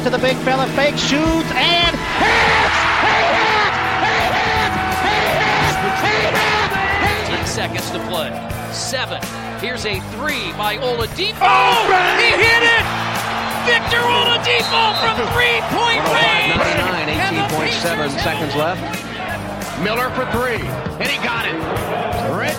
To 0.00 0.08
the 0.08 0.18
big 0.18 0.36
fella, 0.38 0.66
fake 0.68 0.96
shoots 0.96 1.52
and 1.52 1.94
hits! 2.16 2.76
Hit! 3.04 3.30
Ten 7.28 7.46
seconds 7.46 7.90
to 7.90 7.98
play. 8.08 8.32
Seven. 8.72 9.20
Here's 9.60 9.84
a 9.84 10.00
three 10.16 10.52
by 10.56 10.78
Oladipo. 10.78 11.44
Oh, 11.44 11.84
he 12.16 12.32
hit 12.32 12.62
it! 12.64 12.84
Victor 13.68 14.00
Oladipo 14.00 14.96
from 15.04 15.20
three-point 15.36 16.00
range. 16.16 16.56
18.7 17.12 18.10
seconds 18.20 18.54
left. 18.56 18.80
Miller 19.84 20.08
for 20.10 20.24
three, 20.32 20.66
and 20.98 21.08
he 21.08 21.18
got 21.22 21.44
it. 21.44 21.89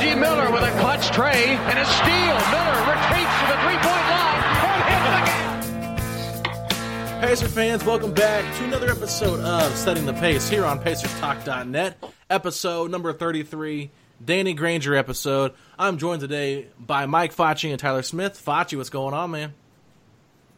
Reggie 0.01 0.19
Miller 0.19 0.51
with 0.51 0.63
a 0.63 0.71
clutch 0.79 1.11
tray 1.11 1.45
and 1.45 1.77
a 1.77 1.85
steal. 1.85 2.35
Miller 2.49 2.79
retreats 2.89 3.39
to 3.39 3.45
the 3.45 3.57
three-point 3.61 4.05
line 4.09 4.41
and 4.57 4.83
hits 4.89 6.41
again. 6.41 7.21
Pacer 7.21 7.47
fans, 7.47 7.85
welcome 7.85 8.11
back 8.11 8.43
to 8.57 8.63
another 8.63 8.89
episode 8.89 9.41
of 9.41 9.71
Setting 9.75 10.07
the 10.07 10.13
Pace 10.13 10.49
here 10.49 10.65
on 10.65 10.79
PacersTalk.net. 10.79 12.03
Episode 12.31 12.89
number 12.89 13.13
33, 13.13 13.91
Danny 14.25 14.55
Granger 14.55 14.95
episode. 14.95 15.53
I'm 15.77 15.99
joined 15.99 16.21
today 16.21 16.65
by 16.79 17.05
Mike 17.05 17.35
Facci 17.35 17.69
and 17.69 17.79
Tyler 17.79 18.01
Smith. 18.01 18.43
Facci, 18.43 18.75
what's 18.75 18.89
going 18.89 19.13
on, 19.13 19.29
man? 19.29 19.53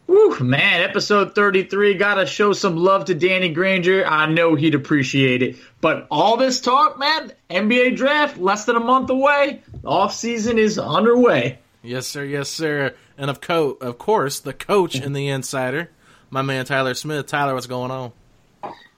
Whew, 0.06 0.38
man, 0.40 0.82
episode 0.82 1.34
33. 1.34 1.94
Gotta 1.94 2.26
show 2.26 2.52
some 2.52 2.76
love 2.76 3.06
to 3.06 3.14
Danny 3.14 3.48
Granger. 3.48 4.06
I 4.06 4.26
know 4.26 4.54
he'd 4.54 4.74
appreciate 4.74 5.42
it. 5.42 5.56
But 5.80 6.06
all 6.10 6.36
this 6.36 6.60
talk, 6.60 6.98
man, 6.98 7.32
NBA 7.50 7.96
draft 7.96 8.36
less 8.36 8.66
than 8.66 8.76
a 8.76 8.80
month 8.80 9.08
away. 9.08 9.62
The 9.82 9.88
off 9.88 10.14
season 10.14 10.58
is 10.58 10.78
underway. 10.78 11.58
Yes, 11.82 12.06
sir. 12.06 12.24
Yes, 12.24 12.50
sir. 12.50 12.94
And 13.16 13.30
of 13.30 13.40
co- 13.40 13.78
of 13.80 13.98
course, 13.98 14.40
the 14.40 14.52
coach 14.52 14.94
and 14.94 15.16
the 15.16 15.28
insider, 15.28 15.90
my 16.30 16.42
man 16.42 16.64
Tyler 16.66 16.94
Smith. 16.94 17.26
Tyler, 17.26 17.54
what's 17.54 17.66
going 17.66 17.90
on? 17.90 18.12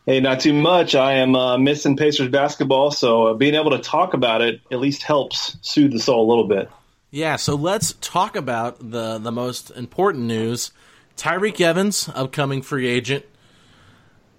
Hey, 0.07 0.21
not 0.21 0.41
too 0.41 0.53
much. 0.53 0.95
I 0.95 1.15
am 1.15 1.35
uh, 1.35 1.59
missing 1.59 1.97
Pacers 1.97 2.29
basketball, 2.29 2.93
so 2.93 3.29
uh, 3.29 3.35
being 3.35 3.55
able 3.55 3.73
to 3.73 3.79
talk 3.79 4.15
about 4.15 4.41
it 4.41 4.61
at 4.71 4.79
least 4.79 5.03
helps 5.03 5.57
soothe 5.63 5.93
the 5.93 5.99
soul 5.99 6.27
a 6.27 6.29
little 6.29 6.47
bit. 6.47 6.71
Yeah, 7.11 7.37
so 7.37 7.55
let's 7.55 7.95
talk 8.01 8.37
about 8.37 8.91
the 8.91 9.19
the 9.19 9.33
most 9.33 9.71
important 9.71 10.25
news 10.25 10.71
Tyreke 11.17 11.61
Evans, 11.61 12.11
upcoming 12.15 12.63
free 12.63 12.87
agent, 12.87 13.25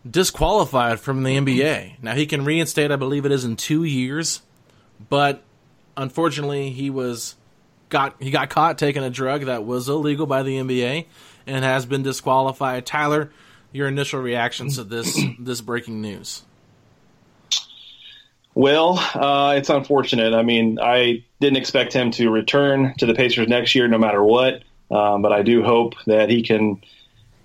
disqualified 0.09 0.99
from 0.99 1.23
the 1.23 1.37
NBA. 1.37 2.01
Now 2.01 2.13
he 2.13 2.25
can 2.25 2.45
reinstate, 2.45 2.91
I 2.91 2.95
believe 2.95 3.25
it 3.25 3.31
is 3.31 3.43
in 3.43 3.55
two 3.55 3.83
years, 3.83 4.41
but 5.09 5.43
unfortunately 5.95 6.69
he 6.69 6.89
was 6.89 7.35
got 7.89 8.15
he 8.21 8.31
got 8.31 8.49
caught 8.49 8.77
taking 8.77 9.03
a 9.03 9.09
drug 9.09 9.45
that 9.45 9.65
was 9.65 9.89
illegal 9.89 10.25
by 10.25 10.43
the 10.43 10.57
NBA 10.57 11.05
and 11.45 11.65
has 11.65 11.85
been 11.85 12.03
disqualified. 12.03 12.85
Tyler, 12.85 13.31
your 13.71 13.87
initial 13.87 14.21
reactions 14.21 14.75
to 14.75 14.83
this 14.83 15.19
this 15.39 15.61
breaking 15.61 16.01
news? 16.01 16.43
Well, 18.53 18.97
uh, 19.13 19.53
it's 19.55 19.69
unfortunate. 19.69 20.33
I 20.33 20.41
mean, 20.41 20.79
I 20.81 21.23
didn't 21.39 21.57
expect 21.57 21.93
him 21.93 22.09
to 22.11 22.31
return 22.31 22.95
to 22.97 23.05
the 23.05 23.13
Pacers 23.13 23.47
next 23.47 23.75
year, 23.75 23.87
no 23.87 23.99
matter 23.99 24.23
what. 24.23 24.63
Um, 24.89 25.21
but 25.21 25.33
I 25.33 25.41
do 25.41 25.63
hope 25.63 25.95
that 26.05 26.29
he 26.29 26.43
can 26.43 26.81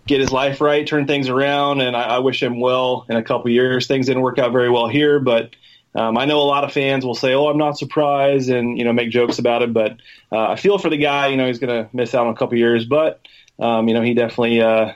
get 0.07 0.21
his 0.21 0.33
life 0.33 0.61
right, 0.61 0.87
turn 0.87 1.07
things 1.07 1.29
around, 1.29 1.81
and 1.81 1.97
I, 1.97 2.03
I 2.03 2.19
wish 2.19 2.43
him 2.43 2.61
well 2.61 3.07
in 3.09 3.17
a 3.17 3.23
couple 3.23 3.51
years. 3.51 3.87
Things 3.87 4.07
didn't 4.07 4.23
work 4.23 4.39
out 4.39 4.53
very 4.53 4.71
well 4.71 4.89
here, 4.89 5.21
but 5.21 5.51
um, 5.95 6.17
I 6.17 6.25
know 6.25 6.41
a 6.41 6.45
lot 6.45 6.65
of 6.65 6.73
fans 6.73 7.05
will 7.05 7.15
say, 7.15 7.35
"Oh, 7.35 7.49
I'm 7.49 7.59
not 7.59 7.79
surprised," 7.79 8.49
and 8.49 8.79
you 8.79 8.85
know, 8.85 8.93
make 8.93 9.11
jokes 9.11 9.39
about 9.39 9.63
it. 9.63 9.73
But 9.73 9.99
uh, 10.31 10.51
I 10.51 10.57
feel 10.57 10.79
for 10.79 10.89
the 10.89 10.97
guy. 10.97 11.29
You 11.29 11.37
know, 11.37 11.47
he's 11.47 11.59
going 11.59 11.85
to 11.85 11.91
miss 11.95 12.15
out 12.15 12.27
on 12.27 12.33
a 12.33 12.37
couple 12.37 12.57
years, 12.57 12.87
but 12.87 13.21
um, 13.59 13.89
you 13.89 13.95
know, 13.95 14.03
he 14.03 14.15
definitely 14.15 14.61
uh, 14.61 14.93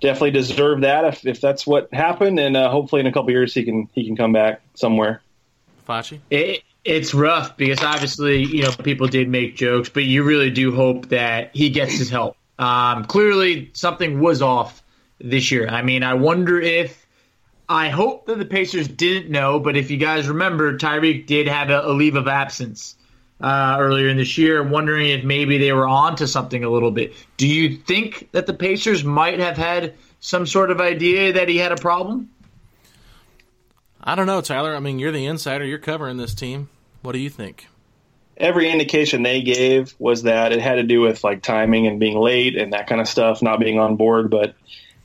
definitely 0.00 0.32
deserved 0.32 0.82
that 0.82 1.04
if, 1.04 1.26
if 1.26 1.40
that's 1.40 1.66
what 1.66 1.92
happened, 1.94 2.38
and 2.40 2.56
uh, 2.56 2.70
hopefully 2.70 3.00
in 3.00 3.06
a 3.06 3.12
couple 3.12 3.30
years 3.30 3.54
he 3.54 3.64
can 3.64 3.88
he 3.94 4.04
can 4.04 4.16
come 4.16 4.32
back 4.32 4.60
somewhere. 4.74 5.22
Facci? 5.88 6.20
It, 6.30 6.62
it's 6.84 7.14
rough 7.14 7.56
because 7.56 7.82
obviously, 7.82 8.44
you 8.44 8.62
know, 8.62 8.72
people 8.72 9.06
did 9.06 9.28
make 9.28 9.56
jokes, 9.56 9.88
but 9.88 10.04
you 10.04 10.24
really 10.24 10.50
do 10.50 10.74
hope 10.74 11.08
that 11.08 11.54
he 11.54 11.70
gets 11.70 11.92
his 11.92 12.10
help. 12.10 12.36
Um, 12.58 13.04
clearly, 13.04 13.70
something 13.72 14.20
was 14.20 14.42
off 14.42 14.82
this 15.20 15.50
year. 15.50 15.68
I 15.68 15.82
mean, 15.82 16.02
I 16.02 16.14
wonder 16.14 16.60
if. 16.60 17.00
I 17.68 17.88
hope 17.88 18.26
that 18.26 18.38
the 18.38 18.44
Pacers 18.44 18.86
didn't 18.86 19.30
know, 19.30 19.58
but 19.58 19.78
if 19.78 19.90
you 19.90 19.96
guys 19.96 20.28
remember, 20.28 20.76
Tyreke 20.76 21.26
did 21.26 21.48
have 21.48 21.70
a, 21.70 21.80
a 21.86 21.92
leave 21.92 22.16
of 22.16 22.28
absence 22.28 22.96
uh, 23.40 23.76
earlier 23.78 24.08
in 24.08 24.18
this 24.18 24.36
year. 24.36 24.62
Wondering 24.62 25.08
if 25.08 25.24
maybe 25.24 25.56
they 25.56 25.72
were 25.72 25.86
on 25.86 26.16
to 26.16 26.26
something 26.26 26.64
a 26.64 26.68
little 26.68 26.90
bit. 26.90 27.14
Do 27.38 27.48
you 27.48 27.76
think 27.76 28.28
that 28.32 28.46
the 28.46 28.52
Pacers 28.52 29.04
might 29.04 29.38
have 29.38 29.56
had 29.56 29.94
some 30.20 30.44
sort 30.44 30.70
of 30.70 30.80
idea 30.80 31.32
that 31.32 31.48
he 31.48 31.56
had 31.56 31.72
a 31.72 31.76
problem? 31.76 32.28
I 34.02 34.14
don't 34.14 34.26
know, 34.26 34.40
Tyler. 34.40 34.74
I 34.74 34.80
mean, 34.80 34.98
you're 34.98 35.12
the 35.12 35.26
insider. 35.26 35.64
You're 35.64 35.78
covering 35.78 36.16
this 36.16 36.34
team. 36.34 36.68
What 37.02 37.12
do 37.12 37.18
you 37.18 37.30
think? 37.30 37.68
Every 38.36 38.70
indication 38.70 39.22
they 39.22 39.42
gave 39.42 39.94
was 39.98 40.22
that 40.24 40.52
it 40.52 40.60
had 40.60 40.76
to 40.76 40.82
do 40.82 41.00
with 41.00 41.22
like 41.22 41.42
timing 41.42 41.86
and 41.86 42.00
being 42.00 42.18
late 42.18 42.56
and 42.56 42.72
that 42.72 42.86
kind 42.86 43.00
of 43.00 43.06
stuff, 43.06 43.42
not 43.42 43.60
being 43.60 43.78
on 43.78 43.96
board. 43.96 44.30
But 44.30 44.54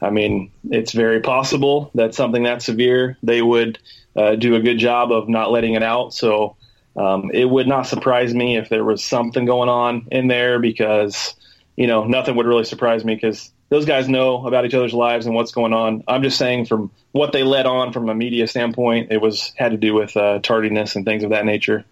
I 0.01 0.09
mean, 0.09 0.51
it's 0.69 0.93
very 0.93 1.21
possible 1.21 1.91
that 1.95 2.15
something 2.15 2.43
that 2.43 2.61
severe 2.61 3.17
they 3.21 3.41
would 3.41 3.79
uh, 4.15 4.35
do 4.35 4.55
a 4.55 4.59
good 4.59 4.79
job 4.79 5.11
of 5.11 5.29
not 5.29 5.51
letting 5.51 5.73
it 5.73 5.83
out. 5.83 6.13
So 6.13 6.55
um, 6.95 7.29
it 7.31 7.45
would 7.45 7.67
not 7.67 7.85
surprise 7.85 8.33
me 8.33 8.57
if 8.57 8.69
there 8.69 8.83
was 8.83 9.03
something 9.03 9.45
going 9.45 9.69
on 9.69 10.07
in 10.11 10.27
there 10.27 10.59
because 10.59 11.35
you 11.75 11.85
know 11.85 12.05
nothing 12.05 12.35
would 12.35 12.47
really 12.47 12.63
surprise 12.63 13.05
me 13.05 13.13
because 13.13 13.51
those 13.69 13.85
guys 13.85 14.07
know 14.07 14.45
about 14.47 14.65
each 14.65 14.73
other's 14.73 14.93
lives 14.93 15.25
and 15.25 15.35
what's 15.35 15.51
going 15.51 15.73
on. 15.73 16.03
I'm 16.07 16.23
just 16.23 16.37
saying 16.37 16.65
from 16.65 16.91
what 17.11 17.31
they 17.33 17.43
led 17.43 17.65
on 17.65 17.91
from 17.91 18.09
a 18.09 18.15
media 18.15 18.47
standpoint, 18.47 19.11
it 19.11 19.21
was 19.21 19.53
had 19.55 19.71
to 19.71 19.77
do 19.77 19.93
with 19.93 20.15
uh, 20.15 20.39
tardiness 20.39 20.95
and 20.95 21.05
things 21.05 21.23
of 21.23 21.31
that 21.31 21.45
nature. 21.45 21.85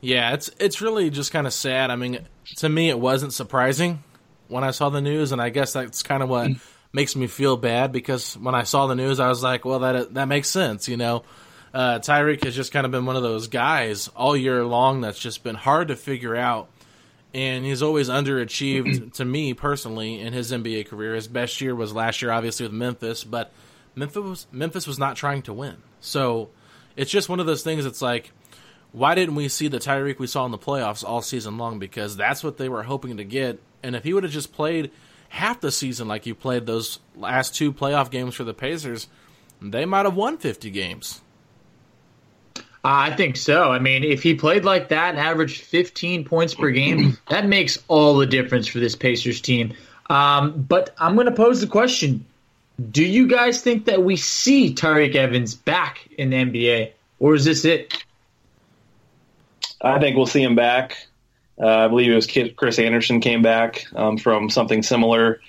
Yeah, 0.00 0.34
it's 0.34 0.50
it's 0.58 0.80
really 0.80 1.10
just 1.10 1.32
kind 1.32 1.46
of 1.46 1.52
sad. 1.52 1.90
I 1.90 1.96
mean, 1.96 2.20
to 2.56 2.68
me, 2.68 2.88
it 2.88 2.98
wasn't 2.98 3.32
surprising 3.32 4.02
when 4.48 4.64
I 4.64 4.70
saw 4.72 4.90
the 4.90 5.00
news, 5.00 5.32
and 5.32 5.40
I 5.40 5.50
guess 5.50 5.72
that's 5.72 6.02
kind 6.02 6.22
of 6.22 6.28
what 6.28 6.50
makes 6.92 7.16
me 7.16 7.26
feel 7.26 7.56
bad 7.56 7.92
because 7.92 8.36
when 8.36 8.54
I 8.54 8.64
saw 8.64 8.86
the 8.86 8.94
news, 8.94 9.18
I 9.20 9.28
was 9.28 9.42
like, 9.42 9.64
well, 9.64 9.80
that 9.80 10.14
that 10.14 10.26
makes 10.26 10.48
sense, 10.48 10.88
you 10.88 10.96
know. 10.96 11.24
Uh, 11.72 11.98
Tyreke 12.00 12.44
has 12.44 12.54
just 12.54 12.70
kind 12.70 12.84
of 12.84 12.92
been 12.92 13.06
one 13.06 13.16
of 13.16 13.22
those 13.22 13.48
guys 13.48 14.08
all 14.08 14.36
year 14.36 14.62
long 14.64 15.00
that's 15.00 15.18
just 15.18 15.42
been 15.42 15.54
hard 15.54 15.88
to 15.88 15.96
figure 15.96 16.36
out, 16.36 16.68
and 17.34 17.64
he's 17.64 17.82
always 17.82 18.08
underachieved 18.08 19.12
to 19.14 19.24
me 19.24 19.54
personally 19.54 20.20
in 20.20 20.32
his 20.32 20.52
NBA 20.52 20.88
career. 20.88 21.14
His 21.14 21.28
best 21.28 21.60
year 21.60 21.74
was 21.74 21.92
last 21.92 22.22
year, 22.22 22.30
obviously 22.30 22.66
with 22.66 22.72
Memphis, 22.72 23.24
but 23.24 23.52
Memphis 23.94 24.22
was, 24.22 24.46
Memphis 24.52 24.86
was 24.86 24.98
not 24.98 25.16
trying 25.16 25.42
to 25.42 25.52
win, 25.52 25.76
so 26.00 26.50
it's 26.96 27.10
just 27.10 27.28
one 27.28 27.40
of 27.40 27.46
those 27.46 27.62
things. 27.62 27.86
It's 27.86 28.02
like 28.02 28.32
why 28.92 29.14
didn't 29.14 29.34
we 29.34 29.48
see 29.48 29.68
the 29.68 29.78
Tyreke 29.78 30.18
we 30.18 30.26
saw 30.26 30.44
in 30.44 30.52
the 30.52 30.58
playoffs 30.58 31.02
all 31.02 31.22
season 31.22 31.56
long? 31.56 31.78
Because 31.78 32.16
that's 32.16 32.44
what 32.44 32.58
they 32.58 32.68
were 32.68 32.82
hoping 32.82 33.16
to 33.16 33.24
get. 33.24 33.58
And 33.82 33.96
if 33.96 34.04
he 34.04 34.12
would 34.12 34.22
have 34.22 34.32
just 34.32 34.52
played 34.52 34.90
half 35.30 35.60
the 35.60 35.72
season 35.72 36.08
like 36.08 36.24
he 36.24 36.34
played 36.34 36.66
those 36.66 37.00
last 37.16 37.54
two 37.54 37.72
playoff 37.72 38.10
games 38.10 38.34
for 38.34 38.44
the 38.44 38.54
Pacers, 38.54 39.08
they 39.62 39.86
might 39.86 40.04
have 40.04 40.14
won 40.14 40.36
50 40.36 40.70
games. 40.70 41.21
I 42.84 43.14
think 43.14 43.36
so. 43.36 43.70
I 43.70 43.78
mean, 43.78 44.02
if 44.02 44.22
he 44.22 44.34
played 44.34 44.64
like 44.64 44.88
that 44.88 45.10
and 45.10 45.18
averaged 45.18 45.62
15 45.62 46.24
points 46.24 46.54
per 46.54 46.70
game, 46.70 47.16
that 47.28 47.46
makes 47.46 47.78
all 47.88 48.16
the 48.16 48.26
difference 48.26 48.66
for 48.66 48.80
this 48.80 48.96
Pacers 48.96 49.40
team. 49.40 49.74
Um, 50.10 50.62
but 50.62 50.94
I'm 50.98 51.14
going 51.14 51.26
to 51.26 51.32
pose 51.32 51.60
the 51.60 51.68
question 51.68 52.26
Do 52.90 53.04
you 53.04 53.28
guys 53.28 53.62
think 53.62 53.84
that 53.84 54.02
we 54.02 54.16
see 54.16 54.74
Tyreke 54.74 55.14
Evans 55.14 55.54
back 55.54 56.08
in 56.18 56.30
the 56.30 56.36
NBA, 56.36 56.92
or 57.20 57.34
is 57.34 57.44
this 57.44 57.64
it? 57.64 58.04
I 59.80 59.98
think 60.00 60.16
we'll 60.16 60.26
see 60.26 60.42
him 60.42 60.56
back. 60.56 60.96
Uh, 61.60 61.66
I 61.66 61.88
believe 61.88 62.10
it 62.10 62.14
was 62.14 62.26
Chris 62.56 62.78
Andersen 62.78 63.20
came 63.20 63.42
back 63.42 63.84
um, 63.94 64.18
from 64.18 64.50
something 64.50 64.82
similar. 64.82 65.40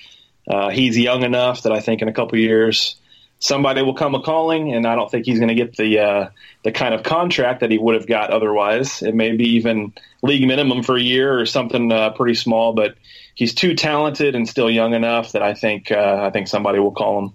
Uh, 0.47 0.69
he's 0.69 0.97
young 0.97 1.24
enough 1.24 1.63
that 1.63 1.71
I 1.71 1.80
think 1.80 2.01
in 2.01 2.07
a 2.07 2.13
couple 2.13 2.38
years 2.38 2.97
somebody 3.44 3.81
will 3.81 3.94
come 3.94 4.15
a 4.15 4.21
calling, 4.21 4.74
and 4.74 4.88
I 4.88 4.95
don't 4.95 5.12
think 5.12 5.25
he's 5.25 5.39
going 5.39 5.50
to 5.50 5.56
get 5.56 5.75
the 5.75 6.00
uh, 6.00 6.30
the 6.63 6.71
kind 6.71 6.94
of 6.94 7.04
contract 7.04 7.60
that 7.60 7.71
he 7.71 7.77
would 7.77 7.95
have 7.95 8.07
got 8.07 8.30
otherwise. 8.30 9.01
It 9.01 9.13
may 9.13 9.36
be 9.36 9.56
even 9.56 9.94
league 10.21 10.48
minimum 10.48 10.83
for 10.83 10.95
a 10.95 11.01
year 11.01 11.39
or 11.39 11.45
something 11.45 11.92
uh, 11.92 12.12
pretty 12.12 12.36
small, 12.36 12.74
but 12.74 12.95
he's 13.36 13.54
too 13.54 13.75
talented 13.75 14.36
and 14.36 14.48
still 14.48 14.69
young 14.69 14.94
enough 14.94 15.33
that 15.33 15.44
I 15.44 15.54
think 15.54 15.92
uh, 15.92 16.21
I 16.24 16.31
think 16.31 16.48
somebody 16.48 16.80
will 16.80 16.92
call 16.92 17.19
him. 17.19 17.33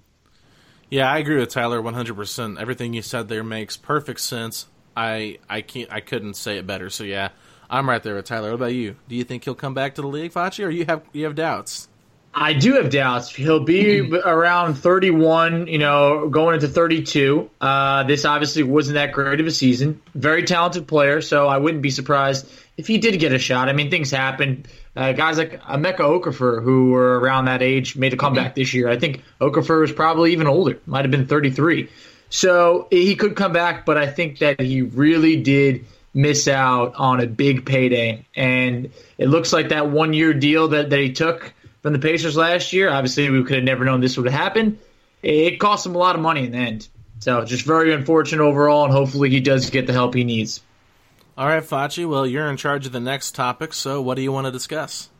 Yeah, 0.90 1.10
I 1.10 1.18
agree 1.18 1.38
with 1.38 1.50
Tyler 1.50 1.82
100%. 1.82 2.58
Everything 2.58 2.94
you 2.94 3.02
said 3.02 3.28
there 3.28 3.44
makes 3.44 3.76
perfect 3.76 4.20
sense. 4.20 4.66
I 4.96 5.38
I 5.48 5.60
can't 5.60 5.92
I 5.92 6.00
couldn't 6.00 6.34
say 6.34 6.58
it 6.58 6.66
better. 6.66 6.90
So 6.90 7.04
yeah, 7.04 7.28
I'm 7.70 7.88
right 7.88 8.02
there 8.02 8.14
with 8.14 8.24
Tyler. 8.24 8.48
What 8.48 8.56
about 8.56 8.74
you? 8.74 8.96
Do 9.08 9.14
you 9.14 9.24
think 9.24 9.44
he'll 9.44 9.54
come 9.54 9.74
back 9.74 9.94
to 9.96 10.02
the 10.02 10.08
league, 10.08 10.32
Fachi, 10.32 10.64
or 10.64 10.70
you 10.70 10.86
have 10.86 11.02
you 11.12 11.24
have 11.24 11.34
doubts? 11.34 11.88
I 12.34 12.52
do 12.52 12.74
have 12.74 12.90
doubts. 12.90 13.34
He'll 13.34 13.64
be 13.64 14.00
around 14.00 14.74
31, 14.74 15.66
you 15.66 15.78
know, 15.78 16.28
going 16.28 16.54
into 16.54 16.68
32. 16.68 17.50
Uh, 17.60 18.04
this 18.04 18.24
obviously 18.24 18.62
wasn't 18.62 18.94
that 18.94 19.12
great 19.12 19.40
of 19.40 19.46
a 19.46 19.50
season. 19.50 20.00
Very 20.14 20.44
talented 20.44 20.86
player, 20.86 21.20
so 21.20 21.48
I 21.48 21.58
wouldn't 21.58 21.82
be 21.82 21.90
surprised 21.90 22.48
if 22.76 22.86
he 22.86 22.98
did 22.98 23.18
get 23.18 23.32
a 23.32 23.38
shot. 23.38 23.68
I 23.68 23.72
mean, 23.72 23.90
things 23.90 24.10
happen. 24.10 24.66
Uh, 24.94 25.12
guys 25.12 25.38
like 25.38 25.60
Emeka 25.62 25.98
Okafor, 25.98 26.62
who 26.62 26.90
were 26.90 27.18
around 27.18 27.46
that 27.46 27.62
age, 27.62 27.96
made 27.96 28.12
a 28.12 28.16
comeback 28.16 28.54
this 28.54 28.74
year. 28.74 28.88
I 28.88 28.98
think 28.98 29.22
Okafor 29.40 29.80
was 29.80 29.92
probably 29.92 30.32
even 30.32 30.46
older, 30.46 30.78
might 30.86 31.04
have 31.04 31.10
been 31.10 31.26
33. 31.26 31.88
So 32.30 32.88
he 32.90 33.16
could 33.16 33.36
come 33.36 33.52
back, 33.52 33.86
but 33.86 33.96
I 33.96 34.06
think 34.06 34.38
that 34.38 34.60
he 34.60 34.82
really 34.82 35.42
did 35.42 35.86
miss 36.14 36.48
out 36.48 36.94
on 36.96 37.20
a 37.20 37.26
big 37.26 37.64
payday. 37.64 38.26
And 38.34 38.90
it 39.18 39.28
looks 39.28 39.52
like 39.52 39.70
that 39.70 39.90
one 39.90 40.12
year 40.12 40.34
deal 40.34 40.68
that, 40.68 40.90
that 40.90 40.98
he 40.98 41.12
took 41.12 41.52
from 41.82 41.92
the 41.92 41.98
Pacers 41.98 42.36
last 42.36 42.72
year, 42.72 42.90
obviously 42.90 43.30
we 43.30 43.42
could 43.44 43.56
have 43.56 43.64
never 43.64 43.84
known 43.84 44.00
this 44.00 44.16
would 44.16 44.26
have 44.26 44.40
happened. 44.40 44.78
It 45.22 45.58
cost 45.58 45.86
him 45.86 45.94
a 45.94 45.98
lot 45.98 46.14
of 46.14 46.20
money 46.20 46.44
in 46.44 46.52
the 46.52 46.58
end. 46.58 46.88
So 47.20 47.44
just 47.44 47.64
very 47.64 47.92
unfortunate 47.92 48.42
overall, 48.42 48.84
and 48.84 48.92
hopefully 48.92 49.30
he 49.30 49.40
does 49.40 49.70
get 49.70 49.86
the 49.86 49.92
help 49.92 50.14
he 50.14 50.24
needs. 50.24 50.62
All 51.36 51.46
right, 51.46 51.62
Fachi. 51.62 52.08
Well, 52.08 52.26
you're 52.26 52.48
in 52.48 52.56
charge 52.56 52.86
of 52.86 52.92
the 52.92 53.00
next 53.00 53.34
topic, 53.34 53.72
so 53.72 54.00
what 54.02 54.14
do 54.14 54.22
you 54.22 54.32
want 54.32 54.46
to 54.46 54.50
discuss? 54.52 55.10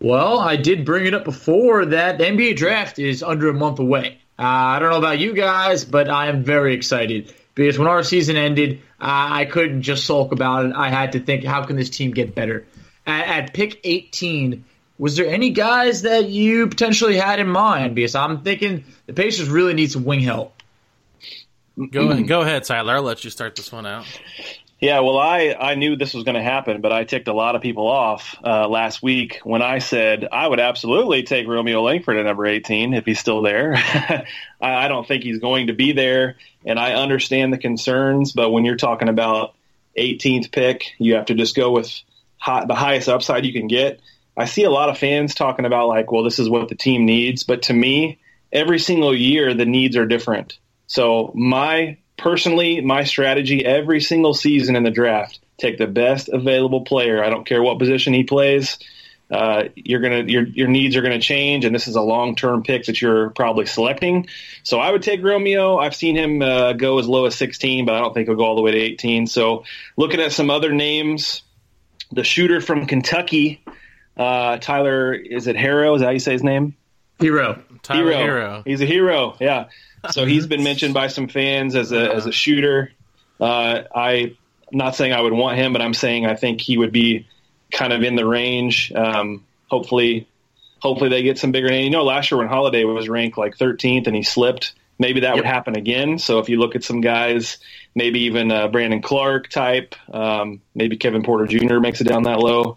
Well, 0.00 0.40
I 0.40 0.56
did 0.56 0.84
bring 0.84 1.06
it 1.06 1.14
up 1.14 1.24
before 1.24 1.86
that 1.86 2.18
the 2.18 2.24
NBA 2.24 2.56
draft 2.56 2.98
is 2.98 3.22
under 3.22 3.48
a 3.48 3.54
month 3.54 3.78
away. 3.78 4.18
Uh, 4.38 4.42
I 4.42 4.78
don't 4.80 4.90
know 4.90 4.98
about 4.98 5.20
you 5.20 5.32
guys, 5.32 5.84
but 5.84 6.08
I 6.08 6.26
am 6.26 6.42
very 6.42 6.74
excited 6.74 7.32
because 7.54 7.78
when 7.78 7.86
our 7.86 8.02
season 8.02 8.36
ended, 8.36 8.80
uh, 9.00 9.28
I 9.30 9.44
couldn't 9.44 9.82
just 9.82 10.04
sulk 10.04 10.32
about 10.32 10.66
it. 10.66 10.72
I 10.74 10.88
had 10.88 11.12
to 11.12 11.20
think, 11.20 11.44
how 11.44 11.64
can 11.64 11.76
this 11.76 11.90
team 11.90 12.10
get 12.10 12.34
better? 12.34 12.66
At, 13.06 13.26
at 13.26 13.54
pick 13.54 13.80
18, 13.84 14.64
was 15.02 15.16
there 15.16 15.26
any 15.26 15.50
guys 15.50 16.02
that 16.02 16.28
you 16.28 16.68
potentially 16.68 17.16
had 17.16 17.40
in 17.40 17.48
mind? 17.48 17.96
Because 17.96 18.14
I'm 18.14 18.42
thinking 18.42 18.84
the 19.06 19.12
Pacers 19.12 19.48
really 19.48 19.74
need 19.74 19.90
some 19.90 20.04
wing 20.04 20.20
help. 20.20 20.54
Go 21.90 22.08
ahead, 22.08 22.28
go 22.28 22.42
ahead, 22.42 22.62
Tyler. 22.62 22.94
I'll 22.94 23.02
let 23.02 23.24
you 23.24 23.30
start 23.30 23.56
this 23.56 23.72
one 23.72 23.84
out. 23.84 24.04
Yeah, 24.80 25.00
well, 25.00 25.18
I, 25.18 25.56
I 25.58 25.74
knew 25.74 25.96
this 25.96 26.14
was 26.14 26.22
going 26.22 26.36
to 26.36 26.42
happen, 26.42 26.80
but 26.80 26.92
I 26.92 27.02
ticked 27.02 27.26
a 27.26 27.32
lot 27.32 27.56
of 27.56 27.62
people 27.62 27.88
off 27.88 28.36
uh, 28.44 28.68
last 28.68 29.02
week 29.02 29.40
when 29.42 29.60
I 29.60 29.80
said 29.80 30.28
I 30.30 30.46
would 30.46 30.60
absolutely 30.60 31.24
take 31.24 31.48
Romeo 31.48 31.82
Langford 31.82 32.16
at 32.16 32.24
number 32.24 32.46
18 32.46 32.94
if 32.94 33.04
he's 33.04 33.18
still 33.18 33.42
there. 33.42 33.74
I, 33.76 34.24
I 34.60 34.86
don't 34.86 35.08
think 35.08 35.24
he's 35.24 35.40
going 35.40 35.66
to 35.66 35.72
be 35.72 35.90
there, 35.90 36.36
and 36.64 36.78
I 36.78 36.92
understand 36.92 37.52
the 37.52 37.58
concerns, 37.58 38.30
but 38.30 38.50
when 38.50 38.64
you're 38.64 38.76
talking 38.76 39.08
about 39.08 39.56
18th 39.98 40.52
pick, 40.52 40.92
you 40.98 41.16
have 41.16 41.26
to 41.26 41.34
just 41.34 41.56
go 41.56 41.72
with 41.72 41.92
hot, 42.36 42.68
the 42.68 42.76
highest 42.76 43.08
upside 43.08 43.44
you 43.44 43.52
can 43.52 43.66
get. 43.66 43.98
I 44.36 44.46
see 44.46 44.64
a 44.64 44.70
lot 44.70 44.88
of 44.88 44.98
fans 44.98 45.34
talking 45.34 45.64
about, 45.64 45.88
like, 45.88 46.10
well, 46.10 46.22
this 46.22 46.38
is 46.38 46.48
what 46.48 46.68
the 46.68 46.74
team 46.74 47.04
needs, 47.04 47.42
but 47.42 47.62
to 47.62 47.72
me, 47.72 48.18
every 48.52 48.78
single 48.78 49.14
year 49.14 49.54
the 49.54 49.66
needs 49.66 49.96
are 49.96 50.06
different. 50.06 50.58
So 50.86 51.32
my 51.34 51.98
personally, 52.16 52.80
my 52.80 53.04
strategy 53.04 53.64
every 53.64 54.00
single 54.00 54.34
season 54.34 54.76
in 54.76 54.84
the 54.84 54.90
draft, 54.90 55.40
take 55.58 55.78
the 55.78 55.86
best 55.86 56.28
available 56.28 56.82
player. 56.82 57.22
I 57.22 57.30
don't 57.30 57.46
care 57.46 57.62
what 57.62 57.78
position 57.78 58.12
he 58.12 58.24
plays. 58.24 58.78
Uh, 59.30 59.68
you're 59.74 60.00
gonna 60.00 60.24
your 60.24 60.42
your 60.42 60.68
needs 60.68 60.94
are 60.94 61.00
gonna 61.00 61.18
change, 61.18 61.64
and 61.64 61.74
this 61.74 61.88
is 61.88 61.96
a 61.96 62.02
long 62.02 62.36
term 62.36 62.62
pick 62.62 62.84
that 62.84 63.00
you're 63.00 63.30
probably 63.30 63.64
selecting. 63.64 64.28
So 64.62 64.78
I 64.78 64.90
would 64.90 65.02
take 65.02 65.22
Romeo. 65.22 65.78
I've 65.78 65.94
seen 65.94 66.16
him 66.16 66.42
uh, 66.42 66.74
go 66.74 66.98
as 66.98 67.08
low 67.08 67.24
as 67.24 67.34
16, 67.36 67.86
but 67.86 67.94
I 67.94 68.00
don't 68.00 68.12
think 68.12 68.28
he'll 68.28 68.36
go 68.36 68.44
all 68.44 68.56
the 68.56 68.62
way 68.62 68.72
to 68.72 68.78
18. 68.78 69.26
So 69.26 69.64
looking 69.96 70.20
at 70.20 70.32
some 70.32 70.50
other 70.50 70.70
names, 70.72 71.42
the 72.10 72.24
shooter 72.24 72.60
from 72.60 72.86
Kentucky, 72.86 73.64
uh, 74.16 74.58
Tyler, 74.58 75.12
is 75.12 75.46
it 75.46 75.56
Herro? 75.56 75.94
Is 75.94 76.00
that 76.00 76.06
how 76.06 76.12
you 76.12 76.18
say 76.18 76.32
his 76.32 76.42
name? 76.42 76.76
Hero. 77.18 77.62
Tyler 77.82 78.12
Herro. 78.12 78.26
Herro. 78.26 78.62
He's 78.64 78.80
a 78.80 78.86
hero. 78.86 79.36
Yeah. 79.40 79.66
So 80.10 80.24
he's 80.26 80.46
been 80.46 80.62
mentioned 80.62 80.94
by 80.94 81.08
some 81.08 81.28
fans 81.28 81.74
as 81.74 81.92
a 81.92 82.14
as 82.14 82.26
a 82.26 82.32
shooter. 82.32 82.92
Uh, 83.40 83.82
I 83.94 84.12
am 84.12 84.36
not 84.70 84.96
saying 84.96 85.12
I 85.12 85.20
would 85.20 85.32
want 85.32 85.58
him, 85.58 85.72
but 85.72 85.82
I'm 85.82 85.94
saying 85.94 86.26
I 86.26 86.36
think 86.36 86.60
he 86.60 86.76
would 86.76 86.92
be 86.92 87.26
kind 87.72 87.92
of 87.92 88.02
in 88.02 88.16
the 88.16 88.26
range. 88.26 88.92
Um, 88.92 89.44
hopefully, 89.68 90.28
hopefully 90.78 91.10
they 91.10 91.22
get 91.22 91.38
some 91.38 91.52
bigger 91.52 91.68
name. 91.68 91.84
You 91.84 91.90
know, 91.90 92.04
last 92.04 92.30
year 92.30 92.38
when 92.38 92.48
Holiday 92.48 92.84
was 92.84 93.08
ranked 93.08 93.38
like 93.38 93.56
13th 93.56 94.06
and 94.06 94.14
he 94.14 94.22
slipped, 94.22 94.74
maybe 94.98 95.20
that 95.20 95.28
yep. 95.28 95.36
would 95.36 95.44
happen 95.46 95.76
again. 95.76 96.18
So 96.18 96.38
if 96.38 96.48
you 96.48 96.58
look 96.58 96.76
at 96.76 96.84
some 96.84 97.00
guys, 97.00 97.58
maybe 97.94 98.20
even 98.20 98.52
uh, 98.52 98.68
Brandon 98.68 99.02
Clarke 99.02 99.48
type, 99.48 99.94
um, 100.12 100.60
maybe 100.74 100.96
Kevin 100.96 101.22
Porter 101.22 101.46
Jr. 101.46 101.80
makes 101.80 102.00
it 102.00 102.04
down 102.04 102.24
that 102.24 102.38
low. 102.38 102.76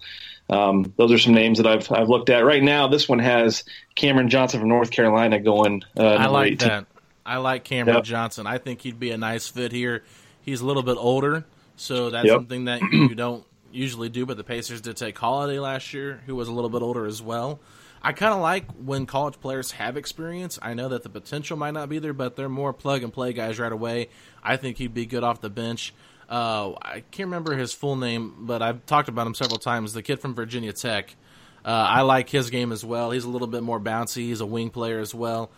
Um, 0.49 0.93
those 0.97 1.11
are 1.11 1.17
some 1.17 1.33
names 1.33 1.57
that 1.57 1.67
I've 1.67 1.91
I've 1.91 2.09
looked 2.09 2.29
at. 2.29 2.45
Right 2.45 2.61
now, 2.61 2.87
this 2.87 3.09
one 3.09 3.19
has 3.19 3.63
Cameron 3.95 4.29
Johnson 4.29 4.59
from 4.59 4.69
North 4.69 4.91
Carolina 4.91 5.39
going. 5.39 5.83
Uh, 5.97 6.05
I 6.05 6.27
like 6.27 6.53
18. 6.53 6.67
that. 6.67 6.85
I 7.25 7.37
like 7.37 7.63
Cameron 7.63 7.97
yep. 7.97 8.03
Johnson. 8.03 8.45
I 8.45 8.59
think 8.59 8.81
he'd 8.81 8.99
be 8.99 9.11
a 9.11 9.17
nice 9.17 9.47
fit 9.47 9.71
here. 9.71 10.03
He's 10.41 10.61
a 10.61 10.65
little 10.65 10.83
bit 10.83 10.97
older, 10.97 11.45
so 11.75 12.11
that's 12.11 12.27
yep. 12.27 12.35
something 12.35 12.65
that 12.65 12.81
you 12.81 13.15
don't 13.15 13.43
usually 13.71 14.09
do. 14.09 14.27
But 14.27 14.37
the 14.37 14.43
Pacers 14.43 14.81
did 14.81 14.97
take 14.97 15.17
Holiday 15.17 15.57
last 15.57 15.93
year, 15.93 16.21
who 16.27 16.35
was 16.35 16.47
a 16.47 16.51
little 16.51 16.69
bit 16.69 16.83
older 16.83 17.05
as 17.05 17.21
well. 17.21 17.59
I 18.03 18.13
kind 18.13 18.35
of 18.35 18.39
like 18.39 18.71
when 18.73 19.07
college 19.07 19.39
players 19.41 19.71
have 19.71 19.97
experience. 19.97 20.59
I 20.61 20.75
know 20.75 20.89
that 20.89 21.01
the 21.01 21.09
potential 21.09 21.57
might 21.57 21.73
not 21.73 21.89
be 21.89 21.97
there, 21.97 22.13
but 22.13 22.35
they're 22.35 22.47
more 22.47 22.71
plug 22.71 23.01
and 23.01 23.11
play 23.11 23.33
guys 23.33 23.57
right 23.57 23.71
away. 23.71 24.09
I 24.43 24.57
think 24.57 24.77
he'd 24.77 24.93
be 24.93 25.07
good 25.07 25.23
off 25.23 25.41
the 25.41 25.49
bench. 25.49 25.91
Uh, 26.29 26.73
I 26.81 27.03
can't 27.11 27.27
remember 27.27 27.55
his 27.55 27.73
full 27.73 27.95
name, 27.95 28.33
but 28.45 28.61
I've 28.61 28.85
talked 28.85 29.09
about 29.09 29.27
him 29.27 29.35
several 29.35 29.59
times. 29.59 29.93
The 29.93 30.01
kid 30.01 30.19
from 30.19 30.33
Virginia 30.33 30.73
Tech. 30.73 31.15
Uh, 31.63 31.69
I 31.69 32.01
like 32.01 32.29
his 32.29 32.49
game 32.49 32.71
as 32.71 32.85
well. 32.85 33.11
He's 33.11 33.23
a 33.23 33.29
little 33.29 33.47
bit 33.47 33.63
more 33.63 33.79
bouncy. 33.79 34.23
He's 34.27 34.41
a 34.41 34.45
wing 34.45 34.69
player 34.69 34.99
as 34.99 35.15
well. 35.15 35.49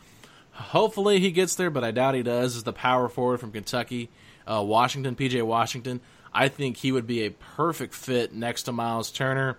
Hopefully 0.51 1.19
he 1.19 1.31
gets 1.31 1.55
there, 1.55 1.69
but 1.69 1.83
I 1.83 1.91
doubt 1.91 2.15
he 2.15 2.23
does. 2.23 2.55
Is 2.55 2.63
the 2.63 2.73
power 2.73 3.09
forward 3.09 3.39
from 3.39 3.51
Kentucky, 3.51 4.09
uh, 4.49 4.63
Washington, 4.63 5.15
PJ 5.15 5.43
Washington. 5.43 6.01
I 6.33 6.47
think 6.47 6.77
he 6.77 6.91
would 6.91 7.05
be 7.07 7.25
a 7.25 7.31
perfect 7.31 7.93
fit 7.93 8.33
next 8.33 8.63
to 8.63 8.71
Miles 8.71 9.11
Turner. 9.11 9.57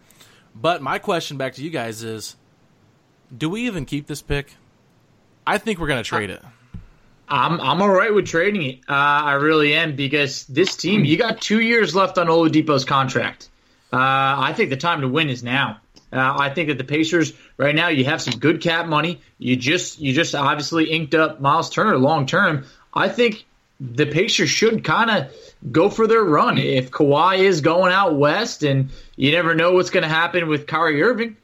But 0.55 0.83
my 0.83 0.99
question 0.99 1.37
back 1.37 1.55
to 1.55 1.63
you 1.63 1.71
guys 1.71 2.03
is: 2.03 2.37
Do 3.37 3.51
we 3.51 3.67
even 3.67 3.85
keep 3.85 4.07
this 4.07 4.23
pick? 4.23 4.55
I 5.47 5.59
think 5.59 5.79
we're 5.79 5.87
going 5.87 6.03
to 6.03 6.09
trade 6.09 6.31
it. 6.31 6.43
I'm 7.29 7.61
I'm 7.61 7.83
all 7.83 7.91
right 7.91 8.15
with 8.15 8.27
trading 8.27 8.63
it. 8.63 8.79
Uh, 8.89 8.93
I 8.93 9.33
really 9.35 9.75
am 9.75 9.97
because 9.97 10.47
this 10.47 10.77
team, 10.77 11.05
you 11.05 11.17
got 11.17 11.41
two 11.41 11.61
years 11.61 11.95
left 11.95 12.19
on 12.19 12.27
Oladipo's 12.27 12.85
contract. 12.85 13.49
Uh, 13.93 13.97
I 13.97 14.53
think 14.57 14.71
the 14.71 14.77
time 14.77 15.01
to 15.03 15.09
win 15.09 15.29
is 15.29 15.43
now. 15.43 15.81
Uh, 16.13 16.37
I 16.39 16.51
think 16.51 16.69
that 16.69 16.79
the 16.79 16.85
Pacers 16.85 17.33
right 17.57 17.75
now, 17.75 17.89
you 17.89 18.05
have 18.07 18.23
some 18.23 18.39
good 18.39 18.63
cap 18.63 18.87
money. 18.87 19.21
You 19.39 19.57
just 19.57 20.01
you 20.01 20.13
just 20.13 20.35
obviously 20.35 20.91
inked 20.91 21.15
up 21.15 21.41
Miles 21.41 21.71
Turner 21.71 21.99
long 21.99 22.27
term. 22.27 22.65
I 22.95 23.09
think 23.09 23.45
the 23.81 24.07
Pacers 24.07 24.51
should 24.51 24.83
kind 24.85 25.11
of 25.11 25.33
go 25.71 25.91
for 25.91 26.07
their 26.07 26.25
run. 26.25 26.59
If 26.59 26.91
Kawhi 26.91 27.39
is 27.39 27.61
going 27.61 27.93
out 27.93 28.17
west, 28.17 28.63
and 28.63 28.91
you 29.17 29.33
never 29.33 29.55
know 29.55 29.73
what's 29.73 29.91
going 29.91 30.03
to 30.03 30.09
happen 30.09 30.49
with 30.49 30.67
Kyrie 30.67 31.03
Irving, 31.03 31.37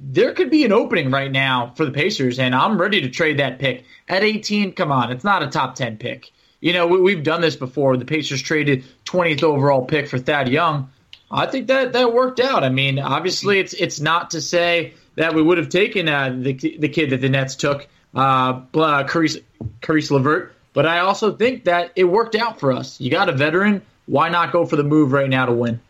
there 0.00 0.32
could 0.32 0.50
be 0.50 0.64
an 0.64 0.72
opening 0.72 1.10
right 1.10 1.30
now 1.30 1.72
for 1.76 1.84
the 1.84 1.90
Pacers, 1.90 2.38
and 2.38 2.54
I'm 2.54 2.80
ready 2.80 3.02
to 3.02 3.10
trade 3.10 3.38
that 3.38 3.58
pick 3.58 3.84
at 4.08 4.22
18. 4.22 4.72
Come 4.72 4.90
on, 4.90 5.12
it's 5.12 5.24
not 5.24 5.42
a 5.42 5.48
top 5.48 5.74
10 5.74 5.98
pick. 5.98 6.32
You 6.60 6.72
know, 6.72 6.86
we, 6.86 7.14
have 7.14 7.22
done 7.22 7.42
this 7.42 7.56
before. 7.56 7.96
The 7.96 8.06
Pacers 8.06 8.40
traded 8.40 8.84
20th 9.04 9.42
overall 9.42 9.84
pick 9.84 10.08
for 10.08 10.18
Thad 10.18 10.48
Young. 10.48 10.90
I 11.30 11.46
think 11.46 11.66
that 11.66 11.92
that 11.92 12.14
worked 12.14 12.40
out. 12.40 12.64
I 12.64 12.68
mean, 12.68 12.98
obviously, 12.98 13.58
it's 13.58 13.74
it's 13.74 14.00
not 14.00 14.30
to 14.30 14.40
say 14.40 14.94
that 15.16 15.34
we 15.34 15.42
would 15.42 15.58
have 15.58 15.68
taken 15.68 16.08
uh, 16.08 16.30
the 16.30 16.52
the 16.52 16.88
kid 16.88 17.10
that 17.10 17.20
the 17.20 17.28
Nets 17.28 17.56
took, 17.56 17.86
uh, 18.14 18.60
Caris, 18.72 19.38
Caris 19.80 20.10
LeVert, 20.10 20.54
but 20.72 20.86
I 20.86 21.00
also 21.00 21.32
think 21.32 21.64
that 21.64 21.90
it 21.96 22.04
worked 22.04 22.36
out 22.36 22.60
for 22.60 22.72
us. 22.72 23.00
You 23.00 23.10
got 23.10 23.28
a 23.28 23.32
veteran. 23.32 23.82
Why 24.06 24.28
not 24.28 24.52
go 24.52 24.64
for 24.66 24.76
the 24.76 24.84
move 24.84 25.10
right 25.12 25.28
now 25.28 25.46
to 25.46 25.52
win? 25.52 25.80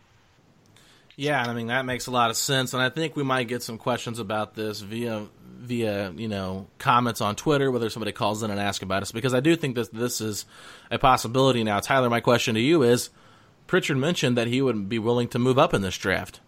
Yeah, 1.19 1.41
I 1.41 1.51
mean 1.55 1.67
that 1.67 1.83
makes 1.83 2.05
a 2.05 2.11
lot 2.11 2.29
of 2.29 2.37
sense, 2.37 2.75
and 2.75 2.81
I 2.81 2.89
think 2.89 3.15
we 3.15 3.23
might 3.23 3.47
get 3.47 3.63
some 3.63 3.79
questions 3.79 4.19
about 4.19 4.53
this 4.53 4.81
via 4.81 5.25
via 5.59 6.11
you 6.11 6.27
know 6.27 6.67
comments 6.77 7.21
on 7.21 7.35
Twitter, 7.35 7.71
whether 7.71 7.89
somebody 7.89 8.11
calls 8.11 8.43
in 8.43 8.51
and 8.51 8.59
asks 8.59 8.83
about 8.83 9.01
us, 9.01 9.11
because 9.11 9.33
I 9.33 9.39
do 9.39 9.55
think 9.55 9.75
that 9.75 9.91
this 9.91 10.21
is 10.21 10.45
a 10.91 10.99
possibility 10.99 11.63
now. 11.63 11.79
Tyler, 11.79 12.11
my 12.11 12.19
question 12.19 12.53
to 12.53 12.61
you 12.61 12.83
is: 12.83 13.09
Pritchard 13.65 13.97
mentioned 13.97 14.37
that 14.37 14.45
he 14.45 14.61
would 14.61 14.87
be 14.87 14.99
willing 14.99 15.27
to 15.29 15.39
move 15.39 15.57
up 15.57 15.73
in 15.73 15.81
this 15.81 15.97
draft. 15.97 16.39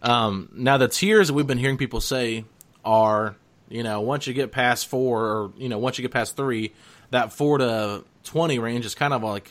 Um, 0.00 0.48
now 0.52 0.78
the 0.78 0.86
tiers 0.86 1.26
that 1.26 1.34
we've 1.34 1.46
been 1.48 1.58
hearing 1.58 1.76
people 1.76 2.00
say 2.00 2.44
are, 2.84 3.34
you 3.68 3.82
know, 3.82 4.00
once 4.00 4.28
you 4.28 4.32
get 4.32 4.52
past 4.52 4.86
four, 4.86 5.24
or 5.24 5.52
you 5.56 5.68
know, 5.68 5.78
once 5.78 5.98
you 5.98 6.02
get 6.02 6.12
past 6.12 6.36
three, 6.36 6.72
that 7.10 7.32
four 7.32 7.58
to 7.58 8.04
twenty 8.22 8.60
range 8.60 8.86
is 8.86 8.94
kind 8.94 9.12
of 9.12 9.24
like 9.24 9.50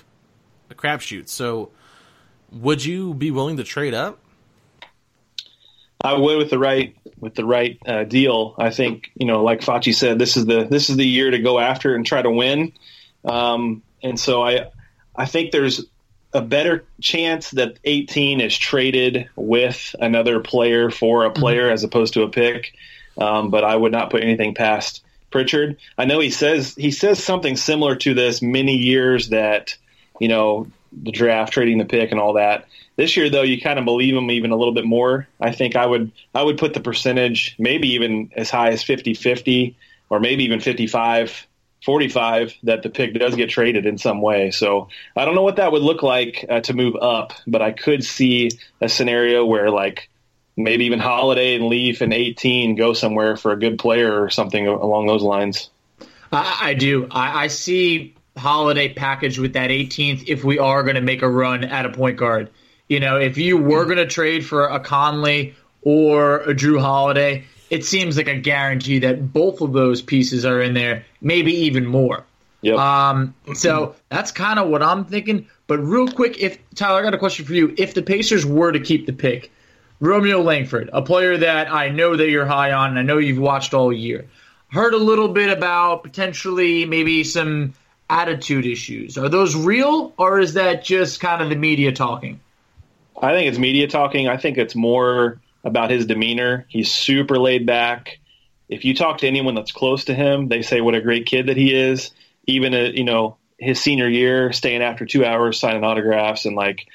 a 0.70 0.74
crapshoot. 0.74 1.28
So, 1.28 1.72
would 2.50 2.86
you 2.86 3.14
be 3.14 3.30
willing 3.30 3.58
to 3.58 3.66
trade 3.66 3.94
up? 3.94 4.20
I 6.04 6.14
would 6.14 6.38
with 6.38 6.50
the 6.50 6.60
right 6.60 6.96
with 7.20 7.36
the 7.36 7.46
right 7.46 7.80
uh, 7.86 8.04
deal. 8.04 8.56
I 8.58 8.70
think 8.70 9.12
you 9.16 9.26
know, 9.26 9.44
like 9.44 9.62
Facci 9.62 9.96
said, 9.96 10.20
this 10.20 10.36
is 10.36 10.46
the 10.46 10.66
this 10.66 10.90
is 10.90 10.98
the 10.98 11.08
year 11.08 11.32
to 11.32 11.40
go 11.40 11.60
after 11.60 11.96
and 11.96 12.06
try 12.06 12.22
to 12.22 12.32
win. 12.32 12.74
Um, 13.24 13.82
and 14.02 14.20
so 14.20 14.44
I 14.44 14.68
I 15.16 15.26
think 15.26 15.52
there's 15.52 15.86
a 16.34 16.42
better 16.42 16.84
chance 17.00 17.52
that 17.52 17.78
18 17.84 18.42
is 18.42 18.58
traded 18.58 19.30
with 19.36 19.96
another 20.00 20.40
player 20.40 20.90
for 20.90 21.26
a 21.26 21.32
player 21.32 21.66
mm-hmm. 21.66 21.74
as 21.74 21.84
opposed 21.84 22.16
to 22.16 22.24
a 22.24 22.30
pick. 22.30 22.74
Um, 23.18 23.52
but 23.52 23.64
I 23.64 23.76
would 23.76 23.92
not 23.92 24.10
put 24.10 24.24
anything 24.24 24.56
past 24.56 25.04
Pritchard. 25.30 25.78
I 25.98 26.06
know 26.06 26.20
he 26.20 26.32
says 26.32 26.76
he 26.76 26.92
says 26.92 27.24
something 27.24 27.56
similar 27.56 27.96
to 27.98 28.14
this 28.14 28.42
many 28.42 28.76
years 28.76 29.30
that 29.30 29.76
you 30.20 30.28
know 30.28 30.68
the 31.02 31.12
draft, 31.12 31.54
trading 31.54 31.78
the 31.78 31.86
pick, 31.86 32.12
and 32.12 32.20
all 32.20 32.34
that. 32.34 32.68
This 32.96 33.18
year, 33.18 33.30
though, 33.30 33.42
you 33.42 33.60
kind 33.60 33.80
of 33.80 33.86
believe 33.86 34.16
him 34.16 34.30
even 34.30 34.52
a 34.52 34.56
little 34.56 34.74
bit 34.74 34.86
more. 34.86 35.28
I 35.40 35.52
think 35.52 35.76
I 35.76 35.86
would 35.86 36.12
I 36.36 36.44
would 36.44 36.58
put 36.58 36.74
the 36.74 36.80
percentage 36.80 37.56
maybe 37.58 37.94
even 37.94 38.32
as 38.36 38.50
high 38.50 38.70
as 38.70 38.84
50-50 38.84 39.76
or 40.10 40.20
maybe 40.20 40.44
even 40.44 40.60
55 40.60 41.48
45 41.84 42.54
that 42.64 42.82
the 42.82 42.90
pick 42.90 43.14
does 43.14 43.36
get 43.36 43.50
traded 43.50 43.86
in 43.86 43.98
some 43.98 44.22
way. 44.22 44.52
So 44.52 44.88
I 45.18 45.26
don't 45.26 45.36
know 45.36 45.42
what 45.42 45.58
that 45.58 45.72
would 45.72 45.82
look 45.82 46.02
like 46.02 46.46
uh, 46.48 46.62
to 46.62 46.74
move 46.74 46.96
up, 46.96 47.34
but 47.46 47.62
I 47.62 47.72
could 47.72 48.06
see 48.06 48.52
a 48.80 48.88
scenario 48.88 49.46
where 49.46 49.70
like 49.70 50.10
maybe 50.56 50.86
even 50.86 51.00
Holiday 51.00 51.56
and 51.56 51.66
Leaf 51.66 52.02
and 52.02 52.14
18 52.14 52.76
go 52.76 52.94
somewhere 52.94 53.36
for 53.36 53.52
a 53.52 53.60
good 53.60 53.80
player 53.80 54.24
or 54.24 54.30
something 54.30 54.66
along 54.66 55.08
those 55.08 55.24
lines. 55.24 55.70
I, 56.32 56.58
I 56.62 56.74
do. 56.74 57.08
I, 57.12 57.44
I 57.44 57.48
see 57.48 58.16
Holiday 58.36 58.94
package 58.94 59.38
with 59.38 59.54
that 59.54 59.70
18th 59.70 60.26
if 60.28 60.44
we 60.44 60.60
are 60.60 60.84
going 60.84 60.96
to 60.96 61.02
make 61.02 61.22
a 61.22 61.30
run 61.30 61.64
at 61.64 61.86
a 61.86 61.90
point 61.90 62.18
guard. 62.18 62.50
You 62.88 63.00
know, 63.00 63.18
if 63.18 63.38
you 63.38 63.58
were 63.58 63.86
going 63.86 63.98
to 63.98 64.08
trade 64.08 64.46
for 64.46 64.68
a 64.68 64.80
Conley 64.80 65.56
or 65.82 66.38
a 66.38 66.54
Jrue 66.54 66.80
Holiday, 66.80 67.46
it 67.70 67.86
seems 67.86 68.18
like 68.18 68.28
a 68.28 68.38
guarantee 68.38 69.00
that 69.00 69.34
both 69.34 69.62
of 69.62 69.74
those 69.74 70.02
pieces 70.02 70.46
are 70.46 70.62
in 70.62 70.74
there, 70.74 71.06
maybe 71.22 71.54
even 71.66 71.86
more. 71.86 72.26
Yep. 72.62 72.78
Um, 72.78 73.36
so 73.56 73.96
that's 74.10 74.32
kind 74.32 74.58
of 74.58 74.70
what 74.70 74.82
I'm 74.82 75.06
thinking. 75.06 75.48
But 75.68 75.80
real 75.80 76.08
quick, 76.08 76.40
if 76.40 76.58
Tyler, 76.76 77.00
I 77.00 77.04
got 77.04 77.14
a 77.14 77.18
question 77.18 77.46
for 77.46 77.54
you. 77.54 77.74
If 77.78 77.94
the 77.94 78.02
Pacers 78.02 78.46
were 78.46 78.72
to 78.72 78.80
keep 78.80 79.06
the 79.06 79.14
pick, 79.14 79.52
Romeo 80.00 80.42
Langford, 80.42 80.90
a 80.92 81.02
player 81.02 81.38
that 81.38 81.72
I 81.72 81.90
know 81.90 82.16
that 82.16 82.30
you're 82.30 82.46
high 82.46 82.72
on, 82.72 82.92
and 82.92 83.00
I 83.00 83.04
know 83.04 83.18
you've 83.18 83.40
watched 83.40 83.74
all 83.74 83.92
year, 83.92 84.28
heard 84.70 84.94
a 84.94 84.98
little 84.98 85.30
bit 85.30 85.56
about 85.56 86.04
potentially 86.04 86.86
maybe 86.86 87.24
some 87.24 87.74
attitude 88.10 88.66
issues. 88.66 89.18
Are 89.18 89.30
those 89.30 89.56
real, 89.56 90.14
or 90.18 90.40
is 90.40 90.54
that 90.56 90.84
just 90.84 91.20
kind 91.20 91.42
of 91.42 91.50
the 91.50 91.56
media 91.56 91.92
talking? 91.92 92.40
I 93.22 93.34
think 93.34 93.48
it's 93.48 93.58
media 93.58 93.88
talking. 93.88 94.28
I 94.28 94.38
think 94.38 94.58
it's 94.58 94.76
more 94.76 95.40
about 95.64 95.92
his 95.92 96.06
demeanor. 96.06 96.66
He's 96.68 96.92
super 96.92 97.40
laid 97.40 97.66
back. 97.66 98.20
If 98.70 98.86
you 98.86 98.96
talk 98.96 99.20
to 99.20 99.28
anyone 99.28 99.56
that's 99.56 99.72
close 99.72 100.06
to 100.06 100.14
him, 100.14 100.48
they 100.48 100.62
say 100.62 100.82
what 100.82 100.96
a 100.96 101.02
great 101.02 101.26
kid 101.26 101.48
that 101.48 101.58
he 101.58 101.74
is. 101.74 102.12
Even 102.46 102.74
uh, 102.74 102.90
you 102.94 103.04
know 103.04 103.38
his 103.58 103.82
senior 103.82 104.10
year, 104.10 104.52
staying 104.52 104.82
after 104.82 105.06
two 105.06 105.24
hours 105.24 105.60
signing 105.60 105.84
autographs 105.84 106.46
and 106.46 106.56
like 106.56 106.88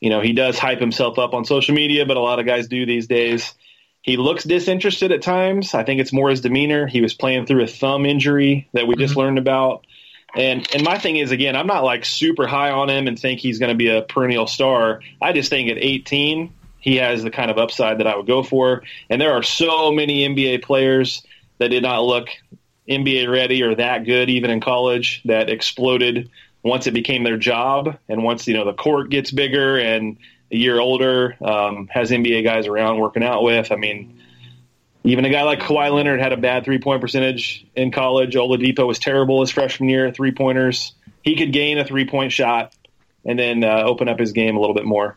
you 0.00 0.10
know 0.10 0.20
he 0.20 0.32
does 0.32 0.58
hype 0.58 0.80
himself 0.80 1.18
up 1.18 1.34
on 1.34 1.44
social 1.44 1.74
media, 1.74 2.06
but 2.06 2.16
a 2.16 2.20
lot 2.20 2.38
of 2.38 2.46
guys 2.46 2.68
do 2.68 2.86
these 2.86 3.06
days. 3.06 3.54
He 4.02 4.16
looks 4.16 4.42
disinterested 4.42 5.12
at 5.12 5.22
times. 5.22 5.74
I 5.74 5.84
think 5.84 6.00
it's 6.00 6.12
more 6.12 6.28
his 6.28 6.40
demeanor. 6.40 6.88
He 6.88 7.00
was 7.00 7.14
playing 7.14 7.46
through 7.46 7.62
a 7.62 7.68
thumb 7.68 8.04
injury 8.04 8.68
that 8.72 8.86
we 8.86 8.96
just 8.96 9.12
mm-hmm. 9.12 9.20
learned 9.20 9.38
about. 9.38 9.86
And 10.34 10.66
and 10.74 10.82
my 10.82 10.98
thing 10.98 11.16
is 11.16 11.30
again, 11.30 11.56
I'm 11.56 11.66
not 11.66 11.84
like 11.84 12.04
super 12.04 12.46
high 12.46 12.70
on 12.70 12.88
him 12.88 13.06
and 13.06 13.18
think 13.18 13.40
he's 13.40 13.58
going 13.58 13.70
to 13.70 13.76
be 13.76 13.88
a 13.88 14.02
perennial 14.02 14.46
star. 14.46 15.00
I 15.20 15.32
just 15.32 15.50
think 15.50 15.70
at 15.70 15.76
18, 15.78 16.52
he 16.78 16.96
has 16.96 17.22
the 17.22 17.30
kind 17.30 17.50
of 17.50 17.58
upside 17.58 17.98
that 17.98 18.06
I 18.06 18.16
would 18.16 18.26
go 18.26 18.42
for. 18.42 18.82
And 19.10 19.20
there 19.20 19.32
are 19.32 19.42
so 19.42 19.92
many 19.92 20.26
NBA 20.26 20.62
players 20.62 21.22
that 21.58 21.68
did 21.68 21.82
not 21.82 22.04
look 22.04 22.28
NBA 22.88 23.30
ready 23.30 23.62
or 23.62 23.74
that 23.74 24.04
good 24.04 24.30
even 24.30 24.50
in 24.50 24.60
college 24.60 25.22
that 25.26 25.50
exploded 25.50 26.30
once 26.62 26.86
it 26.86 26.92
became 26.92 27.24
their 27.24 27.36
job 27.36 27.96
and 28.08 28.24
once 28.24 28.46
you 28.46 28.54
know 28.54 28.64
the 28.64 28.72
court 28.72 29.10
gets 29.10 29.30
bigger 29.30 29.78
and 29.78 30.16
a 30.50 30.56
year 30.56 30.80
older 30.80 31.36
um, 31.42 31.88
has 31.88 32.10
NBA 32.10 32.44
guys 32.44 32.66
around 32.66 32.98
working 32.98 33.22
out 33.22 33.42
with. 33.42 33.72
I 33.72 33.76
mean, 33.76 34.21
even 35.04 35.24
a 35.24 35.30
guy 35.30 35.42
like 35.42 35.60
Kawhi 35.60 35.92
Leonard 35.92 36.20
had 36.20 36.32
a 36.32 36.36
bad 36.36 36.64
three 36.64 36.78
point 36.78 37.00
percentage 37.00 37.66
in 37.74 37.90
college. 37.90 38.34
Oladipo 38.34 38.86
was 38.86 38.98
terrible 38.98 39.40
his 39.40 39.50
freshman 39.50 39.88
year 39.88 40.10
three 40.12 40.32
pointers. 40.32 40.94
He 41.22 41.36
could 41.36 41.52
gain 41.52 41.78
a 41.78 41.84
three 41.84 42.06
point 42.06 42.32
shot 42.32 42.74
and 43.24 43.38
then 43.38 43.64
uh, 43.64 43.82
open 43.84 44.08
up 44.08 44.18
his 44.18 44.32
game 44.32 44.56
a 44.56 44.60
little 44.60 44.74
bit 44.74 44.84
more. 44.84 45.16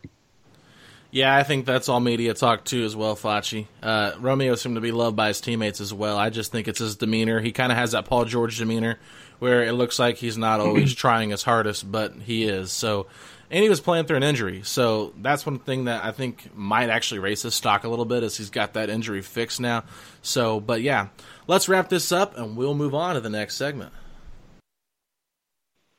Yeah, 1.12 1.34
I 1.34 1.44
think 1.44 1.66
that's 1.66 1.88
all 1.88 2.02
media 2.02 2.34
talk 2.34 2.66
too, 2.66 2.84
as 2.84 2.94
well, 2.94 3.16
Facci. 3.16 3.68
Uh, 3.82 4.12
Romeo 4.20 4.56
seemed 4.56 4.76
to 4.76 4.82
be 4.82 4.92
loved 4.92 5.16
by 5.16 5.30
his 5.30 5.40
teammates 5.40 5.80
as 5.80 5.94
well. 5.94 6.18
I 6.18 6.30
just 6.30 6.52
think 6.52 6.68
it's 6.68 6.80
his 6.80 6.98
demeanor. 6.98 7.40
He 7.40 7.54
kind 7.54 7.72
of 7.72 7.78
has 7.78 7.94
that 7.94 8.04
Paul 8.04 8.26
George 8.26 8.58
demeanor, 8.58 9.00
where 9.40 9.64
it 9.64 9.74
looks 9.74 10.00
like 10.00 10.18
he's 10.18 10.38
not 10.38 10.60
always 10.60 10.94
trying 10.96 11.30
his 11.30 11.44
hardest, 11.44 11.90
but 11.92 12.14
he 12.14 12.46
is. 12.46 12.72
So 12.72 13.08
and 13.50 13.62
he 13.64 13.70
was 13.70 13.80
playing 13.80 14.06
through 14.06 14.18
an 14.18 14.24
injury. 14.24 14.62
So 14.64 15.14
that's 15.18 15.46
one 15.46 15.60
thing 15.60 15.86
that 15.86 16.04
I 16.04 16.12
think 16.12 16.56
might 16.56 16.90
actually 16.90 17.20
raise 17.20 17.42
his 17.42 17.54
stock 17.54 17.84
a 17.84 17.88
little 17.88 18.06
bit 18.06 18.24
as 18.24 18.36
he's 18.38 18.50
got 18.50 18.74
that 18.74 18.90
injury 18.90 19.22
fixed 19.22 19.60
now. 19.60 19.84
So, 20.22 20.60
but 20.60 20.82
yeah, 20.82 21.10
let's 21.48 21.70
wrap 21.70 21.90
this 21.90 22.12
up 22.12 22.38
and 22.38 22.58
we'll 22.58 22.74
move 22.74 22.96
on 22.96 23.16
to 23.16 23.22
the 23.22 23.30
next 23.30 23.56
segment. 23.56 23.94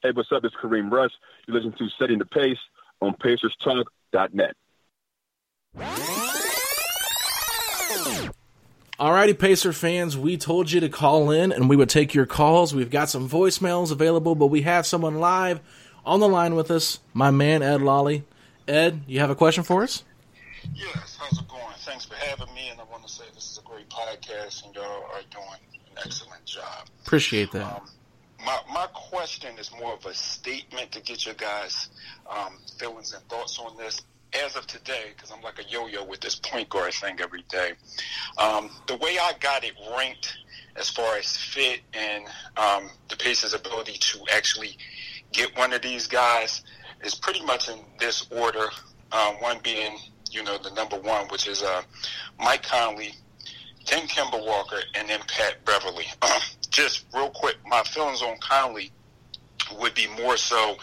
Hey, 0.03 0.11
what's 0.13 0.31
up? 0.33 0.45
It's 0.45 0.55
Kareem 0.63 0.91
Rush. 0.91 1.13
You 1.47 1.55
listen 1.55 1.73
to 1.79 1.89
Setting 1.99 2.19
the 2.19 2.27
Pace 2.27 2.59
on 3.01 3.15
PacersTalk.net. 3.15 4.55
Alrighty, 8.99 9.39
Pacer 9.39 9.75
fans, 9.75 10.17
we 10.17 10.39
told 10.39 10.73
you 10.73 10.81
to 10.81 10.89
call 10.89 11.31
in 11.31 11.53
and 11.53 11.69
we 11.69 11.77
would 11.77 11.91
take 11.91 12.15
your 12.15 12.25
calls. 12.25 12.75
We've 12.75 12.89
got 12.89 13.11
some 13.11 13.29
voicemails 13.29 13.93
available, 13.93 14.35
but 14.35 14.47
we 14.47 14.63
have 14.63 14.87
someone 14.87 15.17
live 15.21 15.61
on 16.07 16.21
the 16.21 16.29
line 16.29 16.55
with 16.55 16.71
us, 16.71 17.01
my 17.13 17.31
man 17.31 17.63
Ed 17.63 17.83
Lolly. 17.83 18.25
Ed, 18.67 19.03
you 19.07 19.21
have 19.21 19.29
a 19.29 19.35
question 19.35 19.65
for 19.65 19.83
us? 19.83 20.03
Yes, 20.73 21.19
how's 21.21 21.39
it 21.39 21.47
going? 21.47 21.63
Thanks 21.81 22.07
for 22.07 22.15
having 22.15 22.53
me, 22.55 22.71
and 22.71 22.81
I 22.81 22.85
want 22.85 23.07
to 23.07 23.13
say 23.13 23.25
this 23.35 23.51
is 23.51 23.59
a 23.59 23.69
great 23.69 23.87
podcast, 23.91 24.65
and 24.65 24.75
y'all 24.75 25.05
are 25.13 25.21
doing 25.31 25.61
an 25.91 25.99
excellent 26.03 26.47
job. 26.47 26.89
Appreciate 27.05 27.53
that. 27.53 27.67
Um, 27.67 27.83
my, 28.47 28.59
my 28.73 28.87
question 28.95 29.59
is 29.59 29.71
more 29.79 29.93
of 29.93 30.07
a 30.07 30.15
statement 30.15 30.93
to 30.93 31.03
get 31.03 31.27
your 31.27 31.35
guys' 31.35 31.91
um, 32.31 32.57
feelings 32.79 33.13
and 33.13 33.23
thoughts 33.29 33.59
on 33.59 33.77
this. 33.77 34.01
As 34.33 34.57
of 34.57 34.67
today, 34.67 35.13
because 35.15 35.31
I'm 35.31 35.41
like 35.41 35.59
a 35.59 35.65
yo-yo 35.69 36.05
with 36.05 36.21
this 36.21 36.35
point 36.35 36.69
guard 36.69 36.93
thing 36.93 37.19
every 37.21 37.43
day, 37.49 37.73
um, 38.39 38.71
the 38.87 38.97
way 38.97 39.19
I 39.19 39.33
got 39.41 39.65
it 39.65 39.73
ranked 39.97 40.37
as 40.77 40.91
far 40.91 41.17
as 41.17 41.37
fit 41.37 41.81
and 41.95 42.25
um, 42.57 42.91
the 43.09 43.17
Pacers' 43.17 43.55
ability 43.55 43.95
to 43.99 44.19
actually 44.33 44.77
get 45.33 45.57
one 45.57 45.73
of 45.73 45.83
these 45.83 46.07
guys 46.07 46.63
is 47.03 47.15
pretty 47.15 47.45
much 47.45 47.69
in 47.69 47.79
this 47.99 48.27
order. 48.31 48.69
Um, 49.13 49.35
one 49.37 49.59
being, 49.63 49.97
you 50.31 50.43
know, 50.43 50.59
the 50.59 50.71
number 50.71 50.99
one, 50.99 51.29
which 51.29 51.47
is 51.47 51.63
uh, 51.63 51.83
Mike 52.39 52.63
Conley, 52.63 53.13
then 53.91 54.07
Kemba 54.09 54.45
Walker, 54.45 54.81
and 54.95 55.09
then 55.09 55.21
Pat 55.29 55.65
Beverley. 55.65 56.07
just 56.71 57.07
real 57.15 57.31
quick, 57.31 57.57
my 57.67 57.83
feelings 57.85 58.23
on 58.23 58.37
Conley 58.39 58.93
would 59.79 59.95
be 59.95 60.07
more 60.23 60.37
so 60.37 60.77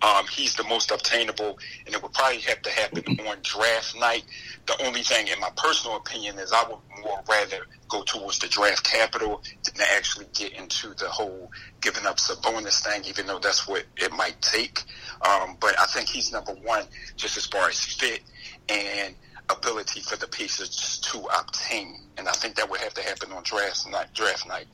um, 0.00 0.26
he's 0.26 0.54
the 0.54 0.64
most 0.64 0.90
obtainable, 0.90 1.58
and 1.84 1.94
it 1.94 2.02
would 2.02 2.12
probably 2.12 2.40
have 2.40 2.62
to 2.62 2.70
happen 2.70 3.04
on 3.26 3.38
draft 3.42 3.98
night. 3.98 4.24
The 4.66 4.86
only 4.86 5.02
thing, 5.02 5.26
in 5.28 5.40
my 5.40 5.50
personal 5.56 5.96
opinion, 5.96 6.38
is 6.38 6.52
I 6.52 6.62
would 6.68 6.78
more 7.02 7.20
rather 7.28 7.66
go 7.88 8.02
towards 8.02 8.38
the 8.38 8.48
draft 8.48 8.84
capital 8.84 9.42
than 9.64 9.86
actually 9.94 10.26
get 10.34 10.52
into 10.52 10.94
the 10.94 11.08
whole 11.08 11.50
giving 11.80 12.06
up 12.06 12.18
Sabonis 12.18 12.84
thing, 12.84 13.02
even 13.06 13.26
though 13.26 13.38
that's 13.38 13.66
what 13.66 13.84
it 13.96 14.12
might 14.12 14.40
take. 14.40 14.84
Um, 15.22 15.56
but 15.58 15.78
I 15.78 15.86
think 15.86 16.08
he's 16.08 16.32
number 16.32 16.52
one 16.52 16.84
just 17.16 17.36
as 17.36 17.46
far 17.46 17.68
as 17.68 17.80
fit 17.80 18.20
and 18.68 19.14
ability 19.50 20.00
for 20.00 20.16
the 20.16 20.28
Pacers 20.28 20.98
to 20.98 21.18
obtain. 21.38 21.96
And 22.18 22.28
I 22.28 22.32
think 22.32 22.56
that 22.56 22.70
would 22.70 22.80
have 22.80 22.94
to 22.94 23.02
happen 23.02 23.32
on 23.32 23.42
draft 23.42 23.88
night. 23.90 24.12
Draft 24.14 24.46
night. 24.46 24.66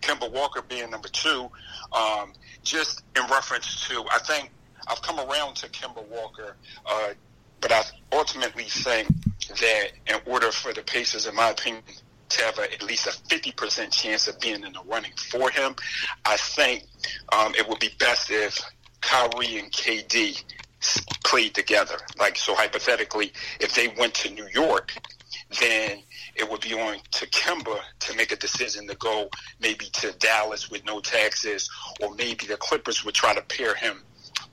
Kemba 0.00 0.30
Walker 0.32 0.62
being 0.62 0.90
number 0.90 1.08
two, 1.08 1.50
um, 1.94 2.32
just 2.62 3.02
in 3.16 3.22
reference 3.30 3.88
to, 3.88 4.04
I 4.10 4.18
think 4.18 4.50
I've 4.88 5.02
come 5.02 5.18
around 5.18 5.56
to 5.56 5.68
Kemba 5.68 6.06
Walker, 6.08 6.56
uh, 6.86 7.08
but 7.60 7.72
I 7.72 7.82
ultimately 8.12 8.64
think 8.64 9.08
that 9.48 9.90
in 10.06 10.16
order 10.26 10.50
for 10.50 10.72
the 10.72 10.82
Pacers, 10.82 11.26
in 11.26 11.34
my 11.34 11.50
opinion, 11.50 11.82
to 12.30 12.44
have 12.44 12.58
a, 12.58 12.72
at 12.72 12.82
least 12.82 13.06
a 13.06 13.10
50% 13.34 13.92
chance 13.92 14.26
of 14.26 14.40
being 14.40 14.64
in 14.64 14.72
the 14.72 14.82
running 14.86 15.12
for 15.16 15.50
him, 15.50 15.74
I 16.24 16.36
think 16.36 16.84
um, 17.32 17.54
it 17.54 17.68
would 17.68 17.78
be 17.78 17.90
best 17.98 18.30
if 18.30 18.58
Kyrie 19.00 19.58
and 19.58 19.70
KD 19.70 20.42
played 21.24 21.54
together. 21.54 21.96
Like, 22.18 22.36
so 22.36 22.54
hypothetically, 22.54 23.32
if 23.60 23.74
they 23.74 23.88
went 23.88 24.14
to 24.14 24.30
New 24.30 24.48
York, 24.52 24.92
then 25.60 26.02
it 26.34 26.50
would 26.50 26.60
be 26.60 26.74
on 26.74 26.96
to 27.12 27.26
Kemba 27.26 27.80
to 28.00 28.16
make 28.16 28.32
a 28.32 28.36
decision 28.36 28.86
to 28.88 28.94
go 28.96 29.28
maybe 29.60 29.86
to 29.86 30.12
Dallas 30.18 30.70
with 30.70 30.84
no 30.84 31.00
taxes, 31.00 31.70
or 32.00 32.14
maybe 32.14 32.46
the 32.46 32.56
Clippers 32.56 33.04
would 33.04 33.14
try 33.14 33.34
to 33.34 33.42
pair 33.42 33.74
him 33.74 34.02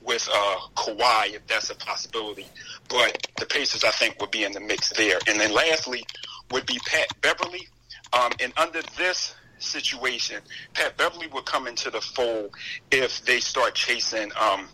with 0.02 0.28
uh, 0.32 0.56
Kawhi 0.76 1.34
if 1.34 1.46
that's 1.46 1.70
a 1.70 1.74
possibility. 1.74 2.46
But 2.88 3.26
the 3.38 3.46
Pacers, 3.46 3.84
I 3.84 3.90
think, 3.90 4.20
would 4.20 4.30
be 4.30 4.44
in 4.44 4.52
the 4.52 4.60
mix 4.60 4.90
there. 4.90 5.18
And 5.26 5.38
then 5.40 5.52
lastly 5.52 6.04
would 6.50 6.66
be 6.66 6.78
Pat 6.86 7.08
Beverley. 7.20 7.68
Um, 8.12 8.32
and 8.40 8.52
under 8.56 8.82
this 8.96 9.34
situation, 9.58 10.40
Pat 10.74 10.96
Beverley 10.96 11.28
would 11.28 11.44
come 11.46 11.66
into 11.66 11.90
the 11.90 12.00
fold 12.00 12.54
if 12.90 13.24
they 13.24 13.40
start 13.40 13.74
chasing 13.74 14.32
um, 14.40 14.68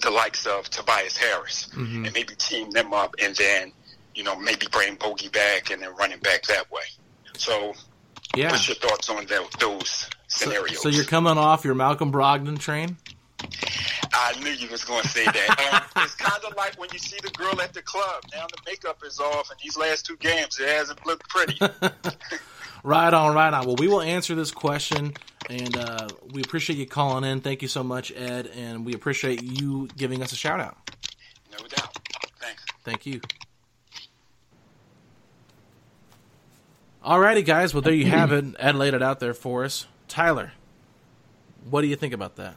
the 0.00 0.10
likes 0.10 0.46
of 0.46 0.68
Tobias 0.70 1.16
Harris 1.16 1.68
Mhm. 1.74 2.06
and 2.06 2.12
maybe 2.14 2.34
team 2.36 2.70
them 2.70 2.92
up 2.94 3.14
and 3.18 3.34
then, 3.36 3.72
you 4.14 4.22
know, 4.24 4.36
maybe 4.36 4.66
bring 4.70 4.94
Bogey 4.96 5.28
back 5.28 5.70
and 5.70 5.82
then 5.82 5.94
running 5.96 6.18
back 6.20 6.42
that 6.44 6.70
way. 6.70 6.82
So, 7.36 7.74
Yeah. 8.36 8.50
what's 8.50 8.68
your 8.68 8.76
thoughts 8.76 9.08
on 9.10 9.26
tho- 9.26 9.48
those 9.58 9.88
So, 10.28 10.44
scenarios? 10.46 10.82
so 10.82 10.88
you're 10.88 11.04
coming 11.04 11.38
off 11.38 11.64
your 11.64 11.74
Malcolm 11.74 12.12
Brogdon 12.12 12.58
train? 12.58 12.96
I 14.14 14.38
knew 14.40 14.50
you 14.50 14.68
was 14.68 14.84
going 14.84 15.02
to 15.02 15.08
say 15.08 15.24
that. 15.24 15.82
Um, 15.96 16.02
it's 16.04 16.14
kind 16.14 16.44
of 16.44 16.54
like 16.56 16.78
when 16.78 16.88
you 16.92 16.98
see 16.98 17.16
the 17.22 17.30
girl 17.30 17.60
at 17.60 17.72
the 17.74 17.82
club. 17.82 18.22
Now 18.32 18.46
the 18.46 18.58
makeup 18.66 18.98
is 19.04 19.18
off, 19.18 19.50
and 19.50 19.58
these 19.62 19.76
last 19.76 20.06
two 20.06 20.16
games 20.18 20.60
it 20.60 20.68
hasn't 20.68 21.04
looked 21.06 21.28
pretty. 21.28 21.58
Right 22.84 23.14
on, 23.14 23.32
right 23.32 23.54
on. 23.54 23.64
Well, 23.64 23.76
we 23.76 23.86
will 23.86 24.00
answer 24.02 24.34
this 24.34 24.50
question, 24.50 25.12
and 25.48 25.76
uh, 25.76 26.08
we 26.32 26.42
appreciate 26.42 26.80
you 26.80 26.86
calling 26.86 27.22
in. 27.22 27.40
Thank 27.40 27.62
you 27.62 27.68
so 27.68 27.84
much, 27.84 28.10
Ed, 28.10 28.48
and 28.56 28.84
we 28.84 28.92
appreciate 28.92 29.40
you 29.40 29.88
giving 29.96 30.20
us 30.20 30.32
a 30.32 30.36
shout 30.36 30.58
out. 30.58 30.76
no 31.52 31.58
doubt. 31.68 31.96
Thanks. 32.40 32.64
Thank 32.84 33.06
you. 33.06 33.20
Alrighty, 37.04 37.44
guys. 37.44 37.74
Well, 37.74 37.82
there 37.82 37.92
you 37.92 38.06
have 38.06 38.30
it. 38.30 38.44
Ed 38.60 38.76
laid 38.76 38.94
it 38.94 39.02
out 39.02 39.18
there 39.18 39.34
for 39.34 39.64
us. 39.64 39.86
Tyler, 40.06 40.52
what 41.68 41.80
do 41.80 41.88
you 41.88 41.96
think 41.96 42.14
about 42.14 42.36
that? 42.36 42.54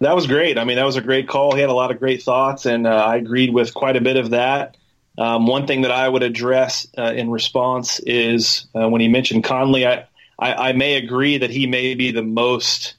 That 0.00 0.16
was 0.16 0.26
great. 0.26 0.58
I 0.58 0.64
mean, 0.64 0.76
that 0.76 0.86
was 0.86 0.96
a 0.96 1.02
great 1.02 1.28
call. 1.28 1.54
He 1.54 1.60
had 1.60 1.70
a 1.70 1.74
lot 1.74 1.90
of 1.90 1.98
great 1.98 2.22
thoughts, 2.22 2.66
and 2.66 2.86
uh, 2.86 2.90
I 2.90 3.16
agreed 3.16 3.52
with 3.52 3.74
quite 3.74 3.96
a 3.96 4.00
bit 4.00 4.16
of 4.16 4.30
that. 4.30 4.76
Um, 5.18 5.46
one 5.46 5.66
thing 5.66 5.82
that 5.82 5.90
I 5.90 6.08
would 6.08 6.22
address 6.22 6.86
uh, 6.96 7.12
in 7.14 7.30
response 7.30 8.00
is 8.00 8.66
uh, 8.74 8.88
when 8.88 9.00
he 9.00 9.08
mentioned 9.08 9.44
Conley, 9.44 9.86
I, 9.86 10.06
I, 10.38 10.70
I 10.70 10.72
may 10.72 10.96
agree 10.96 11.38
that 11.38 11.50
he 11.50 11.66
may 11.66 11.94
be 11.94 12.10
the 12.10 12.22
most 12.22 12.94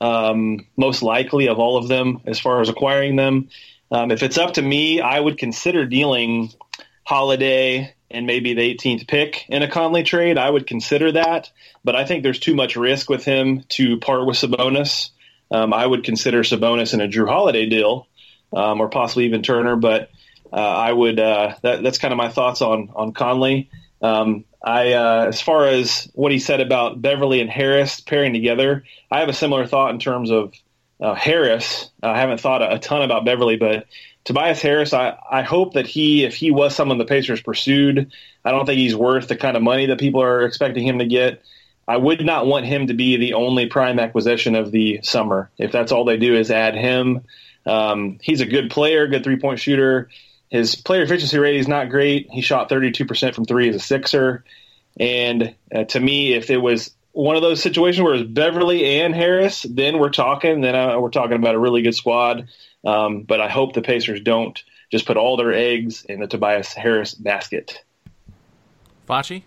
um, 0.00 0.66
most 0.76 1.02
likely 1.02 1.48
of 1.48 1.58
all 1.58 1.76
of 1.76 1.88
them 1.88 2.20
as 2.26 2.38
far 2.38 2.60
as 2.60 2.68
acquiring 2.68 3.16
them. 3.16 3.48
Um, 3.90 4.10
if 4.10 4.22
it's 4.22 4.36
up 4.36 4.54
to 4.54 4.62
me, 4.62 5.00
I 5.00 5.18
would 5.18 5.38
consider 5.38 5.86
dealing 5.86 6.52
Holiday 7.04 7.94
and 8.12 8.26
maybe 8.26 8.54
the 8.54 8.74
18th 8.74 9.08
pick 9.08 9.44
in 9.48 9.62
a 9.62 9.68
Conley 9.68 10.02
trade. 10.02 10.38
I 10.38 10.48
would 10.48 10.66
consider 10.66 11.12
that, 11.12 11.50
but 11.84 11.96
I 11.96 12.04
think 12.04 12.22
there's 12.22 12.38
too 12.38 12.54
much 12.54 12.76
risk 12.76 13.08
with 13.08 13.24
him 13.24 13.64
to 13.70 13.98
part 13.98 14.26
with 14.26 14.36
Sabonis. 14.36 15.10
Um, 15.50 15.72
I 15.72 15.86
would 15.86 16.04
consider 16.04 16.42
Sabonis 16.42 16.94
in 16.94 17.00
a 17.00 17.08
Jrue 17.08 17.28
Holiday 17.28 17.68
deal, 17.68 18.08
um, 18.52 18.80
or 18.80 18.88
possibly 18.88 19.26
even 19.26 19.42
Turner. 19.42 19.76
But 19.76 20.10
uh, 20.52 20.56
I 20.56 20.92
would. 20.92 21.18
Uh, 21.18 21.54
that, 21.62 21.82
that's 21.82 21.98
kind 21.98 22.12
of 22.12 22.18
my 22.18 22.28
thoughts 22.28 22.62
on 22.62 22.90
on 22.94 23.12
Conley. 23.12 23.70
Um, 24.00 24.44
I, 24.64 24.92
uh, 24.92 25.26
as 25.28 25.40
far 25.40 25.66
as 25.66 26.08
what 26.14 26.32
he 26.32 26.38
said 26.38 26.60
about 26.60 27.00
Beverley 27.02 27.40
and 27.40 27.50
Harris 27.50 28.00
pairing 28.00 28.32
together, 28.32 28.84
I 29.10 29.20
have 29.20 29.28
a 29.28 29.34
similar 29.34 29.66
thought 29.66 29.92
in 29.92 29.98
terms 29.98 30.30
of 30.30 30.54
uh, 31.00 31.14
Harris. 31.14 31.90
I 32.02 32.18
haven't 32.18 32.40
thought 32.40 32.62
a, 32.62 32.74
a 32.74 32.78
ton 32.78 33.02
about 33.02 33.24
Beverley, 33.24 33.56
but 33.56 33.86
Tobias 34.24 34.62
Harris, 34.62 34.92
I, 34.92 35.18
I 35.30 35.42
hope 35.42 35.74
that 35.74 35.86
he, 35.86 36.24
if 36.24 36.34
he 36.34 36.50
was 36.50 36.74
someone 36.74 36.98
the 36.98 37.04
Pacers 37.04 37.42
pursued, 37.42 38.12
I 38.44 38.50
don't 38.52 38.66
think 38.66 38.78
he's 38.78 38.94
worth 38.94 39.28
the 39.28 39.36
kind 39.36 39.56
of 39.56 39.62
money 39.62 39.86
that 39.86 39.98
people 39.98 40.22
are 40.22 40.42
expecting 40.42 40.86
him 40.86 40.98
to 40.98 41.06
get. 41.06 41.42
I 41.88 41.96
would 41.96 42.24
not 42.24 42.46
want 42.46 42.64
him 42.64 42.86
to 42.86 42.94
be 42.94 43.16
the 43.16 43.34
only 43.34 43.66
prime 43.66 43.98
acquisition 43.98 44.54
of 44.54 44.70
the 44.70 45.00
summer. 45.02 45.50
If 45.58 45.72
that's 45.72 45.90
all 45.90 46.04
they 46.04 46.16
do 46.16 46.36
is 46.36 46.50
add 46.50 46.76
him, 46.76 47.22
um, 47.66 48.18
he's 48.22 48.40
a 48.40 48.46
good 48.46 48.70
player, 48.70 49.06
good 49.08 49.24
three 49.24 49.38
point 49.38 49.58
shooter. 49.58 50.08
His 50.48 50.76
player 50.76 51.02
efficiency 51.02 51.38
rate 51.38 51.56
is 51.56 51.66
not 51.66 51.88
great. 51.88 52.28
He 52.30 52.42
shot 52.42 52.68
32% 52.68 53.34
from 53.34 53.44
three 53.44 53.70
as 53.70 53.76
a 53.76 53.80
sixer. 53.80 54.44
And 55.00 55.54
uh, 55.74 55.84
to 55.84 56.00
me, 56.00 56.34
if 56.34 56.50
it 56.50 56.58
was 56.58 56.94
one 57.12 57.36
of 57.36 57.42
those 57.42 57.62
situations 57.62 58.04
where 58.04 58.14
it's 58.14 58.28
Beverley 58.28 59.00
and 59.00 59.14
Harris, 59.14 59.62
then 59.68 59.98
we're 59.98 60.10
talking. 60.10 60.60
Then 60.60 60.74
uh, 60.74 60.98
we're 61.00 61.10
talking 61.10 61.36
about 61.36 61.54
a 61.54 61.58
really 61.58 61.82
good 61.82 61.94
squad. 61.94 62.48
Um, 62.84 63.22
but 63.22 63.40
I 63.40 63.48
hope 63.48 63.74
the 63.74 63.82
Pacers 63.82 64.20
don't 64.20 64.60
just 64.90 65.06
put 65.06 65.16
all 65.16 65.36
their 65.36 65.52
eggs 65.52 66.04
in 66.04 66.20
the 66.20 66.26
Tobias 66.26 66.72
Harris 66.72 67.14
basket. 67.14 67.82
Fachi? 69.08 69.42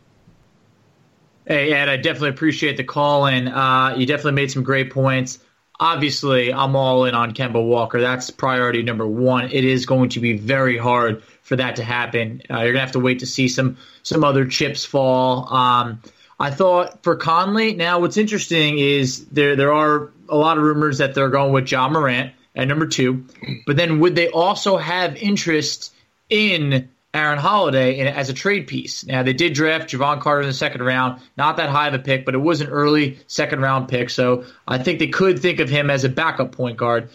Hey, 1.45 1.73
Ed, 1.73 1.89
I 1.89 1.97
definitely 1.97 2.29
appreciate 2.29 2.77
the 2.77 2.83
call, 2.83 3.27
and 3.27 3.47
uh, 3.47 3.93
you 3.95 4.07
definitely 4.07 4.31
made 4.31 4.51
some 4.51 4.63
great 4.63 4.91
points. 4.91 5.37
Obviously, 5.79 6.51
I'm 6.51 6.75
all 6.75 7.05
in 7.05 7.13
on 7.13 7.33
Kemba 7.33 7.63
Walker. 7.63 8.01
That's 8.01 8.31
priority 8.31 8.81
number 8.81 9.05
one. 9.05 9.51
It 9.51 9.65
is 9.65 9.85
going 9.85 10.09
to 10.09 10.19
be 10.19 10.37
very 10.37 10.77
hard 10.77 11.21
for 11.43 11.57
that 11.57 11.75
to 11.75 11.83
happen. 11.83 12.41
Uh, 12.49 12.61
you're 12.61 12.71
gonna 12.71 12.79
have 12.79 12.93
to 12.93 12.99
wait 12.99 13.19
to 13.19 13.25
see 13.25 13.47
some 13.47 13.77
some 14.01 14.23
other 14.23 14.47
chips 14.47 14.85
fall. 14.85 15.53
Um, 15.53 16.01
I 16.39 16.49
thought 16.49 17.03
for 17.03 17.15
Conley. 17.15 17.75
Now, 17.75 17.99
what's 17.99 18.17
interesting 18.17 18.79
is 18.79 19.25
there 19.25 19.55
there 19.55 19.73
are 19.73 20.11
a 20.29 20.35
lot 20.35 20.57
of 20.57 20.63
rumors 20.63 20.97
that 20.97 21.13
they're 21.13 21.29
going 21.29 21.53
with 21.53 21.65
John 21.65 21.93
Morant 21.93 22.33
at 22.55 22.67
number 22.67 22.87
two, 22.87 23.25
but 23.65 23.75
then 23.75 23.99
would 23.99 24.15
they 24.15 24.29
also 24.29 24.77
have 24.77 25.15
interest 25.15 25.93
in 26.29 26.89
Aaron 27.15 27.39
Holiday 27.39 27.99
in, 27.99 28.07
as 28.07 28.29
a 28.29 28.33
trade 28.33 28.67
piece. 28.67 29.05
Now 29.05 29.23
they 29.23 29.33
did 29.33 29.53
draft 29.53 29.89
Jevon 29.89 30.19
Carter 30.19 30.41
in 30.41 30.47
the 30.47 30.53
second 30.53 30.83
round, 30.83 31.21
not 31.37 31.57
that 31.57 31.69
high 31.69 31.87
of 31.87 31.93
a 31.93 31.99
pick, 31.99 32.25
but 32.25 32.35
it 32.35 32.39
was 32.39 32.59
an 32.59 32.67
early 32.67 33.19
second 33.27 33.61
round 33.61 33.87
pick, 33.87 34.09
so 34.09 34.43
I 34.67 34.79
think 34.79 34.99
they 34.99 35.07
could 35.07 35.39
think 35.39 35.59
of 35.61 35.69
him 35.69 35.89
as 35.89 36.03
a 36.03 36.09
backup 36.09 36.51
point 36.51 36.77
guard. 36.77 37.09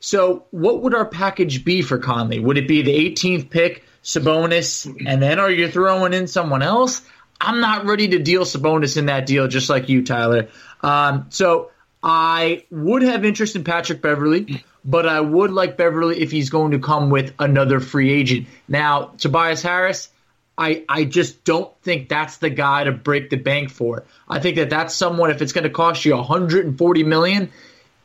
So 0.00 0.44
what 0.50 0.82
would 0.82 0.94
our 0.94 1.06
package 1.06 1.64
be 1.64 1.80
for 1.82 1.98
Conley? 1.98 2.40
Would 2.40 2.58
it 2.58 2.68
be 2.68 2.82
the 2.82 3.10
18th 3.10 3.48
pick, 3.48 3.84
Sabonis, 4.02 4.86
and 5.06 5.22
then 5.22 5.38
are 5.38 5.50
you 5.50 5.70
throwing 5.70 6.12
in 6.12 6.26
someone 6.26 6.62
else? 6.62 7.00
I'm 7.40 7.60
not 7.60 7.86
ready 7.86 8.08
to 8.08 8.18
deal 8.18 8.42
Sabonis 8.42 8.96
in 8.96 9.06
that 9.06 9.24
deal, 9.24 9.48
just 9.48 9.70
like 9.70 9.88
you, 9.88 10.04
Tyler. 10.04 10.48
Um, 10.82 11.26
so 11.30 11.70
I 12.02 12.64
would 12.70 13.02
have 13.02 13.24
interest 13.24 13.56
in 13.56 13.64
Patrick 13.64 14.02
Beverley, 14.02 14.64
but 14.84 15.06
I 15.06 15.20
would 15.20 15.50
like 15.50 15.76
Beverley 15.76 16.20
if 16.20 16.30
he's 16.30 16.50
going 16.50 16.72
to 16.72 16.78
come 16.78 17.10
with 17.10 17.32
another 17.38 17.80
free 17.80 18.12
agent. 18.12 18.46
Now, 18.68 19.12
Tobias 19.18 19.62
Harris, 19.62 20.10
I, 20.56 20.84
I 20.88 21.04
just 21.04 21.44
don't 21.44 21.72
think 21.82 22.08
that's 22.08 22.36
the 22.36 22.50
guy 22.50 22.84
to 22.84 22.92
break 22.92 23.30
the 23.30 23.36
bank 23.36 23.70
for. 23.70 24.04
I 24.28 24.40
think 24.40 24.56
that 24.56 24.70
that's 24.70 24.94
someone 24.94 25.30
if 25.30 25.42
it's 25.42 25.52
going 25.52 25.64
to 25.64 25.70
cost 25.70 26.04
you 26.04 26.14
140 26.14 27.02
million, 27.04 27.50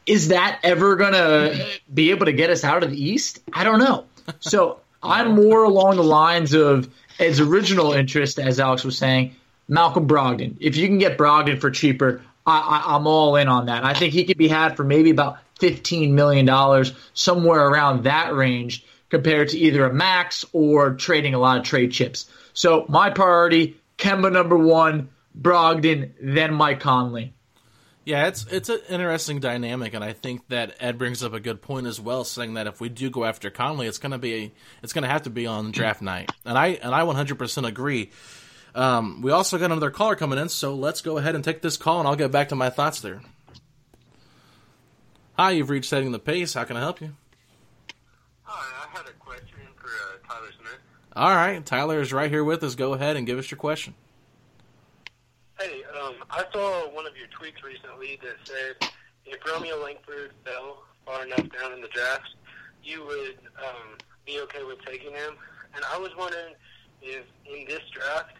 is 0.05 0.29
that 0.29 0.59
ever 0.63 0.95
going 0.95 1.13
to 1.13 1.79
be 1.93 2.11
able 2.11 2.25
to 2.25 2.33
get 2.33 2.49
us 2.49 2.63
out 2.63 2.83
of 2.83 2.91
the 2.91 3.03
East? 3.03 3.39
I 3.53 3.63
don't 3.63 3.79
know. 3.79 4.05
So 4.39 4.79
I'm 5.03 5.35
more 5.35 5.63
along 5.63 5.97
the 5.97 6.03
lines 6.03 6.53
of 6.53 6.89
Ed's 7.19 7.39
original 7.39 7.93
interest, 7.93 8.39
as 8.39 8.59
Alex 8.59 8.83
was 8.83 8.97
saying, 8.97 9.35
Malcolm 9.67 10.07
Brogdon. 10.07 10.55
If 10.59 10.77
you 10.77 10.87
can 10.87 10.97
get 10.97 11.17
Brogdon 11.17 11.59
for 11.59 11.69
cheaper, 11.69 12.21
I, 12.45 12.83
I'm 12.87 13.05
all 13.05 13.35
in 13.35 13.47
on 13.47 13.67
that. 13.67 13.83
I 13.85 13.93
think 13.93 14.13
he 14.13 14.23
could 14.23 14.37
be 14.37 14.47
had 14.47 14.75
for 14.75 14.83
maybe 14.83 15.11
about 15.11 15.37
$15 15.59 16.11
million, 16.11 16.85
somewhere 17.13 17.67
around 17.67 18.03
that 18.03 18.33
range, 18.33 18.85
compared 19.09 19.49
to 19.49 19.57
either 19.57 19.85
a 19.85 19.93
max 19.93 20.45
or 20.53 20.95
trading 20.95 21.33
a 21.33 21.39
lot 21.39 21.57
of 21.57 21.63
trade 21.63 21.91
chips. 21.91 22.29
So 22.53 22.85
my 22.89 23.09
priority, 23.09 23.77
Kemba 23.97 24.31
number 24.31 24.57
one, 24.57 25.09
Brogdon, 25.39 26.11
then 26.21 26.53
Mike 26.53 26.79
Conley. 26.79 27.33
Yeah, 28.05 28.27
it's 28.27 28.45
it's 28.47 28.69
an 28.69 28.79
interesting 28.89 29.39
dynamic, 29.39 29.93
and 29.93 30.03
I 30.03 30.13
think 30.13 30.47
that 30.47 30.75
Ed 30.79 30.97
brings 30.97 31.23
up 31.23 31.33
a 31.33 31.39
good 31.39 31.61
point 31.61 31.85
as 31.85 32.01
well, 32.01 32.23
saying 32.23 32.55
that 32.55 32.65
if 32.65 32.81
we 32.81 32.89
do 32.89 33.11
go 33.11 33.23
after 33.23 33.51
Conley, 33.51 33.85
it's 33.85 33.99
gonna 33.99 34.17
be 34.17 34.51
it's 34.81 34.93
gonna 34.93 35.07
have 35.07 35.23
to 35.23 35.29
be 35.29 35.45
on 35.45 35.71
draft 35.71 36.01
night, 36.01 36.31
and 36.43 36.57
I 36.57 36.69
and 36.69 36.95
I 36.95 37.01
100% 37.01 37.67
agree. 37.67 38.09
Um, 38.73 39.21
we 39.21 39.31
also 39.31 39.57
got 39.59 39.65
another 39.65 39.91
caller 39.91 40.15
coming 40.15 40.39
in, 40.39 40.49
so 40.49 40.73
let's 40.73 41.01
go 41.01 41.17
ahead 41.17 41.35
and 41.35 41.43
take 41.43 41.61
this 41.61 41.77
call, 41.77 41.99
and 41.99 42.07
I'll 42.07 42.15
get 42.15 42.31
back 42.31 42.49
to 42.49 42.55
my 42.55 42.71
thoughts 42.71 43.01
there. 43.01 43.21
Hi, 45.39 45.51
you've 45.51 45.69
reached 45.69 45.87
setting 45.87 46.11
the 46.11 46.19
pace. 46.19 46.53
How 46.53 46.65
can 46.65 46.75
I 46.75 46.81
help 46.81 46.99
you? 46.99 47.15
Hi, 48.43 48.85
I 48.85 48.97
had 48.97 49.07
a 49.07 49.13
question 49.13 49.55
for 49.77 49.87
uh, 49.87 50.27
Tyler 50.27 50.49
Smith. 50.59 50.81
All 51.15 51.33
right, 51.33 51.65
Tyler 51.65 52.01
is 52.01 52.11
right 52.11 52.29
here 52.29 52.43
with 52.43 52.61
us. 52.61 52.75
Go 52.75 52.93
ahead 52.93 53.15
and 53.15 53.25
give 53.25 53.39
us 53.39 53.49
your 53.49 53.57
question. 53.57 53.93
Hey, 55.57 55.83
um, 55.97 56.15
I 56.29 56.43
saw 56.51 56.89
one 56.93 57.07
of 57.07 57.13
your 57.15 57.27
tweets 57.27 57.63
recently 57.63 58.19
that 58.21 58.35
said 58.43 58.91
if 59.25 59.37
Romeo 59.49 59.81
Langford 59.81 60.33
fell 60.43 60.83
far 61.05 61.25
enough 61.25 61.47
down 61.57 61.71
in 61.71 61.79
the 61.79 61.87
draft, 61.87 62.35
you 62.83 63.05
would 63.05 63.37
um, 63.65 63.97
be 64.25 64.41
okay 64.41 64.65
with 64.65 64.83
taking 64.85 65.13
him. 65.13 65.37
And 65.73 65.85
I 65.89 65.97
was 65.97 66.11
wondering 66.17 66.53
if 67.01 67.23
in 67.45 67.65
this 67.65 67.83
draft 67.93 68.35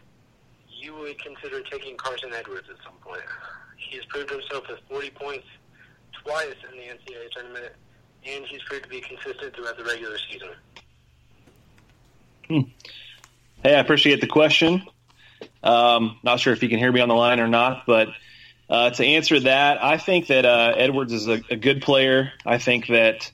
you 0.68 0.94
would 0.96 1.18
consider 1.18 1.62
taking 1.62 1.96
Carson 1.96 2.34
Edwards 2.34 2.68
at 2.68 2.76
some 2.84 2.98
point. 3.00 3.22
He 3.78 3.96
has 3.96 4.04
proved 4.04 4.28
himself 4.28 4.68
with 4.68 4.80
40 4.90 5.10
points 5.12 5.46
twice 6.24 6.54
in 6.70 6.78
the 6.78 6.84
NCAA 6.84 7.30
tournament, 7.32 7.72
and 8.26 8.44
he's 8.46 8.62
proved 8.62 8.84
to 8.84 8.88
be 8.88 9.00
consistent 9.00 9.54
throughout 9.54 9.76
the 9.76 9.84
regular 9.84 10.16
season. 10.30 10.48
Hmm. 12.48 12.60
Hey, 13.62 13.74
I 13.74 13.80
appreciate 13.80 14.20
the 14.20 14.26
question. 14.26 14.82
Um, 15.62 16.18
not 16.22 16.40
sure 16.40 16.52
if 16.52 16.62
you 16.62 16.68
can 16.68 16.78
hear 16.78 16.90
me 16.90 17.00
on 17.00 17.08
the 17.08 17.14
line 17.14 17.40
or 17.40 17.48
not, 17.48 17.84
but 17.86 18.08
uh, 18.68 18.90
to 18.90 19.04
answer 19.04 19.40
that, 19.40 19.82
I 19.82 19.98
think 19.98 20.28
that 20.28 20.46
uh, 20.46 20.74
Edwards 20.76 21.12
is 21.12 21.28
a, 21.28 21.42
a, 21.50 21.56
good 21.56 21.82
player. 21.82 22.32
I 22.46 22.58
think 22.58 22.86
that 22.86 23.30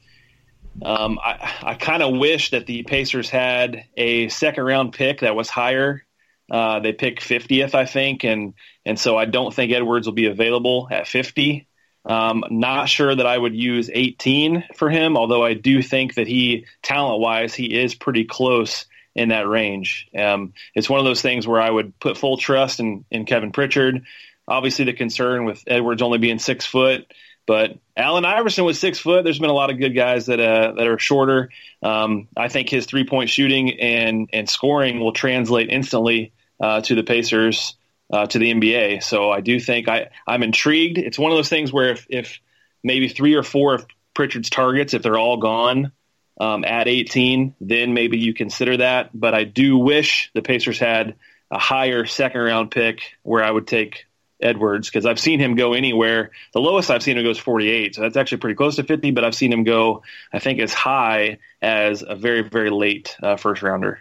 um, 0.82 1.18
I, 1.22 1.54
I 1.62 1.74
kind 1.74 2.02
of 2.02 2.16
wish 2.16 2.50
that 2.50 2.66
the 2.66 2.82
Pacers 2.84 3.28
had 3.28 3.84
a 3.96 4.28
second 4.28 4.64
round 4.64 4.92
pick 4.94 5.20
that 5.20 5.36
was 5.36 5.48
higher. 5.48 6.04
Uh, 6.50 6.80
they 6.80 6.92
picked 6.92 7.20
50th, 7.20 7.74
I 7.74 7.86
think, 7.86 8.24
and 8.24 8.54
and 8.84 8.98
so 8.98 9.16
I 9.16 9.24
don't 9.24 9.52
think 9.52 9.72
Edwards 9.72 10.06
will 10.06 10.14
be 10.14 10.26
available 10.26 10.88
at 10.90 11.06
50. 11.06 11.66
Um, 12.06 12.44
not 12.50 12.88
sure 12.88 13.14
that 13.14 13.26
I 13.26 13.36
would 13.36 13.54
use 13.54 13.90
18 13.92 14.64
for 14.76 14.88
him, 14.88 15.16
although 15.16 15.44
I 15.44 15.54
do 15.54 15.82
think 15.82 16.14
that 16.14 16.28
he, 16.28 16.66
talent 16.82 17.20
wise, 17.20 17.52
he 17.52 17.78
is 17.78 17.96
pretty 17.96 18.24
close 18.24 18.86
in 19.16 19.30
that 19.30 19.48
range. 19.48 20.08
Um, 20.16 20.52
it's 20.74 20.88
one 20.88 21.00
of 21.00 21.06
those 21.06 21.22
things 21.22 21.48
where 21.48 21.60
I 21.60 21.68
would 21.68 21.98
put 21.98 22.16
full 22.16 22.36
trust 22.36 22.78
in, 22.78 23.04
in 23.10 23.24
Kevin 23.24 23.50
Pritchard. 23.50 24.04
Obviously, 24.46 24.84
the 24.84 24.92
concern 24.92 25.44
with 25.44 25.64
Edwards 25.66 26.02
only 26.02 26.18
being 26.18 26.38
six 26.38 26.64
foot, 26.64 27.12
but 27.46 27.76
Allen 27.96 28.24
Iverson 28.24 28.64
was 28.64 28.78
six 28.78 29.00
foot. 29.00 29.24
There's 29.24 29.40
been 29.40 29.50
a 29.50 29.54
lot 29.54 29.70
of 29.70 29.78
good 29.78 29.94
guys 29.94 30.26
that 30.26 30.38
uh, 30.38 30.72
that 30.72 30.86
are 30.86 30.98
shorter. 30.98 31.50
Um, 31.82 32.28
I 32.36 32.48
think 32.48 32.68
his 32.68 32.86
three 32.86 33.04
point 33.04 33.30
shooting 33.30 33.80
and 33.80 34.30
and 34.32 34.48
scoring 34.48 35.00
will 35.00 35.12
translate 35.12 35.70
instantly 35.70 36.32
uh, 36.60 36.82
to 36.82 36.94
the 36.94 37.02
Pacers 37.02 37.74
uh, 38.10 38.26
to 38.26 38.38
the 38.38 38.52
NBA. 38.52 39.02
So 39.02 39.30
I 39.30 39.40
do 39.40 39.58
think 39.58 39.88
I 39.88 40.08
I'm 40.26 40.42
intrigued. 40.42 40.98
It's 40.98 41.18
one 41.18 41.32
of 41.32 41.38
those 41.38 41.48
things 41.48 41.72
where 41.72 41.90
if, 41.90 42.06
if 42.08 42.40
maybe 42.82 43.08
three 43.08 43.34
or 43.34 43.42
four 43.42 43.74
of 43.74 43.86
Pritchard's 44.14 44.50
targets, 44.50 44.94
if 44.94 45.02
they're 45.02 45.18
all 45.18 45.36
gone, 45.36 45.92
um, 46.40 46.64
at 46.64 46.88
18, 46.88 47.54
then 47.60 47.94
maybe 47.94 48.18
you 48.18 48.34
consider 48.34 48.78
that. 48.78 49.10
But 49.18 49.34
I 49.34 49.44
do 49.44 49.78
wish 49.78 50.30
the 50.34 50.42
Pacers 50.42 50.78
had 50.78 51.14
a 51.50 51.58
higher 51.58 52.06
second 52.06 52.40
round 52.40 52.70
pick 52.70 53.00
where 53.22 53.42
I 53.42 53.50
would 53.50 53.66
take 53.66 54.06
Edwards 54.40 54.88
because 54.88 55.06
I've 55.06 55.20
seen 55.20 55.40
him 55.40 55.54
go 55.54 55.72
anywhere. 55.72 56.32
The 56.52 56.60
lowest 56.60 56.90
I've 56.90 57.02
seen 57.02 57.16
him 57.16 57.24
go 57.24 57.30
is 57.30 57.38
48, 57.38 57.94
so 57.94 58.02
that's 58.02 58.16
actually 58.16 58.38
pretty 58.38 58.56
close 58.56 58.76
to 58.76 58.84
50. 58.84 59.12
But 59.12 59.24
I've 59.24 59.34
seen 59.34 59.52
him 59.52 59.64
go, 59.64 60.02
I 60.32 60.38
think, 60.38 60.60
as 60.60 60.74
high 60.74 61.38
as 61.62 62.04
a 62.06 62.16
very, 62.16 62.42
very 62.42 62.70
late 62.70 63.16
uh, 63.22 63.36
first 63.36 63.62
rounder. 63.62 64.00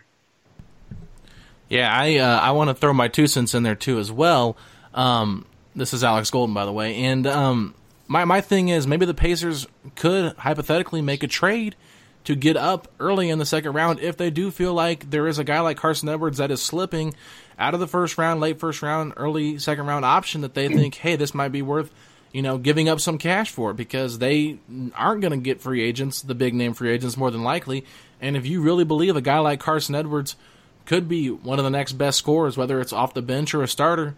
Yeah, 1.75 1.93
I 1.93 2.15
uh, 2.17 2.39
I 2.39 2.51
want 2.51 2.69
to 2.69 2.73
throw 2.73 2.93
my 2.93 3.09
two 3.09 3.27
cents 3.27 3.53
in 3.53 3.63
there 3.63 3.75
too 3.75 3.99
as 3.99 4.09
well. 4.09 4.55
Um, 4.93 5.45
this 5.75 5.93
is 5.93 6.05
Alex 6.05 6.31
Golden, 6.31 6.53
by 6.53 6.63
the 6.63 6.71
way, 6.71 6.95
and 6.95 7.27
um, 7.27 7.75
my 8.07 8.23
my 8.23 8.39
thing 8.39 8.69
is 8.69 8.88
maybe 8.88 9.05
the 9.05 9.13
Pacers 9.13 9.67
could 9.95 10.38
hypothetically 10.38 11.01
make 11.01 11.21
a 11.21 11.27
trade 11.27 11.75
to 12.23 12.33
get 12.33 12.55
up 12.55 12.88
early 12.97 13.29
in 13.29 13.39
the 13.39 13.45
second 13.45 13.73
round 13.73 13.99
if 13.99 14.15
they 14.15 14.29
do 14.29 14.51
feel 14.51 14.73
like 14.73 15.09
there 15.09 15.27
is 15.27 15.38
a 15.38 15.43
guy 15.43 15.59
like 15.59 15.75
Carson 15.75 16.07
Edwards 16.07 16.38
that 16.38 16.49
is 16.49 16.63
slipping 16.63 17.13
out 17.59 17.73
of 17.73 17.81
the 17.81 17.88
first 17.88 18.17
round, 18.17 18.39
late 18.39 18.57
first 18.57 18.81
round, 18.81 19.11
early 19.17 19.57
second 19.57 19.85
round 19.85 20.05
option 20.05 20.41
that 20.41 20.53
they 20.53 20.69
think, 20.69 20.95
hey, 20.95 21.17
this 21.17 21.35
might 21.35 21.51
be 21.51 21.61
worth, 21.61 21.91
you 22.31 22.41
know, 22.41 22.57
giving 22.57 22.88
up 22.88 23.01
some 23.01 23.17
cash 23.17 23.51
for 23.51 23.73
because 23.73 24.19
they 24.19 24.59
aren't 24.95 25.21
going 25.21 25.31
to 25.31 25.43
get 25.43 25.59
free 25.59 25.83
agents, 25.83 26.21
the 26.21 26.35
big 26.35 26.53
name 26.53 26.73
free 26.73 26.91
agents, 26.91 27.17
more 27.17 27.31
than 27.31 27.43
likely. 27.43 27.83
And 28.21 28.38
if 28.38 28.45
you 28.45 28.61
really 28.61 28.85
believe 28.85 29.17
a 29.17 29.21
guy 29.21 29.39
like 29.39 29.59
Carson 29.59 29.93
Edwards 29.93 30.38
could 30.86 31.08
be 31.08 31.30
one 31.30 31.60
of 31.60 31.65
the 31.65 31.71
next 31.71 31.93
best 31.93 32.17
scorers, 32.17 32.58
whether 32.58 32.80
it's 32.80 32.93
off 32.93 33.13
the 33.13 33.21
bench 33.21 33.54
or 33.54 33.63
a 33.63 33.67
starter, 33.67 34.15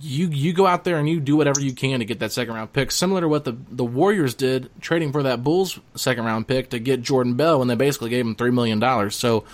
you 0.00 0.28
you 0.28 0.52
go 0.52 0.66
out 0.66 0.84
there 0.84 0.98
and 0.98 1.08
you 1.08 1.20
do 1.20 1.36
whatever 1.36 1.60
you 1.60 1.72
can 1.72 2.00
to 2.00 2.04
get 2.04 2.18
that 2.20 2.32
second 2.32 2.54
round 2.54 2.72
pick, 2.72 2.90
similar 2.90 3.22
to 3.22 3.28
what 3.28 3.44
the 3.44 3.56
the 3.70 3.84
Warriors 3.84 4.34
did 4.34 4.70
trading 4.80 5.12
for 5.12 5.22
that 5.22 5.42
Bulls 5.42 5.78
second 5.94 6.24
round 6.24 6.46
pick 6.46 6.70
to 6.70 6.78
get 6.78 7.02
Jordan 7.02 7.34
Bell 7.34 7.58
when 7.58 7.68
they 7.68 7.74
basically 7.74 8.10
gave 8.10 8.26
him 8.26 8.34
three 8.34 8.50
million 8.50 8.78
dollars. 8.78 9.16
So 9.16 9.44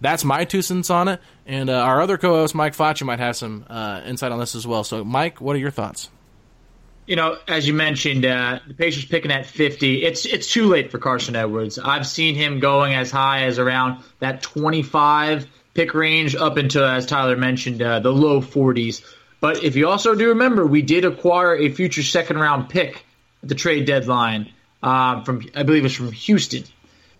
that's 0.00 0.24
my 0.24 0.44
two 0.44 0.62
cents 0.62 0.90
on 0.90 1.08
it. 1.08 1.20
And 1.46 1.68
uh, 1.68 1.74
our 1.74 2.00
other 2.00 2.16
co-host 2.16 2.54
Mike 2.54 2.76
Facci 2.76 3.04
might 3.04 3.18
have 3.18 3.36
some 3.36 3.66
uh, 3.68 4.02
insight 4.06 4.32
on 4.32 4.38
this 4.38 4.54
as 4.54 4.66
well. 4.66 4.84
So 4.84 5.04
Mike, 5.04 5.40
what 5.40 5.56
are 5.56 5.58
your 5.58 5.70
thoughts? 5.70 6.08
You 7.06 7.16
know, 7.16 7.38
as 7.48 7.66
you 7.66 7.74
mentioned, 7.74 8.24
uh, 8.24 8.60
the 8.68 8.74
Pacers 8.74 9.04
picking 9.04 9.32
at 9.32 9.44
50. 9.44 10.04
It's 10.04 10.24
it's 10.24 10.50
too 10.52 10.66
late 10.66 10.92
for 10.92 10.98
Carson 10.98 11.34
Edwards. 11.34 11.78
I've 11.78 12.06
seen 12.06 12.36
him 12.36 12.60
going 12.60 12.94
as 12.94 13.10
high 13.10 13.44
as 13.44 13.58
around 13.58 14.04
that 14.20 14.42
25 14.42 15.48
pick 15.74 15.94
range 15.94 16.34
up 16.34 16.58
into, 16.58 16.84
as 16.84 17.06
Tyler 17.06 17.36
mentioned, 17.36 17.82
uh, 17.82 18.00
the 18.00 18.12
low 18.12 18.40
40s. 18.40 19.04
But 19.40 19.64
if 19.64 19.76
you 19.76 19.88
also 19.88 20.14
do 20.14 20.28
remember, 20.28 20.66
we 20.66 20.82
did 20.82 21.04
acquire 21.04 21.56
a 21.56 21.70
future 21.70 22.02
second 22.02 22.38
round 22.38 22.68
pick 22.68 23.04
at 23.42 23.48
the 23.48 23.54
trade 23.54 23.86
deadline 23.86 24.52
um, 24.82 25.24
from, 25.24 25.42
I 25.54 25.62
believe 25.62 25.84
it's 25.84 25.94
from 25.94 26.12
Houston. 26.12 26.64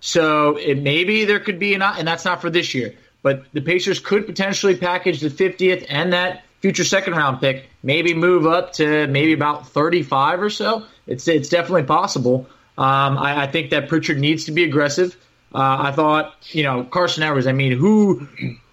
So 0.01 0.57
it 0.57 0.79
maybe 0.79 1.25
there 1.25 1.41
could 1.41 1.59
be 1.59 1.75
an, 1.75 1.83
and 1.83 2.07
that's 2.07 2.25
not 2.25 2.41
for 2.41 2.51
this 2.51 2.75
year, 2.75 2.95
but 3.23 3.45
the 3.53 3.61
Pacers 3.61 4.01
could 4.01 4.27
potentially 4.27 4.77
package 4.77 5.21
the 5.21 5.29
50th 5.29 5.87
and 5.89 6.13
that 6.13 6.43
future 6.61 6.85
second 6.85 7.15
round 7.15 7.41
pick, 7.41 7.69
maybe 7.83 8.15
move 8.15 8.47
up 8.47 8.73
to 8.75 9.07
maybe 9.07 9.33
about 9.33 9.69
35 9.69 10.43
or 10.43 10.51
so. 10.51 10.87
It's 11.07 11.27
it's 11.29 11.49
definitely 11.49 11.85
possible. 11.85 12.47
Um, 12.79 13.19
I, 13.19 13.43
I, 13.43 13.47
think 13.47 13.71
that 13.71 13.89
Pritchard 13.89 14.19
needs 14.19 14.45
to 14.45 14.53
be 14.53 14.65
aggressive. 14.65 15.15
Uh, 15.55 15.77
I 15.81 15.93
thought, 15.93 16.35
you 16.53 16.63
know, 16.63 16.85
Carson 16.85 17.23
Edwards. 17.23 17.47
I 17.47 17.53
mean, 17.53 17.73
who 17.73 18.29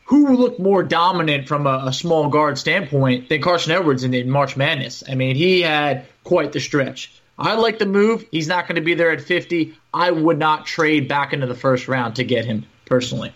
who 0.05 0.37
looked 0.37 0.59
more 0.59 0.83
dominant 0.83 1.47
from 1.47 1.67
a, 1.67 1.85
a, 1.87 1.93
small 1.93 2.29
guard 2.29 2.57
standpoint 2.57 3.27
than 3.27 3.41
Carson 3.41 3.73
Edwards 3.73 4.03
in, 4.03 4.13
in, 4.13 4.29
March 4.29 4.55
Madness? 4.55 5.03
I 5.07 5.15
mean, 5.15 5.35
he 5.35 5.61
had 5.61 6.05
quite 6.23 6.53
the 6.53 6.61
stretch. 6.61 7.11
I 7.37 7.55
like 7.55 7.77
the 7.77 7.85
move. 7.85 8.25
He's 8.31 8.47
not 8.47 8.67
going 8.67 8.77
to 8.77 8.81
be 8.81 8.93
there 8.93 9.11
at 9.11 9.21
50. 9.21 9.75
I 9.93 10.11
would 10.11 10.39
not 10.39 10.65
trade 10.65 11.07
back 11.07 11.33
into 11.33 11.45
the 11.45 11.55
first 11.55 11.87
round 11.87 12.15
to 12.15 12.23
get 12.23 12.45
him 12.45 12.65
personally. 12.85 13.33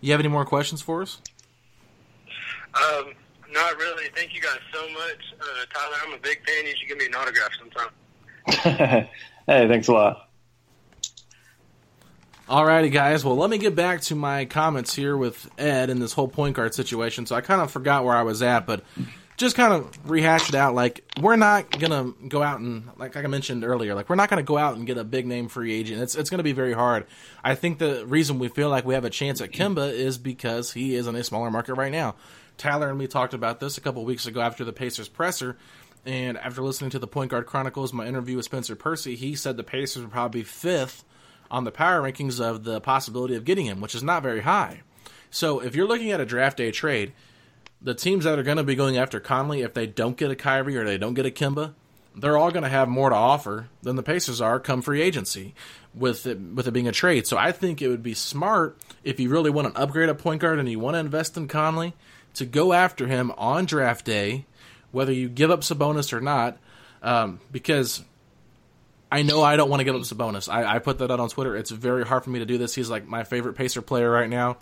You 0.00 0.10
have 0.12 0.20
any 0.20 0.28
more 0.28 0.44
questions 0.44 0.82
for 0.82 1.00
us? 1.00 1.20
Um, 2.74 3.12
not 3.52 3.76
really. 3.78 4.08
Thank 4.14 4.34
you 4.34 4.40
guys 4.40 4.58
so 4.72 4.82
much, 4.90 5.34
uh, 5.40 5.44
Tyler. 5.72 5.96
I'm 6.04 6.12
a 6.12 6.18
big 6.18 6.44
fan. 6.44 6.66
You 6.66 6.74
should 6.76 6.88
give 6.88 6.98
me 6.98 7.06
an 7.06 7.14
autograph 7.14 7.50
sometime. 7.58 9.08
hey, 9.46 9.68
thanks 9.68 9.88
a 9.88 9.92
lot. 9.92 10.28
Alrighty, 12.48 12.92
guys. 12.92 13.24
Well, 13.24 13.36
let 13.36 13.48
me 13.48 13.56
get 13.56 13.74
back 13.74 14.02
to 14.02 14.14
my 14.14 14.44
comments 14.44 14.94
here 14.94 15.16
with 15.16 15.50
Ed 15.58 15.88
and 15.88 16.00
this 16.00 16.12
whole 16.12 16.28
point 16.28 16.56
guard 16.56 16.74
situation. 16.74 17.24
So 17.24 17.34
I 17.34 17.40
kind 17.40 17.62
of 17.62 17.70
forgot 17.70 18.04
where 18.04 18.14
I 18.14 18.22
was 18.22 18.42
at, 18.42 18.66
but 18.66 18.84
just 19.38 19.56
kind 19.56 19.72
of 19.72 20.10
rehash 20.10 20.50
it 20.50 20.54
out. 20.54 20.74
Like 20.74 21.04
we're 21.18 21.36
not 21.36 21.70
gonna 21.80 22.12
go 22.28 22.42
out 22.42 22.60
and 22.60 22.86
like, 22.98 23.14
like 23.14 23.24
I 23.24 23.28
mentioned 23.28 23.64
earlier, 23.64 23.94
like 23.94 24.10
we're 24.10 24.16
not 24.16 24.28
gonna 24.28 24.42
go 24.42 24.58
out 24.58 24.76
and 24.76 24.86
get 24.86 24.98
a 24.98 25.04
big 25.04 25.26
name 25.26 25.48
free 25.48 25.72
agent. 25.72 26.02
It's 26.02 26.16
it's 26.16 26.28
gonna 26.28 26.42
be 26.42 26.52
very 26.52 26.74
hard. 26.74 27.06
I 27.42 27.54
think 27.54 27.78
the 27.78 28.04
reason 28.04 28.38
we 28.38 28.48
feel 28.48 28.68
like 28.68 28.84
we 28.84 28.92
have 28.92 29.06
a 29.06 29.10
chance 29.10 29.40
at 29.40 29.50
Kemba 29.50 29.90
is 29.92 30.18
because 30.18 30.70
he 30.70 30.96
is 30.96 31.06
in 31.06 31.16
a 31.16 31.24
smaller 31.24 31.50
market 31.50 31.74
right 31.74 31.92
now. 31.92 32.14
Tyler 32.58 32.90
and 32.90 32.98
me 32.98 33.06
talked 33.06 33.32
about 33.32 33.58
this 33.58 33.78
a 33.78 33.80
couple 33.80 34.04
weeks 34.04 34.26
ago 34.26 34.42
after 34.42 34.64
the 34.64 34.72
Pacers 34.72 35.08
presser. 35.08 35.56
And 36.04 36.36
after 36.36 36.60
listening 36.60 36.90
to 36.90 36.98
the 36.98 37.06
Point 37.06 37.30
Guard 37.30 37.46
Chronicles, 37.46 37.94
my 37.94 38.06
interview 38.06 38.36
with 38.36 38.44
Spencer 38.44 38.76
Percy, 38.76 39.16
he 39.16 39.34
said 39.34 39.56
the 39.56 39.64
Pacers 39.64 40.02
would 40.02 40.12
probably 40.12 40.42
fifth 40.42 41.02
on 41.54 41.62
the 41.62 41.70
power 41.70 42.02
rankings 42.02 42.40
of 42.40 42.64
the 42.64 42.80
possibility 42.80 43.36
of 43.36 43.44
getting 43.44 43.64
him, 43.64 43.80
which 43.80 43.94
is 43.94 44.02
not 44.02 44.24
very 44.24 44.40
high. 44.40 44.82
So 45.30 45.60
if 45.60 45.76
you're 45.76 45.86
looking 45.86 46.10
at 46.10 46.20
a 46.20 46.26
draft 46.26 46.56
day 46.56 46.72
trade, 46.72 47.12
the 47.80 47.94
teams 47.94 48.24
that 48.24 48.40
are 48.40 48.42
going 48.42 48.56
to 48.56 48.64
be 48.64 48.74
going 48.74 48.96
after 48.96 49.20
Conley, 49.20 49.62
if 49.62 49.72
they 49.72 49.86
don't 49.86 50.16
get 50.16 50.32
a 50.32 50.34
Kyrie 50.34 50.76
or 50.76 50.84
they 50.84 50.98
don't 50.98 51.14
get 51.14 51.26
a 51.26 51.30
Kemba, 51.30 51.74
they're 52.16 52.36
all 52.36 52.50
going 52.50 52.64
to 52.64 52.68
have 52.68 52.88
more 52.88 53.08
to 53.08 53.14
offer 53.14 53.68
than 53.82 53.94
the 53.94 54.02
Pacers 54.02 54.40
are 54.40 54.58
come 54.58 54.82
free 54.82 55.00
agency 55.00 55.54
with 55.94 56.26
it, 56.26 56.40
with 56.40 56.66
it 56.66 56.72
being 56.72 56.88
a 56.88 56.92
trade. 56.92 57.28
So 57.28 57.36
I 57.36 57.52
think 57.52 57.80
it 57.80 57.88
would 57.88 58.02
be 58.02 58.14
smart 58.14 58.76
if 59.04 59.20
you 59.20 59.28
really 59.28 59.50
want 59.50 59.72
to 59.72 59.80
upgrade 59.80 60.08
a 60.08 60.14
point 60.14 60.40
guard 60.40 60.58
and 60.58 60.68
you 60.68 60.80
want 60.80 60.96
to 60.96 61.00
invest 61.00 61.36
in 61.36 61.46
Conley 61.46 61.94
to 62.34 62.44
go 62.44 62.72
after 62.72 63.06
him 63.06 63.32
on 63.38 63.64
draft 63.64 64.04
day, 64.04 64.44
whether 64.90 65.12
you 65.12 65.28
give 65.28 65.52
up 65.52 65.60
Sabonis 65.60 66.12
or 66.12 66.20
not, 66.20 66.58
um, 67.00 67.38
because 67.52 68.02
I 69.10 69.22
know 69.22 69.42
I 69.42 69.56
don't 69.56 69.70
want 69.70 69.80
to 69.80 69.84
give 69.84 69.94
up 69.94 70.02
Sabonis. 70.02 70.52
I, 70.52 70.76
I 70.76 70.78
put 70.78 70.98
that 70.98 71.10
out 71.10 71.20
on 71.20 71.28
Twitter. 71.28 71.56
It's 71.56 71.70
very 71.70 72.04
hard 72.04 72.24
for 72.24 72.30
me 72.30 72.40
to 72.40 72.46
do 72.46 72.58
this. 72.58 72.74
He's 72.74 72.90
like 72.90 73.06
my 73.06 73.24
favorite 73.24 73.54
Pacer 73.54 73.82
player 73.82 74.10
right 74.10 74.28
now. 74.28 74.56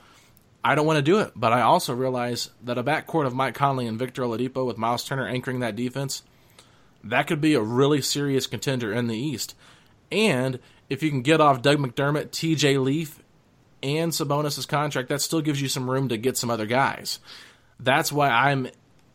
I 0.65 0.75
don't 0.75 0.87
want 0.87 0.99
to 0.99 1.03
do 1.03 1.19
it, 1.19 1.33
but 1.35 1.53
I 1.53 1.63
also 1.63 1.95
realize 1.95 2.51
that 2.63 2.79
a 2.79 2.85
backcourt 2.85 3.27
of 3.27 3.35
Mike 3.35 3.55
Conley 3.55 3.87
and 3.87 3.99
Victor 3.99 4.23
Oladipo 4.23 4.65
with 4.67 4.79
Miles 4.79 5.05
Turner 5.05 5.27
anchoring 5.27 5.61
that 5.61 5.75
defense, 5.75 6.23
that 7.03 7.27
could 7.27 7.41
be 7.41 7.55
a 7.55 7.61
really 7.61 8.01
serious 8.01 8.47
contender 8.47 8.93
in 8.93 9.09
the 9.09 9.17
East. 9.17 9.57
And 10.13 10.61
if 10.89 11.03
you 11.03 11.11
can 11.11 11.23
get 11.23 11.41
off 11.41 11.63
Doug 11.63 11.79
McDermott, 11.79 12.31
TJ 12.31 12.83
Leaf, 12.83 13.23
and 13.83 14.13
Sabonis' 14.13 14.69
contract, 14.69 15.09
that 15.09 15.21
still 15.21 15.41
gives 15.41 15.61
you 15.61 15.69
some 15.69 15.91
room 15.91 16.09
to 16.09 16.17
get 16.17 16.37
some 16.37 16.51
other 16.51 16.67
guys. 16.67 17.19
That's 17.81 18.13
why 18.13 18.29
I'm 18.29 18.69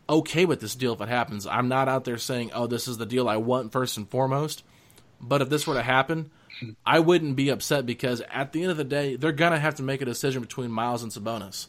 okay 0.08 0.44
with 0.44 0.60
this 0.60 0.74
deal 0.74 0.92
if 0.92 1.00
it 1.00 1.08
happens. 1.08 1.46
I'm 1.46 1.68
not 1.68 1.88
out 1.88 2.04
there 2.04 2.18
saying, 2.18 2.50
oh, 2.52 2.66
this 2.66 2.88
is 2.88 2.98
the 2.98 3.06
deal 3.06 3.28
I 3.28 3.38
want 3.38 3.72
first 3.72 3.96
and 3.96 4.08
foremost. 4.08 4.64
But 5.20 5.42
if 5.42 5.48
this 5.48 5.66
were 5.66 5.74
to 5.74 5.82
happen, 5.82 6.30
I 6.84 7.00
wouldn't 7.00 7.36
be 7.36 7.50
upset 7.50 7.86
because 7.86 8.22
at 8.30 8.52
the 8.52 8.62
end 8.62 8.70
of 8.70 8.76
the 8.76 8.84
day, 8.84 9.16
they're 9.16 9.32
going 9.32 9.52
to 9.52 9.58
have 9.58 9.76
to 9.76 9.82
make 9.82 10.00
a 10.00 10.04
decision 10.04 10.42
between 10.42 10.70
Miles 10.70 11.02
and 11.02 11.12
Sabonis. 11.12 11.66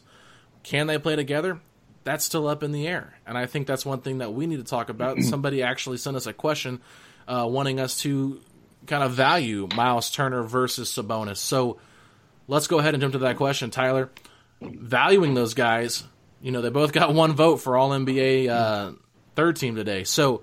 Can 0.62 0.86
they 0.86 0.98
play 0.98 1.16
together? 1.16 1.60
That's 2.04 2.24
still 2.24 2.48
up 2.48 2.62
in 2.62 2.72
the 2.72 2.86
air. 2.86 3.14
And 3.26 3.36
I 3.36 3.46
think 3.46 3.66
that's 3.66 3.84
one 3.84 4.00
thing 4.00 4.18
that 4.18 4.32
we 4.32 4.46
need 4.46 4.58
to 4.58 4.64
talk 4.64 4.88
about. 4.88 5.18
Somebody 5.22 5.62
actually 5.62 5.98
sent 5.98 6.16
us 6.16 6.26
a 6.26 6.32
question 6.32 6.80
uh, 7.28 7.46
wanting 7.48 7.80
us 7.80 7.98
to 8.00 8.40
kind 8.86 9.02
of 9.02 9.12
value 9.12 9.68
Miles 9.74 10.10
Turner 10.10 10.42
versus 10.42 10.90
Sabonis. 10.90 11.36
So 11.36 11.78
let's 12.48 12.66
go 12.66 12.78
ahead 12.78 12.94
and 12.94 13.00
jump 13.00 13.12
to 13.12 13.18
that 13.20 13.36
question, 13.36 13.70
Tyler. 13.70 14.10
Valuing 14.60 15.34
those 15.34 15.54
guys, 15.54 16.04
you 16.42 16.50
know, 16.52 16.60
they 16.60 16.70
both 16.70 16.92
got 16.92 17.14
one 17.14 17.32
vote 17.32 17.58
for 17.58 17.76
All 17.76 17.90
NBA 17.90 18.48
uh, 18.48 18.92
third 19.36 19.56
team 19.56 19.74
today. 19.74 20.04
So 20.04 20.42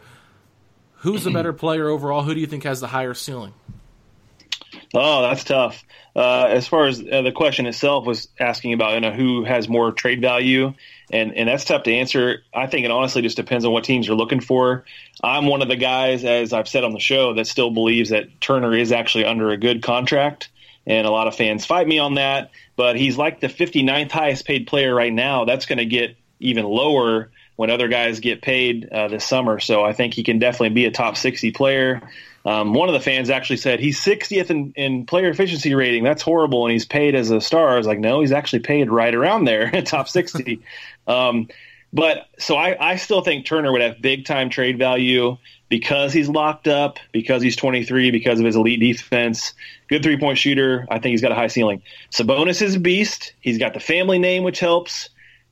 who's 0.97 1.23
the 1.23 1.31
better 1.31 1.53
player 1.53 1.87
overall? 1.87 2.23
Who 2.23 2.33
do 2.33 2.39
you 2.39 2.47
think 2.47 2.63
has 2.63 2.79
the 2.79 2.87
higher 2.87 3.13
ceiling? 3.13 3.53
Oh, 4.93 5.21
that's 5.21 5.43
tough. 5.43 5.83
Uh, 6.15 6.47
as 6.49 6.67
far 6.67 6.87
as 6.87 6.99
uh, 6.99 7.21
the 7.21 7.31
question 7.31 7.67
itself 7.67 8.05
was 8.05 8.27
asking 8.39 8.73
about, 8.73 8.95
you 8.95 9.01
know, 9.01 9.11
who 9.11 9.43
has 9.43 9.69
more 9.69 9.91
trade 9.91 10.21
value, 10.21 10.73
and 11.11 11.33
and 11.33 11.47
that's 11.47 11.65
tough 11.65 11.83
to 11.83 11.93
answer. 11.93 12.41
I 12.53 12.67
think 12.67 12.85
it 12.85 12.91
honestly 12.91 13.21
just 13.21 13.37
depends 13.37 13.65
on 13.65 13.71
what 13.71 13.83
teams 13.83 14.07
you're 14.07 14.17
looking 14.17 14.39
for. 14.39 14.85
I'm 15.23 15.45
one 15.45 15.61
of 15.61 15.67
the 15.67 15.75
guys, 15.75 16.23
as 16.23 16.53
I've 16.53 16.67
said 16.67 16.83
on 16.83 16.93
the 16.93 16.99
show, 16.99 17.35
that 17.35 17.47
still 17.47 17.69
believes 17.69 18.09
that 18.09 18.41
Turner 18.41 18.73
is 18.75 18.91
actually 18.91 19.25
under 19.25 19.51
a 19.51 19.57
good 19.57 19.83
contract, 19.83 20.49
and 20.87 21.05
a 21.05 21.11
lot 21.11 21.27
of 21.27 21.35
fans 21.35 21.65
fight 21.65 21.87
me 21.87 21.99
on 21.99 22.15
that. 22.15 22.51
But 22.75 22.95
he's 22.95 23.17
like 23.17 23.39
the 23.39 23.47
59th 23.47 24.11
highest 24.11 24.45
paid 24.45 24.67
player 24.67 24.93
right 24.93 25.13
now. 25.13 25.45
That's 25.45 25.65
going 25.65 25.79
to 25.79 25.85
get 25.85 26.15
even 26.39 26.65
lower 26.65 27.29
when 27.57 27.69
other 27.69 27.89
guys 27.89 28.21
get 28.21 28.41
paid 28.41 28.87
uh, 28.89 29.09
this 29.09 29.25
summer. 29.25 29.59
So 29.59 29.83
I 29.83 29.91
think 29.91 30.13
he 30.13 30.23
can 30.23 30.39
definitely 30.39 30.69
be 30.69 30.85
a 30.85 30.91
top 30.91 31.17
60 31.17 31.51
player. 31.51 32.01
Um, 32.45 32.73
one 32.73 32.87
of 32.87 32.93
the 32.93 33.01
fans 33.01 33.29
actually 33.29 33.57
said 33.57 33.81
he's 33.81 33.99
60th 33.99 34.49
in, 34.49 34.71
in, 34.77 35.05
player 35.05 35.27
efficiency 35.27 35.75
rating. 35.75 36.05
That's 36.05 36.21
horrible, 36.21 36.65
and 36.65 36.71
he's 36.71 36.85
paid 36.85 37.13
as 37.13 37.29
a 37.29 37.41
star. 37.41 37.73
I 37.73 37.77
was 37.77 37.87
like, 37.87 37.99
no, 37.99 38.21
he's 38.21 38.31
actually 38.31 38.59
paid 38.59 38.89
right 38.89 39.13
around 39.13 39.43
there, 39.43 39.69
top 39.81 40.07
60. 40.07 40.61
um, 41.07 41.49
but 41.91 42.27
so 42.37 42.55
I, 42.55 42.91
I 42.91 42.95
still 42.97 43.21
think 43.21 43.45
Turner 43.45 43.71
would 43.71 43.81
have 43.81 44.01
big 44.01 44.25
time 44.25 44.49
trade 44.49 44.77
value 44.77 45.37
because 45.67 46.13
he's 46.13 46.29
locked 46.29 46.67
up, 46.67 46.99
because 47.11 47.41
he's 47.41 47.55
23, 47.55 48.11
because 48.11 48.39
of 48.39 48.45
his 48.45 48.55
elite 48.55 48.79
defense. 48.79 49.53
Good 49.89 50.03
three 50.03 50.17
point 50.17 50.37
shooter. 50.37 50.85
I 50.89 50.99
think 50.99 51.11
he's 51.11 51.21
got 51.21 51.31
a 51.31 51.35
high 51.35 51.47
ceiling. 51.47 51.81
Sabonis 52.11 52.61
is 52.61 52.75
a 52.75 52.79
beast. 52.79 53.33
He's 53.41 53.57
got 53.57 53.73
the 53.73 53.79
family 53.79 54.19
name, 54.19 54.43
which 54.43 54.59
helps. 54.59 55.09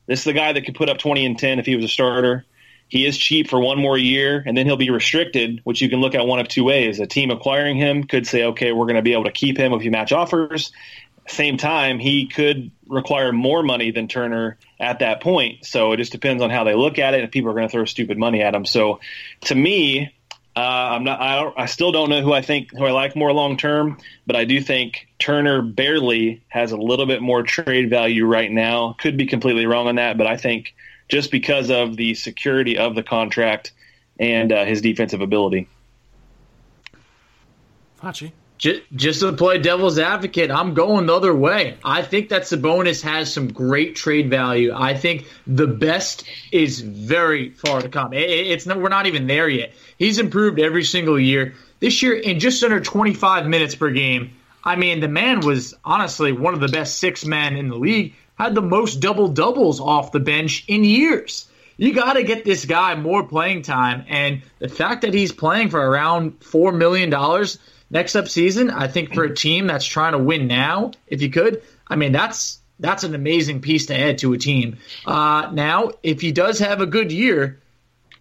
This 0.07 0.19
is 0.19 0.25
the 0.25 0.33
guy 0.33 0.53
that 0.53 0.65
could 0.65 0.75
put 0.75 0.89
up 0.89 0.97
20 0.97 1.25
and 1.25 1.37
10 1.37 1.59
if 1.59 1.65
he 1.65 1.75
was 1.75 1.85
a 1.85 1.89
starter. 1.89 2.45
He 2.87 3.05
is 3.05 3.17
cheap 3.17 3.49
for 3.49 3.59
one 3.59 3.79
more 3.79 3.97
year, 3.97 4.43
and 4.45 4.55
then 4.55 4.67
he'll 4.67 4.77
be 4.77 4.91
restricted, 4.91 5.61
which 5.63 5.81
you 5.81 5.89
can 5.89 6.01
look 6.01 6.13
at 6.13 6.27
one 6.27 6.39
of 6.39 6.47
two 6.47 6.63
ways. 6.63 6.99
A 6.99 7.07
team 7.07 7.31
acquiring 7.31 7.77
him 7.77 8.03
could 8.03 8.27
say, 8.27 8.43
okay, 8.43 8.71
we're 8.71 8.85
going 8.85 8.97
to 8.97 9.01
be 9.01 9.13
able 9.13 9.23
to 9.23 9.31
keep 9.31 9.57
him 9.57 9.73
if 9.73 9.83
you 9.83 9.89
match 9.89 10.11
offers. 10.11 10.71
Same 11.27 11.57
time, 11.57 11.97
he 11.97 12.27
could 12.27 12.69
require 12.87 13.31
more 13.31 13.63
money 13.63 13.89
than 13.89 14.07
Turner 14.07 14.59
at 14.79 14.99
that 14.99 15.21
point. 15.21 15.65
So 15.65 15.93
it 15.93 15.97
just 15.97 16.11
depends 16.11 16.43
on 16.43 16.51
how 16.51 16.63
they 16.63 16.75
look 16.75 16.99
at 16.99 17.15
it, 17.15 17.21
and 17.21 17.31
people 17.31 17.49
are 17.49 17.55
going 17.55 17.67
to 17.67 17.71
throw 17.71 17.85
stupid 17.85 18.19
money 18.19 18.43
at 18.43 18.53
him. 18.53 18.65
So 18.65 18.99
to 19.45 19.55
me, 19.55 20.13
uh, 20.55 20.59
I'm 20.59 21.03
not. 21.03 21.19
I, 21.19 21.51
I, 21.63 21.65
still 21.65 21.91
don't 21.91 22.09
know 22.09 22.21
who 22.21 22.31
I 22.31 22.41
think 22.41 22.71
who 22.71 22.85
I 22.85 22.91
like 22.91 23.15
more 23.15 23.33
long 23.33 23.57
term, 23.57 23.97
but 24.25 24.37
I 24.37 24.45
do 24.45 24.61
think 24.61 25.07
Turner 25.19 25.61
barely 25.61 26.43
has 26.47 26.71
a 26.71 26.77
little 26.77 27.05
bit 27.05 27.21
more 27.21 27.43
trade 27.43 27.89
value 27.89 28.25
right 28.25 28.49
now. 28.49 28.93
Could 28.93 29.17
be 29.17 29.25
completely 29.25 29.65
wrong 29.65 29.87
on 29.87 29.95
that, 29.95 30.17
but 30.17 30.27
I 30.27 30.37
think 30.37 30.73
just 31.09 31.29
because 31.29 31.69
of 31.69 31.97
the 31.97 32.13
security 32.13 32.77
of 32.77 32.95
the 32.95 33.03
contract 33.03 33.73
and 34.17 34.53
uh, 34.53 34.63
his 34.63 34.81
defensive 34.81 35.19
ability. 35.19 35.67
Fachi. 38.01 38.31
Just, 38.57 39.19
to 39.19 39.33
play 39.33 39.57
devil's 39.57 39.99
advocate, 39.99 40.49
I'm 40.49 40.73
going 40.73 41.07
the 41.07 41.15
other 41.15 41.35
way. 41.35 41.77
I 41.83 42.01
think 42.01 42.29
that 42.29 42.43
Sabonis 42.43 43.01
has 43.01 43.31
some 43.31 43.51
great 43.51 43.95
trade 43.95 44.29
value. 44.29 44.71
I 44.73 44.93
think 44.93 45.27
the 45.45 45.67
best 45.67 46.23
is 46.51 46.79
very 46.79 47.49
far 47.49 47.81
to 47.81 47.89
come. 47.89 48.13
It, 48.13 48.29
it's 48.29 48.65
we're 48.65 48.89
not 48.89 49.07
even 49.07 49.27
there 49.27 49.49
yet. 49.49 49.73
He's 49.97 50.19
improved 50.19 50.59
every 50.59 50.83
single 50.83 51.19
year. 51.19 51.55
This 51.81 52.01
year, 52.01 52.13
in 52.13 52.39
just 52.39 52.63
under 52.63 52.79
25 52.79 53.45
minutes 53.47 53.75
per 53.75 53.91
game, 53.91 54.31
I 54.63 54.77
mean, 54.77 55.01
the 55.01 55.09
man 55.09 55.41
was 55.41 55.73
honestly 55.83 56.31
one 56.31 56.53
of 56.53 56.59
the 56.59 56.69
best 56.69 56.97
six 56.97 57.25
men 57.25 57.57
in 57.57 57.67
the 57.67 57.75
league 57.75 58.15
had 58.35 58.55
the 58.55 58.61
most 58.61 58.99
double 58.99 59.27
doubles 59.27 59.79
off 59.79 60.11
the 60.11 60.19
bench 60.19 60.65
in 60.67 60.83
years. 60.83 61.47
You 61.77 61.93
got 61.93 62.13
to 62.13 62.23
get 62.23 62.45
this 62.45 62.65
guy 62.65 62.95
more 62.95 63.27
playing 63.27 63.63
time. 63.63 64.05
And 64.07 64.43
the 64.59 64.69
fact 64.69 65.01
that 65.01 65.13
he's 65.13 65.31
playing 65.31 65.69
for 65.69 65.79
around 65.79 66.39
$4 66.39 66.75
million 66.75 67.13
next 67.89 68.15
up 68.15 68.27
season, 68.27 68.69
I 68.69 68.87
think 68.87 69.13
for 69.13 69.23
a 69.23 69.33
team 69.33 69.67
that's 69.67 69.85
trying 69.85 70.13
to 70.13 70.19
win 70.19 70.47
now, 70.47 70.91
if 71.07 71.21
you 71.21 71.29
could, 71.29 71.61
I 71.87 71.95
mean, 71.95 72.11
that's 72.11 72.59
that's 72.79 73.03
an 73.03 73.15
amazing 73.15 73.61
piece 73.61 73.85
to 73.87 73.97
add 73.97 74.17
to 74.19 74.33
a 74.33 74.37
team. 74.37 74.77
Uh, 75.05 75.49
now, 75.53 75.91
if 76.03 76.21
he 76.21 76.31
does 76.31 76.59
have 76.59 76.81
a 76.81 76.85
good 76.85 77.11
year, 77.11 77.61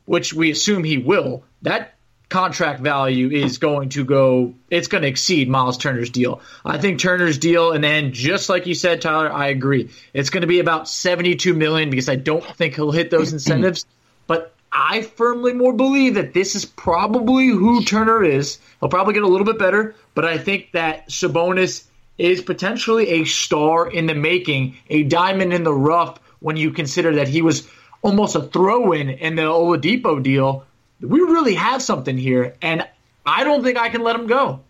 which 0.05 0.33
we 0.33 0.51
assume 0.51 0.85
he 0.85 0.99
will, 0.99 1.45
that 1.63 1.95
contract 2.29 2.81
value 2.81 3.31
is 3.31 3.59
going 3.59 3.91
to 3.91 4.05
go 4.05 4.55
it's 4.71 4.89
going 4.89 5.03
to 5.03 5.09
exceed 5.09 5.49
Miles 5.49 5.79
Turner's 5.79 6.11
deal. 6.11 6.41
I 6.65 6.79
think 6.79 6.99
Turner's 6.99 7.39
deal 7.39 7.73
and 7.73 7.85
then 7.85 8.13
just 8.13 8.49
like 8.49 8.67
you 8.67 8.75
said 8.75 9.03
Tyler, 9.03 9.31
I 9.31 9.49
agree. 9.49 9.91
It's 10.13 10.31
going 10.31 10.41
to 10.41 10.47
be 10.47 10.59
about 10.59 10.89
72 10.89 11.55
million 11.55 11.91
because 11.91 12.09
I 12.09 12.17
don't 12.17 12.45
think 12.57 12.75
he'll 12.75 12.91
hit 12.91 13.11
those 13.11 13.33
incentives, 13.33 13.87
but 14.27 14.55
I 14.75 15.03
firmly 15.03 15.53
more 15.53 15.73
believe 15.73 16.15
that 16.15 16.35
this 16.35 16.57
is 16.57 16.65
probably 16.65 17.47
who 17.47 17.85
Turner 17.85 18.25
is. 18.25 18.59
He'll 18.81 18.89
probably 18.89 19.15
get 19.15 19.23
a 19.23 19.29
little 19.29 19.47
bit 19.47 19.59
better, 19.59 19.95
but 20.15 20.25
I 20.25 20.37
think 20.37 20.73
that 20.73 21.09
Sabonis 21.09 21.85
is 22.19 22.43
potentially 22.43 23.09
a 23.09 23.25
star 23.25 23.89
in 23.89 24.07
the 24.07 24.15
making, 24.15 24.77
a 24.91 25.05
diamond 25.05 25.53
in 25.53 25.63
the 25.63 25.73
rough 25.73 26.19
when 26.41 26.57
you 26.57 26.73
consider 26.73 27.15
that 27.17 27.29
he 27.29 27.41
was 27.41 27.69
almost 28.03 28.37
a 28.37 28.43
throw 28.43 28.93
in 28.93 29.09
in 29.09 29.37
the 29.37 29.43
Oladipo 29.43 30.23
deal 30.23 30.67
we 31.01 31.21
really 31.21 31.55
have 31.55 31.83
something 31.83 32.17
here, 32.17 32.57
and 32.63 32.87
I 33.27 33.45
don't 33.45 33.63
think 33.63 33.79
I 33.79 33.89
can 33.89 34.03
let 34.03 34.17
him 34.17 34.27
go. 34.27 34.61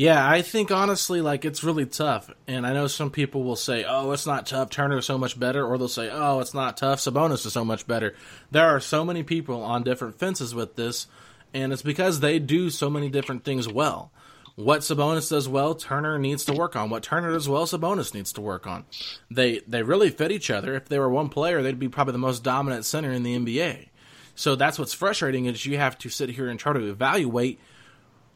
Yeah, 0.00 0.26
I 0.26 0.40
think 0.40 0.70
honestly, 0.70 1.20
like 1.20 1.44
it's 1.44 1.62
really 1.62 1.84
tough, 1.84 2.30
and 2.46 2.66
I 2.66 2.72
know 2.72 2.86
some 2.86 3.10
people 3.10 3.44
will 3.44 3.54
say, 3.54 3.84
"Oh, 3.86 4.12
it's 4.12 4.24
not 4.24 4.46
tough. 4.46 4.70
Turner's 4.70 5.04
so 5.04 5.18
much 5.18 5.38
better," 5.38 5.62
or 5.62 5.76
they'll 5.76 5.88
say, 5.88 6.08
"Oh, 6.10 6.40
it's 6.40 6.54
not 6.54 6.78
tough. 6.78 7.00
Sabonis 7.00 7.44
is 7.44 7.52
so 7.52 7.66
much 7.66 7.86
better." 7.86 8.14
There 8.50 8.66
are 8.66 8.80
so 8.80 9.04
many 9.04 9.22
people 9.22 9.62
on 9.62 9.82
different 9.82 10.18
fences 10.18 10.54
with 10.54 10.76
this, 10.76 11.06
and 11.52 11.70
it's 11.70 11.82
because 11.82 12.20
they 12.20 12.38
do 12.38 12.70
so 12.70 12.88
many 12.88 13.10
different 13.10 13.44
things 13.44 13.68
well. 13.68 14.10
What 14.54 14.80
Sabonis 14.80 15.28
does 15.28 15.50
well, 15.50 15.74
Turner 15.74 16.18
needs 16.18 16.46
to 16.46 16.54
work 16.54 16.76
on. 16.76 16.88
What 16.88 17.02
Turner 17.02 17.32
does 17.32 17.46
well, 17.46 17.66
Sabonis 17.66 18.14
needs 18.14 18.32
to 18.32 18.40
work 18.40 18.66
on. 18.66 18.86
They 19.30 19.60
they 19.68 19.82
really 19.82 20.08
fit 20.08 20.32
each 20.32 20.50
other. 20.50 20.74
If 20.76 20.88
they 20.88 20.98
were 20.98 21.10
one 21.10 21.28
player, 21.28 21.62
they'd 21.62 21.78
be 21.78 21.90
probably 21.90 22.12
the 22.12 22.18
most 22.18 22.42
dominant 22.42 22.86
center 22.86 23.12
in 23.12 23.22
the 23.22 23.34
NBA. 23.34 23.90
So 24.34 24.56
that's 24.56 24.78
what's 24.78 24.94
frustrating 24.94 25.44
is 25.44 25.66
you 25.66 25.76
have 25.76 25.98
to 25.98 26.08
sit 26.08 26.30
here 26.30 26.48
and 26.48 26.58
try 26.58 26.72
to 26.72 26.88
evaluate 26.88 27.60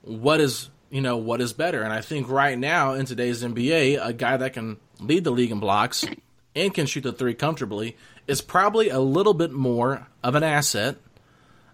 what 0.02 0.42
is 0.42 0.68
you 0.94 1.00
know 1.00 1.16
what 1.16 1.40
is 1.40 1.52
better. 1.52 1.82
And 1.82 1.92
I 1.92 2.00
think 2.02 2.28
right 2.28 2.56
now 2.56 2.92
in 2.92 3.04
today's 3.04 3.42
NBA, 3.42 3.98
a 4.00 4.12
guy 4.12 4.36
that 4.36 4.52
can 4.52 4.76
lead 5.00 5.24
the 5.24 5.32
league 5.32 5.50
in 5.50 5.58
blocks 5.58 6.06
and 6.54 6.72
can 6.72 6.86
shoot 6.86 7.00
the 7.00 7.12
three 7.12 7.34
comfortably 7.34 7.96
is 8.28 8.40
probably 8.40 8.90
a 8.90 9.00
little 9.00 9.34
bit 9.34 9.50
more 9.50 10.06
of 10.22 10.36
an 10.36 10.44
asset 10.44 10.96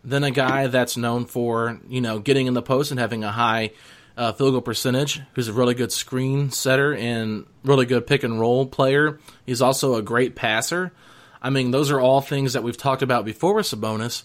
than 0.03 0.25
a 0.25 0.31
guy 0.31 0.69
that's 0.69 0.97
known 0.97 1.27
for 1.27 1.79
you 1.87 2.01
know 2.01 2.19
getting 2.19 2.47
in 2.47 2.55
the 2.55 2.63
post 2.63 2.93
and 2.93 2.99
having 2.99 3.23
a 3.23 3.31
high 3.31 3.73
uh, 4.17 4.33
field 4.33 4.53
goal 4.53 4.63
percentage, 4.63 5.21
who's 5.35 5.49
a 5.49 5.53
really 5.53 5.75
good 5.75 5.93
screen 5.93 6.51
setter 6.51 6.95
and 6.95 7.45
really 7.63 7.85
good 7.85 8.07
pick 8.07 8.25
and 8.25 8.41
roll 8.41 8.65
player. 8.65 9.21
He's 9.45 9.61
also 9.61 9.97
a 9.97 10.03
great 10.03 10.35
passer. 10.35 10.93
I 11.43 11.51
mean, 11.51 11.73
those 11.73 11.91
are 11.91 12.01
all 12.01 12.23
things 12.23 12.55
that 12.55 12.63
we've 12.63 12.77
talked 12.77 13.03
about 13.03 13.27
before 13.27 13.53
with 13.53 13.67
Sabonis. 13.67 14.23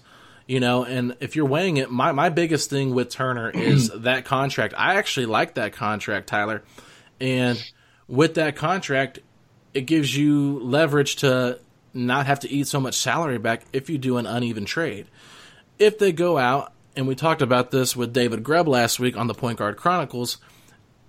You 0.47 0.60
know, 0.60 0.84
and 0.84 1.17
if 1.21 1.36
you're 1.36 1.47
weighing 1.47 1.77
it, 1.77 1.89
my, 1.89 2.12
my 2.12 2.29
biggest 2.29 2.69
thing 2.69 2.93
with 2.93 3.10
Turner 3.10 3.49
is 3.53 3.89
that 3.89 4.25
contract. 4.25 4.73
I 4.77 4.95
actually 4.95 5.25
like 5.25 5.55
that 5.55 5.73
contract, 5.73 6.27
Tyler. 6.27 6.63
And 7.19 7.63
with 8.08 8.36
that 8.36 8.55
contract, 8.55 9.19
it 9.73 9.81
gives 9.81 10.15
you 10.15 10.60
leverage 10.60 11.17
to 11.17 11.60
not 11.93 12.27
have 12.27 12.41
to 12.41 12.49
eat 12.49 12.67
so 12.67 12.79
much 12.79 12.95
salary 12.95 13.38
back 13.38 13.63
if 13.73 13.89
you 13.89 13.97
do 13.97 14.17
an 14.17 14.25
uneven 14.25 14.65
trade. 14.65 15.08
If 15.79 15.97
they 15.97 16.12
go 16.12 16.38
out 16.38 16.73
and 16.95 17.08
we 17.08 17.15
talked 17.15 17.41
about 17.41 17.71
this 17.71 17.95
with 17.95 18.13
David 18.13 18.43
Grubb 18.43 18.67
last 18.67 18.99
week 18.99 19.17
on 19.17 19.27
the 19.27 19.34
Point 19.34 19.58
Guard 19.58 19.77
Chronicles, 19.77 20.38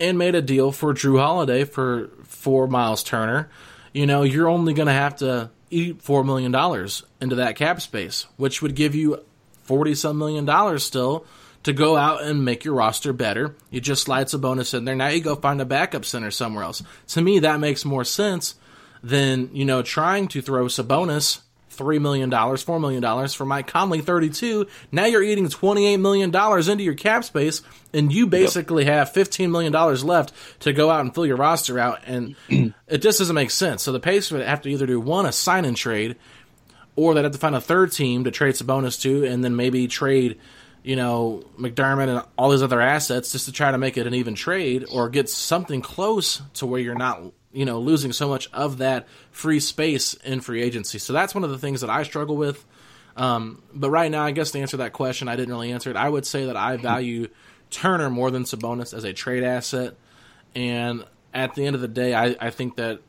and 0.01 0.19
made 0.19 0.35
a 0.35 0.43
deal 0.43 0.73
for 0.73 0.95
Jrue 0.95 1.19
Holiday 1.21 1.65
for 1.65 2.11
for 2.25 2.67
Miles 2.67 3.03
Turner. 3.03 3.49
You 3.93 4.07
know, 4.07 4.23
you're 4.23 4.49
only 4.49 4.75
going 4.75 4.89
to 4.89 4.93
have 4.93 5.17
to 5.17 5.51
eat 5.71 6.03
four 6.03 6.25
million 6.25 6.53
dollars 6.53 7.03
into 7.21 7.37
that 7.37 7.57
cap 7.57 7.81
space, 7.81 8.27
which 8.37 8.63
would 8.63 8.75
give 8.75 8.95
you 8.95 9.23
forty 9.65 9.95
some 9.95 10.19
million 10.19 10.45
dollars 10.45 10.85
still 10.85 11.27
to 11.65 11.73
go 11.73 11.97
out 11.97 12.23
and 12.23 12.45
make 12.45 12.65
your 12.65 12.75
roster 12.75 13.13
better. 13.13 13.57
You 13.71 13.81
just 13.81 14.05
slide 14.05 14.31
some 14.31 14.41
bonus 14.41 14.73
in 14.73 14.85
there. 14.85 14.95
Now 14.95 15.09
you 15.09 15.21
go 15.21 15.35
find 15.35 15.61
a 15.61 15.65
backup 15.65 16.05
center 16.05 16.31
somewhere 16.31 16.65
else. 16.65 16.83
To 17.09 17.21
me, 17.21 17.41
that 17.41 17.59
makes 17.61 17.85
more 17.85 18.05
sense 18.05 18.55
than 19.03 19.51
you 19.53 19.65
know 19.65 19.83
trying 19.83 20.29
to 20.29 20.43
throw 20.43 20.67
Sabonis 20.67 21.41
three 21.77 21.99
million 21.99 22.31
dollars, 22.31 22.63
four 22.63 22.81
million 22.81 23.03
dollars 23.03 23.35
for 23.35 23.45
Mike 23.45 23.67
Conley, 23.67 24.01
thirty-two. 24.01 24.67
Now 24.91 25.07
you're 25.07 25.23
eating 25.23 25.49
twenty-eight 25.49 25.99
million 25.99 26.31
dollars 26.31 26.69
into 26.69 26.85
your 26.85 26.95
cap 26.95 27.25
space, 27.25 27.63
and 27.93 28.13
you 28.13 28.27
basically 28.27 28.85
yep. 28.85 28.95
have 28.95 29.13
fifteen 29.13 29.51
million 29.51 29.73
dollars 29.73 30.05
left 30.05 30.33
to 30.61 30.73
go 30.73 30.91
out 30.91 31.01
and 31.01 31.15
fill 31.15 31.27
your 31.27 31.37
roster 31.37 31.79
out, 31.79 32.01
and 32.07 32.37
it 32.49 32.99
just 32.99 33.19
doesn't 33.19 33.35
make 33.35 33.51
sense. 33.51 33.83
So 33.83 33.93
the 33.93 34.01
Pacers 34.01 34.33
would 34.33 34.47
have 34.47 34.63
to 34.63 34.71
either 34.71 34.87
do 34.87 35.01
one 35.01 35.27
a 35.27 35.33
sign 35.33 35.65
and 35.65 35.77
trade, 35.77 36.17
or 36.97 37.15
they'd 37.15 37.25
have 37.25 37.33
to 37.33 37.39
find 37.39 37.55
a 37.55 37.61
third 37.61 37.93
team 37.93 38.25
to 38.25 38.31
trade 38.31 38.55
Sabonis 38.55 39.01
to, 39.03 39.25
and 39.25 39.45
then 39.45 39.57
maybe 39.57 39.87
trade. 39.89 40.39
You 40.83 40.95
know, 40.95 41.43
McDermott 41.59 42.09
and 42.09 42.25
all 42.39 42.51
these 42.51 42.63
other 42.63 42.81
assets 42.81 43.33
just 43.33 43.47
to 43.47 43.53
try 43.53 43.73
to 43.73 43.77
make 43.77 43.97
it 43.97 44.07
an 44.07 44.15
even 44.15 44.37
trade 44.37 44.85
or 44.89 45.09
get 45.09 45.29
something 45.29 45.83
close 45.83 46.41
to 46.55 46.67
where 46.67 46.81
you're 46.81 46.95
not 46.95 47.21
you 47.57 47.65
know 47.65 47.81
losing 47.81 48.13
so 48.13 48.29
much 48.29 48.51
of 48.53 48.79
that 48.79 49.09
free 49.31 49.61
space 49.61 50.13
in 50.15 50.41
free 50.41 50.63
agency. 50.63 50.99
So 50.99 51.13
that's 51.15 51.35
one 51.35 51.43
of 51.43 51.51
the 51.51 51.59
things 51.59 51.81
that 51.81 51.91
I 51.91 52.03
struggle 52.03 52.37
with. 52.37 52.65
Um, 53.17 53.63
but 53.73 53.89
right 53.89 54.11
now, 54.11 54.25
I 54.25 54.31
guess 54.33 54.51
to 54.51 54.61
answer 54.61 54.77
that 54.77 54.93
question, 54.93 55.27
I 55.27 55.37
didn't 55.37 55.55
really 55.55 55.73
answer 55.73 55.89
it. 55.89 55.97
I 55.97 56.07
would 56.07 56.27
say 56.27 56.47
that 56.47 56.57
I 56.57 56.77
value 56.77 57.29
Turner 57.71 58.11
more 58.11 58.31
than 58.31 58.45
Sabonis 58.45 58.93
as 58.93 59.05
a 59.05 59.15
trade 59.15 59.43
asset, 59.43 59.95
and 60.55 61.05
at 61.33 61.55
the 61.55 61.65
end 61.65 61.75
of 61.75 61.81
the 61.81 61.89
day, 61.89 62.15
I, 62.15 62.37
I 62.39 62.51
think 62.51 62.77
that 62.77 63.01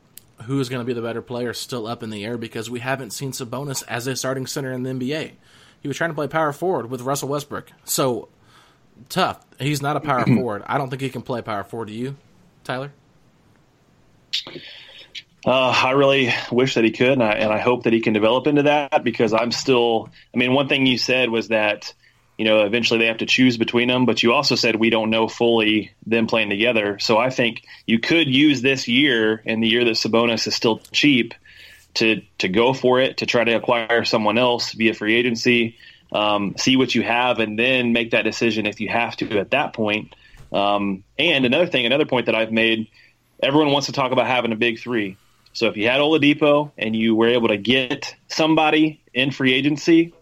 who 0.44 0.60
is 0.60 0.70
going 0.70 0.80
to 0.80 0.86
be 0.86 0.94
the 0.94 1.02
better 1.02 1.20
player 1.20 1.50
is 1.50 1.58
still 1.58 1.86
up 1.86 2.02
in 2.02 2.08
the 2.08 2.24
air 2.24 2.38
because 2.38 2.70
we 2.70 2.80
haven't 2.80 3.10
seen 3.10 3.32
Sabonis 3.32 3.82
as 3.86 4.06
a 4.06 4.16
starting 4.16 4.46
center 4.46 4.72
in 4.72 4.82
the 4.82 4.90
NBA. 4.90 5.32
He 5.80 5.88
was 5.88 5.96
trying 5.96 6.10
to 6.10 6.14
play 6.14 6.26
power 6.26 6.52
forward 6.52 6.90
with 6.90 7.02
Russell 7.02 7.28
Westbrook, 7.28 7.70
so 7.84 8.30
tough. 9.10 9.44
He's 9.60 9.82
not 9.82 9.96
a 9.96 10.00
power 10.00 10.24
forward. 10.26 10.62
I 10.66 10.78
don't 10.78 10.88
think 10.88 11.02
he 11.02 11.10
can 11.10 11.22
play 11.22 11.42
power 11.42 11.64
forward. 11.64 11.88
Do 11.88 11.94
you, 11.94 12.16
Tyler? 12.64 12.92
Uh, 15.46 15.70
I 15.84 15.92
really 15.92 16.32
wish 16.50 16.74
that 16.74 16.84
he 16.84 16.90
could, 16.90 17.12
and 17.12 17.22
I, 17.22 17.32
and 17.32 17.52
I 17.52 17.58
hope 17.58 17.84
that 17.84 17.92
he 17.92 18.00
can 18.00 18.12
develop 18.12 18.46
into 18.46 18.64
that 18.64 19.04
because 19.04 19.32
I'm 19.32 19.52
still. 19.52 20.10
I 20.34 20.36
mean, 20.36 20.52
one 20.52 20.68
thing 20.68 20.86
you 20.86 20.98
said 20.98 21.30
was 21.30 21.48
that 21.48 21.94
you 22.36 22.44
know 22.44 22.64
eventually 22.64 22.98
they 22.98 23.06
have 23.06 23.18
to 23.18 23.26
choose 23.26 23.56
between 23.56 23.88
them, 23.88 24.04
but 24.04 24.22
you 24.22 24.32
also 24.32 24.56
said 24.56 24.76
we 24.76 24.90
don't 24.90 25.10
know 25.10 25.28
fully 25.28 25.92
them 26.06 26.26
playing 26.26 26.50
together. 26.50 26.98
So 26.98 27.18
I 27.18 27.30
think 27.30 27.62
you 27.86 28.00
could 28.00 28.28
use 28.28 28.62
this 28.62 28.88
year 28.88 29.40
and 29.46 29.62
the 29.62 29.68
year 29.68 29.84
that 29.84 29.92
Sabonis 29.94 30.46
is 30.46 30.54
still 30.54 30.80
cheap 30.92 31.34
to 31.94 32.22
to 32.38 32.48
go 32.48 32.72
for 32.72 33.00
it 33.00 33.18
to 33.18 33.26
try 33.26 33.44
to 33.44 33.52
acquire 33.52 34.04
someone 34.04 34.38
else 34.38 34.72
via 34.72 34.92
free 34.92 35.14
agency, 35.14 35.78
um, 36.12 36.56
see 36.58 36.76
what 36.76 36.94
you 36.94 37.02
have, 37.02 37.38
and 37.38 37.58
then 37.58 37.92
make 37.92 38.10
that 38.10 38.22
decision 38.22 38.66
if 38.66 38.80
you 38.80 38.88
have 38.88 39.16
to 39.18 39.38
at 39.38 39.52
that 39.52 39.72
point. 39.72 40.14
Um, 40.52 41.04
and 41.18 41.44
another 41.44 41.66
thing, 41.66 41.86
another 41.86 42.06
point 42.06 42.26
that 42.26 42.34
I've 42.34 42.52
made 42.52 42.88
everyone 43.42 43.72
wants 43.72 43.86
to 43.86 43.92
talk 43.92 44.12
about 44.12 44.26
having 44.26 44.52
a 44.52 44.56
big 44.56 44.78
three. 44.80 45.16
So 45.52 45.66
if 45.66 45.76
you 45.76 45.88
had 45.88 46.00
Oladipo 46.00 46.70
and 46.78 46.94
you 46.94 47.14
were 47.14 47.28
able 47.28 47.48
to 47.48 47.56
get 47.56 48.14
somebody 48.28 49.00
in 49.12 49.30
free 49.30 49.54
agency, 49.54 50.12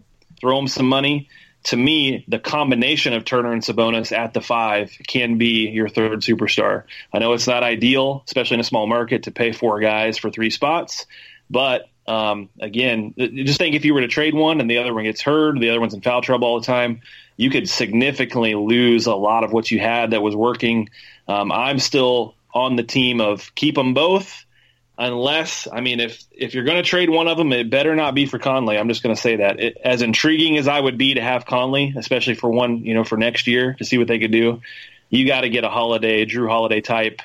throw 0.41 0.57
them 0.57 0.69
some 0.69 0.89
money, 0.89 1.29
to 1.65 1.77
me, 1.77 2.25
the 2.29 2.39
combination 2.39 3.13
of 3.13 3.25
Turner 3.25 3.53
and 3.53 3.61
Sabonis 3.61 4.17
at 4.17 4.35
the 4.35 4.41
five 4.41 4.97
can 5.09 5.37
be 5.37 5.69
your 5.69 5.89
third 5.89 6.21
superstar. 6.21 6.85
I 7.13 7.19
know 7.19 7.33
it's 7.33 7.49
not 7.49 7.65
ideal, 7.65 8.23
especially 8.25 8.55
in 8.55 8.61
a 8.61 8.65
small 8.65 8.87
market, 8.87 9.25
to 9.25 9.33
pay 9.33 9.51
four 9.51 9.81
guys 9.81 10.17
for 10.17 10.31
three 10.31 10.51
spots. 10.51 11.07
But 11.51 11.89
um, 12.07 12.51
again, 12.61 13.15
just 13.19 13.59
think 13.59 13.75
if 13.75 13.85
you 13.85 13.95
were 13.95 14.03
to 14.03 14.09
trade 14.09 14.33
one 14.33 14.61
and 14.61 14.71
the 14.71 14.79
other 14.79 14.95
one 14.95 15.05
gets 15.05 15.21
hurt, 15.21 15.59
the 15.59 15.71
other 15.71 15.81
one's 15.81 15.93
in 15.93 16.03
foul 16.03 16.23
trouble 16.23 16.47
all 16.47 16.61
the 16.61 16.67
time, 16.67 17.01
you 17.37 17.51
could 17.51 17.69
significantly 17.69 18.55
lose 18.55 19.07
a 19.07 19.15
lot 19.15 19.43
of 19.43 19.53
what 19.53 19.69
you 19.69 19.81
had 19.81 20.13
that 20.13 20.23
was 20.23 20.37
working. 20.37 20.89
Um, 21.27 21.51
I'm 21.51 21.81
still 21.81 22.36
on 22.57 22.75
the 22.75 22.83
team 22.83 23.21
of 23.21 23.55
keep 23.55 23.75
them 23.75 23.93
both. 23.93 24.45
Unless, 24.99 25.69
I 25.71 25.83
mean, 25.83 26.01
if 26.01 26.25
if 26.31 26.55
you're 26.55 26.65
going 26.65 26.83
to 26.83 26.89
trade 26.89 27.11
one 27.11 27.29
of 27.29 27.37
them, 27.37 27.53
it 27.53 27.69
better 27.69 27.95
not 27.95 28.15
be 28.15 28.25
for 28.25 28.39
Conley. 28.39 28.79
I'm 28.79 28.89
just 28.89 29.03
going 29.03 29.15
to 29.15 29.21
say 29.21 29.37
that. 29.37 29.61
It, 29.61 29.77
as 29.85 30.01
intriguing 30.01 30.57
as 30.57 30.67
I 30.67 30.81
would 30.81 30.97
be 30.97 31.15
to 31.15 31.21
have 31.21 31.45
Conley, 31.45 31.93
especially 31.99 32.35
for 32.35 32.51
one, 32.51 32.79
you 32.79 32.95
know, 32.95 33.05
for 33.05 33.19
next 33.19 33.47
year 33.47 33.75
to 33.75 33.85
see 33.85 33.99
what 33.99 34.09
they 34.09 34.19
could 34.19 34.33
do, 34.33 34.63
you 35.11 35.27
got 35.27 35.43
to 35.43 35.51
get 35.51 35.65
a 35.65 35.69
Holiday, 35.69 36.25
Jrue 36.25 36.49
Holiday 36.49 36.81
type, 36.81 37.21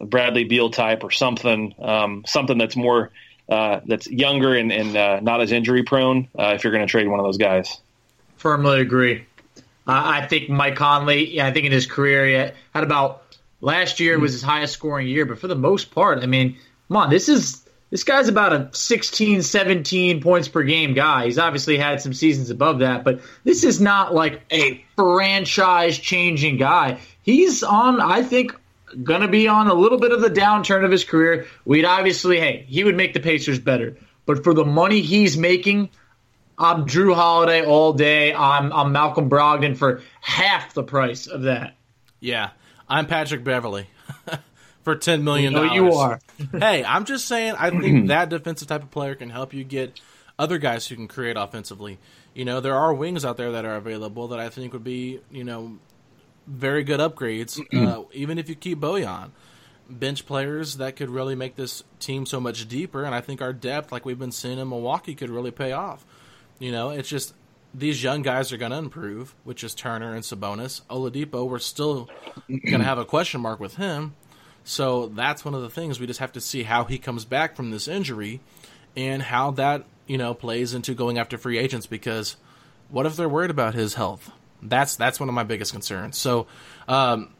Bradley 0.00 0.42
Beal 0.44 0.70
type, 0.70 1.04
or 1.04 1.12
something, 1.12 1.76
um, 1.78 2.24
something 2.26 2.58
that's 2.58 2.74
more 2.74 3.12
uh, 3.48 3.82
that's 3.86 4.08
younger 4.08 4.56
and, 4.56 4.72
and 4.72 4.96
uh, 4.96 5.20
not 5.20 5.40
as 5.40 5.52
injury 5.52 5.84
prone. 5.84 6.26
Uh, 6.36 6.54
if 6.56 6.64
you're 6.64 6.72
going 6.72 6.84
to 6.84 6.90
trade 6.90 7.06
one 7.06 7.20
of 7.20 7.24
those 7.24 7.38
guys, 7.38 7.80
firmly 8.36 8.80
agree. 8.80 9.26
I 9.86 10.26
think 10.26 10.48
Mike 10.48 10.74
Conley, 10.74 11.36
yeah, 11.36 11.46
I 11.46 11.52
think 11.52 11.66
in 11.66 11.70
his 11.70 11.86
career, 11.86 12.26
he 12.26 12.32
had 12.74 12.82
about 12.82 13.25
Last 13.60 14.00
year 14.00 14.16
hmm. 14.16 14.22
was 14.22 14.32
his 14.32 14.42
highest 14.42 14.74
scoring 14.74 15.08
year, 15.08 15.26
but 15.26 15.38
for 15.38 15.48
the 15.48 15.56
most 15.56 15.90
part, 15.90 16.22
I 16.22 16.26
mean, 16.26 16.56
come 16.88 16.96
on, 16.96 17.10
this 17.10 17.28
is 17.28 17.66
this 17.90 18.02
guy's 18.02 18.28
about 18.28 18.52
a 18.52 18.68
16, 18.72 19.42
17 19.42 20.20
points 20.20 20.48
per 20.48 20.62
game 20.64 20.92
guy. 20.92 21.26
He's 21.26 21.38
obviously 21.38 21.78
had 21.78 22.00
some 22.00 22.12
seasons 22.12 22.50
above 22.50 22.80
that, 22.80 23.04
but 23.04 23.20
this 23.44 23.62
is 23.62 23.80
not 23.80 24.12
like 24.12 24.42
a 24.50 24.84
franchise 24.96 25.96
changing 25.96 26.56
guy. 26.56 26.98
He's 27.22 27.62
on, 27.62 28.00
I 28.00 28.22
think, 28.22 28.56
going 29.02 29.20
to 29.20 29.28
be 29.28 29.46
on 29.46 29.68
a 29.68 29.74
little 29.74 29.98
bit 29.98 30.12
of 30.12 30.20
the 30.20 30.30
downturn 30.30 30.84
of 30.84 30.90
his 30.90 31.04
career. 31.04 31.46
We'd 31.64 31.84
obviously, 31.84 32.40
hey, 32.40 32.64
he 32.68 32.82
would 32.82 32.96
make 32.96 33.14
the 33.14 33.20
Pacers 33.20 33.58
better. 33.58 33.96
But 34.26 34.42
for 34.42 34.52
the 34.52 34.64
money 34.64 35.00
he's 35.00 35.36
making, 35.36 35.90
I'm 36.58 36.86
Jrue 36.86 37.14
Holiday 37.14 37.64
all 37.64 37.92
day. 37.92 38.34
I'm, 38.34 38.72
I'm 38.72 38.90
Malcolm 38.90 39.30
Brogdon 39.30 39.76
for 39.76 40.02
half 40.20 40.74
the 40.74 40.82
price 40.82 41.28
of 41.28 41.42
that. 41.42 41.76
Yeah. 42.18 42.50
I'm 42.88 43.06
Patrick 43.06 43.42
Beverley 43.44 43.88
for 44.82 44.94
ten 44.94 45.24
million 45.24 45.52
dollars. 45.52 45.72
you 45.72 45.92
are. 45.92 46.20
hey, 46.52 46.84
I'm 46.84 47.04
just 47.04 47.26
saying. 47.26 47.54
I 47.58 47.70
think 47.70 48.08
that 48.08 48.28
defensive 48.28 48.68
type 48.68 48.82
of 48.82 48.90
player 48.90 49.14
can 49.14 49.30
help 49.30 49.52
you 49.52 49.64
get 49.64 50.00
other 50.38 50.58
guys 50.58 50.86
who 50.86 50.94
can 50.94 51.08
create 51.08 51.36
offensively. 51.36 51.98
You 52.34 52.44
know, 52.44 52.60
there 52.60 52.74
are 52.74 52.92
wings 52.92 53.24
out 53.24 53.36
there 53.36 53.52
that 53.52 53.64
are 53.64 53.76
available 53.76 54.28
that 54.28 54.38
I 54.38 54.50
think 54.50 54.72
would 54.72 54.84
be, 54.84 55.20
you 55.30 55.44
know, 55.44 55.78
very 56.46 56.84
good 56.84 57.00
upgrades. 57.00 57.60
uh, 57.74 58.04
even 58.12 58.38
if 58.38 58.48
you 58.48 58.54
keep 58.54 58.78
Bojan, 58.78 59.30
bench 59.88 60.26
players 60.26 60.76
that 60.76 60.96
could 60.96 61.10
really 61.10 61.34
make 61.34 61.56
this 61.56 61.82
team 61.98 62.26
so 62.26 62.38
much 62.38 62.68
deeper. 62.68 63.04
And 63.04 63.14
I 63.14 63.20
think 63.20 63.40
our 63.40 63.52
depth, 63.52 63.90
like 63.90 64.04
we've 64.04 64.18
been 64.18 64.32
seeing 64.32 64.58
in 64.58 64.68
Milwaukee, 64.68 65.14
could 65.14 65.30
really 65.30 65.50
pay 65.50 65.72
off. 65.72 66.04
You 66.58 66.72
know, 66.72 66.90
it's 66.90 67.08
just 67.08 67.34
these 67.74 68.02
young 68.02 68.22
guys 68.22 68.52
are 68.52 68.56
going 68.56 68.72
to 68.72 68.78
improve, 68.78 69.34
which 69.44 69.62
is 69.62 69.74
Turner 69.74 70.14
and 70.14 70.22
Sabonis. 70.22 70.82
Oladipo, 70.88 71.48
we're 71.48 71.58
still 71.58 72.08
going 72.48 72.78
to 72.78 72.84
have 72.84 72.98
a 72.98 73.04
question 73.04 73.40
mark 73.40 73.60
with 73.60 73.76
him. 73.76 74.14
So 74.64 75.06
that's 75.06 75.44
one 75.44 75.54
of 75.54 75.62
the 75.62 75.70
things 75.70 76.00
we 76.00 76.06
just 76.06 76.20
have 76.20 76.32
to 76.32 76.40
see 76.40 76.64
how 76.64 76.84
he 76.84 76.98
comes 76.98 77.24
back 77.24 77.54
from 77.54 77.70
this 77.70 77.86
injury 77.86 78.40
and 78.96 79.22
how 79.22 79.52
that, 79.52 79.84
you 80.06 80.18
know, 80.18 80.34
plays 80.34 80.74
into 80.74 80.94
going 80.94 81.18
after 81.18 81.38
free 81.38 81.58
agents 81.58 81.86
because 81.86 82.36
what 82.88 83.06
if 83.06 83.14
they're 83.16 83.28
worried 83.28 83.50
about 83.50 83.74
his 83.74 83.94
health? 83.94 84.30
That's 84.62 84.96
that's 84.96 85.20
one 85.20 85.28
of 85.28 85.34
my 85.34 85.44
biggest 85.44 85.72
concerns. 85.72 86.18
So, 86.18 86.46
um, 86.88 87.30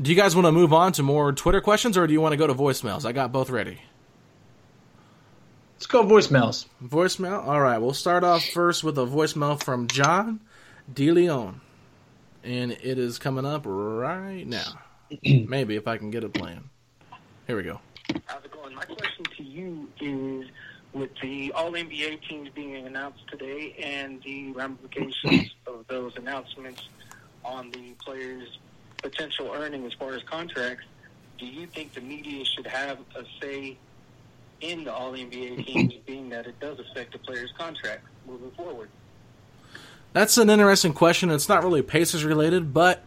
do 0.00 0.10
you 0.10 0.16
guys 0.16 0.36
want 0.36 0.46
to 0.46 0.52
move 0.52 0.72
on 0.72 0.92
to 0.92 1.02
more 1.02 1.32
Twitter 1.32 1.60
questions 1.60 1.96
or 1.96 2.06
do 2.06 2.12
you 2.12 2.20
want 2.20 2.32
to 2.32 2.36
go 2.36 2.46
to 2.46 2.54
voicemails? 2.54 3.04
I 3.04 3.12
got 3.12 3.32
both 3.32 3.50
ready. 3.50 3.80
Let's 5.76 5.86
go 5.88 6.02
voicemails. 6.04 6.64
Voicemail? 6.82 7.46
All 7.46 7.60
right, 7.60 7.76
we'll 7.76 7.92
start 7.92 8.24
off 8.24 8.42
first 8.42 8.82
with 8.82 8.96
a 8.96 9.04
voicemail 9.04 9.62
from 9.62 9.88
John 9.88 10.40
DeLeon. 10.90 11.60
And 12.42 12.72
it 12.72 12.98
is 12.98 13.18
coming 13.18 13.44
up 13.44 13.64
right 13.66 14.46
now. 14.46 14.80
Maybe 15.22 15.76
if 15.76 15.86
I 15.86 15.98
can 15.98 16.10
get 16.10 16.24
it 16.24 16.32
playing. 16.32 16.70
Here 17.46 17.58
we 17.58 17.62
go. 17.62 17.78
How's 18.24 18.42
it 18.42 18.52
going? 18.52 18.74
My 18.74 18.86
question 18.86 19.26
to 19.36 19.42
you 19.42 19.86
is 20.00 20.50
with 20.94 21.10
the 21.20 21.52
All 21.52 21.72
NBA 21.72 22.26
teams 22.26 22.48
being 22.54 22.86
announced 22.86 23.28
today 23.30 23.76
and 23.78 24.22
the 24.22 24.52
ramifications 24.52 25.50
of 25.66 25.86
those 25.88 26.16
announcements 26.16 26.88
on 27.44 27.70
the 27.72 27.92
players 28.02 28.48
potential 29.02 29.52
earning 29.54 29.84
as 29.84 29.92
far 29.92 30.14
as 30.14 30.22
contracts, 30.22 30.86
do 31.36 31.44
you 31.44 31.66
think 31.66 31.92
the 31.92 32.00
media 32.00 32.46
should 32.46 32.66
have 32.66 32.98
a 33.14 33.24
say 33.42 33.76
in 34.60 34.84
the 34.84 34.92
All 34.92 35.12
NBA 35.12 35.66
teams, 35.66 35.94
being 36.06 36.28
that 36.30 36.46
it 36.46 36.58
does 36.60 36.78
affect 36.78 37.12
the 37.12 37.18
players' 37.18 37.52
contract 37.58 38.04
moving 38.26 38.50
forward? 38.52 38.88
That's 40.12 40.38
an 40.38 40.48
interesting 40.48 40.92
question. 40.92 41.30
It's 41.30 41.48
not 41.48 41.62
really 41.62 41.82
Pacers 41.82 42.24
related, 42.24 42.72
but 42.72 43.04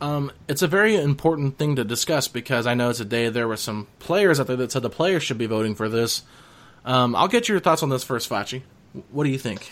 um, 0.00 0.32
it's 0.48 0.62
a 0.62 0.66
very 0.66 0.96
important 0.96 1.56
thing 1.58 1.76
to 1.76 1.84
discuss 1.84 2.26
because 2.26 2.66
I 2.66 2.74
know 2.74 2.92
today 2.92 3.28
there 3.28 3.46
were 3.46 3.56
some 3.56 3.86
players 4.00 4.40
out 4.40 4.48
there 4.48 4.56
that 4.56 4.72
said 4.72 4.82
the 4.82 4.90
players 4.90 5.22
should 5.22 5.38
be 5.38 5.46
voting 5.46 5.76
for 5.76 5.88
this. 5.88 6.22
Um, 6.84 7.14
I'll 7.14 7.28
get 7.28 7.48
your 7.48 7.60
thoughts 7.60 7.84
on 7.84 7.88
this 7.88 8.02
first, 8.02 8.28
Fachi. 8.28 8.62
What 9.12 9.22
do 9.22 9.30
you 9.30 9.38
think? 9.38 9.70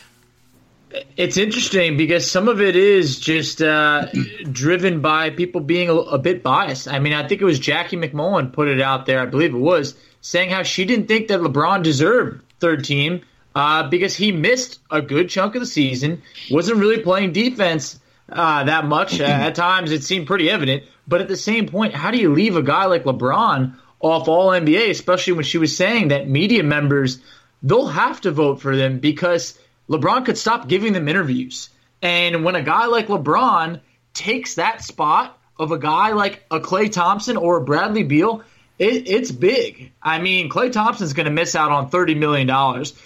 It's 1.17 1.37
interesting 1.37 1.97
because 1.97 2.29
some 2.29 2.49
of 2.49 2.61
it 2.61 2.77
is 2.77 3.19
just 3.19 3.63
uh, 3.63 4.07
driven 4.51 5.01
by 5.01 5.31
people 5.31 5.61
being 5.61 5.89
a, 5.89 5.95
a, 5.95 6.19
bit 6.19 6.43
biased. 6.43 6.89
I 6.89 6.99
mean, 6.99 7.13
I 7.13 7.27
think 7.27 7.41
it 7.41 7.45
was 7.45 7.59
Jackie 7.59 7.97
MacMullan 7.97 8.53
put 8.53 8.67
it 8.67 8.81
out 8.81 9.07
there, 9.07 9.21
I 9.21 9.27
believe 9.27 9.55
it 9.55 9.59
was, 9.59 9.95
saying 10.21 10.51
how 10.51 10.63
she 10.63 10.85
didn't 10.85 11.07
think 11.07 11.29
that 11.29 11.41
LeBron 11.41 11.83
deserved 11.83 12.43
third 12.61 12.85
team 12.85 13.23
uh, 13.55 13.89
because 13.89 14.15
he 14.15 14.33
missed 14.33 14.81
a 14.91 15.03
good 15.03 15.29
chunk 15.29 15.55
of 15.55 15.61
the 15.61 15.67
season, 15.67 16.23
wasn't 16.51 16.79
really 16.79 17.03
playing 17.03 17.33
defense 17.33 17.99
uh, 18.31 18.65
that 18.65 18.85
much. 18.85 19.21
at 19.21 19.55
times, 19.55 19.93
it 19.93 20.05
seemed 20.05 20.27
pretty 20.27 20.51
evident. 20.51 20.85
But 21.09 21.21
at 21.21 21.29
the 21.29 21.37
same 21.37 21.67
point, 21.67 21.95
how 21.95 22.11
do 22.11 22.19
you 22.19 22.33
leave 22.33 22.57
a 22.57 22.63
guy 22.63 22.87
like 22.87 23.05
LeBron 23.05 23.75
off 23.99 24.29
All 24.29 24.51
NBA, 24.51 24.91
especially 24.91 25.35
when 25.35 25.45
she 25.45 25.59
was 25.59 25.77
saying 25.77 26.09
that 26.09 26.29
media 26.29 26.63
members 26.63 27.21
they'll 27.63 27.89
have 27.89 28.21
to 28.23 28.31
vote 28.31 28.61
for 28.61 28.77
them 28.77 28.99
because 28.99 29.59
LeBron 29.89 30.25
could 30.25 30.39
stop 30.39 30.69
giving 30.69 30.93
them 30.93 31.09
interviews. 31.09 31.69
And 32.03 32.45
when 32.45 32.55
a 32.55 32.63
guy 32.63 32.87
like 32.87 33.09
LeBron 33.09 33.81
takes 34.15 34.55
that 34.55 34.83
spot 34.83 35.39
of 35.59 35.73
a 35.73 35.79
guy 35.79 36.13
like 36.13 36.45
a 36.51 36.61
Klay 36.61 36.91
Thompson 36.91 37.37
or 37.37 37.59
a 37.59 37.65
Bradley 37.65 38.03
Beal, 38.03 38.43
it, 38.81 39.09
it's 39.09 39.31
big. 39.31 39.93
I 40.03 40.19
mean, 40.21 40.49
Klay 40.49 40.73
Thompson's 40.73 41.13
going 41.13 41.27
to 41.27 41.31
miss 41.31 41.55
out 41.55 41.71
on 41.71 41.91
$30 41.91 42.17
million. 42.17 42.49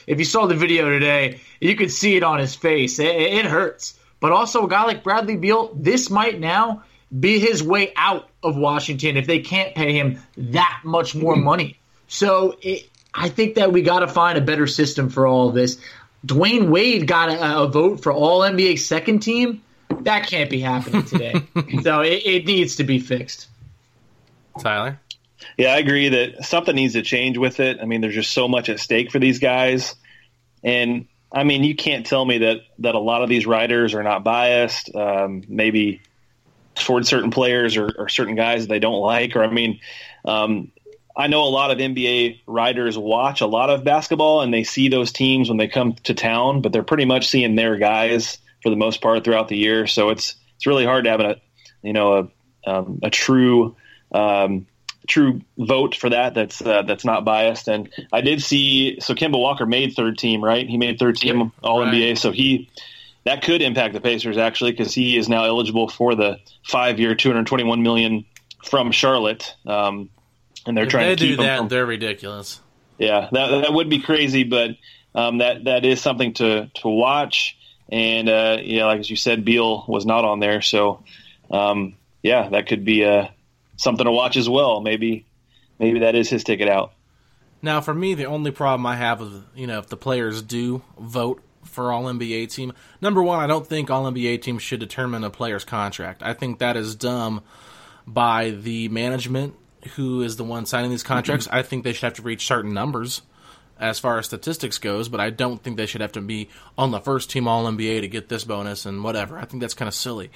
If 0.07 0.21
you 0.21 0.25
saw 0.25 0.47
the 0.47 0.55
video 0.55 0.89
today, 0.89 1.41
you 1.61 1.75
could 1.75 1.91
see 1.91 2.17
it 2.17 2.23
on 2.23 2.39
his 2.39 2.55
face. 2.55 3.01
It, 3.01 3.09
it 3.09 3.45
hurts. 3.45 3.99
But 4.21 4.31
also, 4.31 4.65
a 4.65 4.69
guy 4.69 4.85
like 4.85 5.03
Bradley 5.03 5.37
Beal, 5.37 5.75
this 5.75 6.11
might 6.11 6.39
now 6.39 6.85
be 7.19 7.41
his 7.41 7.61
way 7.61 7.93
out 7.97 8.29
of 8.41 8.57
Washington 8.57 9.17
if 9.17 9.27
they 9.27 9.41
can't 9.41 9.75
pay 9.75 9.93
him 9.93 10.21
that 10.37 10.83
much 10.85 11.17
more 11.17 11.35
mm-hmm. 11.35 11.45
money. 11.45 11.79
So 12.07 12.57
it, 12.63 12.89
I 13.13 13.29
think 13.29 13.57
that 13.57 13.73
we 13.73 13.83
got 13.83 14.01
to 14.01 14.09
find 14.09 14.39
a 14.39 14.43
better 14.43 14.69
system 14.69 15.11
for 15.11 15.27
all 15.27 15.49
of 15.49 15.57
this. 15.57 15.81
Dwyane 16.25 16.69
Wade 16.69 17.09
got 17.09 17.31
a, 17.31 17.63
a 17.63 17.67
vote 17.67 18.01
for 18.03 18.13
All 18.13 18.41
NBA 18.41 18.79
second 18.79 19.21
team. 19.21 19.61
That 20.03 20.29
can't 20.29 20.49
be 20.49 20.61
happening 20.61 21.05
today. 21.05 21.35
so 21.83 22.01
it, 22.01 22.23
it 22.25 22.47
needs 22.47 22.77
to 22.77 22.85
be 22.85 23.01
fixed. 23.01 23.49
Tyler? 24.61 25.01
Yeah, 25.57 25.75
I 25.75 25.79
agree 25.79 26.09
that 26.11 26.45
something 26.45 26.75
needs 26.75 26.95
to 26.95 27.03
change 27.03 27.39
with 27.39 27.61
it. 27.61 27.79
I 27.81 27.85
mean, 27.85 28.01
there's 28.01 28.15
just 28.15 28.33
so 28.33 28.49
much 28.49 28.69
at 28.69 28.81
stake 28.81 29.11
for 29.11 29.19
these 29.19 29.39
guys. 29.39 29.95
And 30.63 31.07
I 31.33 31.45
mean, 31.45 31.65
you 31.65 31.75
can't 31.75 32.07
tell 32.07 32.25
me 32.25 32.39
that 32.39 32.59
that 32.81 32.95
a 32.95 33.01
lot 33.01 33.23
of 33.23 33.29
these 33.29 33.47
writers 33.47 33.95
are 33.95 34.03
not 34.03 34.25
biased. 34.25 34.95
Um, 34.95 35.43
maybe 35.49 36.01
towards 36.75 37.09
certain 37.09 37.31
players 37.31 37.77
or, 37.77 37.91
or, 37.97 38.09
certain 38.09 38.35
guys 38.35 38.63
that 38.63 38.69
they 38.69 38.81
don't 38.81 39.01
like. 39.01 39.37
Or 39.37 39.45
I 39.45 39.51
mean, 39.51 39.79
um, 40.25 40.73
I 41.17 41.29
know 41.29 41.45
a 41.45 41.51
lot 41.51 41.71
of 41.71 41.79
NBA 41.79 42.41
writers 42.47 42.99
watch 42.99 43.41
a 43.41 43.47
lot 43.47 43.71
of 43.71 43.85
basketball 43.85 44.41
and 44.41 44.53
they 44.53 44.65
see 44.65 44.89
those 44.89 45.13
teams 45.13 45.49
when 45.49 45.59
they 45.59 45.69
come 45.69 45.95
to 46.05 46.15
town, 46.15 46.63
but 46.63 46.73
they're 46.73 46.83
pretty 46.83 47.05
much 47.05 47.29
seeing 47.29 47.55
their 47.55 47.77
guys 47.77 48.39
for 48.63 48.71
the 48.71 48.77
most 48.77 49.01
part 49.01 49.23
throughout 49.23 49.49
the 49.49 49.57
year. 49.57 49.87
So 49.87 50.11
it's 50.11 50.35
it's 50.57 50.67
really 50.67 50.85
hard 50.85 51.05
to 51.05 51.11
have 51.11 51.21
a 51.21 51.37
you 51.83 51.93
know 51.93 52.31
a 52.67 52.71
um, 52.71 52.99
a 53.03 53.11
true 53.11 53.77
um, 54.13 54.67
true 55.07 55.41
vote 55.59 55.95
for 55.95 56.11
that 56.11 56.35
that's 56.35 56.63
uh, 56.63 56.83
that's 56.83 57.05
not 57.05 57.25
biased. 57.25 57.69
And 57.69 57.91
I 58.13 58.21
did 58.21 58.43
see 58.43 59.01
so 59.01 59.15
Kemba 59.15 59.39
Walker 59.39 59.67
made 59.67 59.95
third 59.95 60.19
team, 60.19 60.43
right? 60.43 60.69
He 60.69 60.77
made 60.77 60.99
third 60.99 61.17
team 61.17 61.53
All 61.63 61.81
right. 61.81 61.93
NBA, 61.93 62.19
so 62.19 62.33
he 62.33 62.71
that 63.25 63.43
could 63.43 63.63
impact 63.63 63.95
the 63.95 64.01
Pacers 64.01 64.37
actually 64.37 64.73
because 64.73 64.95
he 64.95 65.17
is 65.17 65.29
now 65.29 65.45
eligible 65.45 65.89
for 65.89 66.15
the 66.15 66.39
five 66.65 66.99
year, 66.99 67.15
two 67.15 67.31
hundred 67.31 67.47
twenty 67.47 67.65
one 67.65 67.83
million 67.83 68.25
from 68.65 68.93
Charlotte. 68.93 69.55
Um, 69.67 70.11
and 70.67 70.77
they're 70.77 70.85
if 70.85 70.91
trying 70.91 71.09
they 71.09 71.17
to 71.17 71.25
keep 71.25 71.39
do 71.39 71.43
that. 71.45 71.59
From, 71.59 71.69
they're 71.69 71.87
ridiculous. 71.87 72.61
Yeah, 72.99 73.29
that 73.33 73.63
that 73.63 73.73
would 73.73 73.91
be 73.91 74.01
crazy, 74.01 74.45
but 74.45 74.71
um, 75.15 75.39
that 75.39 75.65
that 75.65 75.85
is 75.85 76.01
something 76.01 76.35
to 76.35 76.71
to 76.75 76.89
watch. 76.89 77.57
And 77.91 78.29
uh, 78.29 78.59
yeah, 78.63 78.87
like 78.87 79.01
as 79.01 79.11
you 79.11 79.17
said, 79.17 79.45
Beal 79.45 79.85
was 79.87 80.07
not 80.07 80.25
on 80.25 80.41
there, 80.41 80.63
so 80.63 81.05
um, 81.51 81.97
yeah, 82.23 82.49
that 82.49 82.67
could 82.67 82.85
be 82.85 83.05
uh, 83.05 83.29
something 83.77 84.05
to 84.05 84.13
watch 84.13 84.37
as 84.37 84.49
well. 84.49 84.81
Maybe 84.81 85.27
maybe 85.79 86.01
that 86.01 86.15
is 86.15 86.29
his 86.29 86.45
ticket 86.45 86.69
out. 86.69 86.93
Now, 87.63 87.81
for 87.81 87.95
me, 87.95 88.15
the 88.15 88.27
only 88.27 88.51
problem 88.51 88.85
I 88.87 88.97
have 88.97 89.23
is 89.23 89.43
you 89.55 89.67
know 89.67 89.79
if 89.79 89.87
the 89.87 89.97
players 89.97 90.43
do 90.43 90.83
vote 90.99 91.43
for 91.65 91.93
All 91.93 92.05
NBA 92.05 92.53
team. 92.53 92.73
Number 93.01 93.23
one, 93.23 93.41
I 93.41 93.47
don't 93.47 93.67
think 93.67 93.91
All 93.91 94.05
NBA 94.05 94.43
teams 94.43 94.63
should 94.63 94.81
determine 94.81 95.25
a 95.25 95.31
player's 95.31 95.65
contract. 95.65 96.23
I 96.23 96.35
think 96.35 96.59
that 96.59 96.77
is 96.77 96.95
dumb 96.95 97.43
by 98.07 98.51
the 98.51 98.89
management 98.89 99.55
who 99.97 100.23
is 100.23 100.37
the 100.37 100.45
one 100.45 100.67
signing 100.67 100.91
these 100.91 101.03
contracts. 101.03 101.47
Mm-hmm. 101.47 101.57
I 101.57 101.63
think 101.63 101.85
they 101.85 101.93
should 101.93 102.05
have 102.05 102.15
to 102.15 102.23
reach 102.23 102.47
certain 102.47 102.73
numbers 102.73 103.23
as 103.79 103.99
far 103.99 104.19
as 104.19 104.27
statistics 104.27 104.79
goes, 104.79 105.09
but 105.09 105.21
I 105.21 105.31
don't 105.31 105.63
think 105.63 105.77
they 105.77 105.87
should 105.87 106.01
have 106.01 106.13
to 106.13 106.21
be 106.21 106.49
on 106.79 106.91
the 106.91 107.01
first 107.01 107.31
team 107.31 107.49
All 107.49 107.65
NBA 107.65 108.01
to 108.01 108.09
get 108.09 108.29
this 108.29 108.45
bonus 108.45 108.87
and 108.87 109.03
whatever. 109.03 109.39
I 109.39 109.45
think 109.45 109.61
that's 109.61 109.75
kind 109.75 109.89
of 109.89 109.95
silly. 109.95 110.31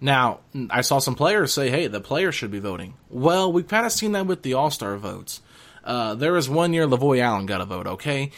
Now, 0.00 0.40
I 0.70 0.82
saw 0.82 0.98
some 0.98 1.14
players 1.14 1.52
say, 1.52 1.70
"Hey, 1.70 1.86
the 1.86 2.00
players 2.00 2.34
should 2.34 2.50
be 2.50 2.60
voting." 2.60 2.94
Well, 3.10 3.52
we've 3.52 3.66
kind 3.66 3.84
of 3.84 3.92
seen 3.92 4.12
that 4.12 4.26
with 4.26 4.42
the 4.42 4.54
All 4.54 4.70
Star 4.70 4.96
votes. 4.96 5.40
Uh, 5.84 6.14
there 6.14 6.32
was 6.32 6.48
one 6.48 6.72
year 6.72 6.86
Lavoy 6.86 7.20
Allen 7.20 7.46
got 7.46 7.60
a 7.60 7.64
vote. 7.64 7.86
Okay, 7.86 8.30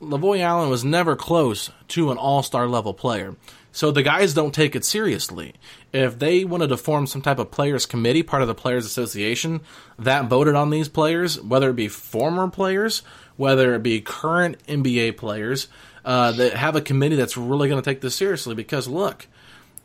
Lavoy 0.00 0.40
Allen 0.40 0.70
was 0.70 0.84
never 0.84 1.14
close 1.16 1.70
to 1.88 2.10
an 2.10 2.18
All 2.18 2.42
Star 2.42 2.66
level 2.66 2.94
player. 2.94 3.36
So 3.74 3.90
the 3.90 4.02
guys 4.02 4.34
don't 4.34 4.54
take 4.54 4.76
it 4.76 4.84
seriously. 4.84 5.54
If 5.94 6.18
they 6.18 6.44
wanted 6.44 6.68
to 6.68 6.76
form 6.76 7.06
some 7.06 7.22
type 7.22 7.38
of 7.38 7.50
players 7.50 7.86
committee, 7.86 8.22
part 8.22 8.42
of 8.42 8.48
the 8.48 8.54
players 8.54 8.84
association, 8.84 9.62
that 9.98 10.26
voted 10.26 10.54
on 10.54 10.68
these 10.68 10.88
players, 10.88 11.40
whether 11.40 11.70
it 11.70 11.76
be 11.76 11.88
former 11.88 12.48
players, 12.48 13.02
whether 13.36 13.74
it 13.74 13.82
be 13.82 14.02
current 14.02 14.58
NBA 14.66 15.16
players, 15.16 15.68
uh, 16.04 16.32
that 16.32 16.52
have 16.52 16.76
a 16.76 16.82
committee 16.82 17.16
that's 17.16 17.36
really 17.36 17.68
going 17.68 17.80
to 17.80 17.90
take 17.90 18.02
this 18.02 18.14
seriously. 18.14 18.54
Because 18.54 18.88
look, 18.88 19.26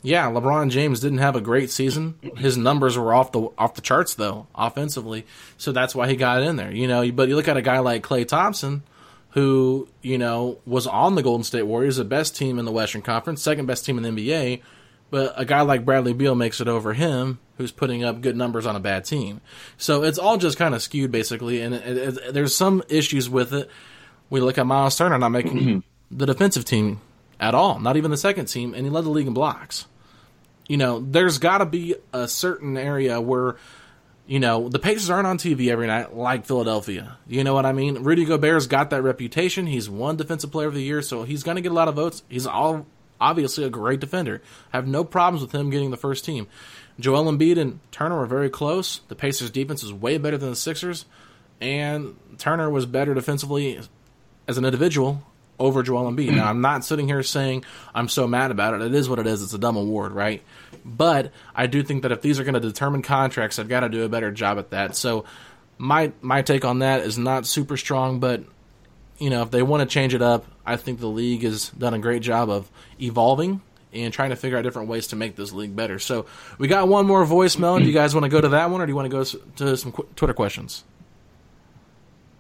yeah, 0.02 0.30
LeBron 0.30 0.70
James 0.70 1.00
didn't 1.00 1.18
have 1.18 1.36
a 1.36 1.42
great 1.42 1.70
season. 1.72 2.16
His 2.38 2.58
numbers 2.58 2.98
were 2.98 3.14
off 3.14 3.32
the 3.32 3.50
off 3.58 3.74
the 3.74 3.82
charts 3.82 4.14
though, 4.14 4.48
offensively. 4.56 5.26
So 5.58 5.72
that's 5.72 5.96
why 5.96 6.08
he 6.08 6.16
got 6.16 6.44
in 6.44 6.56
there. 6.56 6.72
You 6.72 6.88
know, 6.88 7.12
but 7.12 7.30
you 7.30 7.36
look 7.36 7.48
at 7.48 7.58
a 7.58 7.62
guy 7.62 7.80
like 7.80 8.04
Klay 8.04 8.28
Thompson 8.28 8.84
who, 9.32 9.88
you 10.02 10.18
know, 10.18 10.58
was 10.66 10.88
on 10.88 11.14
the 11.14 11.22
Golden 11.22 11.44
State 11.44 11.64
Warriors, 11.64 11.98
the 11.98 12.04
best 12.04 12.36
team 12.36 12.58
in 12.58 12.66
the 12.66 12.72
Western 12.72 13.04
Conference, 13.04 13.42
second 13.42 13.66
best 13.66 13.86
team 13.86 14.04
in 14.04 14.16
the 14.16 14.32
NBA, 14.32 14.62
but 15.12 15.34
a 15.36 15.46
guy 15.46 15.62
like 15.62 15.86
Bradley 15.86 16.14
Beal 16.14 16.34
makes 16.34 16.60
it 16.60 16.68
over 16.68 16.94
him, 16.94 17.40
who's 17.58 17.72
putting 17.72 18.04
up 18.04 18.22
good 18.22 18.36
numbers 18.36 18.66
on 18.66 18.76
a 18.76 18.80
bad 18.80 19.06
team. 19.06 19.42
So 19.78 20.04
it's 20.04 20.18
all 20.18 20.38
just 20.38 20.58
kind 20.58 20.74
of 20.74 20.82
skewed, 20.82 21.12
basically, 21.12 21.62
and 21.62 21.76
it, 21.76 21.98
it, 22.18 22.34
there's 22.34 22.56
some 22.56 22.82
issues 22.90 23.30
with 23.30 23.54
it. 23.54 23.70
We 24.30 24.40
look 24.40 24.58
at 24.58 24.66
Miles 24.66 24.98
Turner 24.98 25.20
not 25.20 25.30
making 25.30 25.58
mm-hmm. 25.60 25.80
the 26.10 26.26
defensive 26.26 26.66
team 26.66 27.02
at 27.40 27.56
all, 27.56 27.80
not 27.80 27.98
even 27.98 28.12
the 28.12 28.18
second 28.18 28.46
team, 28.46 28.74
and 28.74 28.86
he 28.86 28.90
led 28.90 29.04
the 29.04 29.10
league 29.10 29.28
in 29.28 29.34
blocks. 29.34 29.86
You 30.68 30.78
know, 30.78 31.00
there's 31.00 31.38
got 31.38 31.60
to 31.60 31.66
be 31.66 31.96
a 32.12 32.28
certain 32.28 32.78
area 32.78 33.22
where 33.22 33.58
you 34.28 34.42
know, 34.42 34.68
the 34.68 34.78
Pacers 34.78 35.10
aren't 35.10 35.26
on 35.26 35.38
TV 35.38 35.70
every 35.70 35.88
night 35.88 36.14
like 36.14 36.46
Philadelphia. 36.46 37.18
You 37.28 37.46
know 37.46 37.54
what 37.54 37.66
I 37.66 37.72
mean? 37.72 38.04
Rudy 38.04 38.26
Gobert's 38.26 38.68
got 38.68 38.90
that 38.90 39.02
reputation. 39.02 39.66
He's 39.66 39.90
won 39.90 40.18
defensive 40.18 40.52
player 40.52 40.68
of 40.68 40.74
the 40.74 40.84
year, 40.84 41.02
so 41.02 41.24
he's 41.24 41.44
going 41.44 41.56
to 41.56 41.62
get 41.62 41.72
a 41.72 41.76
lot 41.76 41.88
of 41.88 41.96
votes. 41.96 42.24
He's 42.28 42.46
all 42.46 42.86
obviously 43.22 43.64
a 43.64 43.70
great 43.70 44.02
defender. 44.02 44.42
I 44.74 44.78
have 44.78 44.88
no 44.88 45.06
problems 45.06 45.42
with 45.42 45.56
him 45.56 45.70
getting 45.70 45.92
the 45.92 45.98
first 45.98 46.26
team. 46.26 46.48
Joel 47.00 47.32
Embiid 47.32 47.58
and 47.58 47.80
Turner 47.92 48.18
were 48.18 48.26
very 48.26 48.50
close. 48.50 49.00
The 49.08 49.16
Pacers' 49.16 49.50
defense 49.50 49.82
is 49.82 49.94
way 49.94 50.18
better 50.18 50.38
than 50.38 50.50
the 50.50 50.56
Sixers, 50.58 51.06
and 51.62 52.18
Turner 52.38 52.70
was 52.70 52.86
better 52.86 53.14
defensively 53.14 53.80
as 54.46 54.58
an 54.58 54.66
individual 54.66 55.24
over 55.60 55.84
Joel 55.84 56.12
Embiid. 56.12 56.36
Now, 56.36 56.48
I'm 56.50 56.62
not 56.62 56.86
sitting 56.86 57.08
here 57.08 57.24
saying 57.24 57.66
I'm 57.94 58.10
so 58.10 58.28
mad 58.28 58.52
about 58.52 58.76
it. 58.76 58.82
It 58.82 58.94
is 58.94 59.10
what 59.10 59.20
it 59.20 59.28
is. 59.28 59.42
It's 59.42 59.54
a 59.54 59.58
dumb 59.58 59.76
award, 59.76 60.12
right? 60.12 60.44
But 60.86 61.32
I 61.56 61.68
do 61.68 61.84
think 61.84 62.04
that 62.04 62.12
if 62.12 62.22
these 62.22 62.40
are 62.40 62.44
going 62.44 62.54
to 62.54 62.60
determine 62.60 63.02
contracts, 63.02 63.60
I've 63.60 63.70
got 63.70 63.82
to 63.82 63.90
do 63.90 64.04
a 64.04 64.10
better 64.10 64.32
job 64.32 64.60
at 64.60 64.70
that. 64.72 64.96
So 64.96 65.26
my 65.78 66.12
my 66.22 66.42
take 66.42 66.66
on 66.66 66.80
that 66.80 67.02
is 67.02 67.18
not 67.18 67.46
super 67.46 67.78
strong, 67.78 68.20
but 68.20 68.44
you 69.18 69.30
know, 69.30 69.42
if 69.42 69.52
they 69.52 69.64
want 69.64 69.82
to 69.82 69.92
change 69.92 70.14
it 70.14 70.22
up, 70.22 70.46
I 70.66 70.76
think 70.78 71.00
the 71.00 71.08
league 71.08 71.44
has 71.44 71.70
done 71.70 71.94
a 71.94 72.00
great 72.00 72.22
job 72.22 72.50
of 72.50 72.70
evolving 73.02 73.62
and 73.94 74.14
trying 74.14 74.30
to 74.30 74.36
figure 74.36 74.58
out 74.58 74.62
different 74.62 74.90
ways 74.90 75.08
to 75.08 75.16
make 75.16 75.36
this 75.36 75.52
league 75.54 75.76
better. 75.76 75.98
So 75.98 76.26
we 76.58 76.68
got 76.68 76.88
one 76.88 77.08
more 77.08 77.26
voicemail. 77.26 77.80
Do 77.80 77.86
you 77.86 77.94
guys 77.94 78.14
want 78.14 78.26
to 78.26 78.30
go 78.30 78.42
to 78.42 78.50
that 78.50 78.70
one, 78.70 78.82
or 78.82 78.86
do 78.86 78.92
you 78.92 78.96
want 78.96 79.10
to 79.10 79.18
go 79.18 79.24
to 79.56 79.78
some 79.78 79.92
qu- 79.92 80.08
Twitter 80.16 80.34
questions? 80.34 80.84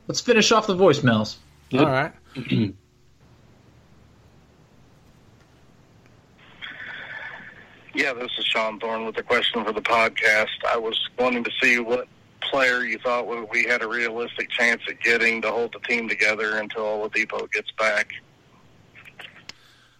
Let's 0.07 0.21
finish 0.21 0.51
off 0.51 0.67
the 0.67 0.75
voicemails. 0.75 1.35
All 1.73 1.85
right. 1.85 2.13
Yeah, 7.97 8.13
this 8.13 8.29
is 8.37 8.45
Sean 8.45 8.79
Thorne 8.79 9.07
with 9.07 9.17
a 9.17 9.23
question 9.23 9.65
for 9.65 9.73
the 9.73 9.81
podcast. 9.81 10.63
I 10.71 10.77
was 10.77 10.95
wanting 11.17 11.43
to 11.43 11.51
see 11.59 11.79
what 11.79 12.07
player 12.41 12.83
you 12.83 12.99
thought 12.99 13.25
we 13.51 13.63
had 13.63 13.81
a 13.81 13.87
realistic 13.87 14.51
chance 14.51 14.83
at 14.87 15.01
getting 15.01 15.41
to 15.41 15.49
hold 15.49 15.73
the 15.73 15.79
team 15.79 16.07
together 16.07 16.57
until 16.57 16.83
Oladipo 16.83 17.51
gets 17.51 17.71
back. 17.71 18.13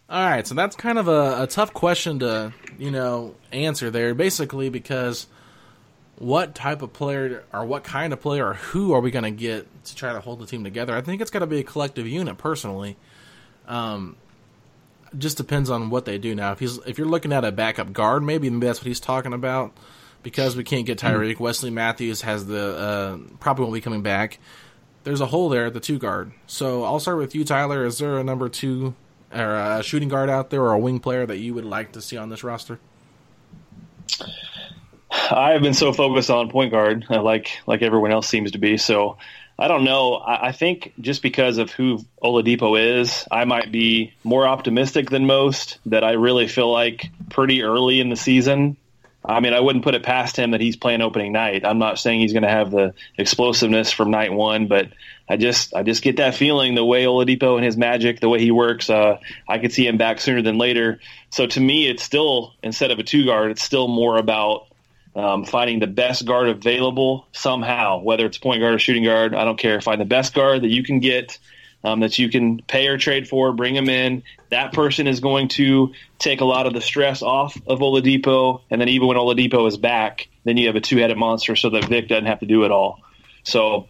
All 0.08 0.30
right, 0.30 0.46
so 0.46 0.54
that's 0.54 0.76
kind 0.76 1.00
of 1.00 1.08
a, 1.08 1.42
a 1.42 1.48
tough 1.48 1.74
question 1.74 2.20
to 2.20 2.54
you 2.78 2.92
know 2.92 3.34
answer 3.52 3.90
there, 3.90 4.14
basically 4.14 4.70
because 4.70 5.26
what 6.20 6.54
type 6.54 6.84
of 6.84 6.94
player 6.94 7.46
or 7.52 7.66
what 7.66 7.84
kind 7.84 8.14
of 8.14 8.22
player 8.22 8.50
or 8.50 8.54
who 8.54 8.94
are 8.94 9.00
we 9.00 9.10
going 9.10 9.24
to 9.24 9.32
get 9.32 9.68
to 9.86 9.96
try 9.96 10.14
to 10.14 10.20
hold 10.20 10.38
the 10.38 10.46
team 10.46 10.64
together? 10.64 10.96
I 10.96 11.02
think 11.02 11.20
it's 11.20 11.32
got 11.32 11.40
to 11.40 11.48
be 11.48 11.62
a 11.62 11.64
collective 11.64 12.08
unit. 12.08 12.38
Personally, 12.38 12.96
um, 13.68 14.18
just 15.18 15.38
depends 15.38 15.70
on 15.70 15.90
what 15.90 16.06
they 16.06 16.18
do 16.18 16.36
now. 16.36 16.52
If 16.52 16.60
he's 16.60 16.78
if 16.80 16.98
you're 16.98 17.08
looking 17.08 17.34
at 17.34 17.46
a 17.46 17.52
backup 17.52 17.94
guard, 17.94 18.24
maybe 18.24 18.50
maybe 18.50 18.68
that's 18.68 18.80
what 18.80 18.88
he's 18.88 19.00
talking 19.00 19.34
about. 19.34 19.74
Because 20.24 20.56
we 20.56 20.64
can't 20.64 20.86
get 20.86 20.98
Tyreke, 20.98 21.34
mm-hmm. 21.34 21.44
Wesley 21.44 21.70
Matthews 21.70 22.22
has 22.22 22.48
the 22.48 22.76
uh, 22.76 23.18
probably 23.40 23.64
won't 23.64 23.76
be 23.76 23.82
coming 23.82 24.02
back. 24.02 24.40
There's 25.04 25.22
a 25.22 25.28
hole 25.28 25.48
there 25.48 25.68
at 25.68 25.74
the 25.74 25.80
two 25.80 26.00
guard. 26.00 26.32
So 26.48 26.84
I'll 26.84 27.00
start 27.00 27.18
with 27.18 27.34
you, 27.34 27.46
Tyler. 27.46 27.86
Is 27.86 28.00
there 28.00 28.18
a 28.18 28.24
number 28.24 28.50
two 28.50 28.94
or 29.34 29.56
a 29.56 29.84
shooting 29.84 30.10
guard 30.10 30.30
out 30.30 30.50
there 30.50 30.62
or 30.62 30.74
a 30.74 30.80
wing 30.80 31.00
player 31.00 31.26
that 31.26 31.38
you 31.38 31.54
would 31.54 31.66
like 31.66 31.94
to 31.94 32.02
see 32.02 32.18
on 32.18 32.30
this 32.30 32.44
roster? 32.44 32.80
I 35.32 35.52
have 35.52 35.62
been 35.62 35.74
so 35.74 35.94
focused 35.94 36.30
on 36.30 36.50
point 36.50 36.72
guard, 36.72 37.06
uh, 37.10 37.22
like 37.22 37.60
like 37.66 37.82
everyone 37.82 38.12
else 38.12 38.28
seems 38.28 38.52
to 38.52 38.58
be. 38.58 38.78
So 38.78 39.18
I 39.60 39.68
don't 39.68 39.84
know. 39.84 40.14
I, 40.14 40.50
I 40.50 40.52
think 40.52 40.94
just 41.02 41.22
because 41.22 41.58
of 41.58 41.72
who 41.72 42.06
Oladipo 42.22 43.00
is, 43.00 43.26
I 43.32 43.46
might 43.46 43.72
be 43.72 44.14
more 44.24 44.48
optimistic 44.48 45.10
than 45.10 45.26
most. 45.26 45.80
That 45.88 46.04
I 46.04 46.12
really 46.14 46.48
feel 46.48 46.72
like 46.72 47.10
pretty 47.30 47.64
early 47.64 48.00
in 48.00 48.10
the 48.10 48.16
season. 48.16 48.78
I 49.26 49.42
mean, 49.42 49.54
I 49.54 49.60
wouldn't 49.60 49.84
put 49.84 49.96
it 49.96 50.04
past 50.04 50.38
him 50.38 50.52
that 50.52 50.62
he's 50.62 50.78
playing 50.78 51.02
opening 51.02 51.34
night. 51.34 51.66
I'm 51.66 51.80
not 51.80 52.00
saying 52.00 52.22
he's 52.22 52.32
going 52.32 52.44
to 52.44 52.50
have 52.50 52.72
the 52.72 52.94
explosiveness 53.18 53.92
from 53.92 54.10
night 54.10 54.32
one, 54.32 54.68
but 54.68 54.90
I 55.28 55.36
just 55.36 55.74
I 55.74 55.84
just 55.84 56.02
get 56.02 56.18
that 56.18 56.36
feeling 56.36 56.76
the 56.76 56.86
way 56.86 57.04
Oladipo 57.04 57.56
and 57.56 57.66
his 57.66 57.76
magic, 57.76 58.22
the 58.22 58.30
way 58.30 58.40
he 58.40 58.52
works. 58.52 58.90
Uh, 58.90 59.18
I 59.48 59.58
could 59.58 59.74
see 59.74 59.86
him 59.86 59.98
back 59.98 60.22
sooner 60.22 60.42
than 60.42 60.58
later. 60.58 61.00
So 61.30 61.46
to 61.46 61.60
me, 61.60 61.90
it's 61.90 62.04
still 62.04 62.54
instead 62.64 62.92
of 62.92 63.00
a 63.00 63.04
two 63.04 63.26
guard, 63.26 63.52
it's 63.52 63.64
still 63.64 63.90
more 63.90 64.18
about 64.18 64.68
um, 65.18 65.44
finding 65.44 65.80
the 65.80 65.88
best 65.88 66.26
guard 66.26 66.48
available 66.48 67.28
somehow, 67.34 68.00
whether 68.00 68.26
it's 68.26 68.38
point 68.38 68.62
guard 68.62 68.76
or 68.76 68.80
shooting 68.80 69.04
guard. 69.04 69.36
I 69.36 69.44
don't 69.44 69.58
care. 69.58 69.82
Find 69.82 70.00
the 70.00 70.06
best 70.06 70.34
guard 70.34 70.62
that 70.62 70.70
you 70.70 70.84
can 70.84 71.00
get. 71.00 71.38
Um, 71.84 72.00
that 72.00 72.18
you 72.18 72.28
can 72.28 72.60
pay 72.64 72.88
or 72.88 72.98
trade 72.98 73.30
for, 73.30 73.54
bring 73.54 73.76
them 73.76 73.88
in. 73.88 74.24
That 74.50 74.74
person 74.74 75.06
is 75.06 75.20
going 75.20 75.50
to 75.50 75.94
take 76.18 76.42
a 76.42 76.46
lot 76.46 76.66
of 76.66 76.74
the 76.74 76.82
stress 76.82 77.22
off 77.22 77.56
of 77.68 77.80
Oladipo, 77.80 78.62
and 78.72 78.82
then 78.82 78.90
even 78.90 79.08
when 79.08 79.16
Oladipo 79.16 79.68
is 79.68 79.78
back, 79.78 80.28
then 80.44 80.58
you 80.58 80.68
have 80.68 80.76
a 80.76 80.82
two-headed 80.82 81.18
monster, 81.18 81.56
so 81.56 81.70
that 81.70 81.86
Vic 81.86 82.08
doesn't 82.08 82.26
have 82.26 82.40
to 82.40 82.48
do 82.48 82.64
it 82.64 82.72
all. 82.72 83.00
So 83.44 83.88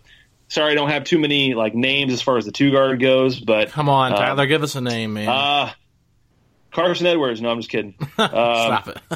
sorry, 0.50 0.74
I 0.74 0.76
don't 0.76 0.90
have 0.90 1.06
too 1.06 1.18
many 1.18 1.54
like 1.54 1.76
names 1.76 2.12
as 2.12 2.22
far 2.22 2.38
as 2.38 2.46
the 2.46 2.52
two 2.52 2.72
guard 2.72 3.00
goes, 3.00 3.40
but 3.40 3.70
come 3.70 3.88
on, 3.90 4.12
uh, 4.12 4.18
Tyler, 4.18 4.48
give 4.48 4.64
us 4.64 4.76
a 4.76 4.82
name, 4.82 5.14
man. 5.14 5.30
Uh, 5.30 5.72
Carson 6.78 7.08
Edwards. 7.08 7.42
No, 7.42 7.50
I'm 7.50 7.58
just 7.58 7.70
kidding. 7.70 7.96
Um, 8.20 8.30
Stop 8.30 8.88
it. 8.90 8.98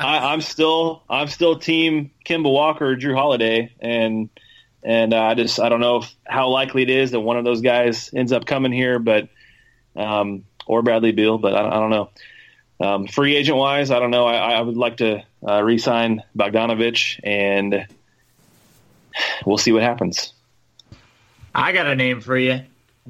I, 0.00 0.32
am 0.32 0.40
still 0.40 1.02
I'm 1.08 1.28
still 1.28 1.58
team 1.58 2.10
Kemba 2.24 2.50
Walker, 2.50 2.96
Jrue 2.96 3.14
Holiday, 3.14 3.72
and 3.80 4.28
and 4.82 5.14
uh, 5.14 5.22
I 5.22 5.34
just 5.34 5.60
I 5.60 5.68
don't 5.68 5.80
know 5.80 5.98
if, 5.98 6.14
how 6.24 6.48
likely 6.48 6.82
it 6.82 6.90
is 6.90 7.12
that 7.12 7.20
one 7.20 7.36
of 7.38 7.44
those 7.44 7.60
guys 7.60 8.10
ends 8.14 8.32
up 8.32 8.46
coming 8.46 8.72
here, 8.72 8.98
but 8.98 9.28
um, 9.96 10.44
or 10.66 10.82
Bradley 10.82 11.12
Beal, 11.12 11.38
but 11.38 11.54
I, 11.54 11.66
I 11.66 11.74
don't 11.74 11.90
know. 11.90 12.10
Um, 12.80 13.06
free 13.06 13.36
agent 13.36 13.56
wise, 13.56 13.90
I 13.90 13.98
don't 13.98 14.10
know. 14.10 14.26
I, 14.26 14.52
I 14.52 14.60
would 14.60 14.76
like 14.76 14.98
to 14.98 15.24
uh, 15.46 15.62
re-sign 15.62 16.22
Bogdanovich 16.36 17.20
and 17.22 17.86
we'll 19.46 19.58
see 19.58 19.72
what 19.72 19.82
happens. 19.82 20.32
I 21.54 21.72
got 21.72 21.86
a 21.86 21.94
name 21.94 22.20
for 22.20 22.36
you, 22.36 22.62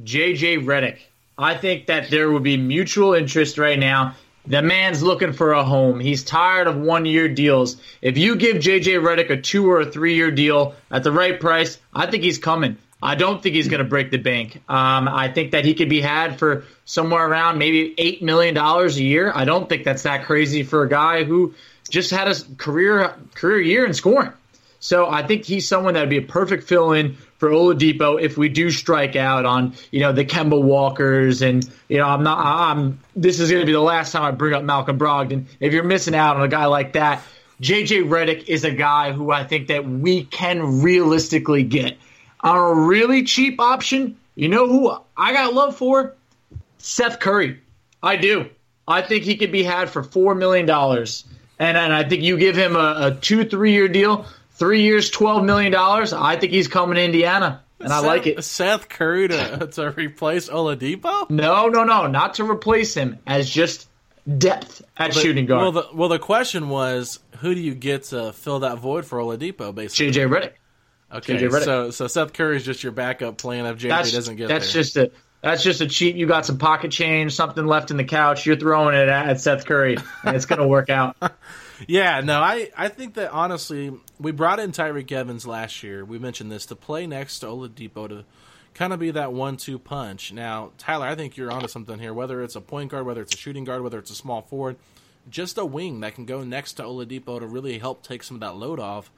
JJ 0.03 0.64
Redick. 0.64 0.99
I 1.37 1.57
think 1.57 1.87
that 1.87 2.11
there 2.11 2.30
would 2.30 2.43
be 2.43 2.57
mutual 2.57 3.14
interest 3.14 3.59
right 3.59 3.78
now. 3.78 4.14
The 4.47 4.62
man's 4.62 5.03
looking 5.03 5.32
for 5.32 5.53
a 5.53 5.64
home. 5.64 6.01
He's 6.01 6.22
tired 6.22 6.66
of 6.66 6.76
one 6.76 7.07
year 7.07 7.28
deals. 7.28 7.76
If 8.03 8.18
you 8.18 8.37
give 8.37 8.57
JJ 8.57 9.01
Redick 9.01 9.30
a 9.30 9.41
two 9.41 9.70
or 9.70 9.80
a 9.80 9.91
three 9.91 10.14
year 10.14 10.30
deal 10.30 10.74
at 10.91 11.03
the 11.03 11.12
right 11.12 11.41
price, 11.41 11.78
I 11.95 12.07
think 12.07 12.22
he's 12.22 12.39
coming. 12.39 12.76
I 13.03 13.16
don't 13.16 13.43
think 13.43 13.55
he's 13.55 13.68
going 13.68 13.82
to 13.82 13.89
break 13.89 14.11
the 14.11 14.18
bank. 14.18 14.62
Um, 14.68 15.09
I 15.09 15.28
think 15.28 15.51
that 15.53 15.64
he 15.64 15.74
could 15.74 15.91
be 15.91 16.01
had 16.01 16.39
for 16.39 16.64
somewhere 16.85 17.26
around 17.26 17.59
maybe 17.59 17.95
$8 17.97 18.22
million 18.22 18.57
a 18.57 18.89
year. 18.89 19.32
I 19.35 19.45
don't 19.45 19.68
think 19.68 19.85
that's 19.85 20.05
that 20.05 20.24
crazy 20.24 20.62
for 20.62 20.85
a 20.85 20.89
guy 20.89 21.24
who 21.24 21.55
just 21.91 22.11
had 22.11 22.28
a 22.28 22.35
career 22.57 23.14
career 23.35 23.61
year 23.61 23.85
in 23.85 23.93
scoring. 23.93 24.32
So 24.80 25.09
I 25.09 25.26
think 25.26 25.45
he's 25.45 25.68
someone 25.68 25.95
that 25.95 26.01
would 26.01 26.11
be 26.11 26.18
a 26.18 26.22
perfect 26.22 26.64
fill 26.64 26.93
in 26.93 27.16
for 27.39 27.51
Oladipo 27.51 28.20
if 28.20 28.37
we 28.39 28.49
do 28.49 28.70
strike 28.70 29.16
out 29.16 29.45
on 29.45 29.74
you 29.91 30.01
know 30.01 30.12
the 30.12 30.24
Kemba 30.24 30.61
Walkers 30.61 31.43
and 31.43 31.68
you 31.89 31.99
know 31.99 32.07
I'm 32.07 32.22
not 32.22 32.39
I'm 32.45 33.01
this 33.16 33.41
is 33.41 33.51
going 33.51 33.62
to 33.62 33.66
be 33.66 33.72
the 33.72 33.80
last 33.80 34.12
time 34.12 34.22
I 34.22 34.30
bring 34.30 34.55
up 34.55 34.64
Malcolm 34.64 34.99
Brogdon. 34.99 35.47
If 35.61 35.72
you're 35.72 35.85
missing 35.85 36.14
out 36.14 36.37
on 36.37 36.43
a 36.43 36.49
guy 36.49 36.66
like 36.66 36.93
that, 36.95 37.22
JJ 37.61 38.09
Redick 38.09 38.49
is 38.49 38.64
a 38.64 38.70
guy 38.70 39.12
who 39.12 39.30
I 39.30 39.45
think 39.45 39.68
that 39.68 39.87
we 39.87 40.24
can 40.24 40.82
realistically 40.82 41.62
get 41.62 41.97
on 42.41 42.57
a 42.57 42.74
really 42.74 43.24
cheap 43.24 43.61
option. 43.61 44.16
You 44.35 44.49
know 44.49 44.66
who 44.66 44.97
I 45.16 45.32
got 45.32 45.55
love 45.55 45.76
for? 45.76 46.14
Seth 46.78 47.20
Curry. 47.20 47.61
I 48.03 48.16
do. 48.16 48.51
I 48.87 49.01
think 49.01 49.24
he 49.24 49.37
could 49.37 49.53
be 49.53 49.62
had 49.62 49.89
for 49.89 50.03
four 50.03 50.35
million 50.35 50.66
dollars, 50.66 51.24
and 51.59 51.76
and 51.76 51.93
I 51.93 52.07
think 52.07 52.22
you 52.22 52.37
give 52.37 52.57
him 52.57 52.76
a, 52.76 52.95
a 52.99 53.18
two 53.20 53.45
three 53.45 53.72
year 53.72 53.89
deal 53.89 54.26
Three 54.55 54.82
years, 54.82 55.11
twelve 55.11 55.44
million 55.44 55.72
dollars. 55.72 56.12
I 56.12 56.36
think 56.36 56.52
he's 56.52 56.68
coming 56.68 56.96
to 56.96 57.02
Indiana, 57.02 57.62
and 57.80 57.88
Seth, 57.88 58.05
I 58.05 58.07
like 58.07 58.26
it. 58.26 58.44
Seth 58.44 58.88
Curry 58.88 59.28
to, 59.28 59.68
to 59.72 59.90
replace 59.90 60.48
Oladipo? 60.48 61.28
No, 61.28 61.68
no, 61.68 61.84
no, 61.84 62.07
not 62.07 62.34
to 62.34 62.48
replace 62.48 62.94
him 62.94 63.18
as 63.26 63.50
just 63.50 63.88
depth 64.38 64.82
at 64.96 65.12
but, 65.12 65.20
shooting 65.20 65.46
guard. 65.46 65.62
Well, 65.62 65.72
the, 65.72 65.88
well, 65.94 66.09
the 66.09 66.18
question 66.18 66.68
was, 66.68 67.18
who 67.38 67.55
do 67.55 67.61
you 67.61 67.74
get 67.74 68.05
to 68.05 68.32
fill 68.32 68.61
that 68.61 68.78
void 68.78 69.05
for 69.05 69.18
Oladipo? 69.18 69.74
Basically, 69.74 70.12
JJ 70.12 70.28
Redick. 70.28 70.52
Okay, 71.12 71.48
so 71.48 71.90
so 71.90 72.07
Seth 72.07 72.32
Curry 72.32 72.57
is 72.57 72.64
just 72.64 72.82
your 72.82 72.92
backup 72.92 73.38
plan 73.38 73.66
if 73.66 73.78
JJ 73.78 73.88
that's, 73.88 74.12
doesn't 74.12 74.36
get 74.36 74.48
that's 74.48 74.72
there. 74.72 74.82
just 74.82 74.96
a 74.96 75.11
that's 75.42 75.62
just 75.62 75.80
a 75.80 75.86
cheap. 75.86 76.16
You 76.16 76.26
got 76.26 76.46
some 76.46 76.59
pocket 76.59 76.90
change, 76.90 77.34
something 77.34 77.66
left 77.66 77.90
in 77.90 77.98
the 77.98 78.05
couch. 78.05 78.46
You're 78.46 78.57
throwing 78.57 78.94
it 78.94 79.09
at, 79.09 79.28
at 79.28 79.40
Seth 79.40 79.66
Curry, 79.66 79.96
and 80.24 80.34
it's 80.34 80.46
going 80.46 80.61
to 80.61 80.66
work 80.66 80.88
out. 80.88 81.16
yeah, 81.86 82.20
no, 82.22 82.40
I, 82.40 82.70
I 82.76 82.88
think 82.88 83.14
that 83.14 83.30
honestly, 83.30 83.92
we 84.18 84.32
brought 84.32 84.60
in 84.60 84.72
Tyreke 84.72 85.12
Evans 85.12 85.46
last 85.46 85.82
year. 85.82 86.04
We 86.04 86.18
mentioned 86.18 86.50
this 86.50 86.66
to 86.66 86.76
play 86.76 87.06
next 87.06 87.40
to 87.40 87.46
Oladipo 87.46 88.08
to 88.08 88.24
kind 88.74 88.92
of 88.92 88.98
be 88.98 89.10
that 89.12 89.32
one-two 89.32 89.78
punch. 89.78 90.32
Now, 90.32 90.72
Tyler, 90.78 91.06
I 91.06 91.14
think 91.14 91.36
you're 91.36 91.50
onto 91.50 91.68
something 91.68 91.98
here. 91.98 92.12
Whether 92.12 92.42
it's 92.42 92.56
a 92.56 92.60
point 92.60 92.90
guard, 92.90 93.06
whether 93.06 93.22
it's 93.22 93.34
a 93.34 93.38
shooting 93.38 93.64
guard, 93.64 93.82
whether 93.82 93.98
it's 93.98 94.10
a 94.10 94.14
small 94.14 94.42
forward, 94.42 94.76
just 95.30 95.58
a 95.58 95.64
wing 95.64 96.00
that 96.00 96.14
can 96.14 96.26
go 96.26 96.42
next 96.42 96.74
to 96.74 96.82
Oladipo 96.82 97.40
to 97.40 97.46
really 97.46 97.78
help 97.78 98.02
take 98.02 98.22
some 98.22 98.36
of 98.36 98.40
that 98.40 98.56
load 98.56 98.80
off. 98.80 99.10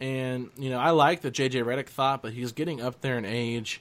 And 0.00 0.50
you 0.56 0.70
know, 0.70 0.78
I 0.78 0.90
like 0.90 1.20
the 1.22 1.30
JJ 1.30 1.64
Redick 1.64 1.88
thought, 1.88 2.22
but 2.22 2.32
he's 2.32 2.52
getting 2.52 2.80
up 2.80 3.00
there 3.00 3.16
in 3.16 3.24
age. 3.24 3.80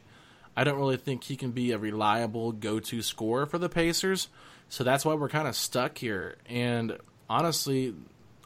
I 0.56 0.64
don't 0.64 0.78
really 0.78 0.98
think 0.98 1.26
he 1.26 1.36
can 1.36 1.52
be 1.52 1.72
a 1.72 1.78
reliable 1.78 2.54
go-to 2.54 3.02
scorer 3.02 3.46
for 3.46 3.58
the 3.58 3.68
Pacers. 3.68 4.30
So 4.70 4.84
that's 4.84 5.04
why 5.04 5.14
we're 5.14 5.30
kind 5.30 5.48
of 5.48 5.56
stuck 5.56 5.98
here. 5.98 6.38
And 6.48 6.98
honestly, 7.30 7.94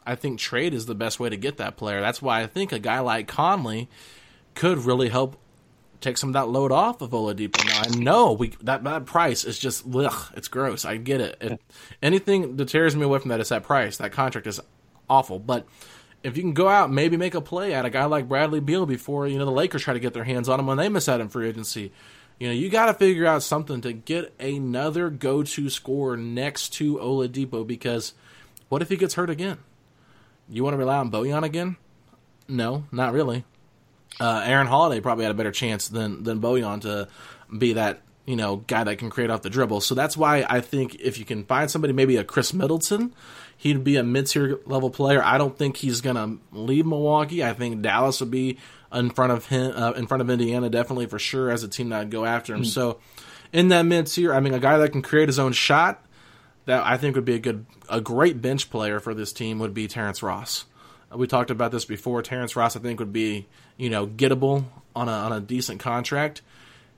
I 0.06 0.14
think 0.14 0.38
trade 0.38 0.74
is 0.74 0.86
the 0.86 0.94
best 0.94 1.20
way 1.20 1.28
to 1.28 1.36
get 1.36 1.58
that 1.58 1.76
player. 1.76 2.00
That's 2.00 2.22
why 2.22 2.42
I 2.42 2.46
think 2.46 2.72
a 2.72 2.78
guy 2.78 3.00
like 3.00 3.28
Conley 3.28 3.88
could 4.54 4.78
really 4.78 5.08
help 5.08 5.38
take 6.00 6.16
some 6.16 6.30
of 6.30 6.34
that 6.34 6.48
load 6.48 6.72
off 6.72 7.00
of 7.00 7.10
Oladipo. 7.10 7.64
Now 7.66 7.82
I 7.84 8.02
know 8.02 8.32
we 8.32 8.48
that 8.62 8.84
that 8.84 9.06
price 9.06 9.44
is 9.44 9.58
just 9.58 9.84
ugh, 9.94 10.32
it's 10.34 10.48
gross. 10.48 10.84
I 10.84 10.96
get 10.96 11.20
it. 11.20 11.36
it. 11.40 11.60
Anything 12.02 12.56
that 12.56 12.68
tears 12.68 12.96
me 12.96 13.04
away 13.04 13.18
from 13.18 13.28
that 13.28 13.40
is 13.40 13.50
that 13.50 13.62
price. 13.62 13.98
That 13.98 14.12
contract 14.12 14.46
is 14.46 14.60
awful. 15.08 15.38
But 15.38 15.66
if 16.22 16.36
you 16.36 16.42
can 16.42 16.54
go 16.54 16.68
out, 16.68 16.90
maybe 16.90 17.16
make 17.16 17.34
a 17.34 17.40
play 17.40 17.74
at 17.74 17.84
a 17.84 17.90
guy 17.90 18.04
like 18.04 18.28
Bradley 18.28 18.60
Beal 18.60 18.86
before 18.86 19.26
you 19.26 19.38
know 19.38 19.44
the 19.44 19.50
Lakers 19.50 19.82
try 19.82 19.94
to 19.94 20.00
get 20.00 20.14
their 20.14 20.24
hands 20.24 20.48
on 20.48 20.60
him 20.60 20.66
when 20.66 20.78
they 20.78 20.88
miss 20.88 21.08
out 21.08 21.20
in 21.20 21.28
free 21.28 21.48
agency. 21.48 21.92
You 22.38 22.48
know, 22.48 22.54
you 22.54 22.70
got 22.70 22.86
to 22.86 22.94
figure 22.94 23.26
out 23.26 23.42
something 23.42 23.82
to 23.82 23.92
get 23.92 24.32
another 24.40 25.10
go-to 25.10 25.68
scorer 25.68 26.16
next 26.16 26.70
to 26.74 26.96
Oladipo 26.96 27.66
because 27.66 28.14
what 28.70 28.80
if 28.80 28.88
he 28.88 28.96
gets 28.96 29.12
hurt 29.12 29.28
again? 29.28 29.58
You 30.50 30.64
want 30.64 30.74
to 30.74 30.78
rely 30.78 30.98
on 30.98 31.10
Bojan 31.10 31.44
again? 31.44 31.76
No, 32.48 32.84
not 32.90 33.12
really. 33.12 33.44
Uh, 34.18 34.42
Aaron 34.44 34.66
Holiday 34.66 35.00
probably 35.00 35.24
had 35.24 35.30
a 35.30 35.34
better 35.36 35.52
chance 35.52 35.88
than 35.88 36.24
than 36.24 36.40
Bojan 36.40 36.80
to 36.82 37.08
be 37.56 37.74
that 37.74 38.02
you 38.26 38.36
know 38.36 38.56
guy 38.56 38.84
that 38.84 38.98
can 38.98 39.08
create 39.08 39.30
off 39.30 39.42
the 39.42 39.50
dribble. 39.50 39.80
So 39.80 39.94
that's 39.94 40.16
why 40.16 40.44
I 40.48 40.60
think 40.60 40.96
if 40.96 41.18
you 41.18 41.24
can 41.24 41.44
find 41.44 41.70
somebody, 41.70 41.92
maybe 41.92 42.16
a 42.16 42.24
Khris 42.24 42.52
Middleton, 42.52 43.14
he'd 43.56 43.84
be 43.84 43.96
a 43.96 44.02
mid 44.02 44.26
tier 44.26 44.58
level 44.66 44.90
player. 44.90 45.22
I 45.22 45.38
don't 45.38 45.56
think 45.56 45.76
he's 45.76 46.00
gonna 46.00 46.38
leave 46.50 46.84
Milwaukee. 46.84 47.44
I 47.44 47.52
think 47.52 47.82
Dallas 47.82 48.18
would 48.20 48.32
be 48.32 48.58
in 48.92 49.10
front 49.10 49.32
of 49.32 49.46
him, 49.46 49.72
uh, 49.74 49.92
in 49.92 50.08
front 50.08 50.20
of 50.20 50.28
Indiana, 50.28 50.68
definitely 50.68 51.06
for 51.06 51.20
sure 51.20 51.50
as 51.50 51.62
a 51.62 51.68
team 51.68 51.90
that 51.90 52.00
would 52.00 52.10
go 52.10 52.24
after 52.24 52.54
him. 52.54 52.62
Mm. 52.62 52.66
So 52.66 52.98
in 53.52 53.68
that 53.68 53.82
mid 53.82 54.08
tier, 54.08 54.34
I 54.34 54.40
mean, 54.40 54.54
a 54.54 54.58
guy 54.58 54.78
that 54.78 54.90
can 54.90 55.02
create 55.02 55.28
his 55.28 55.38
own 55.38 55.52
shot 55.52 56.04
that 56.70 56.86
I 56.86 56.96
think 56.96 57.16
would 57.16 57.24
be 57.24 57.34
a 57.34 57.40
good, 57.40 57.66
a 57.88 58.00
great 58.00 58.40
bench 58.40 58.70
player 58.70 59.00
for 59.00 59.12
this 59.12 59.32
team 59.32 59.58
would 59.58 59.74
be 59.74 59.88
Terrence 59.88 60.22
Ross. 60.22 60.66
We 61.12 61.26
talked 61.26 61.50
about 61.50 61.72
this 61.72 61.84
before. 61.84 62.22
Terrence 62.22 62.54
Ross, 62.54 62.76
I 62.76 62.78
think, 62.78 63.00
would 63.00 63.12
be 63.12 63.48
you 63.76 63.90
know 63.90 64.06
gettable 64.06 64.64
on 64.94 65.08
a 65.08 65.12
on 65.12 65.32
a 65.32 65.40
decent 65.40 65.80
contract. 65.80 66.42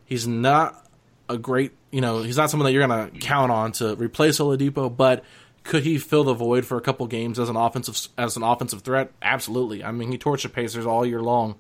He's 0.05 0.29
not 0.29 0.87
a 1.31 1.39
great, 1.39 1.73
you 1.91 2.03
know, 2.03 2.23
he's 2.23 2.37
not 2.37 2.51
someone 2.51 2.67
that 2.67 2.73
you're 2.73 2.87
going 2.87 3.11
to 3.11 3.19
count 3.19 3.51
on 3.51 3.73
to 3.73 3.97
replace 3.97 4.39
Oladipo, 4.39 4.95
but 4.95 5.25
could 5.65 5.85
he 5.85 5.97
fill 5.97 6.25
the 6.25 6.35
void 6.35 6.67
for 6.67 6.77
a 6.77 6.83
couple 6.83 7.07
games 7.07 7.39
as 7.39 7.49
an 7.49 7.57
offensive 7.57 8.09
as 8.19 8.37
an 8.37 8.43
offensive 8.43 8.83
threat? 8.83 9.11
Absolutely. 9.23 9.83
I 9.83 9.93
mean, 9.93 10.13
he 10.13 10.19
torched 10.19 10.43
the 10.43 10.51
Pacers 10.51 10.85
all 10.85 11.07
year 11.07 11.23
long, 11.23 11.55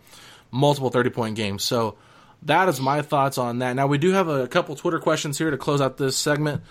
multiple 0.50 0.90
30 0.90 1.08
point 1.08 1.36
games. 1.36 1.64
So 1.64 1.96
that 2.42 2.68
is 2.68 2.78
my 2.78 3.00
thoughts 3.00 3.38
on 3.38 3.60
that. 3.60 3.74
Now 3.74 3.86
we 3.86 3.96
do 3.96 4.10
have 4.10 4.28
a 4.28 4.46
couple 4.48 4.76
Twitter 4.76 4.98
questions 4.98 5.38
here 5.38 5.50
to 5.50 5.56
close 5.56 5.80
out 5.80 5.96
this 5.96 6.18
segment, 6.18 6.62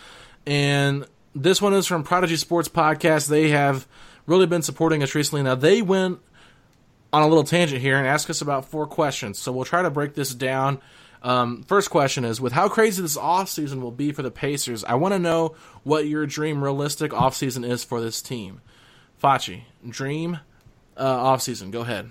and 0.45 1.07
this 1.35 1.61
one 1.61 1.73
is 1.73 1.87
from 1.87 2.03
Prodigy 2.03 2.35
Sports 2.35 2.67
Podcast. 2.69 3.27
They 3.27 3.49
have 3.49 3.87
really 4.25 4.45
been 4.45 4.61
supporting 4.61 5.03
us 5.03 5.15
recently. 5.15 5.43
Now 5.43 5.55
they 5.55 5.81
went 5.81 6.19
on 7.13 7.21
a 7.23 7.27
little 7.27 7.43
tangent 7.43 7.81
here 7.81 7.97
and 7.97 8.07
asked 8.07 8.29
us 8.29 8.41
about 8.41 8.65
four 8.65 8.87
questions. 8.87 9.37
So 9.39 9.51
we'll 9.51 9.65
try 9.65 9.81
to 9.81 9.89
break 9.89 10.13
this 10.13 10.33
down. 10.33 10.79
Um, 11.23 11.63
first 11.63 11.89
question 11.89 12.25
is 12.25 12.41
with 12.41 12.53
how 12.53 12.67
crazy 12.67 13.01
this 13.01 13.17
offseason 13.17 13.81
will 13.81 13.91
be 13.91 14.11
for 14.11 14.23
the 14.23 14.31
Pacers, 14.31 14.83
I 14.83 14.95
want 14.95 15.13
to 15.13 15.19
know 15.19 15.55
what 15.83 16.07
your 16.07 16.25
dream 16.25 16.63
realistic 16.63 17.11
offseason 17.11 17.69
is 17.69 17.83
for 17.83 18.01
this 18.01 18.21
team. 18.21 18.61
Facci, 19.21 19.61
dream 19.87 20.39
uh, 20.97 21.17
offseason. 21.17 21.69
Go 21.71 21.81
ahead. 21.81 22.09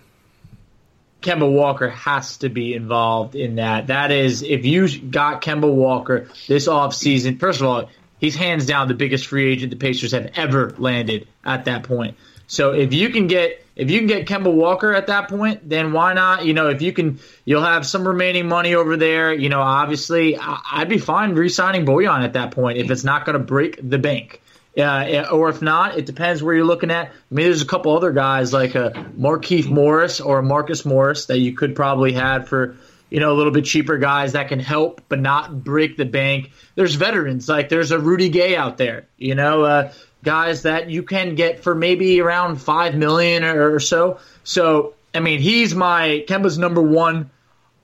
Kemba 1.23 1.51
Walker 1.51 1.91
has 1.91 2.39
to 2.39 2.49
be 2.49 2.73
involved 2.73 3.35
in 3.35 3.57
that. 3.57 3.89
That 3.89 4.11
is, 4.11 4.43
if 4.43 4.65
you 4.65 4.89
got 5.01 5.43
Kemba 5.43 5.71
Walker 5.71 6.29
this 6.47 6.67
offseason, 6.67 7.39
first 7.39 7.61
of 7.61 7.67
all, 7.67 7.91
he's 8.21 8.37
hands 8.37 8.67
down 8.67 8.89
the 8.89 8.95
biggest 8.95 9.27
free 9.27 9.51
agent 9.51 9.71
the 9.71 9.77
Pacers 9.77 10.13
have 10.13 10.31
ever 10.37 10.75
landed 10.79 11.27
at 11.45 11.65
that 11.65 11.83
point. 11.83 12.17
So 12.47 12.73
if 12.73 12.93
you 12.93 13.11
can 13.11 13.27
get 13.27 13.65
if 13.77 13.91
you 13.91 13.99
can 13.99 14.09
get 14.09 14.27
Kemba 14.27 14.53
Walker 14.53 14.93
at 14.93 15.07
that 15.07 15.29
point, 15.29 15.67
then 15.67 15.93
why 15.93 16.13
not? 16.13 16.45
You 16.45 16.53
know, 16.53 16.69
if 16.69 16.83
you 16.83 16.93
can, 16.93 17.19
you'll 17.47 17.63
have 17.63 17.87
some 17.87 18.07
remaining 18.07 18.47
money 18.47 18.75
over 18.75 18.99
there. 18.99 19.33
You 19.33 19.49
know, 19.49 19.63
obviously, 19.63 20.37
I'd 20.39 20.89
be 20.91 20.99
fine 20.99 21.35
re-signing 21.35 21.87
Bojan 21.87 22.23
at 22.23 22.35
that 22.35 22.51
point 22.51 22.77
if 22.77 22.91
it's 22.91 23.05
not 23.05 23.25
going 23.25 23.39
to 23.39 23.45
break 23.45 23.79
the 23.83 23.99
bank. 23.99 24.43
Uh, 24.77 25.27
or 25.33 25.49
if 25.49 25.63
not, 25.63 25.97
it 25.97 26.05
depends 26.05 26.43
where 26.43 26.55
you're 26.55 26.67
looking 26.67 26.91
at. 26.91 27.07
I 27.09 27.35
mean, 27.35 27.47
there's 27.47 27.63
a 27.63 27.67
couple 27.67 27.97
other 27.97 28.13
guys 28.13 28.53
like 28.53 28.75
a 28.75 28.91
Markieff 29.19 29.67
Morris 29.67 30.21
or 30.21 30.43
Marcus 30.43 30.85
Morris 30.85 31.27
that 31.27 31.39
you 31.39 31.55
could 31.55 31.75
probably 31.75 32.13
have 32.13 32.49
for 32.49 32.77
you 33.11 33.21
know 33.21 33.33
a 33.33 33.37
little 33.37 33.53
bit 33.53 33.65
cheaper 33.65 33.99
guys 33.99 34.33
that 34.33 34.49
can 34.49 34.61
help 34.61 35.03
but 35.09 35.21
not 35.21 35.63
break 35.63 35.97
the 35.97 36.05
bank. 36.05 36.51
There's 36.75 36.95
veterans 36.95 37.49
like 37.49 37.69
there's 37.69 37.91
a 37.91 37.99
Rudy 37.99 38.29
Gay 38.29 38.57
out 38.57 38.79
there. 38.79 39.07
You 39.19 39.35
know, 39.35 39.65
uh, 39.65 39.93
guys 40.25 40.63
that 40.63 40.91
you 40.91 41.03
can 41.03 41.35
get 41.35 41.63
for 41.63 41.75
maybe 41.75 42.21
around 42.21 42.57
five 42.57 42.95
million 42.95 43.45
or 43.45 43.81
so. 43.81 44.19
So 44.45 44.95
I 45.15 45.21
mean, 45.21 45.41
he's 45.41 45.75
my 45.75 46.25
Kemba's 46.29 46.59
number 46.59 46.83
one. 46.83 47.31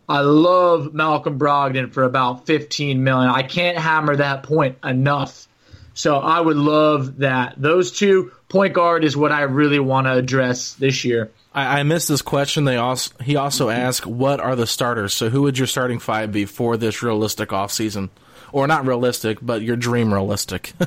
I 0.08 0.20
love 0.20 0.94
Malcolm 0.94 1.38
Brogdon 1.38 1.92
for 1.92 2.04
about 2.04 2.46
15 2.46 3.02
million. 3.02 3.28
I 3.28 3.42
can't 3.42 3.76
hammer 3.76 4.16
that 4.16 4.44
point 4.44 4.78
enough. 4.84 5.48
So 5.94 6.18
I 6.18 6.38
would 6.38 6.56
love 6.56 7.18
that. 7.18 7.54
Those 7.56 7.90
two 7.90 8.30
point 8.48 8.74
guard 8.74 9.02
is 9.02 9.16
what 9.16 9.32
I 9.32 9.42
really 9.42 9.80
want 9.80 10.06
to 10.06 10.12
address 10.12 10.74
this 10.74 11.04
year. 11.04 11.32
I, 11.56 11.80
I 11.80 11.82
missed 11.82 12.06
this 12.06 12.22
question. 12.22 12.64
They 12.64 12.76
also 12.76 13.12
he 13.24 13.34
also 13.34 13.70
asked, 13.70 14.06
"What 14.06 14.38
are 14.38 14.54
the 14.54 14.68
starters?" 14.68 15.12
So 15.12 15.30
who 15.30 15.42
would 15.42 15.58
your 15.58 15.66
starting 15.66 15.98
five 15.98 16.30
be 16.30 16.44
for 16.44 16.76
this 16.76 17.02
realistic 17.02 17.48
offseason? 17.48 18.10
or 18.52 18.66
not 18.66 18.86
realistic, 18.86 19.38
but 19.42 19.62
your 19.62 19.76
dream 19.76 20.12
realistic? 20.12 20.72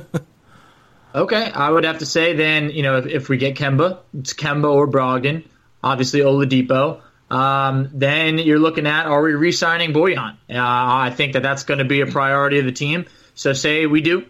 Okay, 1.12 1.50
I 1.50 1.68
would 1.68 1.82
have 1.82 1.98
to 1.98 2.06
say 2.06 2.34
then, 2.36 2.70
you 2.70 2.84
know, 2.84 2.98
if, 2.98 3.06
if 3.06 3.28
we 3.28 3.36
get 3.36 3.56
Kemba, 3.56 3.98
it's 4.16 4.32
Kemba 4.32 4.72
or 4.72 4.86
Brogdon, 4.86 5.44
obviously 5.82 6.20
Oladipo. 6.20 7.00
Um, 7.28 7.90
then 7.92 8.38
you're 8.38 8.60
looking 8.60 8.86
at 8.86 9.06
are 9.06 9.20
we 9.20 9.34
re-signing 9.34 9.92
Bojan? 9.92 10.34
Uh, 10.48 10.54
I 10.54 11.10
think 11.10 11.32
that 11.32 11.42
that's 11.42 11.64
going 11.64 11.78
to 11.78 11.84
be 11.84 12.00
a 12.00 12.06
priority 12.06 12.60
of 12.60 12.64
the 12.64 12.70
team. 12.70 13.06
So 13.34 13.54
say 13.54 13.86
we 13.86 14.02
do, 14.02 14.24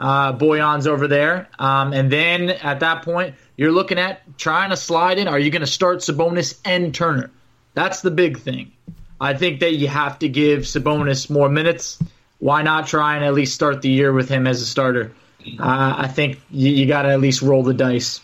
uh, 0.00 0.32
Bojan's 0.32 0.86
over 0.86 1.08
there, 1.08 1.48
um, 1.58 1.92
and 1.92 2.10
then 2.10 2.50
at 2.50 2.80
that 2.80 3.02
point 3.02 3.34
you're 3.56 3.72
looking 3.72 3.98
at 3.98 4.38
trying 4.38 4.70
to 4.70 4.76
slide 4.76 5.18
in. 5.18 5.28
Are 5.28 5.38
you 5.38 5.50
going 5.50 5.60
to 5.60 5.66
start 5.66 5.98
Sabonis 5.98 6.58
and 6.64 6.94
Turner? 6.94 7.30
That's 7.74 8.02
the 8.02 8.10
big 8.10 8.38
thing. 8.38 8.72
I 9.20 9.34
think 9.34 9.60
that 9.60 9.74
you 9.74 9.88
have 9.88 10.18
to 10.20 10.28
give 10.28 10.62
Sabonis 10.62 11.30
more 11.30 11.48
minutes. 11.48 11.98
Why 12.38 12.62
not 12.62 12.88
try 12.88 13.16
and 13.16 13.24
at 13.24 13.34
least 13.34 13.54
start 13.54 13.80
the 13.82 13.88
year 13.88 14.12
with 14.12 14.28
him 14.28 14.46
as 14.46 14.60
a 14.60 14.66
starter? 14.66 15.12
uh, 15.58 15.94
I 15.98 16.08
think 16.08 16.40
you, 16.50 16.70
you 16.70 16.86
got 16.86 17.02
to 17.02 17.10
at 17.10 17.20
least 17.20 17.42
roll 17.42 17.62
the 17.62 17.74
dice. 17.74 18.20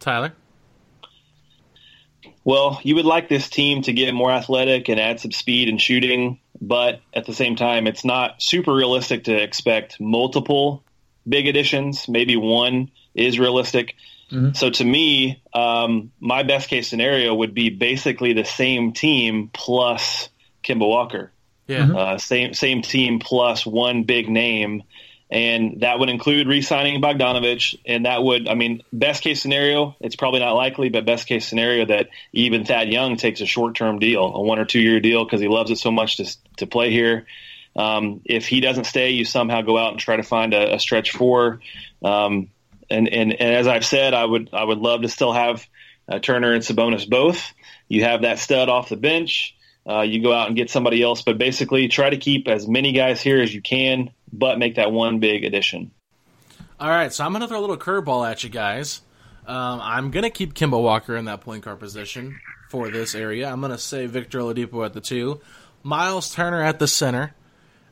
Tyler? 0.00 0.32
Well, 2.44 2.80
you 2.84 2.94
would 2.94 3.06
like 3.06 3.28
this 3.28 3.48
team 3.48 3.82
to 3.82 3.92
get 3.92 4.12
more 4.14 4.30
athletic 4.30 4.88
and 4.88 5.00
add 5.00 5.18
some 5.18 5.32
speed 5.32 5.68
and 5.68 5.80
shooting, 5.80 6.38
but 6.60 7.00
at 7.12 7.26
the 7.26 7.34
same 7.34 7.56
time, 7.56 7.86
it's 7.86 8.04
not 8.04 8.40
super 8.40 8.72
realistic 8.72 9.24
to 9.24 9.34
expect 9.34 10.00
multiple 10.00 10.84
big 11.28 11.46
additions. 11.46 12.08
Maybe 12.08 12.36
one 12.36 12.90
is 13.14 13.38
realistic. 13.38 13.94
Mm-hmm. 14.30 14.54
So 14.54 14.70
to 14.70 14.84
me, 14.84 15.42
um, 15.52 16.12
my 16.20 16.42
best 16.42 16.68
case 16.68 16.88
scenario 16.88 17.34
would 17.34 17.54
be 17.54 17.70
basically 17.70 18.32
the 18.32 18.44
same 18.44 18.92
team 18.92 19.50
plus 19.52 20.28
Kemba 20.64 20.88
Walker. 20.88 21.32
Yeah. 21.66 21.92
Uh, 21.92 22.18
same 22.18 22.54
same 22.54 22.82
team 22.82 23.18
plus 23.18 23.66
one 23.66 24.04
big 24.04 24.28
name 24.28 24.84
and 25.30 25.80
that 25.80 25.98
would 25.98 26.08
include 26.08 26.46
re-signing 26.46 27.02
Bogdanovich, 27.02 27.76
and 27.84 28.06
that 28.06 28.22
would, 28.22 28.46
I 28.46 28.54
mean, 28.54 28.82
best 28.92 29.22
case 29.22 29.42
scenario, 29.42 29.96
it's 29.98 30.14
probably 30.14 30.40
not 30.40 30.52
likely, 30.52 30.88
but 30.88 31.04
best 31.04 31.26
case 31.26 31.46
scenario 31.48 31.86
that 31.86 32.10
even 32.32 32.64
Thad 32.64 32.88
Young 32.88 33.16
takes 33.16 33.40
a 33.40 33.46
short-term 33.46 33.98
deal, 33.98 34.22
a 34.22 34.40
one 34.40 34.60
or 34.60 34.64
two-year 34.64 35.00
deal, 35.00 35.24
because 35.24 35.40
he 35.40 35.48
loves 35.48 35.70
it 35.70 35.78
so 35.78 35.90
much 35.90 36.18
to 36.18 36.36
to 36.58 36.66
play 36.66 36.90
here. 36.90 37.26
Um, 37.76 38.22
if 38.24 38.48
he 38.48 38.60
doesn't 38.60 38.84
stay, 38.84 39.10
you 39.10 39.24
somehow 39.24 39.60
go 39.60 39.76
out 39.76 39.92
and 39.92 40.00
try 40.00 40.16
to 40.16 40.22
find 40.22 40.54
a, 40.54 40.74
a 40.74 40.78
stretch 40.78 41.12
four. 41.12 41.60
Um, 42.02 42.48
and, 42.88 43.08
and 43.08 43.32
and 43.32 43.54
as 43.54 43.66
I've 43.66 43.84
said, 43.84 44.14
I 44.14 44.24
would 44.24 44.50
I 44.52 44.64
would 44.64 44.78
love 44.78 45.02
to 45.02 45.08
still 45.08 45.32
have 45.32 45.66
uh, 46.08 46.18
Turner 46.18 46.52
and 46.52 46.62
Sabonis 46.62 47.08
both. 47.08 47.52
You 47.88 48.04
have 48.04 48.22
that 48.22 48.38
stud 48.38 48.68
off 48.68 48.88
the 48.88 48.96
bench. 48.96 49.54
Uh, 49.88 50.00
you 50.00 50.22
go 50.22 50.32
out 50.32 50.48
and 50.48 50.56
get 50.56 50.70
somebody 50.70 51.02
else, 51.02 51.22
but 51.22 51.38
basically 51.38 51.86
try 51.88 52.10
to 52.10 52.16
keep 52.16 52.48
as 52.48 52.66
many 52.66 52.92
guys 52.92 53.20
here 53.20 53.40
as 53.40 53.54
you 53.54 53.62
can 53.62 54.10
but 54.32 54.58
make 54.58 54.76
that 54.76 54.92
one 54.92 55.18
big 55.18 55.44
addition. 55.44 55.90
All 56.78 56.90
right, 56.90 57.12
so 57.12 57.24
I'm 57.24 57.32
going 57.32 57.42
to 57.42 57.48
throw 57.48 57.58
a 57.58 57.60
little 57.60 57.76
curveball 57.76 58.30
at 58.30 58.44
you 58.44 58.50
guys. 58.50 59.00
Um, 59.46 59.80
I'm 59.82 60.10
going 60.10 60.24
to 60.24 60.30
keep 60.30 60.54
Kemba 60.54 60.80
Walker 60.80 61.16
in 61.16 61.26
that 61.26 61.40
point 61.40 61.64
guard 61.64 61.78
position 61.78 62.38
for 62.68 62.90
this 62.90 63.14
area. 63.14 63.48
I'm 63.48 63.60
going 63.60 63.72
to 63.72 63.78
say 63.78 64.06
Victor 64.06 64.40
Oladipo 64.40 64.84
at 64.84 64.92
the 64.92 65.00
two, 65.00 65.40
Miles 65.82 66.34
Turner 66.34 66.62
at 66.62 66.78
the 66.78 66.88
center. 66.88 67.34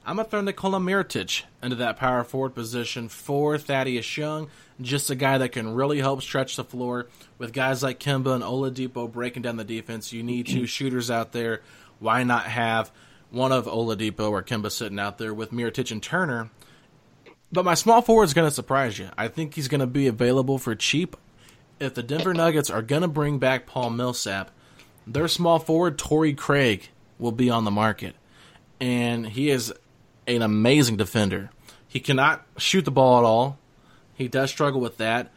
I'm 0.06 0.16
going 0.16 0.26
to 0.26 0.30
throw 0.30 0.40
Nikola 0.42 0.80
Mirotic 0.80 1.44
into 1.62 1.76
that 1.76 1.96
power 1.96 2.24
forward 2.24 2.54
position 2.54 3.08
for 3.08 3.56
Thaddeus 3.56 4.16
Young, 4.18 4.50
just 4.80 5.08
a 5.08 5.14
guy 5.14 5.38
that 5.38 5.52
can 5.52 5.74
really 5.74 6.00
help 6.00 6.20
stretch 6.20 6.56
the 6.56 6.64
floor. 6.64 7.08
With 7.38 7.54
guys 7.54 7.82
like 7.82 8.00
Kemba 8.00 8.34
and 8.34 8.44
Oladipo 8.44 9.10
breaking 9.10 9.42
down 9.42 9.56
the 9.56 9.64
defense, 9.64 10.12
you 10.12 10.22
need 10.22 10.46
two 10.46 10.66
shooters 10.66 11.10
out 11.10 11.32
there. 11.32 11.62
Why 12.00 12.22
not 12.22 12.44
have 12.44 12.92
one 13.34 13.50
of 13.50 13.66
Oladipo 13.66 14.30
or 14.30 14.42
Kemba 14.42 14.70
sitting 14.70 14.98
out 14.98 15.18
there 15.18 15.34
with 15.34 15.50
Mirotic 15.50 15.90
and 15.90 16.02
Turner. 16.02 16.50
But 17.50 17.64
my 17.64 17.74
small 17.74 18.00
forward 18.00 18.24
is 18.24 18.34
going 18.34 18.48
to 18.48 18.54
surprise 18.54 18.98
you. 18.98 19.10
I 19.18 19.28
think 19.28 19.54
he's 19.54 19.68
going 19.68 19.80
to 19.80 19.86
be 19.86 20.06
available 20.06 20.58
for 20.58 20.74
cheap. 20.74 21.16
If 21.80 21.94
the 21.94 22.02
Denver 22.02 22.32
Nuggets 22.32 22.70
are 22.70 22.82
going 22.82 23.02
to 23.02 23.08
bring 23.08 23.38
back 23.38 23.66
Paul 23.66 23.90
Millsap, 23.90 24.50
their 25.06 25.28
small 25.28 25.58
forward, 25.58 25.98
Torrey 25.98 26.32
Craig, 26.32 26.88
will 27.18 27.32
be 27.32 27.50
on 27.50 27.64
the 27.64 27.70
market. 27.70 28.14
And 28.80 29.26
he 29.26 29.50
is 29.50 29.72
an 30.26 30.42
amazing 30.42 30.96
defender. 30.96 31.50
He 31.86 32.00
cannot 32.00 32.44
shoot 32.56 32.84
the 32.84 32.90
ball 32.90 33.18
at 33.18 33.24
all. 33.24 33.58
He 34.14 34.28
does 34.28 34.50
struggle 34.50 34.80
with 34.80 34.98
that. 34.98 35.30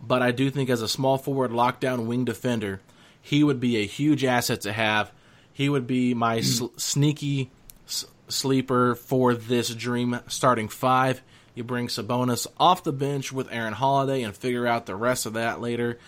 But 0.00 0.22
I 0.22 0.32
do 0.32 0.50
think 0.50 0.70
as 0.70 0.82
a 0.82 0.88
small 0.88 1.18
forward, 1.18 1.50
lockdown 1.50 2.06
wing 2.06 2.24
defender, 2.24 2.80
he 3.20 3.42
would 3.42 3.58
be 3.58 3.78
a 3.78 3.86
huge 3.86 4.24
asset 4.24 4.60
to 4.62 4.72
have 4.72 5.10
he 5.54 5.68
would 5.68 5.86
be 5.86 6.12
my 6.12 6.38
hmm. 6.38 6.42
sl- 6.42 6.66
sneaky 6.76 7.50
s- 7.86 8.04
sleeper 8.28 8.96
for 8.96 9.34
this 9.34 9.72
dream 9.74 10.20
starting 10.26 10.68
five. 10.68 11.22
You 11.54 11.62
bring 11.62 11.86
Sabonis 11.86 12.48
off 12.58 12.82
the 12.82 12.92
bench 12.92 13.32
with 13.32 13.50
Aaron 13.50 13.72
Holiday 13.72 14.22
and 14.22 14.36
figure 14.36 14.66
out 14.66 14.84
the 14.84 14.96
rest 14.96 15.24
of 15.24 15.34
that 15.34 15.60
later. 15.60 15.98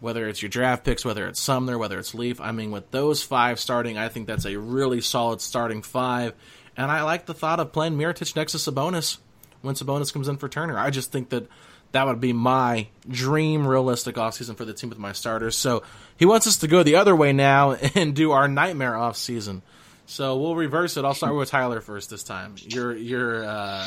Whether 0.00 0.28
it's 0.28 0.42
your 0.42 0.48
draft 0.48 0.84
picks, 0.84 1.04
whether 1.04 1.26
it's 1.26 1.40
Sumner, 1.40 1.78
whether 1.78 1.98
it's 1.98 2.14
Leaf. 2.14 2.40
I 2.40 2.52
mean, 2.52 2.70
with 2.70 2.90
those 2.90 3.22
five 3.22 3.58
starting, 3.58 3.96
I 3.96 4.08
think 4.08 4.26
that's 4.26 4.46
a 4.46 4.56
really 4.56 5.00
solid 5.00 5.40
starting 5.40 5.82
five. 5.82 6.34
And 6.78 6.90
I 6.90 7.02
like 7.02 7.26
the 7.26 7.34
thought 7.34 7.60
of 7.60 7.72
playing 7.72 7.98
Mirotic 7.98 8.34
next 8.36 8.52
to 8.52 8.58
Sabonis 8.58 9.18
when 9.60 9.74
Sabonis 9.74 10.12
comes 10.12 10.28
in 10.28 10.38
for 10.38 10.48
Turner. 10.48 10.78
I 10.78 10.88
just 10.88 11.12
think 11.12 11.28
that 11.30 11.46
that 11.92 12.06
would 12.06 12.20
be 12.20 12.32
my 12.32 12.86
dream 13.06 13.66
realistic 13.66 14.14
offseason 14.14 14.56
for 14.56 14.64
the 14.64 14.72
team 14.72 14.88
with 14.88 14.98
my 14.98 15.12
starters. 15.12 15.56
So 15.56 15.82
he 16.16 16.24
wants 16.24 16.46
us 16.46 16.58
to 16.58 16.68
go 16.68 16.82
the 16.82 16.94
other 16.96 17.14
way 17.14 17.34
now 17.34 17.72
and 17.94 18.14
do 18.14 18.30
our 18.30 18.48
nightmare 18.48 18.92
offseason. 18.92 19.60
So 20.06 20.38
we'll 20.38 20.56
reverse 20.56 20.96
it. 20.96 21.04
I'll 21.04 21.12
start 21.12 21.34
with 21.34 21.50
Tyler 21.50 21.82
first 21.82 22.08
this 22.08 22.22
time. 22.22 22.54
Your 22.58 22.96
your 22.96 23.44
uh, 23.44 23.86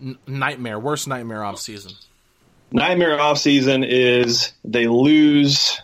N- 0.00 0.18
nightmare, 0.26 0.78
worst 0.78 1.06
nightmare 1.08 1.44
off 1.44 1.58
season. 1.60 1.92
Nightmare 2.72 3.20
off 3.20 3.38
season 3.38 3.84
is 3.84 4.52
they 4.64 4.86
lose 4.86 5.80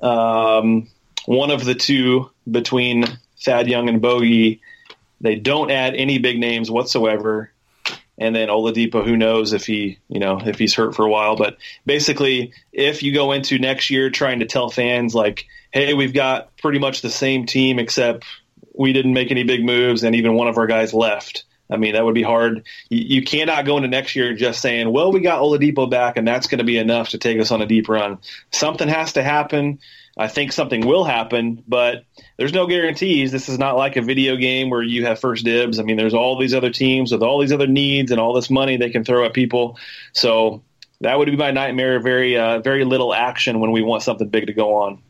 um, 0.00 0.88
one 1.26 1.50
of 1.50 1.64
the 1.64 1.74
two 1.74 2.30
between 2.50 3.04
Thad 3.40 3.68
Young 3.68 3.88
and 3.88 4.02
Bogey. 4.02 4.60
They 5.20 5.36
don't 5.36 5.70
add 5.70 5.94
any 5.94 6.18
big 6.18 6.38
names 6.38 6.70
whatsoever. 6.70 7.50
And 8.18 8.34
then 8.34 8.48
Oladipo, 8.48 9.04
who 9.04 9.16
knows 9.16 9.52
if 9.52 9.66
he, 9.66 9.98
you 10.08 10.20
know, 10.20 10.40
if 10.44 10.58
he's 10.58 10.74
hurt 10.74 10.94
for 10.94 11.04
a 11.04 11.10
while. 11.10 11.36
But 11.36 11.58
basically, 11.84 12.52
if 12.72 13.02
you 13.02 13.12
go 13.12 13.32
into 13.32 13.58
next 13.58 13.90
year 13.90 14.08
trying 14.10 14.40
to 14.40 14.46
tell 14.46 14.70
fans 14.70 15.14
like, 15.14 15.46
"Hey, 15.70 15.92
we've 15.92 16.14
got 16.14 16.56
pretty 16.56 16.78
much 16.78 17.02
the 17.02 17.10
same 17.10 17.44
team, 17.44 17.78
except 17.78 18.24
we 18.74 18.92
didn't 18.94 19.12
make 19.12 19.30
any 19.30 19.44
big 19.44 19.64
moves, 19.64 20.02
and 20.02 20.16
even 20.16 20.34
one 20.34 20.48
of 20.48 20.56
our 20.56 20.66
guys 20.66 20.94
left," 20.94 21.44
I 21.70 21.76
mean, 21.76 21.94
that 21.94 22.04
would 22.04 22.14
be 22.14 22.22
hard. 22.22 22.64
You, 22.90 23.22
cannot 23.22 23.64
go 23.64 23.76
into 23.76 23.88
next 23.88 24.14
year 24.14 24.34
just 24.34 24.60
saying, 24.60 24.90
"Well, 24.90 25.12
we 25.12 25.20
got 25.20 25.40
Oladipo 25.40 25.90
back, 25.90 26.16
and 26.16 26.26
that's 26.26 26.46
going 26.46 26.58
to 26.58 26.64
be 26.64 26.78
enough 26.78 27.10
to 27.10 27.18
take 27.18 27.40
us 27.40 27.50
on 27.50 27.60
a 27.60 27.66
deep 27.66 27.88
run." 27.88 28.18
Something 28.52 28.88
has 28.88 29.14
to 29.14 29.22
happen. 29.22 29.80
I 30.18 30.28
think 30.28 30.52
something 30.52 30.86
will 30.86 31.04
happen, 31.04 31.62
but 31.68 32.04
there's 32.38 32.54
no 32.54 32.66
guarantees. 32.66 33.32
This 33.32 33.50
is 33.50 33.58
not 33.58 33.76
like 33.76 33.96
a 33.96 34.02
video 34.02 34.36
game 34.36 34.70
where 34.70 34.82
you 34.82 35.04
have 35.04 35.20
first 35.20 35.44
dibs. 35.44 35.78
I 35.78 35.82
mean, 35.82 35.98
there's 35.98 36.14
all 36.14 36.38
these 36.38 36.54
other 36.54 36.70
teams 36.70 37.12
with 37.12 37.22
all 37.22 37.38
these 37.38 37.52
other 37.52 37.66
needs 37.66 38.10
and 38.10 38.18
all 38.18 38.32
this 38.32 38.48
money 38.48 38.78
they 38.78 38.88
can 38.88 39.04
throw 39.04 39.26
at 39.26 39.34
people. 39.34 39.78
So 40.14 40.62
that 41.02 41.18
would 41.18 41.26
be 41.26 41.36
my 41.36 41.50
nightmare. 41.50 42.00
Very, 42.00 42.38
uh, 42.38 42.60
very 42.60 42.86
little 42.86 43.12
action 43.12 43.60
when 43.60 43.72
we 43.72 43.82
want 43.82 44.02
something 44.02 44.28
big 44.28 44.46
to 44.46 44.54
go 44.54 44.76
on. 44.76 45.02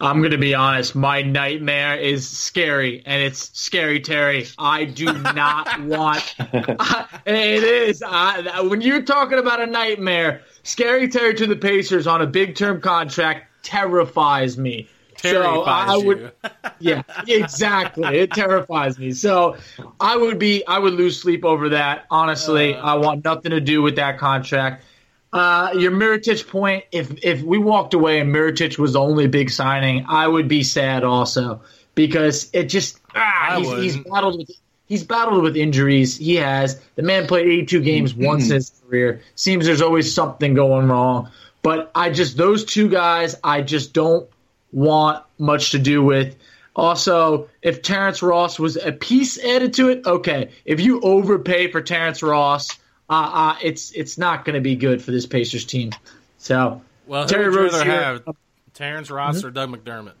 I'm 0.00 0.20
going 0.20 0.30
to 0.30 0.38
be 0.38 0.54
honest. 0.54 0.94
My 0.94 1.22
nightmare 1.22 1.96
is 1.96 2.28
scary, 2.28 3.02
and 3.04 3.20
it's 3.20 3.50
scary, 3.58 3.98
Terry. 3.98 4.46
I 4.56 4.84
do 4.84 5.06
not 5.06 5.80
want. 5.82 6.36
it 6.38 7.64
is. 7.64 8.04
I, 8.06 8.60
when 8.60 8.80
you're 8.80 9.02
talking 9.02 9.40
about 9.40 9.60
a 9.60 9.66
nightmare, 9.66 10.42
scary 10.62 11.08
Terry 11.08 11.34
to 11.34 11.48
the 11.48 11.56
Pacers 11.56 12.06
on 12.06 12.22
a 12.22 12.28
big 12.28 12.54
term 12.54 12.80
contract 12.80 13.47
terrifies 13.68 14.56
me. 14.56 14.88
Terrifies 15.16 15.88
so 15.88 15.92
I 15.92 15.96
would, 15.96 16.18
you. 16.18 16.50
yeah, 16.78 17.02
exactly. 17.26 18.18
It 18.18 18.30
terrifies 18.32 18.98
me. 18.98 19.12
So 19.12 19.56
I 20.00 20.16
would 20.16 20.38
be, 20.38 20.66
I 20.66 20.78
would 20.78 20.94
lose 20.94 21.20
sleep 21.20 21.44
over 21.44 21.70
that. 21.70 22.06
Honestly, 22.10 22.74
I 22.74 22.94
want 22.94 23.24
nothing 23.24 23.50
to 23.50 23.60
do 23.60 23.82
with 23.82 23.96
that 23.96 24.18
contract. 24.18 24.84
Uh, 25.32 25.74
your 25.76 25.90
Mirotic 25.90 26.48
point, 26.48 26.84
if 26.92 27.22
if 27.22 27.42
we 27.42 27.58
walked 27.58 27.92
away 27.92 28.20
and 28.20 28.34
Mirotic 28.34 28.78
was 28.78 28.94
the 28.94 29.00
only 29.00 29.26
big 29.26 29.50
signing, 29.50 30.06
I 30.08 30.26
would 30.26 30.48
be 30.48 30.62
sad 30.62 31.04
also 31.04 31.60
because 31.94 32.48
it 32.54 32.64
just 32.64 32.98
ah, 33.14 33.56
he's, 33.58 33.94
he's 33.94 33.96
battled 34.04 34.38
with 34.38 34.50
he's 34.86 35.04
battled 35.04 35.42
with 35.42 35.56
injuries. 35.56 36.16
He 36.16 36.36
has 36.36 36.80
the 36.94 37.02
man 37.02 37.26
played 37.26 37.46
82 37.46 37.80
games 37.82 38.14
once 38.16 38.48
in 38.48 38.54
his 38.54 38.70
career. 38.86 39.20
Seems 39.34 39.66
there's 39.66 39.82
always 39.82 40.14
something 40.14 40.54
going 40.54 40.88
wrong. 40.88 41.30
But 41.68 41.90
I 41.94 42.08
just 42.08 42.38
those 42.38 42.64
two 42.64 42.88
guys, 42.88 43.36
I 43.44 43.60
just 43.60 43.92
don't 43.92 44.26
want 44.72 45.22
much 45.38 45.72
to 45.72 45.78
do 45.78 46.02
with. 46.02 46.34
Also, 46.74 47.50
if 47.60 47.82
Terrence 47.82 48.22
Ross 48.22 48.58
was 48.58 48.78
a 48.78 48.90
piece 48.90 49.38
added 49.38 49.74
to 49.74 49.90
it, 49.90 50.06
okay. 50.06 50.48
If 50.64 50.80
you 50.80 51.02
overpay 51.02 51.70
for 51.70 51.82
Terrence 51.82 52.22
Ross, 52.22 52.70
uh, 53.10 53.30
uh, 53.34 53.56
it's 53.62 53.90
it's 53.90 54.16
not 54.16 54.46
going 54.46 54.54
to 54.54 54.62
be 54.62 54.76
good 54.76 55.02
for 55.02 55.10
this 55.10 55.26
Pacers 55.26 55.66
team. 55.66 55.90
So, 56.38 56.80
Well, 57.06 57.24
who 57.24 57.28
Terry 57.28 57.50
would 57.50 57.54
you 57.54 57.60
rather 57.64 57.78
Rozier- 57.80 58.02
have, 58.24 58.36
Terrence 58.72 59.10
Ross 59.10 59.44
or 59.44 59.50
Doug 59.50 59.68
McDermott? 59.68 60.14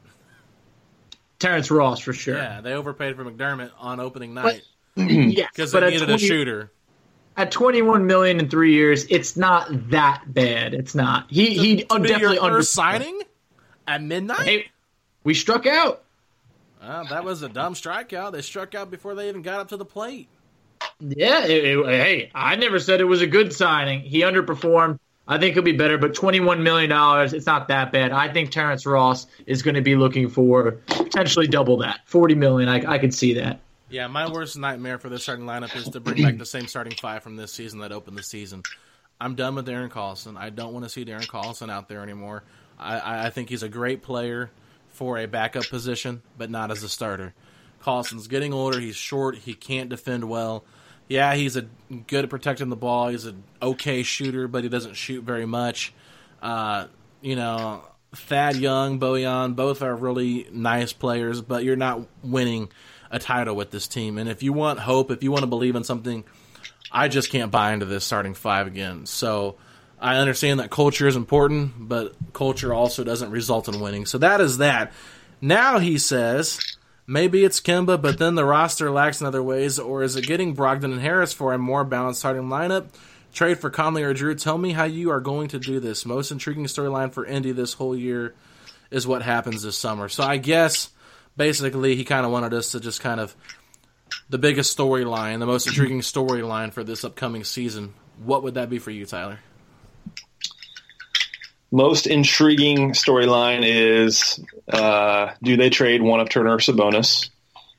Terrence 1.38 1.70
Ross 1.70 2.00
for 2.00 2.12
sure. 2.12 2.36
Yeah, 2.36 2.60
they 2.60 2.74
overpaid 2.74 3.16
for 3.16 3.24
McDermott 3.24 3.70
on 3.78 4.00
opening 4.00 4.34
night 4.34 4.64
yes, 4.96 5.48
because 5.54 5.72
they 5.72 5.78
at 5.78 5.84
needed 5.92 6.08
20 6.08 6.12
a 6.12 6.18
shooter. 6.18 6.72
At 7.38 7.52
21 7.52 8.04
million 8.04 8.40
in 8.40 8.48
three 8.50 8.74
years, 8.74 9.06
it's 9.08 9.36
not 9.36 9.68
that 9.90 10.22
bad. 10.26 10.74
It's 10.74 10.92
not. 10.92 11.26
He 11.30 11.50
he 11.56 11.76
To 11.84 11.98
definitely 12.00 12.34
your 12.34 12.42
under 12.44 12.62
signing 12.62 13.20
at 13.86 14.02
midnight. 14.02 14.40
Hey, 14.40 14.66
we 15.22 15.34
struck 15.34 15.64
out. 15.64 16.02
Well, 16.82 17.04
that 17.10 17.22
was 17.22 17.42
a 17.42 17.48
dumb 17.48 17.74
strikeout. 17.74 18.32
They 18.32 18.42
struck 18.42 18.74
out 18.74 18.90
before 18.90 19.14
they 19.14 19.28
even 19.28 19.42
got 19.42 19.60
up 19.60 19.68
to 19.68 19.76
the 19.76 19.84
plate. 19.84 20.26
Yeah, 20.98 21.44
it- 21.44 21.64
it- 21.64 21.86
hey, 21.86 22.30
I 22.34 22.56
never 22.56 22.80
said 22.80 23.00
it 23.00 23.04
was 23.04 23.22
a 23.22 23.26
good 23.28 23.52
signing. 23.52 24.00
He 24.00 24.22
underperformed. 24.22 24.98
I 25.28 25.38
think 25.38 25.54
he'll 25.54 25.62
be 25.62 25.72
better, 25.72 25.96
but 25.96 26.14
$21 26.14 26.62
million, 26.62 26.90
it's 27.34 27.46
not 27.46 27.68
that 27.68 27.92
bad. 27.92 28.10
I 28.10 28.32
think 28.32 28.50
Terrence 28.50 28.84
Ross 28.84 29.28
is 29.46 29.62
going 29.62 29.74
to 29.76 29.80
be 29.82 29.94
looking 29.94 30.28
for 30.28 30.72
potentially 30.88 31.46
double 31.46 31.76
that. 31.78 32.00
40 32.06 32.34
million, 32.34 32.68
I, 32.68 32.94
I 32.94 32.98
could 32.98 33.14
see 33.14 33.34
that. 33.34 33.60
Yeah, 33.90 34.06
my 34.06 34.30
worst 34.30 34.58
nightmare 34.58 34.98
for 34.98 35.08
this 35.08 35.22
starting 35.22 35.46
lineup 35.46 35.74
is 35.74 35.88
to 35.88 36.00
bring 36.00 36.22
back 36.22 36.36
the 36.36 36.44
same 36.44 36.66
starting 36.66 36.94
five 36.94 37.22
from 37.22 37.36
this 37.36 37.52
season 37.52 37.80
that 37.80 37.90
opened 37.92 38.18
the 38.18 38.22
season. 38.22 38.62
I'm 39.20 39.34
done 39.34 39.54
with 39.54 39.66
Darren 39.66 39.88
Collison. 39.88 40.36
I 40.36 40.50
don't 40.50 40.72
want 40.72 40.84
to 40.84 40.88
see 40.90 41.04
Darren 41.04 41.26
Collison 41.26 41.70
out 41.70 41.88
there 41.88 42.02
anymore. 42.02 42.44
I- 42.78 43.26
I, 43.26 43.30
think 43.30 43.48
he's 43.48 43.62
a 43.62 43.68
great 43.68 44.02
player 44.02 44.50
for 44.88 45.18
a 45.18 45.26
backup 45.26 45.68
position, 45.68 46.22
but 46.36 46.50
not 46.50 46.70
as 46.70 46.82
a 46.82 46.88
starter. 46.88 47.34
Collison's 47.82 48.28
getting 48.28 48.52
older. 48.52 48.78
He's 48.78 48.96
short. 48.96 49.38
He 49.38 49.54
can't 49.54 49.88
defend 49.88 50.28
well. 50.28 50.64
Yeah, 51.08 51.34
he's 51.34 51.56
a 51.56 51.62
good 52.06 52.24
at 52.24 52.30
protecting 52.30 52.68
the 52.68 52.76
ball. 52.76 53.08
He's 53.08 53.24
an 53.24 53.42
okay 53.62 54.02
shooter, 54.02 54.46
but 54.46 54.62
he 54.62 54.68
doesn't 54.68 54.94
shoot 54.94 55.24
very 55.24 55.46
much. 55.46 55.94
Uh, 56.42 56.86
you 57.22 57.34
know, 57.34 57.82
Thad 58.14 58.56
Young, 58.56 59.00
Bojan, 59.00 59.56
both 59.56 59.80
are 59.82 59.94
really 59.96 60.46
nice 60.52 60.92
players, 60.92 61.40
but 61.40 61.64
you're 61.64 61.76
not 61.76 62.06
winning 62.22 62.68
a 63.10 63.18
title 63.18 63.56
with 63.56 63.70
this 63.70 63.88
team. 63.88 64.18
And 64.18 64.28
if 64.28 64.42
you 64.42 64.52
want 64.52 64.78
hope, 64.80 65.10
if 65.10 65.22
you 65.22 65.30
want 65.30 65.42
to 65.42 65.48
believe 65.48 65.76
in 65.76 65.84
something, 65.84 66.24
I 66.90 67.08
just 67.08 67.30
can't 67.30 67.50
buy 67.50 67.72
into 67.72 67.86
this 67.86 68.04
starting 68.04 68.34
five 68.34 68.66
again. 68.66 69.06
So 69.06 69.56
I 70.00 70.16
understand 70.16 70.60
that 70.60 70.70
culture 70.70 71.06
is 71.06 71.16
important, 71.16 71.72
but 71.76 72.14
culture 72.32 72.72
also 72.72 73.04
doesn't 73.04 73.30
result 73.30 73.68
in 73.68 73.80
winning. 73.80 74.06
So 74.06 74.18
that 74.18 74.40
is 74.40 74.58
that. 74.58 74.92
Now 75.40 75.78
he 75.78 75.98
says 75.98 76.58
maybe 77.06 77.44
it's 77.44 77.60
Kemba, 77.60 78.00
but 78.00 78.18
then 78.18 78.34
the 78.34 78.44
roster 78.44 78.90
lacks 78.90 79.20
in 79.20 79.26
other 79.26 79.42
ways, 79.42 79.78
or 79.78 80.02
is 80.02 80.16
it 80.16 80.26
getting 80.26 80.54
Brogdon 80.54 80.84
and 80.84 81.00
Harris 81.00 81.32
for 81.32 81.52
a 81.52 81.58
more 81.58 81.84
balanced 81.84 82.20
starting 82.20 82.44
lineup? 82.44 82.88
Trade 83.32 83.58
for 83.58 83.70
Conley 83.70 84.02
or 84.02 84.14
Jrue. 84.14 84.40
Tell 84.40 84.58
me 84.58 84.72
how 84.72 84.84
you 84.84 85.10
are 85.10 85.20
going 85.20 85.48
to 85.48 85.58
do 85.58 85.80
this. 85.80 86.06
Most 86.06 86.30
intriguing 86.30 86.64
storyline 86.64 87.12
for 87.12 87.26
Indy 87.26 87.52
this 87.52 87.74
whole 87.74 87.96
year 87.96 88.34
is 88.90 89.06
what 89.06 89.22
happens 89.22 89.62
this 89.62 89.76
summer. 89.76 90.08
So 90.08 90.22
I 90.22 90.38
guess 90.38 90.90
basically 91.38 91.96
he 91.96 92.04
kind 92.04 92.26
of 92.26 92.32
wanted 92.32 92.52
us 92.52 92.72
to 92.72 92.80
just 92.80 93.00
kind 93.00 93.20
of 93.20 93.34
the 94.28 94.36
biggest 94.36 94.76
storyline, 94.76 95.38
the 95.38 95.46
most 95.46 95.66
intriguing 95.66 96.00
storyline 96.00 96.72
for 96.72 96.84
this 96.84 97.04
upcoming 97.04 97.44
season. 97.44 97.94
What 98.22 98.42
would 98.42 98.54
that 98.54 98.68
be 98.68 98.78
for 98.78 98.90
you, 98.90 99.06
Tyler? 99.06 99.38
Most 101.70 102.06
intriguing 102.06 102.92
storyline 102.92 103.60
is 103.62 104.40
uh, 104.68 105.32
do 105.42 105.56
they 105.56 105.70
trade 105.70 106.02
one 106.02 106.20
of 106.20 106.28
Turner 106.28 106.54
or 106.54 106.58
Sabonis? 106.58 107.30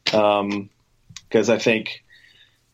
Because 0.05 1.49
I 1.49 1.57
think, 1.57 2.03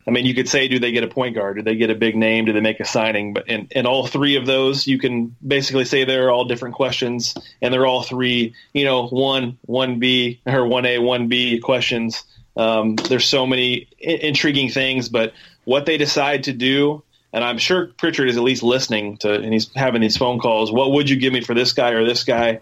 I 0.08 0.12
mean, 0.12 0.26
you 0.26 0.36
could 0.36 0.48
say, 0.48 0.68
do 0.68 0.78
they 0.78 0.92
get 0.92 1.04
a 1.04 1.08
point 1.08 1.34
guard? 1.34 1.58
Do 1.58 1.64
they 1.64 1.76
get 1.76 1.90
a 1.90 1.96
big 1.96 2.16
name? 2.16 2.46
Do 2.46 2.54
they 2.54 2.60
make 2.60 2.80
a 2.80 2.86
signing? 2.86 3.34
But 3.34 3.50
in, 3.50 3.68
in 3.72 3.88
all 3.88 4.06
three 4.06 4.36
of 4.36 4.46
those, 4.46 4.86
you 4.86 5.00
can 5.00 5.36
basically 5.46 5.86
say 5.86 6.04
they're 6.04 6.30
all 6.30 6.46
different 6.46 6.76
questions, 6.76 7.34
and 7.62 7.74
they're 7.74 7.88
all 7.88 8.04
three, 8.04 8.54
you 8.74 8.86
know, 8.86 9.08
one, 9.08 9.58
one 9.64 10.00
B 10.00 10.42
or 10.46 10.68
one 10.68 10.86
A, 10.86 11.00
one 11.00 11.28
B 11.28 11.60
questions. 11.60 12.24
Um, 12.56 12.96
there's 12.96 13.28
so 13.28 13.48
many 13.48 13.88
I- 14.00 14.12
intriguing 14.12 14.70
things, 14.70 15.10
but 15.10 15.34
what 15.64 15.88
they 15.88 15.98
decide 15.98 16.44
to 16.44 16.54
do, 16.54 17.04
and 17.34 17.44
I'm 17.44 17.58
sure 17.58 17.88
Pritchard 17.88 18.30
is 18.30 18.38
at 18.38 18.44
least 18.44 18.64
listening 18.64 19.18
to, 19.18 19.34
and 19.34 19.52
he's 19.52 19.70
having 19.76 20.02
these 20.02 20.18
phone 20.18 20.40
calls. 20.40 20.72
What 20.72 20.92
would 20.92 21.10
you 21.10 21.18
give 21.18 21.34
me 21.34 21.42
for 21.42 21.56
this 21.56 21.74
guy 21.74 21.90
or 21.90 22.06
this 22.06 22.24
guy? 22.24 22.62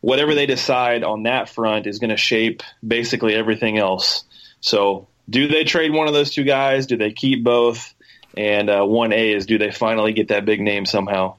Whatever 0.00 0.34
they 0.34 0.46
decide 0.46 1.04
on 1.04 1.24
that 1.24 1.48
front 1.48 1.86
is 1.86 1.98
going 1.98 2.10
to 2.10 2.16
shape 2.16 2.62
basically 2.86 3.34
everything 3.34 3.78
else. 3.78 4.24
So, 4.60 5.06
do 5.28 5.48
they 5.48 5.64
trade 5.64 5.92
one 5.92 6.08
of 6.08 6.14
those 6.14 6.30
two 6.30 6.44
guys? 6.44 6.86
Do 6.86 6.96
they 6.96 7.12
keep 7.12 7.44
both? 7.44 7.94
And 8.36 8.70
uh, 8.70 8.84
one 8.84 9.12
A 9.12 9.32
is 9.32 9.46
do 9.46 9.58
they 9.58 9.70
finally 9.70 10.12
get 10.12 10.28
that 10.28 10.44
big 10.44 10.60
name 10.60 10.86
somehow? 10.86 11.36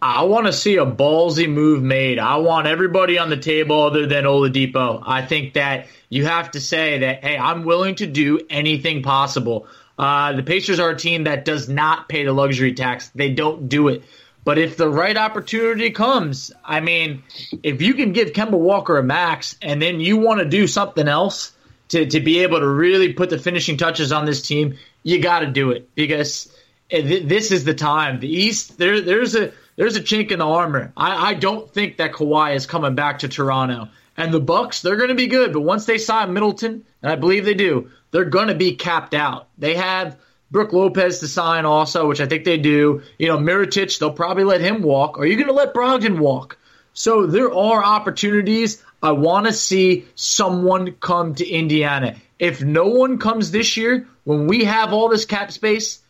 I 0.00 0.24
want 0.24 0.46
to 0.46 0.52
see 0.52 0.76
a 0.76 0.84
ballsy 0.84 1.48
move 1.48 1.82
made. 1.82 2.18
I 2.18 2.36
want 2.36 2.66
everybody 2.66 3.18
on 3.18 3.30
the 3.30 3.36
table 3.36 3.82
other 3.82 4.06
than 4.06 4.24
Oladipo. 4.24 5.02
I 5.04 5.24
think 5.24 5.54
that 5.54 5.86
you 6.10 6.26
have 6.26 6.50
to 6.52 6.60
say 6.60 6.98
that, 6.98 7.24
hey, 7.24 7.38
I'm 7.38 7.64
willing 7.64 7.94
to 7.96 8.06
do 8.06 8.40
anything 8.50 9.02
possible. 9.02 9.66
Uh, 9.98 10.34
the 10.34 10.42
Pacers 10.42 10.78
are 10.78 10.90
a 10.90 10.96
team 10.96 11.24
that 11.24 11.44
does 11.46 11.68
not 11.68 12.08
pay 12.08 12.24
the 12.24 12.32
luxury 12.32 12.74
tax. 12.74 13.08
They 13.14 13.32
don't 13.32 13.68
do 13.68 13.88
it. 13.88 14.04
But 14.44 14.58
if 14.58 14.76
the 14.76 14.88
right 14.88 15.16
opportunity 15.16 15.90
comes, 15.90 16.52
I 16.64 16.80
mean, 16.80 17.24
if 17.62 17.82
you 17.82 17.94
can 17.94 18.12
give 18.12 18.32
Kemba 18.32 18.58
Walker 18.58 18.98
a 18.98 19.02
max 19.02 19.56
and 19.62 19.80
then 19.80 19.98
you 19.98 20.18
want 20.18 20.40
to 20.40 20.44
do 20.44 20.66
something 20.66 21.08
else 21.08 21.52
to, 21.88 22.06
to 22.06 22.20
be 22.20 22.40
able 22.40 22.60
to 22.60 22.68
really 22.68 23.12
put 23.12 23.30
the 23.30 23.38
finishing 23.38 23.76
touches 23.76 24.12
on 24.12 24.24
this 24.24 24.42
team, 24.42 24.76
you 25.02 25.20
got 25.20 25.40
to 25.40 25.46
do 25.46 25.70
it 25.70 25.94
because 25.94 26.52
eh, 26.90 27.02
th- 27.02 27.24
this 27.24 27.52
is 27.52 27.64
the 27.64 27.74
time. 27.74 28.20
The 28.20 28.28
East, 28.28 28.78
there, 28.78 29.00
there's 29.00 29.34
a 29.34 29.52
there's 29.76 29.96
a 29.96 30.00
chink 30.00 30.30
in 30.30 30.38
the 30.38 30.46
armor. 30.46 30.92
I, 30.96 31.30
I 31.30 31.34
don't 31.34 31.70
think 31.70 31.98
that 31.98 32.12
Kawhi 32.12 32.54
is 32.54 32.66
coming 32.66 32.94
back 32.94 33.20
to 33.20 33.28
Toronto. 33.28 33.88
And 34.16 34.32
the 34.32 34.40
Bucks, 34.40 34.80
they're 34.80 34.96
going 34.96 35.10
to 35.10 35.14
be 35.14 35.26
good, 35.26 35.52
but 35.52 35.60
once 35.60 35.84
they 35.84 35.98
sign 35.98 36.32
Middleton, 36.32 36.84
and 37.02 37.12
I 37.12 37.16
believe 37.16 37.44
they 37.44 37.52
do, 37.52 37.90
they're 38.10 38.24
going 38.24 38.48
to 38.48 38.54
be 38.54 38.74
capped 38.74 39.12
out. 39.12 39.48
They 39.58 39.74
have 39.74 40.16
Brook 40.50 40.72
Lopez 40.72 41.20
to 41.20 41.28
sign 41.28 41.66
also, 41.66 42.08
which 42.08 42.20
I 42.20 42.26
think 42.26 42.44
they 42.44 42.56
do. 42.56 43.02
You 43.18 43.28
know, 43.28 43.36
Mirotic, 43.36 43.98
they'll 43.98 44.12
probably 44.12 44.44
let 44.44 44.62
him 44.62 44.80
walk. 44.80 45.18
Are 45.18 45.26
you 45.26 45.36
going 45.36 45.48
to 45.48 45.52
let 45.52 45.74
Brogdon 45.74 46.18
walk? 46.18 46.56
So 46.94 47.26
there 47.26 47.52
are 47.52 47.84
opportunities. 47.84 48.82
I 49.02 49.12
want 49.12 49.46
to 49.46 49.52
see 49.52 50.06
someone 50.14 50.92
come 50.92 51.34
to 51.36 51.46
Indiana. 51.46 52.16
If 52.38 52.62
no 52.62 52.86
one 52.86 53.18
comes 53.18 53.50
this 53.50 53.76
year, 53.76 54.08
when 54.24 54.46
we 54.46 54.64
have 54.64 54.92
all 54.92 55.08
this 55.08 55.24
cap 55.24 55.52
space, 55.52 56.00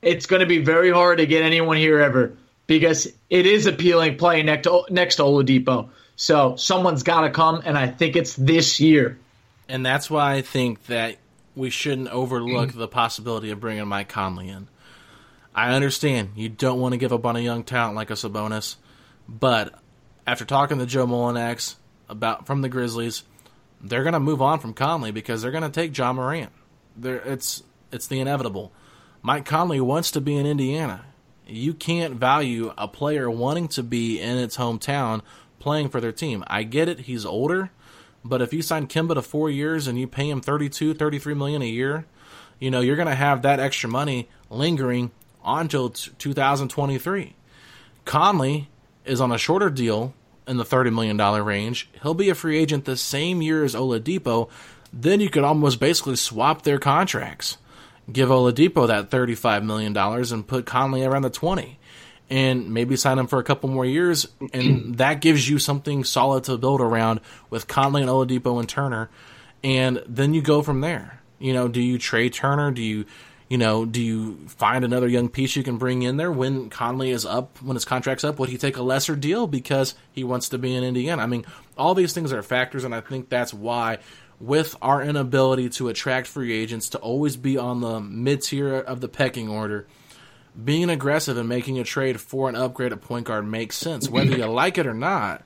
it's 0.00 0.26
going 0.26 0.40
to 0.40 0.46
be 0.46 0.58
very 0.58 0.90
hard 0.90 1.18
to 1.18 1.26
get 1.26 1.42
anyone 1.42 1.76
here 1.76 2.00
ever 2.00 2.36
because 2.66 3.06
it 3.30 3.46
is 3.46 3.66
appealing 3.66 4.16
playing 4.16 4.46
next 4.46 4.64
to, 4.64 4.84
next 4.90 5.16
to 5.16 5.22
Oladipo. 5.22 5.90
So 6.16 6.56
someone's 6.56 7.02
got 7.02 7.22
to 7.22 7.30
come, 7.30 7.62
and 7.64 7.76
I 7.76 7.88
think 7.88 8.16
it's 8.16 8.34
this 8.34 8.80
year. 8.80 9.18
And 9.68 9.84
that's 9.84 10.10
why 10.10 10.34
I 10.34 10.42
think 10.42 10.86
that 10.86 11.16
we 11.54 11.70
shouldn't 11.70 12.08
overlook 12.08 12.72
the 12.72 12.88
possibility 12.88 13.50
of 13.50 13.60
bringing 13.60 13.86
Mike 13.86 14.08
Conley 14.08 14.48
in. 14.48 14.68
I 15.54 15.74
understand 15.74 16.30
you 16.34 16.48
don't 16.48 16.80
want 16.80 16.92
to 16.92 16.98
give 16.98 17.12
up 17.12 17.26
on 17.26 17.36
a 17.36 17.40
young 17.40 17.62
talent 17.62 17.94
like 17.94 18.10
a 18.10 18.14
Sabonis, 18.14 18.76
but 19.28 19.78
after 20.26 20.44
talking 20.44 20.78
to 20.78 20.86
Joe 20.86 21.06
Mullinax 21.06 21.76
about 22.12 22.46
from 22.46 22.62
the 22.62 22.68
Grizzlies, 22.68 23.24
they're 23.80 24.04
going 24.04 24.12
to 24.12 24.20
move 24.20 24.40
on 24.40 24.60
from 24.60 24.74
Conley 24.74 25.10
because 25.10 25.42
they're 25.42 25.50
going 25.50 25.64
to 25.64 25.70
take 25.70 25.92
John 25.92 26.16
Morant. 26.16 26.52
It's 27.02 27.62
it's 27.90 28.06
the 28.06 28.20
inevitable. 28.20 28.72
Mike 29.22 29.44
Conley 29.44 29.80
wants 29.80 30.10
to 30.12 30.20
be 30.20 30.36
in 30.36 30.46
Indiana. 30.46 31.04
You 31.46 31.74
can't 31.74 32.14
value 32.14 32.72
a 32.78 32.86
player 32.86 33.30
wanting 33.30 33.68
to 33.68 33.82
be 33.82 34.20
in 34.20 34.38
its 34.38 34.56
hometown 34.56 35.22
playing 35.58 35.88
for 35.88 36.00
their 36.00 36.12
team. 36.12 36.44
I 36.46 36.62
get 36.62 36.88
it, 36.88 37.00
he's 37.00 37.26
older, 37.26 37.70
but 38.24 38.42
if 38.42 38.52
you 38.52 38.62
sign 38.62 38.86
Kemba 38.86 39.14
to 39.14 39.22
4 39.22 39.50
years 39.50 39.86
and 39.86 39.98
you 39.98 40.06
pay 40.06 40.28
him 40.28 40.40
32, 40.40 40.94
33 40.94 41.34
million 41.34 41.62
a 41.62 41.66
year, 41.66 42.06
you 42.58 42.70
know, 42.70 42.80
you're 42.80 42.96
going 42.96 43.08
to 43.08 43.14
have 43.14 43.42
that 43.42 43.60
extra 43.60 43.88
money 43.88 44.28
lingering 44.50 45.10
until 45.44 45.90
2023. 45.90 47.34
Conley 48.04 48.68
is 49.04 49.20
on 49.20 49.32
a 49.32 49.38
shorter 49.38 49.70
deal 49.70 50.14
in 50.46 50.56
the 50.56 50.64
$30 50.64 50.92
million 50.92 51.16
range. 51.44 51.88
He'll 52.02 52.14
be 52.14 52.30
a 52.30 52.34
free 52.34 52.58
agent 52.58 52.84
the 52.84 52.96
same 52.96 53.42
year 53.42 53.64
as 53.64 53.74
Oladipo. 53.74 54.48
Then 54.92 55.20
you 55.20 55.30
could 55.30 55.44
almost 55.44 55.80
basically 55.80 56.16
swap 56.16 56.62
their 56.62 56.78
contracts. 56.78 57.58
Give 58.10 58.28
Oladipo 58.28 58.88
that 58.88 59.10
$35 59.10 59.64
million 59.64 59.96
and 59.96 60.46
put 60.46 60.66
Conley 60.66 61.04
around 61.04 61.22
the 61.22 61.30
20 61.30 61.78
and 62.30 62.72
maybe 62.72 62.96
sign 62.96 63.18
him 63.18 63.26
for 63.26 63.38
a 63.38 63.44
couple 63.44 63.68
more 63.68 63.84
years. 63.84 64.26
And 64.52 64.96
that 64.98 65.20
gives 65.20 65.48
you 65.48 65.58
something 65.58 66.02
solid 66.02 66.44
to 66.44 66.56
build 66.56 66.80
around 66.80 67.20
with 67.50 67.68
Conley 67.68 68.02
and 68.02 68.10
Oladipo 68.10 68.58
and 68.58 68.68
Turner. 68.68 69.10
And 69.62 70.02
then 70.06 70.34
you 70.34 70.42
go 70.42 70.62
from 70.62 70.80
there. 70.80 71.20
You 71.38 71.52
know, 71.52 71.68
do 71.68 71.80
you 71.80 71.98
trade 71.98 72.32
Turner? 72.32 72.70
Do 72.70 72.82
you 72.82 73.04
you 73.52 73.58
know, 73.58 73.84
do 73.84 74.00
you 74.00 74.38
find 74.46 74.82
another 74.82 75.06
young 75.06 75.28
piece 75.28 75.56
you 75.56 75.62
can 75.62 75.76
bring 75.76 76.00
in 76.00 76.16
there 76.16 76.32
when 76.32 76.70
Conley 76.70 77.10
is 77.10 77.26
up, 77.26 77.60
when 77.60 77.76
his 77.76 77.84
contract's 77.84 78.24
up? 78.24 78.38
Would 78.38 78.48
he 78.48 78.56
take 78.56 78.78
a 78.78 78.82
lesser 78.82 79.14
deal 79.14 79.46
because 79.46 79.94
he 80.10 80.24
wants 80.24 80.48
to 80.48 80.58
be 80.58 80.74
in 80.74 80.82
Indiana? 80.82 81.20
I 81.20 81.26
mean, 81.26 81.44
all 81.76 81.94
these 81.94 82.14
things 82.14 82.32
are 82.32 82.42
factors, 82.42 82.82
and 82.82 82.94
I 82.94 83.02
think 83.02 83.28
that's 83.28 83.52
why, 83.52 83.98
with 84.40 84.74
our 84.80 85.02
inability 85.02 85.68
to 85.68 85.90
attract 85.90 86.28
free 86.28 86.50
agents, 86.50 86.88
to 86.88 86.98
always 87.00 87.36
be 87.36 87.58
on 87.58 87.82
the 87.82 88.00
mid 88.00 88.40
tier 88.40 88.74
of 88.74 89.02
the 89.02 89.08
pecking 89.08 89.50
order, 89.50 89.86
being 90.64 90.88
aggressive 90.88 91.36
and 91.36 91.46
making 91.46 91.78
a 91.78 91.84
trade 91.84 92.22
for 92.22 92.48
an 92.48 92.56
upgrade 92.56 92.92
at 92.92 93.02
point 93.02 93.26
guard 93.26 93.46
makes 93.46 93.76
sense. 93.76 94.08
Whether 94.08 94.34
you 94.34 94.46
like 94.46 94.78
it 94.78 94.86
or 94.86 94.94
not, 94.94 95.42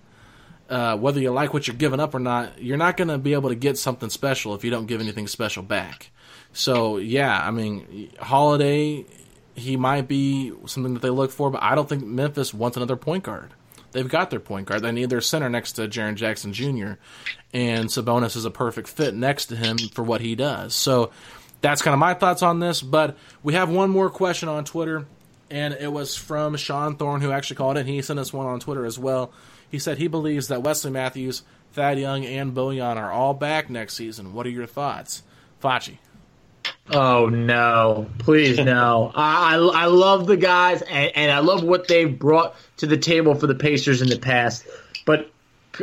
uh, 0.71 0.97
whether 0.97 1.19
you 1.19 1.33
like 1.33 1.53
what 1.53 1.67
you're 1.67 1.77
giving 1.77 1.99
up 1.99 2.15
or 2.15 2.21
not, 2.21 2.63
you're 2.63 2.77
not 2.77 2.97
going 2.97 3.09
to 3.09 3.19
be 3.19 3.33
able 3.33 3.49
to 3.49 3.57
get 3.57 3.79
something 3.79 4.11
special 4.11 4.55
if 4.55 4.63
you 4.63 4.71
don't 4.71 4.87
give 4.87 5.01
anything 5.01 5.27
special 5.27 5.65
back. 5.65 6.13
So 6.57 6.97
yeah, 6.97 7.39
I 7.39 7.51
mean, 7.51 8.11
Holiday, 8.19 9.05
he 9.55 9.77
might 9.77 10.09
be 10.09 10.53
something 10.65 10.95
that 10.95 11.03
they 11.03 11.11
look 11.11 11.31
for, 11.31 11.51
but 11.51 11.63
I 11.63 11.75
don't 11.75 11.87
think 11.87 12.03
Memphis 12.03 12.55
wants 12.55 12.79
another 12.79 12.97
point 12.97 13.25
guard. 13.25 13.51
They've 13.93 14.09
got 14.09 14.31
their 14.31 14.41
point 14.41 14.67
guard. 14.67 14.83
They 14.83 14.91
need 14.91 15.11
their 15.11 15.21
center 15.21 15.51
next 15.51 15.73
to 15.73 15.83
Jaren 15.83 16.15
Jackson 16.15 16.55
Jr. 16.55 16.95
And 17.53 17.89
Sabonis 17.89 18.37
is 18.37 18.47
a 18.47 18.51
perfect 18.51 18.89
fit 18.89 19.15
next 19.15 19.47
to 19.47 19.57
him 19.57 19.77
for 19.77 20.03
what 20.03 20.23
he 20.23 20.35
does. 20.35 20.75
So 20.75 21.11
that's 21.61 21.83
kind 21.83 21.93
of 21.93 21.99
my 21.99 22.15
thoughts 22.15 22.43
on 22.43 22.59
this. 22.59 22.81
But 22.81 23.19
we 23.43 23.53
have 23.53 23.69
one 23.69 23.91
more 23.91 24.09
question 24.09 24.49
on 24.49 24.65
Twitter, 24.65 25.05
and 25.51 25.75
it 25.75 25.93
was 25.93 26.17
from 26.17 26.57
Sean 26.57 26.97
Thorne, 26.97 27.21
who 27.21 27.33
actually 27.33 27.57
called 27.57 27.77
it. 27.77 27.85
He 27.85 28.01
sent 28.01 28.19
us 28.19 28.33
one 28.33 28.47
on 28.47 28.61
Twitter 28.61 28.87
as 28.87 28.99
well. 28.99 29.31
He 29.71 29.79
said 29.79 29.99
he 29.99 30.09
believes 30.09 30.49
that 30.49 30.63
Wesley 30.63 30.91
Matthews, 30.91 31.43
Thad 31.73 31.99
Young, 31.99 32.25
and 32.25 32.55
Bojan 32.55 32.97
are 32.97 33.13
all 33.13 33.35
back 33.35 33.69
next 33.69 33.95
season. 33.95 34.33
What 34.33 34.47
are 34.47 34.51
your 34.51 34.67
thoughts? 34.67 35.23
Facci. 35.63 35.99
Oh 36.91 37.27
no! 37.27 38.07
Please 38.19 38.59
no! 38.59 39.11
I, 39.15 39.57
I, 39.57 39.87
love 39.87 40.27
the 40.27 40.37
guys 40.37 40.83
and, 40.83 41.13
and 41.17 41.33
I 41.33 41.41
love 41.41 41.65
what 41.65 41.89
they've 41.89 42.17
brought 42.17 42.55
to 42.77 42.87
the 42.87 42.97
table 42.97 43.35
for 43.35 43.49
the 43.49 43.57
Pacers 43.57 44.03
in 44.03 44.09
the 44.09 44.19
past, 44.19 44.67
but 45.05 45.31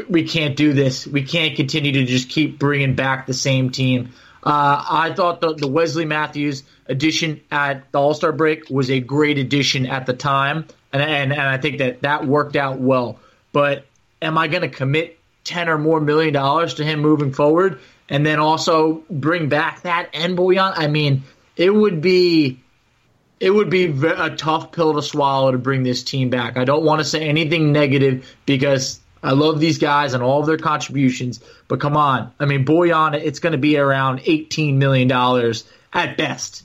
we 0.10 0.24
can't 0.24 0.56
do 0.56 0.72
this. 0.72 1.06
We 1.06 1.24
can't 1.24 1.56
continue 1.58 1.91
to 1.91 2.06
just 2.06 2.30
keep 2.30 2.58
bringing 2.58 2.95
back 2.95 3.28
the 3.28 3.34
same 3.34 3.70
team. 3.70 4.14
Uh, 4.43 4.84
I 4.89 5.14
thought 5.14 5.41
the, 5.41 5.54
the 5.54 5.68
Wesley 5.68 6.06
Matthews 6.06 6.64
addition 6.88 7.41
at 7.51 7.91
the 7.91 7.99
All 7.99 8.14
Star 8.14 8.32
break 8.32 8.70
was 8.70 8.89
a 8.89 8.99
great 8.99 9.38
addition 9.38 9.86
at 9.86 10.06
the 10.06 10.14
time, 10.14 10.66
and, 10.93 11.01
and 11.01 11.34
and 11.34 11.41
I 11.41 11.58
think 11.58 11.80
that 11.80 12.01
that 12.04 12.26
worked 12.26 12.56
out 12.56 12.80
well. 12.80 13.20
But 13.51 13.86
am 14.22 14.38
I 14.38 14.47
going 14.47 14.62
to 14.62 14.70
commit 14.70 15.20
ten 15.43 15.68
or 15.68 15.78
more 15.78 15.99
million 15.99 16.34
dollars 16.34 16.76
to 16.76 16.86
him 16.86 16.99
moving 16.99 17.34
forward? 17.34 17.80
And 18.10 18.26
then 18.26 18.39
also 18.39 19.04
bring 19.10 19.49
back 19.49 19.82
that 19.84 20.10
and 20.14 20.38
Bojan. 20.38 20.74
I 20.76 20.88
mean, 20.88 21.24
it 21.56 21.74
would 21.74 22.01
be 22.01 22.60
it 23.39 23.49
would 23.49 23.70
be 23.70 23.86
a 23.86 24.36
tough 24.36 24.72
pill 24.72 24.93
to 24.93 25.01
swallow 25.01 25.51
to 25.51 25.58
bring 25.58 25.84
this 25.84 26.04
team 26.04 26.30
back. 26.30 26.56
I 26.56 26.64
don't 26.64 26.84
want 26.84 26.99
to 26.99 27.06
say 27.06 27.28
anything 27.28 27.74
negative 27.74 28.34
because 28.45 29.01
I 29.22 29.32
love 29.32 29.60
these 29.60 29.80
guys 29.80 30.14
and 30.14 30.24
all 30.24 30.39
of 30.39 30.45
their 30.45 30.58
contributions, 30.58 31.41
but 31.68 31.82
come 31.82 31.97
on. 31.97 32.32
I 32.39 32.45
mean, 32.45 32.66
Bojan, 32.66 33.16
it's 33.16 33.39
going 33.39 33.51
to 33.51 33.58
be 33.58 33.78
around 33.78 34.20
$18 34.20 34.76
million 34.76 35.12
at 35.91 36.18
best. 36.18 36.64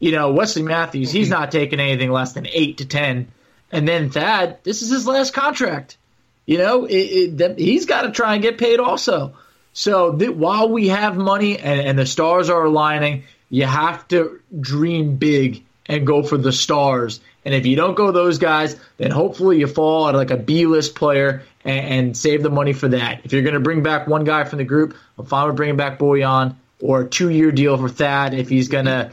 You 0.00 0.12
know, 0.12 0.32
Wesley 0.32 0.62
Matthews, 0.62 1.10
he's 1.10 1.30
not 1.30 1.50
taking 1.50 1.80
anything 1.80 2.10
less 2.10 2.32
than 2.32 2.46
8 2.46 2.78
to 2.78 2.86
10. 2.86 3.28
And 3.70 3.88
then 3.88 4.10
Thad, 4.10 4.58
this 4.64 4.82
is 4.82 4.90
his 4.90 5.06
last 5.06 5.32
contract. 5.32 5.96
You 6.44 6.58
know, 6.58 6.84
it, 6.86 7.40
it, 7.40 7.58
he's 7.58 7.86
got 7.86 8.02
to 8.02 8.10
try 8.10 8.34
and 8.34 8.42
get 8.42 8.58
paid 8.58 8.80
also. 8.80 9.34
So 9.72 10.16
th- 10.16 10.30
while 10.30 10.68
we 10.68 10.88
have 10.88 11.16
money 11.16 11.58
and, 11.58 11.80
and 11.80 11.98
the 11.98 12.06
stars 12.06 12.50
are 12.50 12.64
aligning, 12.64 13.24
you 13.50 13.64
have 13.64 14.06
to 14.08 14.40
dream 14.60 15.16
big 15.16 15.64
and 15.86 16.06
go 16.06 16.22
for 16.22 16.36
the 16.36 16.52
stars. 16.52 17.20
And 17.44 17.54
if 17.54 17.66
you 17.66 17.76
don't 17.76 17.94
go 17.94 18.12
those 18.12 18.38
guys, 18.38 18.76
then 18.98 19.10
hopefully 19.10 19.58
you 19.58 19.66
fall 19.66 20.08
at 20.08 20.14
like 20.14 20.30
a 20.30 20.36
B 20.36 20.66
list 20.66 20.94
player 20.94 21.42
and, 21.64 21.86
and, 21.86 22.16
save 22.16 22.42
the 22.42 22.50
money 22.50 22.72
for 22.72 22.88
that. 22.88 23.22
If 23.24 23.32
you're 23.32 23.42
going 23.42 23.54
to 23.54 23.60
bring 23.60 23.82
back 23.82 24.06
one 24.06 24.24
guy 24.24 24.44
from 24.44 24.58
the 24.58 24.64
group, 24.64 24.96
I'm 25.18 25.26
fine 25.26 25.48
with 25.48 25.56
bringing 25.56 25.76
back 25.76 25.98
Bojan 25.98 26.54
or 26.82 27.02
a 27.02 27.08
two 27.08 27.30
year 27.30 27.52
deal 27.52 27.78
for 27.78 27.88
Thad 27.88 28.34
if 28.34 28.48
he's 28.48 28.68
gonna 28.68 29.12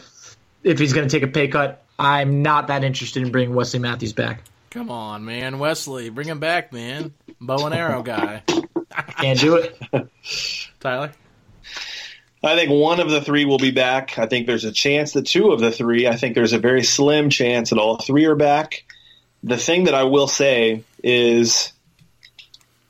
if 0.64 0.80
he's 0.80 0.91
gonna 0.91 1.10
take 1.10 1.24
a 1.24 1.28
pay 1.28 1.47
cut. 1.47 1.84
I'm 1.97 2.41
not 2.41 2.68
that 2.68 2.84
interested 2.84 3.24
in 3.24 3.32
bringing 3.32 3.55
Wesley 3.55 3.80
Matthews 3.80 4.14
back. 4.14 4.43
Come 4.72 4.89
on, 4.89 5.26
man, 5.26 5.60
Wesley, 5.60 6.10
bring 6.10 6.28
him 6.28 6.39
back, 6.39 6.74
man. 6.74 7.14
Bow 7.39 7.66
and 7.66 7.76
arrow 7.76 8.03
guy. 8.03 8.43
Can't 9.18 9.39
do 9.39 9.55
it. 9.55 9.78
Tyler? 10.80 11.12
I 12.41 12.55
think 12.55 12.72
one 12.72 12.99
of 12.99 13.10
the 13.10 13.22
three 13.22 13.45
will 13.45 13.57
be 13.57 13.72
back. 13.72 14.18
I 14.18 14.26
think 14.26 14.47
there's 14.47 14.64
a 14.64 14.72
chance 14.72 15.14
that 15.14 15.26
two 15.26 15.51
of 15.51 15.60
the 15.60 15.72
three. 15.72 16.07
I 16.07 16.16
think 16.16 16.36
there's 16.36 16.53
a 16.53 16.60
very 16.60 16.84
slim 16.84 17.30
chance 17.30 17.70
that 17.70 17.80
all 17.80 17.97
three 17.97 18.26
are 18.26 18.36
back. 18.36 18.86
The 19.43 19.57
thing 19.57 19.86
that 19.86 19.93
I 19.93 20.03
will 20.03 20.28
say 20.28 20.84
is 21.03 21.74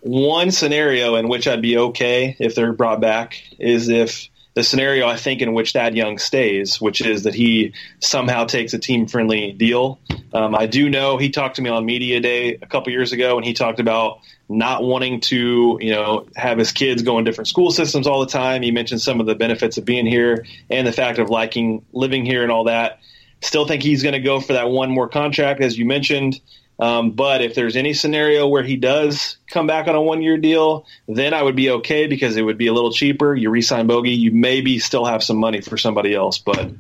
one 0.02 0.52
scenario 0.52 1.16
in 1.16 1.28
which 1.28 1.48
I'd 1.48 1.62
be 1.62 1.78
okay 1.78 2.36
if 2.40 2.56
they're 2.56 2.74
brought 2.74 3.02
back 3.02 3.42
is 3.58 3.90
if 3.90 4.30
the 4.56 4.64
scenario 4.64 5.08
I 5.08 5.16
think 5.16 5.42
in 5.42 5.54
which 5.54 5.74
Thad 5.74 5.96
Young 5.96 6.18
stays, 6.18 6.82
which 6.82 7.02
is 7.02 7.24
that 7.24 7.36
he 7.36 7.74
somehow 8.00 8.46
takes 8.46 8.74
a 8.74 8.80
team 8.80 9.08
friendly 9.08 9.52
deal. 9.52 10.00
Um, 10.34 10.56
I 10.56 10.66
do 10.66 10.90
know 10.90 11.18
he 11.18 11.30
talked 11.30 11.56
to 11.58 11.62
me 11.62 11.70
on 11.70 11.86
media 11.86 12.20
day 12.20 12.56
a 12.56 12.66
couple 12.66 12.92
years 12.92 13.12
ago, 13.12 13.38
and 13.38 13.46
he 13.46 13.54
talked 13.54 13.80
about 13.80 14.20
not 14.48 14.84
wanting 14.84 15.22
to, 15.22 15.78
you 15.80 15.92
know, 15.92 16.28
have 16.36 16.58
his 16.58 16.72
kids 16.72 17.04
go 17.04 17.20
in 17.20 17.24
different 17.24 17.48
school 17.48 17.72
systems 17.72 18.08
all 18.08 18.20
the 18.20 18.32
time. 18.32 18.62
He 18.62 18.72
mentioned 18.72 19.02
some 19.02 19.20
of 19.20 19.28
the 19.28 19.36
benefits 19.36 19.78
of 19.78 19.86
being 19.86 20.08
here 20.08 20.46
and 20.70 20.86
the 20.86 20.92
fact 20.92 21.20
of 21.20 21.30
liking 21.30 21.86
living 21.94 22.26
here 22.26 22.44
and 22.44 22.52
all 22.52 22.66
that. 22.66 23.00
Still 23.42 23.66
think 23.66 23.84
he's 23.84 24.04
going 24.04 24.14
to 24.14 24.20
go 24.20 24.42
for 24.42 24.54
that 24.54 24.70
one 24.70 24.92
more 24.92 25.08
contract, 25.08 25.62
as 25.62 25.78
you 25.78 25.86
mentioned. 25.86 26.42
Um, 26.80 27.12
but 27.12 27.42
if 27.42 27.56
there's 27.56 27.76
any 27.76 27.94
scenario 27.94 28.48
where 28.48 28.64
he 28.64 28.78
does 28.78 29.38
come 29.48 29.68
back 29.68 29.88
on 29.88 29.96
a 29.96 30.02
one 30.02 30.22
year 30.22 30.38
deal, 30.38 30.86
then 31.08 31.34
I 31.34 31.44
would 31.44 31.56
be 31.56 31.70
okay 31.72 32.08
because 32.08 32.38
it 32.38 32.42
would 32.42 32.58
be 32.58 32.68
a 32.68 32.74
little 32.74 32.92
cheaper. 32.92 33.36
You 33.36 33.50
resign 33.50 33.86
Bogey, 33.88 34.12
you 34.12 34.32
maybe 34.32 34.80
still 34.80 35.06
have 35.06 35.22
some 35.22 35.38
money 35.38 35.60
for 35.60 35.78
somebody 35.78 36.16
else. 36.16 36.38
But 36.38 36.72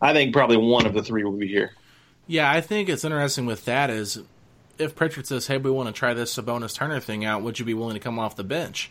I 0.00 0.14
think 0.14 0.32
probably 0.32 0.56
one 0.56 0.86
of 0.86 0.94
the 0.94 1.02
three 1.02 1.22
will 1.22 1.32
be 1.32 1.48
here. 1.48 1.72
Yeah, 2.26 2.50
I 2.50 2.62
think 2.62 2.88
it's 2.88 3.04
interesting 3.04 3.44
with 3.44 3.66
that 3.66 3.90
is 3.90 4.22
if 4.78 4.94
Pritchard 4.94 5.26
says, 5.26 5.48
"Hey, 5.48 5.58
we 5.58 5.70
want 5.70 5.88
to 5.88 5.92
try 5.92 6.14
this 6.14 6.34
Sabonis 6.34 6.74
Turner 6.74 7.00
thing 7.00 7.24
out," 7.24 7.42
would 7.42 7.58
you 7.58 7.64
be 7.64 7.74
willing 7.74 7.94
to 7.94 8.00
come 8.00 8.18
off 8.18 8.36
the 8.36 8.44
bench? 8.44 8.90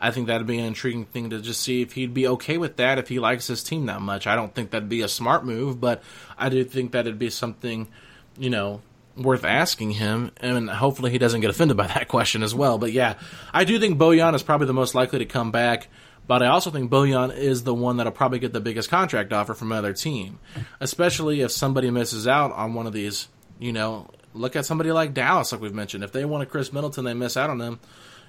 I 0.00 0.10
think 0.10 0.26
that'd 0.26 0.48
be 0.48 0.58
an 0.58 0.64
intriguing 0.64 1.04
thing 1.04 1.30
to 1.30 1.40
just 1.40 1.60
see 1.60 1.80
if 1.80 1.92
he'd 1.92 2.12
be 2.12 2.26
okay 2.26 2.58
with 2.58 2.76
that 2.78 2.98
if 2.98 3.08
he 3.08 3.20
likes 3.20 3.46
his 3.46 3.62
team 3.62 3.86
that 3.86 4.02
much. 4.02 4.26
I 4.26 4.34
don't 4.34 4.52
think 4.52 4.70
that'd 4.70 4.88
be 4.88 5.02
a 5.02 5.08
smart 5.08 5.44
move, 5.44 5.80
but 5.80 6.02
I 6.36 6.48
do 6.48 6.64
think 6.64 6.90
that'd 6.90 7.20
be 7.20 7.30
something, 7.30 7.86
you 8.36 8.50
know, 8.50 8.80
worth 9.16 9.44
asking 9.44 9.92
him, 9.92 10.30
and 10.38 10.68
hopefully 10.68 11.10
he 11.10 11.18
doesn't 11.18 11.40
get 11.40 11.50
offended 11.50 11.76
by 11.76 11.86
that 11.86 12.08
question 12.08 12.42
as 12.42 12.54
well. 12.54 12.78
But 12.78 12.92
yeah, 12.92 13.14
I 13.52 13.64
do 13.64 13.78
think 13.78 13.98
Bojan 13.98 14.34
is 14.34 14.42
probably 14.42 14.66
the 14.66 14.72
most 14.72 14.94
likely 14.94 15.18
to 15.20 15.26
come 15.26 15.50
back. 15.50 15.88
But 16.26 16.42
I 16.42 16.46
also 16.46 16.70
think 16.70 16.90
Bojan 16.90 17.36
is 17.36 17.64
the 17.64 17.74
one 17.74 17.96
that'll 17.96 18.12
probably 18.12 18.38
get 18.38 18.52
the 18.52 18.60
biggest 18.60 18.88
contract 18.88 19.32
offer 19.32 19.54
from 19.54 19.72
another 19.72 19.92
team, 19.92 20.38
especially 20.80 21.40
if 21.40 21.50
somebody 21.50 21.90
misses 21.90 22.28
out 22.28 22.52
on 22.52 22.74
one 22.74 22.86
of 22.86 22.92
these. 22.92 23.28
You 23.58 23.72
know, 23.72 24.08
look 24.32 24.56
at 24.56 24.64
somebody 24.64 24.92
like 24.92 25.14
Dallas, 25.14 25.52
like 25.52 25.60
we've 25.60 25.74
mentioned. 25.74 26.04
If 26.04 26.12
they 26.12 26.24
want 26.24 26.42
a 26.42 26.46
Khris 26.46 26.72
Middleton, 26.72 27.04
they 27.04 27.14
miss 27.14 27.36
out 27.36 27.50
on 27.50 27.60
him. 27.60 27.80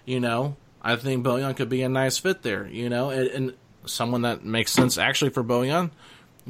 You 0.05 0.19
know, 0.19 0.57
I 0.81 0.95
think 0.95 1.23
Bojan 1.23 1.55
could 1.55 1.69
be 1.69 1.83
a 1.83 1.89
nice 1.89 2.17
fit 2.17 2.41
there. 2.41 2.67
You 2.67 2.89
know, 2.89 3.11
and, 3.11 3.27
and 3.29 3.53
someone 3.85 4.23
that 4.23 4.43
makes 4.43 4.71
sense 4.71 4.97
actually 4.97 5.31
for 5.31 5.43
Bojan. 5.43 5.91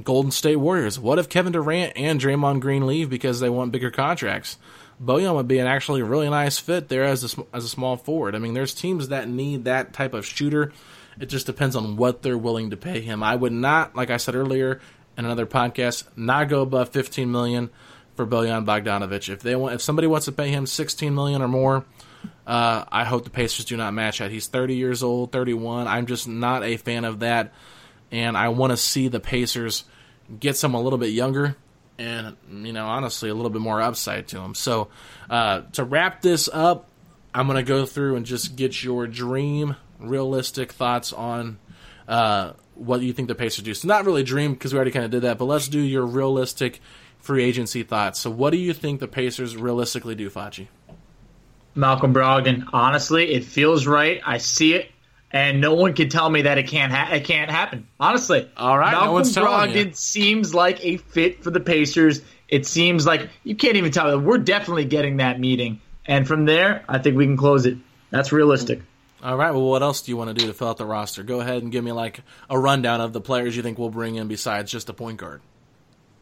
Golden 0.02 0.32
State 0.32 0.56
Warriors. 0.56 1.00
What 1.00 1.20
if 1.20 1.30
Kevin 1.30 1.54
Durant 1.54 1.94
and 1.96 2.20
Draymond 2.20 2.62
Green 2.62 2.88
leave 2.88 3.10
because 3.10 3.40
they 3.40 3.50
want 3.50 3.72
bigger 3.72 3.92
contracts? 3.92 4.58
Bojan 5.04 5.36
would 5.36 5.48
be 5.48 5.60
an 5.60 5.68
actually 5.68 6.02
really 6.02 6.30
nice 6.30 6.58
fit 6.58 6.88
there 6.88 7.04
as 7.04 7.38
a, 7.38 7.44
as 7.54 7.66
a 7.66 7.70
small 7.70 7.98
forward. 7.98 8.36
I 8.36 8.40
mean, 8.40 8.54
there's 8.54 8.74
teams 8.74 9.10
that 9.10 9.28
need 9.28 9.66
that 9.66 9.94
type 9.94 10.14
of 10.14 10.26
shooter. 10.26 10.72
It 11.20 11.28
just 11.28 11.46
depends 11.46 11.76
on 11.76 11.98
what 11.98 12.22
they're 12.22 12.38
willing 12.38 12.70
to 12.72 12.78
pay 12.78 13.02
him. 13.02 13.22
I 13.22 13.36
would 13.36 13.52
not, 13.52 13.96
like 13.96 14.10
I 14.10 14.18
said 14.18 14.36
earlier 14.36 14.80
in 15.18 15.26
another 15.26 15.46
podcast, 15.46 16.06
not 16.16 16.50
go 16.50 16.62
above 16.62 16.90
15 16.90 17.32
million 17.32 17.70
for 18.16 18.26
Bojan 18.26 18.66
Bogdanovic. 18.66 19.30
If 19.30 19.42
they 19.42 19.56
want, 19.56 19.76
if 19.76 19.82
somebody 19.82 20.08
wants 20.08 20.26
to 20.26 20.32
pay 20.32 20.50
him 20.50 20.66
16 20.66 21.14
million 21.14 21.42
or 21.42 21.48
more, 21.48 21.86
uh, 22.46 22.86
I 22.92 23.04
hope 23.04 23.24
the 23.24 23.30
Pacers 23.30 23.66
do 23.66 23.78
not 23.78 23.94
match 23.94 24.20
that. 24.20 24.32
He's 24.32 24.48
30 24.48 24.76
years 24.76 25.04
old, 25.04 25.32
31. 25.32 25.88
I'm 25.88 26.06
just 26.06 26.28
not 26.28 26.64
a 26.64 26.78
fan 26.78 27.06
of 27.06 27.20
that, 27.20 27.54
and 28.14 28.38
I 28.38 28.50
want 28.50 28.72
to 28.72 28.78
see 28.78 29.10
the 29.10 29.20
Pacers 29.20 29.84
get 30.40 30.56
some 30.56 30.76
a 30.76 30.82
little 30.82 31.00
bit 31.00 31.08
younger 31.08 31.58
and 31.98 32.38
you 32.50 32.72
know 32.72 32.86
honestly 32.88 33.30
a 33.30 33.34
little 33.34 33.50
bit 33.50 33.62
more 33.62 33.82
upside 33.82 34.28
to 34.30 34.38
them. 34.38 34.56
So 34.56 34.88
uh, 35.30 35.62
to 35.74 35.84
wrap 35.84 36.22
this 36.22 36.48
up, 36.52 36.90
I'm 37.34 37.48
going 37.48 37.58
to 37.58 37.68
go 37.68 37.86
through 37.86 38.16
and 38.16 38.26
just 38.26 38.56
get 38.56 38.84
your 38.84 39.08
dream, 39.08 39.76
realistic 40.00 40.72
thoughts 40.72 41.12
on 41.12 41.58
uh, 42.08 42.54
what 42.76 43.02
you 43.02 43.14
think 43.14 43.28
the 43.28 43.36
Pacers 43.36 43.64
do. 43.64 43.74
So 43.74 43.88
not 43.88 44.06
really 44.06 44.24
dream 44.24 44.54
because 44.54 44.74
we 44.74 44.78
already 44.78 44.92
kind 44.92 45.06
of 45.06 45.12
did 45.12 45.24
that, 45.24 45.40
but 45.40 45.46
let's 45.46 45.68
do 45.68 45.80
your 45.80 46.06
realistic 46.06 46.80
free 47.18 47.44
agency 47.44 47.84
thoughts. 47.84 48.20
So 48.20 48.30
what 48.30 48.52
do 48.52 48.58
you 48.58 48.74
think 48.74 49.00
the 49.00 49.08
Pacers 49.08 49.58
realistically 49.58 50.14
do, 50.14 50.30
Facci? 50.30 50.68
Malcolm 51.76 52.14
Brogdon. 52.14 52.68
Honestly, 52.72 53.34
it 53.34 53.46
feels 53.46 53.88
right. 53.88 54.22
I 54.24 54.38
see 54.38 54.76
it, 54.76 54.92
and 55.34 55.60
no 55.60 55.74
one 55.74 55.94
can 55.94 56.10
tell 56.10 56.30
me 56.30 56.44
that 56.44 56.60
it 56.60 56.68
can't. 56.68 56.94
Ha- 56.94 57.10
it 57.14 57.26
can't 57.26 57.50
happen. 57.52 57.88
Honestly, 58.00 58.50
all 58.56 58.78
right. 58.78 58.92
Malcolm 58.92 59.08
no 59.08 59.14
one's 59.14 59.36
Brogdon 59.36 59.88
you. 59.88 59.92
seems 59.94 60.54
like 60.54 60.86
a 60.86 60.98
fit 60.98 61.44
for 61.44 61.50
the 61.50 61.60
Pacers. 61.60 62.22
It 62.48 62.68
seems 62.68 63.06
like 63.06 63.30
you 63.44 63.56
can't 63.56 63.76
even 63.76 63.92
tell. 63.92 64.18
We're 64.20 64.38
definitely 64.38 64.86
getting 64.86 65.18
that 65.18 65.40
meeting, 65.40 65.82
and 66.06 66.28
from 66.28 66.46
there, 66.46 66.86
I 66.88 67.00
think 67.00 67.18
we 67.18 67.26
can 67.26 67.36
close 67.36 67.66
it. 67.66 67.78
That's 68.12 68.32
realistic. 68.32 68.82
All 69.24 69.38
right. 69.38 69.52
Well, 69.52 69.64
what 69.64 69.82
else 69.82 70.02
do 70.02 70.12
you 70.12 70.18
want 70.18 70.30
to 70.30 70.34
do 70.34 70.48
to 70.48 70.54
fill 70.54 70.68
out 70.68 70.78
the 70.78 70.86
roster? 70.86 71.24
Go 71.24 71.40
ahead 71.40 71.64
and 71.64 71.72
give 71.72 71.84
me 71.84 71.94
like 71.94 72.20
a 72.50 72.60
rundown 72.60 73.02
of 73.02 73.14
the 73.14 73.22
players 73.22 73.56
you 73.56 73.64
think 73.64 73.80
we'll 73.80 73.90
bring 73.90 74.16
in 74.16 74.28
besides 74.28 74.70
just 74.72 74.90
a 74.90 74.94
point 74.94 75.18
guard. 75.18 75.42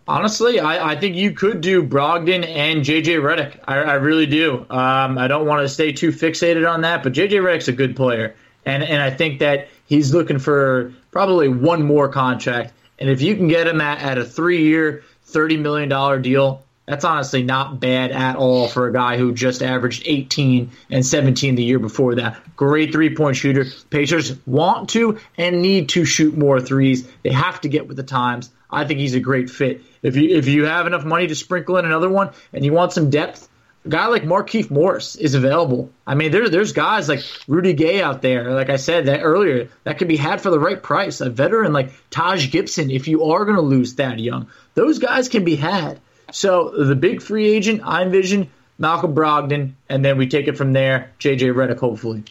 Honestly, 0.08 0.60
I, 0.60 0.92
I, 0.92 1.00
think 1.00 1.16
you 1.16 1.32
could 1.32 1.62
do 1.62 1.84
Brogdon 1.84 2.46
and 2.46 2.82
JJ 2.82 3.22
Redick. 3.22 3.60
I, 3.66 3.78
I 3.78 3.94
really 3.94 4.26
do. 4.26 4.66
Um, 4.70 5.18
I 5.18 5.28
don't 5.28 5.46
want 5.46 5.62
to 5.62 5.70
stay 5.70 5.94
too 5.94 6.10
fixated 6.10 6.70
on 6.70 6.82
that, 6.82 7.04
but 7.04 7.14
JJ 7.14 7.32
Redick's 7.34 7.68
a 7.68 7.72
good 7.72 7.96
player, 7.96 8.36
and 8.66 8.84
and 8.84 9.02
I 9.02 9.10
think 9.10 9.40
that 9.40 9.70
he's 9.86 10.14
looking 10.14 10.40
for 10.40 10.94
probably 11.12 11.50
one 11.50 11.84
more 11.84 12.10
contract. 12.10 12.74
And 13.00 13.10
if 13.10 13.22
you 13.22 13.36
can 13.36 13.48
get 13.48 13.68
him 13.68 13.82
at, 13.82 14.00
at 14.00 14.18
a 14.18 14.26
three-year, 14.26 15.04
thirty 15.24 15.58
million 15.58 15.90
dollar 15.90 16.20
deal, 16.20 16.64
that's 16.86 17.06
honestly 17.06 17.44
not 17.44 17.80
bad 17.80 18.12
at 18.12 18.36
all 18.36 18.68
for 18.68 18.88
a 18.88 18.94
guy 18.94 19.18
who 19.18 19.34
just 19.34 19.64
averaged 19.64 20.04
18 20.06 20.72
and 20.90 21.06
17 21.06 21.56
the 21.56 21.64
year 21.64 21.80
before 21.80 22.16
that. 22.16 22.38
Great 22.56 22.92
three 22.92 23.16
point 23.16 23.38
shooter. 23.38 23.66
Pacers 23.90 24.36
want 24.46 24.90
to 24.90 25.20
and 25.38 25.62
need 25.62 25.90
to 25.90 26.06
shoot 26.06 26.38
more 26.38 26.60
threes. 26.60 27.08
They 27.24 27.32
have 27.32 27.62
to 27.62 27.70
get 27.70 27.88
with 27.88 27.98
the 27.98 28.04
times. 28.04 28.50
I 28.70 28.86
think 28.86 29.00
he's 29.00 29.16
a 29.16 29.20
great 29.20 29.50
fit. 29.50 29.82
If 30.02 30.16
you 30.16 30.36
if 30.36 30.48
you 30.48 30.66
have 30.66 30.88
enough 30.88 31.06
money 31.06 31.28
to 31.28 31.36
sprinkle 31.36 31.78
in 31.78 31.86
another 31.86 32.10
one 32.10 32.32
and 32.54 32.66
you 32.66 32.74
want 32.74 32.94
some 32.94 33.10
depth, 33.10 33.48
a 33.86 33.90
guy 33.90 34.08
like 34.08 34.24
Markieff 34.24 34.70
Morris 34.70 35.16
is 35.16 35.34
available. 35.34 35.90
I 36.06 36.16
mean, 36.16 36.32
there, 36.32 36.50
there's 36.50 36.72
guys 36.72 37.10
like 37.10 37.24
Rudy 37.48 37.74
Gay 37.74 38.02
out 38.02 38.22
there, 38.22 38.52
like 38.52 38.70
I 38.70 38.76
said 38.76 39.06
that 39.06 39.22
earlier, 39.22 39.70
that 39.84 39.98
could 39.98 40.08
be 40.08 40.18
had 40.18 40.42
for 40.42 40.52
the 40.52 40.60
right 40.60 40.82
price. 40.82 41.22
A 41.22 41.30
veteran 41.30 41.74
like 41.74 41.92
Taj 42.10 42.52
Gibson, 42.52 42.92
if 42.92 43.08
you 43.08 43.26
are 43.26 43.46
going 43.46 43.56
to 43.56 43.62
lose 43.62 43.94
Thad 43.94 44.20
Young, 44.20 44.48
those 44.76 45.00
guys 45.00 45.30
can 45.30 45.44
be 45.44 45.56
had. 45.56 46.00
So 46.32 46.70
the 46.70 46.96
big 46.96 47.22
free 47.22 47.50
agent, 47.50 47.82
I 47.84 48.04
envision 48.04 48.50
Malcolm 48.78 49.14
Brogdon, 49.14 49.74
and 49.90 50.06
then 50.06 50.18
we 50.18 50.28
take 50.28 50.48
it 50.48 50.58
from 50.58 50.74
there. 50.74 51.12
JJ 51.20 51.54
Redick, 51.54 51.80
hopefully. 51.80 52.24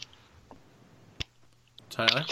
Tyler. 1.90 2.24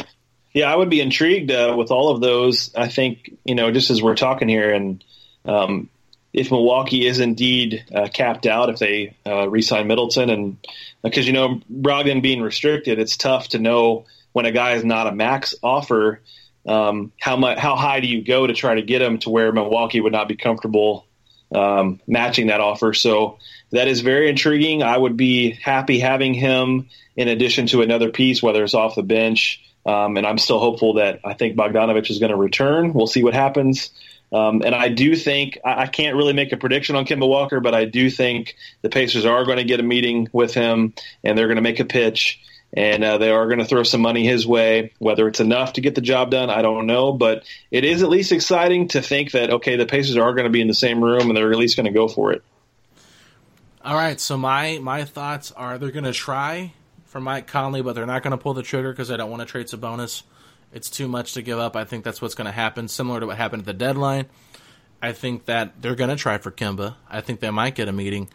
Yeah, 0.52 0.72
I 0.72 0.76
would 0.76 0.90
be 0.90 1.00
intrigued 1.00 1.50
uh, 1.50 1.74
with 1.76 1.90
all 1.90 2.10
of 2.10 2.20
those. 2.20 2.74
I 2.74 2.88
think 2.88 3.36
you 3.44 3.54
know, 3.54 3.70
just 3.70 3.90
as 3.90 4.02
we're 4.02 4.16
talking 4.16 4.48
here, 4.48 4.72
and 4.72 5.04
um, 5.44 5.90
if 6.38 6.50
Milwaukee 6.50 7.06
is 7.06 7.18
indeed 7.18 7.84
uh, 7.92 8.08
capped 8.12 8.46
out, 8.46 8.70
if 8.70 8.78
they 8.78 9.16
uh, 9.26 9.48
re-sign 9.48 9.88
Middleton, 9.88 10.30
and 10.30 10.56
because 11.02 11.26
you 11.26 11.32
know 11.32 11.60
Brogdon 11.70 12.22
being 12.22 12.40
restricted, 12.40 12.98
it's 12.98 13.16
tough 13.16 13.48
to 13.48 13.58
know 13.58 14.06
when 14.32 14.46
a 14.46 14.52
guy 14.52 14.72
is 14.74 14.84
not 14.84 15.06
a 15.06 15.12
max 15.12 15.54
offer. 15.62 16.20
Um, 16.66 17.12
how 17.18 17.36
much, 17.36 17.58
how 17.58 17.76
high 17.76 18.00
do 18.00 18.06
you 18.06 18.22
go 18.22 18.46
to 18.46 18.52
try 18.52 18.74
to 18.74 18.82
get 18.82 19.02
him 19.02 19.18
to 19.20 19.30
where 19.30 19.52
Milwaukee 19.52 20.00
would 20.00 20.12
not 20.12 20.28
be 20.28 20.36
comfortable 20.36 21.06
um, 21.52 22.00
matching 22.06 22.48
that 22.48 22.60
offer? 22.60 22.94
So 22.94 23.38
that 23.70 23.88
is 23.88 24.00
very 24.00 24.28
intriguing. 24.28 24.82
I 24.82 24.96
would 24.96 25.16
be 25.16 25.52
happy 25.52 25.98
having 25.98 26.34
him 26.34 26.88
in 27.16 27.28
addition 27.28 27.66
to 27.68 27.82
another 27.82 28.10
piece, 28.10 28.42
whether 28.42 28.62
it's 28.62 28.74
off 28.74 28.94
the 28.94 29.02
bench. 29.02 29.62
Um, 29.86 30.16
and 30.18 30.26
I'm 30.26 30.38
still 30.38 30.58
hopeful 30.58 30.94
that 30.94 31.20
I 31.24 31.34
think 31.34 31.56
Bogdanovic 31.56 32.10
is 32.10 32.18
going 32.18 32.30
to 32.30 32.36
return. 32.36 32.92
We'll 32.92 33.06
see 33.06 33.24
what 33.24 33.34
happens. 33.34 33.90
Um, 34.32 34.62
and 34.64 34.74
I 34.74 34.88
do 34.88 35.16
think 35.16 35.58
I, 35.64 35.82
I, 35.82 35.86
can't 35.86 36.16
really 36.16 36.34
make 36.34 36.52
a 36.52 36.58
prediction 36.58 36.96
on 36.96 37.06
Kemba 37.06 37.26
Walker, 37.26 37.60
but 37.60 37.74
I 37.74 37.86
do 37.86 38.10
think 38.10 38.56
the 38.82 38.90
Pacers 38.90 39.24
are 39.24 39.44
going 39.44 39.56
to 39.56 39.64
get 39.64 39.80
a 39.80 39.82
meeting 39.82 40.28
with 40.32 40.52
him, 40.52 40.92
and 41.24 41.36
they're 41.36 41.46
going 41.46 41.56
to 41.56 41.62
make 41.62 41.80
a 41.80 41.86
pitch, 41.86 42.38
and 42.74 43.02
uh, 43.02 43.16
they 43.16 43.30
are 43.30 43.46
going 43.46 43.60
to 43.60 43.64
throw 43.64 43.84
some 43.84 44.02
money 44.02 44.26
his 44.26 44.46
way. 44.46 44.92
Whether 44.98 45.28
it's 45.28 45.40
enough 45.40 45.74
to 45.74 45.80
get 45.80 45.94
the 45.94 46.02
job 46.02 46.30
done, 46.30 46.50
I 46.50 46.60
don't 46.60 46.86
know, 46.86 47.12
but 47.12 47.44
it 47.70 47.84
is 47.84 48.02
at 48.02 48.10
least 48.10 48.30
exciting 48.30 48.88
to 48.88 49.00
think 49.00 49.30
that 49.32 49.50
okay, 49.50 49.76
the 49.76 49.86
Pacers 49.86 50.18
are 50.18 50.32
going 50.34 50.44
to 50.44 50.50
be 50.50 50.60
in 50.60 50.68
the 50.68 50.74
same 50.74 51.02
room, 51.02 51.28
and 51.28 51.36
they're 51.36 51.50
at 51.50 51.58
least 51.58 51.76
going 51.76 51.86
to 51.86 51.92
go 51.92 52.06
for 52.06 52.32
it. 52.32 52.42
All 53.82 53.96
right, 53.96 54.20
so 54.20 54.36
my 54.36 54.78
my 54.82 55.04
thoughts 55.04 55.52
are 55.52 55.78
they're 55.78 55.90
going 55.90 56.04
to 56.04 56.12
try 56.12 56.74
for 57.06 57.18
Mike 57.18 57.46
Conley, 57.46 57.80
but 57.80 57.94
they're 57.94 58.04
not 58.04 58.22
going 58.22 58.32
to 58.32 58.36
pull 58.36 58.52
the 58.52 58.62
trigger 58.62 58.92
because 58.92 59.10
I 59.10 59.16
don't 59.16 59.30
want 59.30 59.40
to 59.40 59.46
trade 59.46 59.68
Sabonis. 59.68 60.22
It's 60.72 60.90
too 60.90 61.08
much 61.08 61.34
to 61.34 61.42
give 61.42 61.58
up. 61.58 61.76
I 61.76 61.84
think 61.84 62.04
that's 62.04 62.20
what's 62.20 62.34
going 62.34 62.46
to 62.46 62.52
happen, 62.52 62.88
similar 62.88 63.20
to 63.20 63.26
what 63.26 63.36
happened 63.36 63.60
at 63.60 63.66
the 63.66 63.74
deadline. 63.74 64.26
I 65.00 65.12
think 65.12 65.46
that 65.46 65.80
they're 65.80 65.94
going 65.94 66.10
to 66.10 66.16
try 66.16 66.38
for 66.38 66.50
Kemba. 66.50 66.96
I 67.08 67.20
think 67.20 67.40
they 67.40 67.50
might 67.50 67.74
get 67.74 67.88
a 67.88 67.92
meeting, 67.92 68.28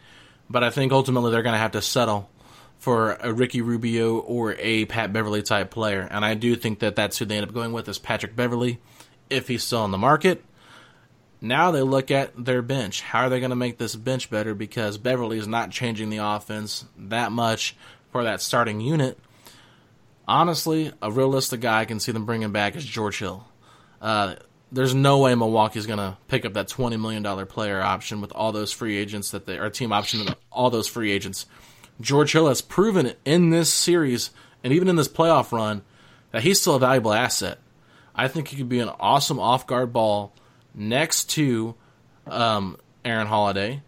but 0.48 0.64
I 0.64 0.70
think 0.70 0.92
ultimately 0.92 1.30
they're 1.30 1.42
going 1.42 1.54
to 1.54 1.58
have 1.58 1.72
to 1.72 1.82
settle 1.82 2.30
for 2.78 3.12
a 3.20 3.32
Ricky 3.32 3.60
Rubio 3.60 4.18
or 4.18 4.54
a 4.58 4.84
Pat 4.86 5.12
Beverley 5.12 5.42
type 5.42 5.70
player. 5.70 6.08
And 6.10 6.24
I 6.24 6.34
do 6.34 6.56
think 6.56 6.80
that 6.80 6.96
that's 6.96 7.18
who 7.18 7.24
they 7.24 7.36
end 7.36 7.46
up 7.46 7.54
going 7.54 7.72
with 7.72 7.88
is 7.88 7.98
Patrick 7.98 8.34
Beverley 8.36 8.78
if 9.30 9.48
he's 9.48 9.62
still 9.62 9.80
on 9.80 9.90
the 9.90 9.98
market. 9.98 10.44
Now 11.40 11.70
they 11.70 11.82
look 11.82 12.10
at 12.10 12.32
their 12.42 12.62
bench. 12.62 13.02
How 13.02 13.26
are 13.26 13.28
they 13.28 13.40
going 13.40 13.50
to 13.50 13.56
make 13.56 13.78
this 13.78 13.94
bench 13.96 14.30
better? 14.30 14.54
Because 14.54 14.98
Beverley 14.98 15.38
is 15.38 15.46
not 15.46 15.70
changing 15.70 16.10
the 16.10 16.18
offense 16.18 16.86
that 16.96 17.32
much 17.32 17.76
for 18.10 18.24
that 18.24 18.40
starting 18.40 18.80
unit. 18.80 19.18
Honestly, 20.26 20.92
a 21.02 21.10
realistic 21.10 21.60
guy 21.60 21.80
I 21.80 21.84
can 21.84 22.00
see 22.00 22.12
them 22.12 22.24
bringing 22.24 22.52
back 22.52 22.76
is 22.76 22.84
George 22.84 23.18
Hill. 23.18 23.46
Uh, 24.00 24.36
there's 24.72 24.94
no 24.94 25.18
way 25.18 25.34
Milwaukee's 25.34 25.86
going 25.86 25.98
to 25.98 26.16
pick 26.28 26.44
up 26.44 26.54
that 26.54 26.68
$20 26.68 27.00
million 27.00 27.46
player 27.46 27.80
option 27.80 28.20
with 28.20 28.32
all 28.32 28.50
those 28.50 28.72
free 28.72 28.96
agents 28.96 29.30
that 29.30 29.46
they, 29.46 29.58
or 29.58 29.70
team 29.70 29.92
option 29.92 30.24
with 30.24 30.34
all 30.50 30.70
those 30.70 30.88
free 30.88 31.12
agents. 31.12 31.46
George 32.00 32.32
Hill 32.32 32.48
has 32.48 32.60
proven 32.60 33.12
in 33.24 33.50
this 33.50 33.72
series 33.72 34.30
and 34.64 34.72
even 34.72 34.88
in 34.88 34.96
this 34.96 35.08
playoff 35.08 35.52
run 35.52 35.82
that 36.32 36.42
he's 36.42 36.60
still 36.60 36.74
a 36.74 36.80
valuable 36.80 37.12
asset. 37.12 37.58
I 38.14 38.28
think 38.28 38.48
he 38.48 38.56
could 38.56 38.68
be 38.68 38.80
an 38.80 38.90
awesome 39.00 39.38
off 39.38 39.66
guard 39.66 39.92
ball 39.92 40.32
next 40.74 41.30
to 41.30 41.74
um, 42.26 42.78
Aaron 43.04 43.26
Holiday. 43.26 43.82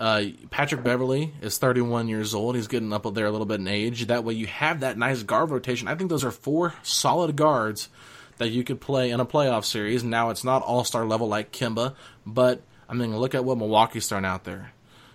Uh, 0.00 0.28
Patrick 0.50 0.82
Beverley 0.82 1.34
is 1.42 1.58
31 1.58 2.08
years 2.08 2.34
old. 2.34 2.56
He's 2.56 2.68
getting 2.68 2.90
up 2.90 3.12
there 3.12 3.26
a 3.26 3.30
little 3.30 3.46
bit 3.46 3.60
in 3.60 3.68
age. 3.68 4.06
That 4.06 4.24
way, 4.24 4.32
you 4.32 4.46
have 4.46 4.80
that 4.80 4.96
nice 4.96 5.22
guard 5.22 5.50
rotation. 5.50 5.88
I 5.88 5.94
think 5.94 6.08
those 6.08 6.24
are 6.24 6.30
four 6.30 6.72
solid 6.82 7.36
guards 7.36 7.90
that 8.38 8.48
you 8.48 8.64
could 8.64 8.80
play 8.80 9.10
in 9.10 9.20
a 9.20 9.26
playoff 9.26 9.66
series. 9.66 10.02
Now, 10.02 10.30
it's 10.30 10.42
not 10.42 10.62
all 10.62 10.84
star 10.84 11.04
level 11.04 11.28
like 11.28 11.52
Kemba, 11.52 11.94
but 12.24 12.62
I 12.88 12.94
mean, 12.94 13.14
look 13.14 13.34
at 13.34 13.44
what 13.44 13.58
Milwaukee's 13.58 14.08
throwing 14.08 14.24
out 14.24 14.44
there. 14.44 14.72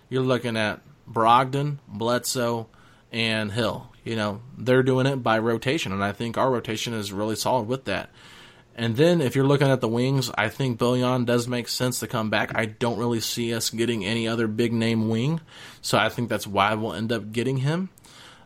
You're 0.08 0.22
looking 0.22 0.56
at 0.56 0.80
Brogdon, 1.10 1.78
Bledsoe, 1.88 2.68
and 3.10 3.50
Hill. 3.50 3.92
you 4.04 4.14
know, 4.14 4.40
they're 4.56 4.84
doing 4.84 5.06
it 5.06 5.16
by 5.16 5.40
rotation, 5.40 5.90
and 5.90 6.04
I 6.04 6.12
think 6.12 6.38
our 6.38 6.50
rotation 6.50 6.94
is 6.94 7.12
really 7.12 7.34
solid 7.34 7.66
with 7.66 7.86
that. 7.86 8.10
And 8.78 8.94
then 8.94 9.22
if 9.22 9.34
you're 9.34 9.46
looking 9.46 9.68
at 9.68 9.80
the 9.80 9.88
wings, 9.88 10.30
I 10.36 10.50
think 10.50 10.78
Bojan 10.78 11.24
does 11.24 11.48
make 11.48 11.66
sense 11.66 12.00
to 12.00 12.06
come 12.06 12.28
back. 12.28 12.52
I 12.54 12.66
don't 12.66 12.98
really 12.98 13.20
see 13.20 13.54
us 13.54 13.70
getting 13.70 14.04
any 14.04 14.28
other 14.28 14.46
big 14.46 14.72
name 14.74 15.08
wing, 15.08 15.40
so 15.80 15.96
I 15.96 16.10
think 16.10 16.28
that's 16.28 16.46
why 16.46 16.74
we'll 16.74 16.92
end 16.92 17.10
up 17.10 17.32
getting 17.32 17.56
him. 17.56 17.88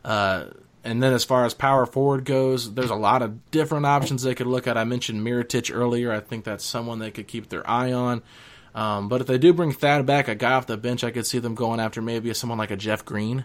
Uh, 0.04 0.44
and 0.84 1.02
then 1.02 1.12
as 1.12 1.24
far 1.24 1.44
as 1.44 1.52
power 1.52 1.84
forward 1.84 2.24
goes, 2.24 2.72
there's 2.74 2.90
a 2.90 2.94
lot 2.94 3.22
of 3.22 3.50
different 3.50 3.86
options 3.86 4.22
they 4.22 4.36
could 4.36 4.46
look 4.46 4.68
at. 4.68 4.78
I 4.78 4.84
mentioned 4.84 5.20
Mirotic 5.20 5.74
earlier. 5.74 6.12
I 6.12 6.20
think 6.20 6.44
that's 6.44 6.64
someone 6.64 7.00
they 7.00 7.10
could 7.10 7.26
keep 7.26 7.48
their 7.48 7.68
eye 7.68 7.92
on. 7.92 8.22
Um, 8.72 9.08
but 9.08 9.20
if 9.20 9.26
they 9.26 9.36
do 9.36 9.52
bring 9.52 9.72
Thad 9.72 10.06
back, 10.06 10.28
a 10.28 10.36
guy 10.36 10.52
off 10.52 10.68
the 10.68 10.76
bench, 10.76 11.02
I 11.02 11.10
could 11.10 11.26
see 11.26 11.40
them 11.40 11.56
going 11.56 11.80
after 11.80 12.00
maybe 12.00 12.32
someone 12.34 12.56
like 12.56 12.70
a 12.70 12.76
Jeff 12.76 13.04
Green. 13.04 13.44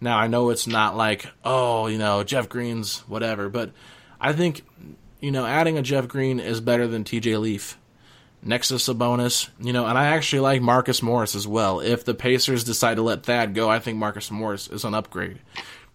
Now 0.00 0.16
I 0.16 0.28
know 0.28 0.50
it's 0.50 0.66
not 0.66 0.96
like 0.96 1.26
oh 1.44 1.86
you 1.88 1.98
know 1.98 2.24
Jeff 2.24 2.48
Green's 2.48 3.00
whatever, 3.00 3.48
but 3.48 3.72
I 4.20 4.32
think 4.32 4.62
you 5.20 5.30
know 5.30 5.46
adding 5.46 5.78
a 5.78 5.82
Jeff 5.82 6.08
Green 6.08 6.40
is 6.40 6.60
better 6.60 6.86
than 6.86 7.04
T.J. 7.04 7.36
Leaf 7.36 7.78
next 8.42 8.68
to 8.68 8.74
Sabonis. 8.74 9.48
You 9.60 9.72
know, 9.72 9.86
and 9.86 9.96
I 9.96 10.06
actually 10.06 10.40
like 10.40 10.62
Marcus 10.62 11.02
Morris 11.02 11.34
as 11.34 11.46
well. 11.46 11.80
If 11.80 12.04
the 12.04 12.14
Pacers 12.14 12.64
decide 12.64 12.96
to 12.96 13.02
let 13.02 13.24
Thad 13.24 13.54
go, 13.54 13.68
I 13.68 13.78
think 13.78 13.98
Marcus 13.98 14.30
Morris 14.30 14.68
is 14.68 14.84
an 14.84 14.94
upgrade. 14.94 15.38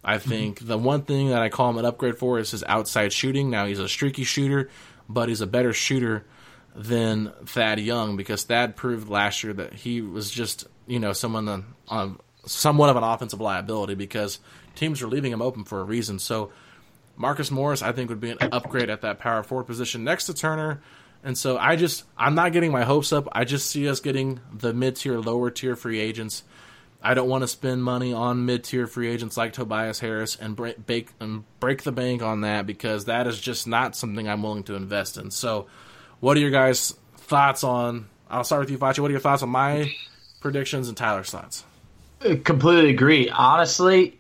I 0.04 0.18
mm-hmm. 0.18 0.30
think 0.30 0.68
the 0.68 0.78
one 0.78 1.02
thing 1.02 1.30
that 1.30 1.42
I 1.42 1.50
call 1.50 1.70
him 1.70 1.78
an 1.78 1.86
upgrade 1.86 2.18
for 2.18 2.40
is 2.40 2.52
his 2.52 2.64
outside 2.64 3.12
shooting. 3.12 3.50
Now 3.50 3.66
he's 3.66 3.80
a 3.80 3.90
streaky 3.90 4.24
shooter, 4.24 4.70
but 5.10 5.30
he's 5.30 5.42
a 5.42 5.48
better 5.48 5.74
shooter 5.74 6.26
than 6.76 7.32
Thad 7.46 7.80
Young 7.80 8.18
because 8.18 8.44
Thad 8.44 8.76
proved 8.76 9.10
last 9.10 9.44
year 9.44 9.54
that 9.54 9.74
he 9.74 10.02
was 10.02 10.30
just 10.30 10.68
you 10.88 11.00
know 11.00 11.14
someone 11.14 11.48
on, 11.48 11.66
on 11.88 12.20
somewhat 12.46 12.90
of 12.90 12.98
an 12.98 13.04
offensive 13.04 13.42
liability 13.42 13.96
because 13.96 14.40
teams 14.76 15.02
were 15.02 15.08
leaving 15.08 15.32
him 15.32 15.42
open 15.42 15.64
for 15.64 15.80
a 15.80 15.84
reason. 15.84 16.20
So 16.20 16.52
Marcus 17.18 17.52
Morris, 17.52 17.82
I 17.82 17.92
think, 17.92 18.10
would 18.10 18.20
be 18.20 18.32
an 18.32 18.38
upgrade 18.52 18.90
at 18.90 19.02
that 19.02 19.20
power 19.20 19.44
forward 19.44 19.66
position 19.66 20.04
next 20.04 20.26
to 20.26 20.34
Turner. 20.34 20.82
And 21.24 21.38
so 21.38 21.58
I 21.58 21.76
just 21.76 22.04
I'm 22.18 22.36
not 22.36 22.54
getting 22.54 22.72
my 22.72 22.84
hopes 22.84 23.12
up. 23.12 23.28
I 23.32 23.46
just 23.46 23.70
see 23.70 23.90
us 23.90 24.00
getting 24.00 24.40
the 24.54 24.74
mid 24.74 24.96
tier, 24.96 25.18
lower 25.20 25.50
tier 25.50 25.76
free 25.76 26.00
agents 26.00 26.44
I 27.06 27.14
don't 27.14 27.30
want 27.30 27.44
to 27.44 27.48
spend 27.48 27.84
money 27.84 28.14
on 28.14 28.48
mid 28.48 28.64
tier 28.64 28.88
free 28.88 29.08
agents 29.10 29.38
like 29.38 29.54
Tobias 29.54 30.00
Harris 30.00 30.36
and 30.36 30.56
break, 30.56 30.88
bake, 30.88 31.10
and 31.20 31.44
break 31.60 31.84
the 31.84 31.92
bank 31.92 32.24
on 32.24 32.42
that 32.42 32.66
because 32.66 33.06
that 33.06 33.28
is 33.28 33.40
just 33.40 33.68
not 33.68 33.96
something 33.96 34.28
I'm 34.28 34.42
willing 34.42 34.64
to 34.64 34.74
invest 34.74 35.18
in. 35.18 35.30
So, 35.30 35.68
what 36.20 36.36
are 36.36 36.40
your 36.40 36.50
guys' 36.50 36.96
thoughts 37.18 37.64
on? 37.64 38.08
I'll 38.28 38.44
start 38.44 38.62
with 38.62 38.72
you, 38.72 38.80
Facci. 38.80 39.00
What 39.00 39.10
are 39.10 39.12
your 39.12 39.20
thoughts 39.20 39.44
on 39.44 39.50
my 39.50 39.94
predictions 40.42 40.88
and 40.88 40.98
Tyler's 40.98 41.30
thoughts? 41.30 41.64
I 42.22 42.38
completely 42.38 42.90
agree. 42.90 43.30
Honestly, 43.30 44.20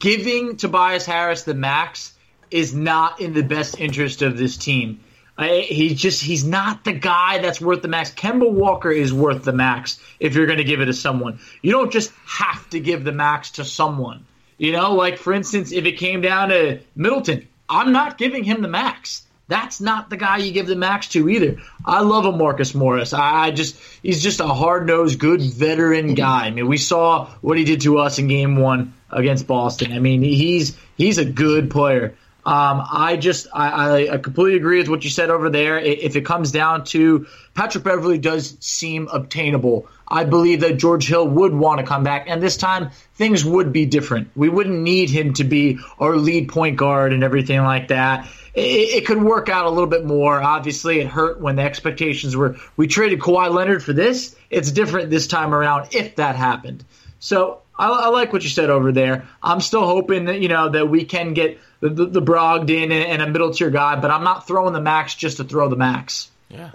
giving 0.00 0.56
Tobias 0.56 1.06
Harris 1.06 1.44
the 1.44 1.54
max 1.54 2.14
is 2.50 2.74
not 2.74 3.20
in 3.20 3.34
the 3.34 3.42
best 3.42 3.78
interest 3.78 4.22
of 4.22 4.36
this 4.36 4.56
team. 4.56 5.00
He's 5.40 6.00
just 6.00 6.22
he's 6.22 6.44
not 6.44 6.82
the 6.84 6.92
guy 6.92 7.38
that's 7.38 7.60
worth 7.60 7.82
the 7.82 7.88
max. 7.88 8.10
Kemba 8.10 8.50
Walker 8.50 8.90
is 8.90 9.12
worth 9.12 9.44
the 9.44 9.52
max 9.52 10.00
if 10.18 10.34
you're 10.34 10.46
going 10.46 10.58
to 10.58 10.64
give 10.64 10.80
it 10.80 10.86
to 10.86 10.92
someone. 10.92 11.38
You 11.62 11.70
don't 11.70 11.92
just 11.92 12.12
have 12.26 12.68
to 12.70 12.80
give 12.80 13.04
the 13.04 13.12
max 13.12 13.52
to 13.52 13.64
someone. 13.64 14.26
You 14.56 14.72
know, 14.72 14.94
like 14.94 15.18
for 15.18 15.32
instance, 15.32 15.70
if 15.70 15.84
it 15.84 15.92
came 15.92 16.22
down 16.22 16.48
to 16.48 16.80
Middleton, 16.96 17.46
I'm 17.68 17.92
not 17.92 18.18
giving 18.18 18.42
him 18.42 18.62
the 18.62 18.68
max. 18.68 19.22
That's 19.46 19.80
not 19.80 20.10
the 20.10 20.16
guy 20.16 20.38
you 20.38 20.52
give 20.52 20.66
the 20.66 20.76
max 20.76 21.08
to 21.08 21.28
either. 21.28 21.56
I 21.84 22.02
love 22.02 22.26
a 22.26 22.32
Marcus 22.32 22.74
Morris. 22.74 23.14
I, 23.14 23.46
I 23.46 23.50
just 23.50 23.76
he's 24.02 24.22
just 24.22 24.40
a 24.40 24.46
hard 24.46 24.86
nosed, 24.86 25.18
good 25.18 25.40
veteran 25.40 26.14
guy. 26.14 26.46
I 26.46 26.50
mean, 26.50 26.66
we 26.66 26.76
saw 26.76 27.30
what 27.40 27.56
he 27.56 27.64
did 27.64 27.80
to 27.82 27.98
us 27.98 28.18
in 28.18 28.26
Game 28.26 28.56
One 28.56 28.92
against 29.10 29.46
Boston. 29.46 29.92
I 29.92 30.00
mean, 30.00 30.22
he's 30.22 30.76
he's 30.96 31.18
a 31.18 31.24
good 31.24 31.70
player. 31.70 32.16
Um, 32.46 32.82
I 32.90 33.16
just 33.16 33.48
I, 33.52 34.08
I, 34.08 34.18
completely 34.18 34.56
agree 34.56 34.78
with 34.78 34.88
what 34.88 35.04
you 35.04 35.10
said 35.10 35.28
over 35.28 35.50
there. 35.50 35.78
If 35.78 36.16
it 36.16 36.24
comes 36.24 36.50
down 36.50 36.84
to 36.86 37.26
Patrick 37.54 37.84
Beverley, 37.84 38.16
does 38.16 38.56
seem 38.60 39.08
obtainable. 39.08 39.88
I 40.06 40.24
believe 40.24 40.60
that 40.60 40.78
George 40.78 41.06
Hill 41.06 41.28
would 41.28 41.52
want 41.52 41.80
to 41.80 41.86
come 41.86 42.04
back, 42.04 42.24
and 42.28 42.42
this 42.42 42.56
time 42.56 42.90
things 43.16 43.44
would 43.44 43.72
be 43.72 43.84
different. 43.86 44.30
We 44.34 44.48
wouldn't 44.48 44.80
need 44.80 45.10
him 45.10 45.34
to 45.34 45.44
be 45.44 45.78
our 45.98 46.16
lead 46.16 46.48
point 46.48 46.76
guard 46.76 47.12
and 47.12 47.22
everything 47.22 47.60
like 47.62 47.88
that. 47.88 48.28
It, 48.54 48.60
it 48.60 49.06
could 49.06 49.20
work 49.20 49.48
out 49.48 49.66
a 49.66 49.70
little 49.70 49.88
bit 49.88 50.06
more. 50.06 50.40
Obviously, 50.40 51.00
it 51.00 51.08
hurt 51.08 51.40
when 51.40 51.56
the 51.56 51.62
expectations 51.62 52.34
were 52.36 52.56
we 52.76 52.86
traded 52.86 53.18
Kawhi 53.18 53.52
Leonard 53.52 53.82
for 53.82 53.92
this. 53.92 54.34
It's 54.48 54.70
different 54.70 55.10
this 55.10 55.26
time 55.26 55.52
around 55.52 55.88
if 55.92 56.16
that 56.16 56.36
happened. 56.36 56.84
So 57.18 57.62
I, 57.78 57.88
I 57.88 58.08
like 58.08 58.32
what 58.32 58.42
you 58.42 58.50
said 58.50 58.70
over 58.70 58.92
there. 58.92 59.28
I'm 59.42 59.60
still 59.60 59.86
hoping 59.86 60.26
that 60.26 60.40
you 60.40 60.48
know 60.48 60.68
that 60.70 60.88
we 60.88 61.04
can 61.04 61.34
get 61.34 61.58
the, 61.80 61.90
the, 61.90 62.06
the 62.06 62.22
Brogdon 62.22 62.84
and, 62.84 62.92
and 62.92 63.22
a 63.22 63.28
middle 63.28 63.52
tier 63.52 63.70
guy, 63.70 63.96
but 63.96 64.10
I'm 64.10 64.24
not 64.24 64.46
throwing 64.46 64.72
the 64.72 64.80
max 64.80 65.14
just 65.14 65.36
to 65.36 65.44
throw 65.44 65.68
the 65.68 65.76
max. 65.76 66.30
Yeah. 66.48 66.70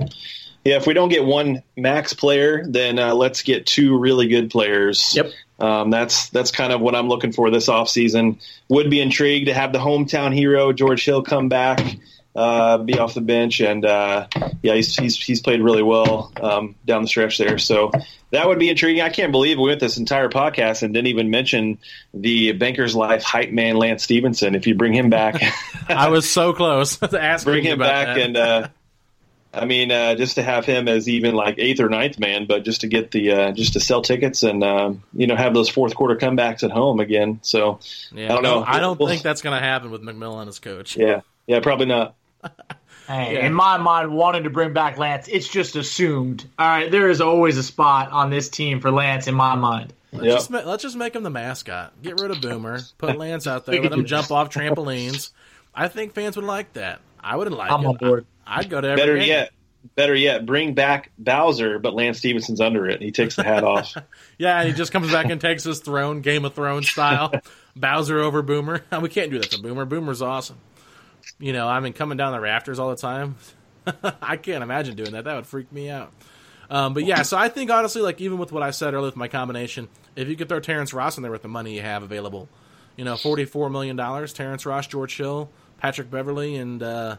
Yeah, 0.65 0.77
if 0.77 0.87
we 0.87 0.93
don't 0.93 1.09
get 1.09 1.25
one 1.25 1.61
max 1.75 2.13
player, 2.13 2.65
then 2.65 2.97
uh, 2.97 3.13
let's 3.13 3.41
get 3.41 3.65
two 3.65 3.97
really 3.97 4.29
good 4.29 4.49
players. 4.49 5.13
Yep. 5.13 5.31
Um, 5.59 5.89
that's 5.89 6.29
that's 6.29 6.51
kind 6.51 6.71
of 6.71 6.79
what 6.79 6.95
I'm 6.95 7.09
looking 7.09 7.33
for 7.33 7.51
this 7.51 7.67
offseason. 7.67 8.41
Would 8.69 8.89
be 8.89 9.01
intrigued 9.01 9.47
to 9.47 9.53
have 9.53 9.73
the 9.73 9.79
hometown 9.79 10.33
hero 10.33 10.71
George 10.71 11.03
Hill 11.03 11.21
come 11.21 11.49
back, 11.49 11.79
uh, 12.35 12.79
be 12.79 12.97
off 12.97 13.13
the 13.13 13.21
bench, 13.21 13.59
and 13.61 13.85
uh, 13.85 14.27
yeah, 14.61 14.73
he's, 14.73 14.95
he's 14.95 15.17
he's 15.17 15.41
played 15.41 15.61
really 15.61 15.83
well 15.83 16.31
um, 16.41 16.75
down 16.85 17.03
the 17.03 17.07
stretch 17.07 17.37
there. 17.37 17.57
So 17.57 17.91
that 18.31 18.47
would 18.47 18.57
be 18.57 18.69
intriguing. 18.69 19.01
I 19.01 19.09
can't 19.09 19.31
believe 19.31 19.59
we 19.59 19.65
went 19.65 19.79
this 19.79 19.97
entire 19.97 20.29
podcast 20.29 20.81
and 20.81 20.93
didn't 20.93 21.07
even 21.07 21.29
mention 21.29 21.77
the 22.13 22.53
Banker's 22.53 22.95
Life 22.95 23.23
hype 23.23 23.51
man 23.51 23.75
Lance 23.75 24.03
Stephenson. 24.03 24.55
If 24.55 24.65
you 24.65 24.73
bring 24.73 24.93
him 24.93 25.09
back, 25.09 25.41
I 25.89 26.09
was 26.09 26.29
so 26.29 26.53
close 26.53 26.97
to 26.97 27.21
ask. 27.21 27.45
Bring 27.45 27.63
him 27.63 27.79
back 27.79 28.15
that. 28.15 28.17
and. 28.17 28.37
Uh, 28.37 28.67
I 29.55 29.65
mean, 29.65 29.91
uh, 29.91 30.15
just 30.15 30.35
to 30.35 30.41
have 30.41 30.65
him 30.65 30.87
as 30.87 31.07
even 31.07 31.35
like 31.35 31.59
eighth 31.59 31.79
or 31.79 31.87
ninth 31.87 32.17
man, 32.17 32.47
but 32.47 32.65
just 32.65 32.81
to 32.81 32.87
get 32.87 33.11
the 33.11 33.31
uh, 33.31 33.51
just 33.51 33.73
to 33.73 33.79
sell 33.79 34.01
tickets 34.01 34.41
and 34.41 34.63
uh, 34.63 34.93
you 35.13 35.27
know 35.27 35.35
have 35.35 35.53
those 35.53 35.69
fourth 35.69 35.93
quarter 35.93 36.15
comebacks 36.15 36.63
at 36.63 36.71
home 36.71 36.99
again. 36.99 37.37
So 37.43 37.79
yeah, 38.11 38.25
I 38.25 38.27
don't 38.29 38.41
know. 38.41 38.63
I 38.65 38.79
don't 38.79 38.97
think 38.97 39.21
that's 39.21 39.43
going 39.43 39.55
to 39.55 39.63
happen 39.63 39.91
with 39.91 40.01
McMillan 40.01 40.47
as 40.47 40.57
coach. 40.57 40.97
Yeah, 40.97 41.21
yeah, 41.45 41.59
probably 41.59 41.85
not. 41.85 42.15
Hey, 43.07 43.33
yeah. 43.33 43.45
in 43.45 43.53
my 43.53 43.77
mind, 43.77 44.13
wanting 44.13 44.43
to 44.43 44.49
bring 44.49 44.71
back 44.71 44.97
Lance, 44.97 45.27
it's 45.27 45.47
just 45.47 45.75
assumed. 45.75 46.45
All 46.57 46.65
right, 46.65 46.89
there 46.89 47.09
is 47.09 47.19
always 47.19 47.57
a 47.57 47.63
spot 47.63 48.11
on 48.11 48.29
this 48.29 48.47
team 48.47 48.79
for 48.79 48.91
Lance 48.91 49.27
in 49.27 49.35
my 49.35 49.55
mind. 49.55 49.93
Let's, 50.13 50.25
yep. 50.25 50.35
just, 50.35 50.51
let's 50.51 50.83
just 50.83 50.95
make 50.95 51.15
him 51.15 51.23
the 51.23 51.29
mascot. 51.29 51.91
Get 52.01 52.21
rid 52.21 52.31
of 52.31 52.39
Boomer. 52.39 52.79
Put 52.97 53.17
Lance 53.17 53.45
out 53.45 53.65
there. 53.65 53.81
let 53.83 53.91
him 53.91 54.05
jump 54.05 54.31
off 54.31 54.49
trampolines. 54.49 55.31
I 55.75 55.87
think 55.87 56.13
fans 56.13 56.35
would 56.35 56.45
like 56.45 56.73
that. 56.73 57.01
I 57.19 57.35
wouldn't 57.35 57.57
like 57.57 57.71
I'm 57.71 57.83
it. 57.83 57.87
on 57.87 57.95
board. 57.95 58.25
I, 58.45 58.59
would 58.59 58.69
go 58.69 58.79
to 58.79 58.87
every 58.87 59.01
Better 59.01 59.17
game. 59.17 59.27
yet, 59.27 59.51
better 59.95 60.15
yet, 60.15 60.45
bring 60.45 60.73
back 60.73 61.11
Bowser, 61.17 61.79
but 61.79 61.93
Lance 61.93 62.19
Stephenson's 62.19 62.61
under 62.61 62.87
it. 62.87 63.01
He 63.01 63.11
takes 63.11 63.35
the 63.35 63.43
hat 63.43 63.63
off. 63.63 63.95
yeah, 64.37 64.59
and 64.59 64.69
he 64.69 64.73
just 64.73 64.91
comes 64.91 65.11
back 65.11 65.25
and 65.25 65.41
takes 65.41 65.63
his 65.63 65.79
throne, 65.79 66.21
Game 66.21 66.45
of 66.45 66.53
Thrones 66.53 66.89
style. 66.89 67.33
Bowser 67.75 68.19
over 68.19 68.41
Boomer. 68.41 68.83
we 69.01 69.09
can't 69.09 69.31
do 69.31 69.39
that 69.39 69.51
to 69.51 69.61
Boomer. 69.61 69.85
Boomer's 69.85 70.21
awesome. 70.21 70.57
You 71.39 71.53
know, 71.53 71.67
I 71.67 71.79
mean, 71.79 71.93
coming 71.93 72.17
down 72.17 72.33
the 72.33 72.39
rafters 72.39 72.79
all 72.79 72.89
the 72.89 72.95
time. 72.95 73.35
I 74.21 74.37
can't 74.37 74.63
imagine 74.63 74.95
doing 74.95 75.11
that. 75.11 75.25
That 75.25 75.35
would 75.35 75.47
freak 75.47 75.71
me 75.71 75.89
out. 75.89 76.13
Um, 76.69 76.93
but 76.93 77.05
yeah, 77.05 77.23
so 77.23 77.37
I 77.37 77.49
think 77.49 77.69
honestly, 77.69 78.01
like 78.01 78.21
even 78.21 78.37
with 78.37 78.51
what 78.51 78.63
I 78.63 78.71
said 78.71 78.93
earlier 78.93 79.07
with 79.07 79.15
my 79.15 79.27
combination, 79.27 79.89
if 80.15 80.27
you 80.27 80.35
could 80.35 80.49
throw 80.49 80.59
Terrence 80.59 80.93
Ross 80.93 81.17
in 81.17 81.23
there 81.23 81.31
with 81.31 81.41
the 81.41 81.47
money 81.47 81.75
you 81.75 81.81
have 81.81 82.03
available, 82.03 82.47
you 82.95 83.05
know, 83.05 83.17
forty-four 83.17 83.69
million 83.69 83.95
dollars, 83.95 84.33
Terrence 84.33 84.65
Ross, 84.65 84.87
George 84.87 85.15
Hill, 85.17 85.49
Patrick 85.79 86.09
Beverley, 86.09 86.55
and 86.55 86.81
uh, 86.81 87.17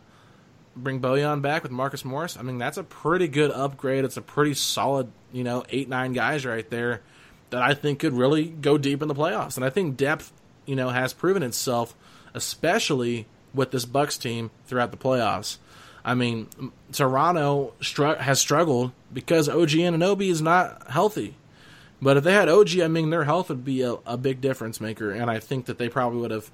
bring 0.74 1.00
Bojan 1.00 1.42
back 1.42 1.62
with 1.62 1.72
Marcus 1.72 2.04
Morris. 2.04 2.36
I 2.36 2.42
mean, 2.42 2.58
that's 2.58 2.78
a 2.78 2.84
pretty 2.84 3.28
good 3.28 3.50
upgrade. 3.50 4.04
It's 4.04 4.16
a 4.16 4.22
pretty 4.22 4.54
solid, 4.54 5.12
you 5.32 5.44
know, 5.44 5.64
eight 5.68 5.88
nine 5.88 6.12
guys 6.12 6.46
right 6.46 6.68
there 6.70 7.02
that 7.50 7.62
I 7.62 7.74
think 7.74 8.00
could 8.00 8.14
really 8.14 8.46
go 8.46 8.78
deep 8.78 9.02
in 9.02 9.08
the 9.08 9.14
playoffs. 9.14 9.56
And 9.56 9.64
I 9.64 9.70
think 9.70 9.96
depth, 9.96 10.32
you 10.66 10.74
know, 10.74 10.88
has 10.88 11.12
proven 11.12 11.42
itself, 11.42 11.94
especially 12.32 13.26
with 13.54 13.70
this 13.70 13.84
Bucks 13.84 14.18
team 14.18 14.50
throughout 14.66 14.90
the 14.90 14.96
playoffs. 14.96 15.58
I 16.04 16.14
mean, 16.14 16.48
Toronto 16.92 17.72
str- 17.80 18.16
has 18.16 18.38
struggled 18.38 18.92
because 19.12 19.48
OG 19.48 19.70
Anunoby 19.70 20.28
is 20.28 20.42
not 20.42 20.90
healthy. 20.90 21.36
But 22.02 22.18
if 22.18 22.24
they 22.24 22.34
had 22.34 22.50
OG, 22.50 22.80
I 22.80 22.88
mean, 22.88 23.08
their 23.08 23.24
health 23.24 23.48
would 23.48 23.64
be 23.64 23.80
a, 23.80 23.94
a, 24.04 24.18
big 24.18 24.42
difference 24.42 24.78
maker, 24.78 25.10
and 25.10 25.30
I 25.30 25.38
think 25.38 25.66
that 25.66 25.78
they 25.78 25.88
probably 25.88 26.20
would 26.20 26.32
have 26.32 26.50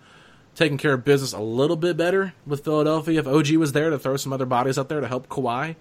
taken 0.54 0.78
care 0.78 0.92
of 0.92 1.04
business 1.04 1.32
a 1.32 1.40
little 1.40 1.76
bit 1.76 1.96
better 1.96 2.34
with 2.46 2.64
Philadelphia 2.64 3.18
if 3.18 3.26
OG 3.26 3.50
was 3.52 3.72
there 3.72 3.90
to 3.90 3.98
throw 3.98 4.16
some 4.16 4.32
other 4.32 4.46
bodies 4.46 4.78
out 4.78 4.88
there 4.88 5.00
to 5.00 5.08
help 5.08 5.28
Kawhi. 5.28 5.74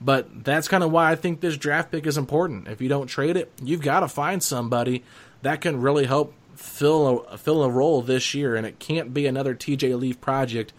But 0.00 0.44
that's 0.44 0.68
kind 0.68 0.84
of 0.84 0.90
why 0.90 1.10
I 1.10 1.16
think 1.16 1.40
this 1.40 1.56
draft 1.56 1.90
pick 1.90 2.06
is 2.06 2.18
important. 2.18 2.68
If 2.68 2.82
you 2.82 2.88
don't 2.88 3.06
trade 3.06 3.36
it, 3.36 3.50
you've 3.62 3.80
got 3.80 4.00
to 4.00 4.08
find 4.08 4.42
somebody 4.42 5.04
that 5.40 5.62
can 5.62 5.80
really 5.80 6.04
help 6.04 6.34
fill 6.58 7.26
a, 7.30 7.38
fill 7.38 7.62
a 7.62 7.68
role 7.68 8.02
this 8.02 8.34
year, 8.34 8.56
and 8.56 8.66
it 8.66 8.78
can't 8.78 9.12
be 9.12 9.26
another 9.26 9.54
TJ 9.54 9.98
Leaf 9.98 10.20
project 10.20 10.72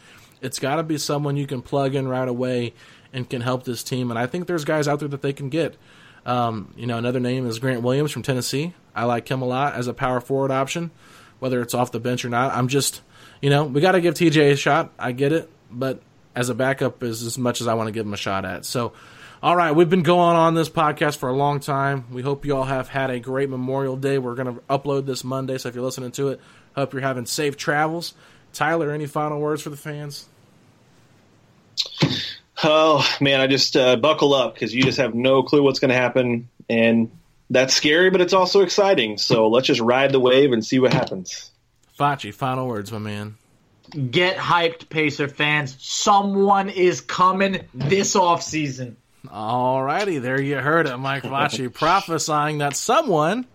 it's 0.45 0.59
got 0.59 0.75
to 0.75 0.83
be 0.83 0.97
someone 0.97 1.37
you 1.37 1.47
can 1.47 1.63
plug 1.63 1.95
in 1.95 2.07
right 2.07 2.27
away 2.27 2.73
and 3.11 3.27
can 3.27 3.41
help 3.41 3.63
this 3.63 3.83
team. 3.83 4.11
And 4.11 4.19
I 4.19 4.27
think 4.27 4.45
there's 4.45 4.63
guys 4.63 4.87
out 4.87 4.99
there 4.99 5.07
that 5.09 5.21
they 5.21 5.33
can 5.33 5.49
get. 5.49 5.75
Um, 6.25 6.73
you 6.77 6.85
know, 6.85 6.97
another 6.97 7.19
name 7.19 7.47
is 7.47 7.57
Grant 7.57 7.81
Williams 7.81 8.11
from 8.11 8.21
Tennessee. 8.21 8.73
I 8.93 9.05
like 9.05 9.27
him 9.27 9.41
a 9.41 9.45
lot 9.45 9.73
as 9.73 9.87
a 9.87 9.93
power 9.93 10.21
forward 10.21 10.51
option. 10.51 10.91
whether 11.39 11.61
it's 11.61 11.73
off 11.73 11.91
the 11.91 11.99
bench 11.99 12.23
or 12.23 12.29
not. 12.29 12.53
I'm 12.53 12.67
just, 12.67 13.01
you 13.41 13.49
know, 13.49 13.65
we 13.65 13.81
got 13.81 13.91
to 13.91 14.01
give 14.01 14.13
TJ 14.13 14.51
a 14.51 14.55
shot. 14.55 14.93
I 14.97 15.11
get 15.11 15.33
it, 15.33 15.49
but 15.69 16.01
as 16.35 16.49
a 16.49 16.55
backup 16.55 17.03
is 17.03 17.23
as 17.23 17.37
much 17.37 17.59
as 17.59 17.67
I 17.67 17.73
want 17.73 17.87
to 17.87 17.91
give 17.91 18.05
him 18.05 18.13
a 18.13 18.17
shot 18.17 18.45
at. 18.45 18.65
So, 18.65 18.93
all 19.45 19.55
right, 19.55 19.73
we've 19.73 19.91
been 19.91 20.01
going 20.01 20.35
on 20.35 20.55
this 20.55 20.69
podcast 20.69 21.17
for 21.17 21.29
a 21.29 21.33
long 21.33 21.59
time. 21.59 22.05
We 22.11 22.23
hope 22.23 22.47
you 22.47 22.57
all 22.57 22.63
have 22.63 22.89
had 22.89 23.11
a 23.11 23.19
great 23.19 23.47
Memorial 23.47 23.95
Day. 23.95 24.17
We're 24.17 24.33
going 24.33 24.55
to 24.55 24.59
upload 24.61 25.05
this 25.05 25.23
Monday, 25.23 25.59
so 25.59 25.69
if 25.69 25.75
you're 25.75 25.83
listening 25.83 26.11
to 26.13 26.29
it, 26.29 26.41
hope 26.75 26.93
you're 26.93 27.03
having 27.03 27.27
safe 27.27 27.55
travels. 27.55 28.15
Tyler, 28.53 28.89
any 28.89 29.05
final 29.05 29.39
words 29.39 29.61
for 29.61 29.69
the 29.69 29.77
fans? 29.77 30.25
Oh 32.63 33.07
man, 33.21 33.39
I 33.39 33.45
just 33.45 33.77
uh, 33.77 33.97
buckle 33.97 34.33
up 34.33 34.55
because 34.55 34.73
you 34.73 34.81
just 34.81 34.97
have 34.97 35.13
no 35.13 35.43
clue 35.43 35.61
what's 35.61 35.77
going 35.77 35.89
to 35.89 35.95
happen, 35.95 36.49
and 36.67 37.11
that's 37.51 37.75
scary, 37.75 38.09
but 38.09 38.21
it's 38.21 38.33
also 38.33 38.61
exciting. 38.61 39.19
So 39.19 39.47
let's 39.47 39.67
just 39.67 39.79
ride 39.79 40.11
the 40.11 40.19
wave 40.19 40.53
and 40.53 40.65
see 40.65 40.79
what 40.79 40.91
happens. 40.91 41.51
Facci, 41.99 42.33
final 42.33 42.67
words, 42.67 42.91
my 42.91 42.97
man. 42.97 43.37
Get 44.09 44.37
hyped, 44.37 44.89
Pacer 44.89 45.27
fans. 45.27 45.77
Someone 45.79 46.69
is 46.69 46.99
coming 46.99 47.67
this 47.75 48.15
off 48.15 48.41
season. 48.41 48.97
Alrighty, 49.31 50.21
there 50.21 50.41
you 50.41 50.57
heard 50.57 50.87
it, 50.87 50.97
Mike 50.97 51.23
Facci 51.23 51.71
prophesying 51.73 52.59
that 52.59 52.75
someone, 52.75 53.45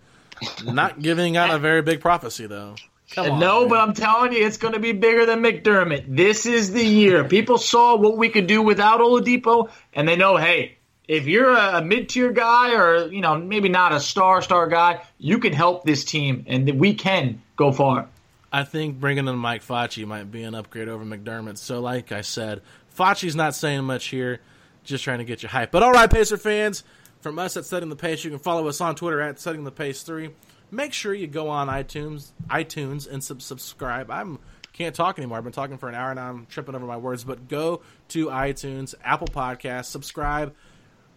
not 0.65 1.01
giving 1.01 1.37
out 1.37 1.49
a 1.53 1.59
very 1.59 1.81
big 1.81 2.01
prophecy 2.01 2.47
though. 2.47 2.75
Come 3.11 3.31
on, 3.31 3.39
no, 3.39 3.59
man. 3.61 3.69
but 3.69 3.79
I'm 3.79 3.93
telling 3.93 4.31
you, 4.31 4.45
it's 4.45 4.57
going 4.57 4.73
to 4.73 4.79
be 4.79 4.93
bigger 4.93 5.25
than 5.25 5.41
McDermott. 5.41 6.05
This 6.07 6.45
is 6.45 6.71
the 6.71 6.83
year. 6.83 7.25
People 7.25 7.57
saw 7.57 7.97
what 7.97 8.17
we 8.17 8.29
could 8.29 8.47
do 8.47 8.61
without 8.61 9.01
Oladipo, 9.01 9.69
and 9.93 10.07
they 10.07 10.15
know, 10.15 10.37
hey, 10.37 10.77
if 11.09 11.27
you're 11.27 11.53
a 11.53 11.83
mid-tier 11.83 12.31
guy 12.31 12.73
or 12.73 13.07
you 13.11 13.19
know 13.19 13.37
maybe 13.37 13.67
not 13.67 13.91
a 13.91 13.99
star 13.99 14.41
star 14.41 14.67
guy, 14.67 15.01
you 15.17 15.39
can 15.39 15.51
help 15.51 15.83
this 15.83 16.05
team, 16.05 16.45
and 16.47 16.79
we 16.79 16.93
can 16.93 17.41
go 17.57 17.71
far. 17.71 18.07
I 18.53 18.63
think 18.63 18.99
bringing 18.99 19.27
in 19.27 19.35
Mike 19.37 19.65
Facci 19.65 20.05
might 20.05 20.31
be 20.31 20.43
an 20.43 20.55
upgrade 20.55 20.89
over 20.89 21.05
McDermott. 21.05 21.57
So, 21.57 21.79
like 21.79 22.11
I 22.11 22.21
said, 22.21 22.61
Facci's 22.97 23.35
not 23.35 23.55
saying 23.55 23.83
much 23.83 24.07
here, 24.07 24.39
just 24.83 25.03
trying 25.03 25.19
to 25.19 25.25
get 25.25 25.43
you 25.43 25.49
hype. 25.49 25.71
But 25.71 25.83
all 25.83 25.91
right, 25.91 26.09
Pacer 26.09 26.37
fans, 26.37 26.83
from 27.21 27.37
us 27.39 27.57
at 27.57 27.65
Setting 27.65 27.89
the 27.89 27.95
Pace, 27.95 28.23
you 28.23 28.29
can 28.29 28.39
follow 28.39 28.67
us 28.67 28.81
on 28.81 28.95
Twitter 28.95 29.21
at 29.21 29.39
Setting 29.39 29.63
the 29.63 29.71
Pace 29.71 30.03
Three 30.03 30.31
make 30.71 30.93
sure 30.93 31.13
you 31.13 31.27
go 31.27 31.49
on 31.49 31.67
iTunes, 31.67 32.31
iTunes, 32.49 33.07
and 33.09 33.23
sub- 33.23 33.41
subscribe. 33.41 34.09
I'm 34.09 34.39
can't 34.73 34.95
talk 34.95 35.19
anymore. 35.19 35.37
I've 35.37 35.43
been 35.43 35.51
talking 35.51 35.77
for 35.77 35.89
an 35.89 35.95
hour 35.95 36.15
now. 36.15 36.29
I'm 36.29 36.45
tripping 36.45 36.75
over 36.75 36.85
my 36.85 36.95
words. 36.95 37.25
But 37.25 37.49
go 37.49 37.81
to 38.09 38.27
iTunes, 38.27 38.95
Apple 39.03 39.27
Podcasts, 39.27 39.85
subscribe, 39.85 40.55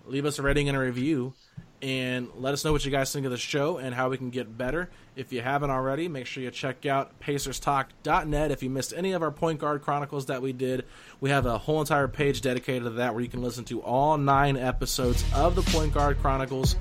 leave 0.06 0.26
us 0.26 0.40
a 0.40 0.42
rating 0.42 0.68
and 0.68 0.76
a 0.76 0.80
review, 0.80 1.34
and 1.80 2.28
let 2.34 2.52
us 2.52 2.64
know 2.64 2.72
what 2.72 2.84
you 2.84 2.90
guys 2.90 3.12
think 3.12 3.24
of 3.26 3.30
the 3.30 3.38
show 3.38 3.78
and 3.78 3.94
how 3.94 4.10
we 4.10 4.18
can 4.18 4.30
get 4.30 4.58
better. 4.58 4.90
If 5.16 5.32
you 5.32 5.42
haven't 5.42 5.70
already, 5.70 6.08
make 6.08 6.26
sure 6.26 6.42
you 6.42 6.50
check 6.50 6.86
out 6.86 7.20
PacersTalk.net. 7.20 8.50
If 8.50 8.62
you 8.62 8.70
missed 8.70 8.92
any 8.96 9.12
of 9.12 9.22
our 9.22 9.30
Point 9.30 9.60
Guard 9.60 9.82
Chronicles 9.82 10.26
that 10.26 10.42
we 10.42 10.52
did, 10.52 10.84
we 11.20 11.30
have 11.30 11.46
a 11.46 11.56
whole 11.56 11.80
entire 11.80 12.08
page 12.08 12.40
dedicated 12.40 12.82
to 12.82 12.90
that 12.90 13.14
where 13.14 13.22
you 13.22 13.28
can 13.28 13.42
listen 13.42 13.64
to 13.66 13.80
all 13.82 14.18
nine 14.18 14.56
episodes 14.56 15.24
of 15.32 15.54
the 15.54 15.62
Point 15.62 15.94
Guard 15.94 16.18
Chronicles 16.18 16.74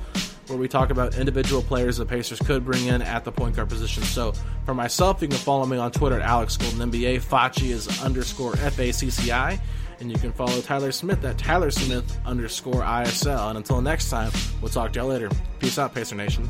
where 0.47 0.57
we 0.57 0.68
talk 0.68 0.89
about 0.89 1.15
individual 1.15 1.61
players 1.61 1.97
the 1.97 2.05
Pacers 2.05 2.39
could 2.39 2.65
bring 2.65 2.88
in 2.88 3.01
at 3.01 3.23
the 3.23 3.31
point 3.31 3.55
guard 3.55 3.69
position. 3.69 4.03
So 4.03 4.34
for 4.65 4.73
myself, 4.73 5.22
you 5.22 5.27
can 5.27 5.38
follow 5.38 5.65
me 5.65 5.77
on 5.77 5.91
Twitter 5.91 6.19
at 6.19 6.27
Alex 6.27 6.57
Golden 6.57 6.91
NBA. 6.91 7.22
Facci 7.22 7.69
is 7.69 8.03
underscore 8.03 8.53
F 8.57 8.80
A 8.80 8.91
C 8.91 9.10
C 9.10 9.31
I. 9.31 9.60
And 9.99 10.11
you 10.11 10.18
can 10.18 10.34
follow 10.34 10.60
Tyler 10.61 10.91
Smith 10.91 11.23
at 11.23 11.38
Tyler 11.38 11.72
Smith 11.72 12.18
underscore 12.26 12.81
ISL. 12.81 13.49
And 13.49 13.57
until 13.57 13.80
next 13.81 14.10
time, 14.10 14.31
we'll 14.60 14.72
talk 14.72 14.91
to 14.93 14.99
y'all 14.99 15.07
later. 15.07 15.30
Peace 15.60 15.77
out, 15.80 15.93
Pacer 15.93 16.15
Nation. 16.15 16.49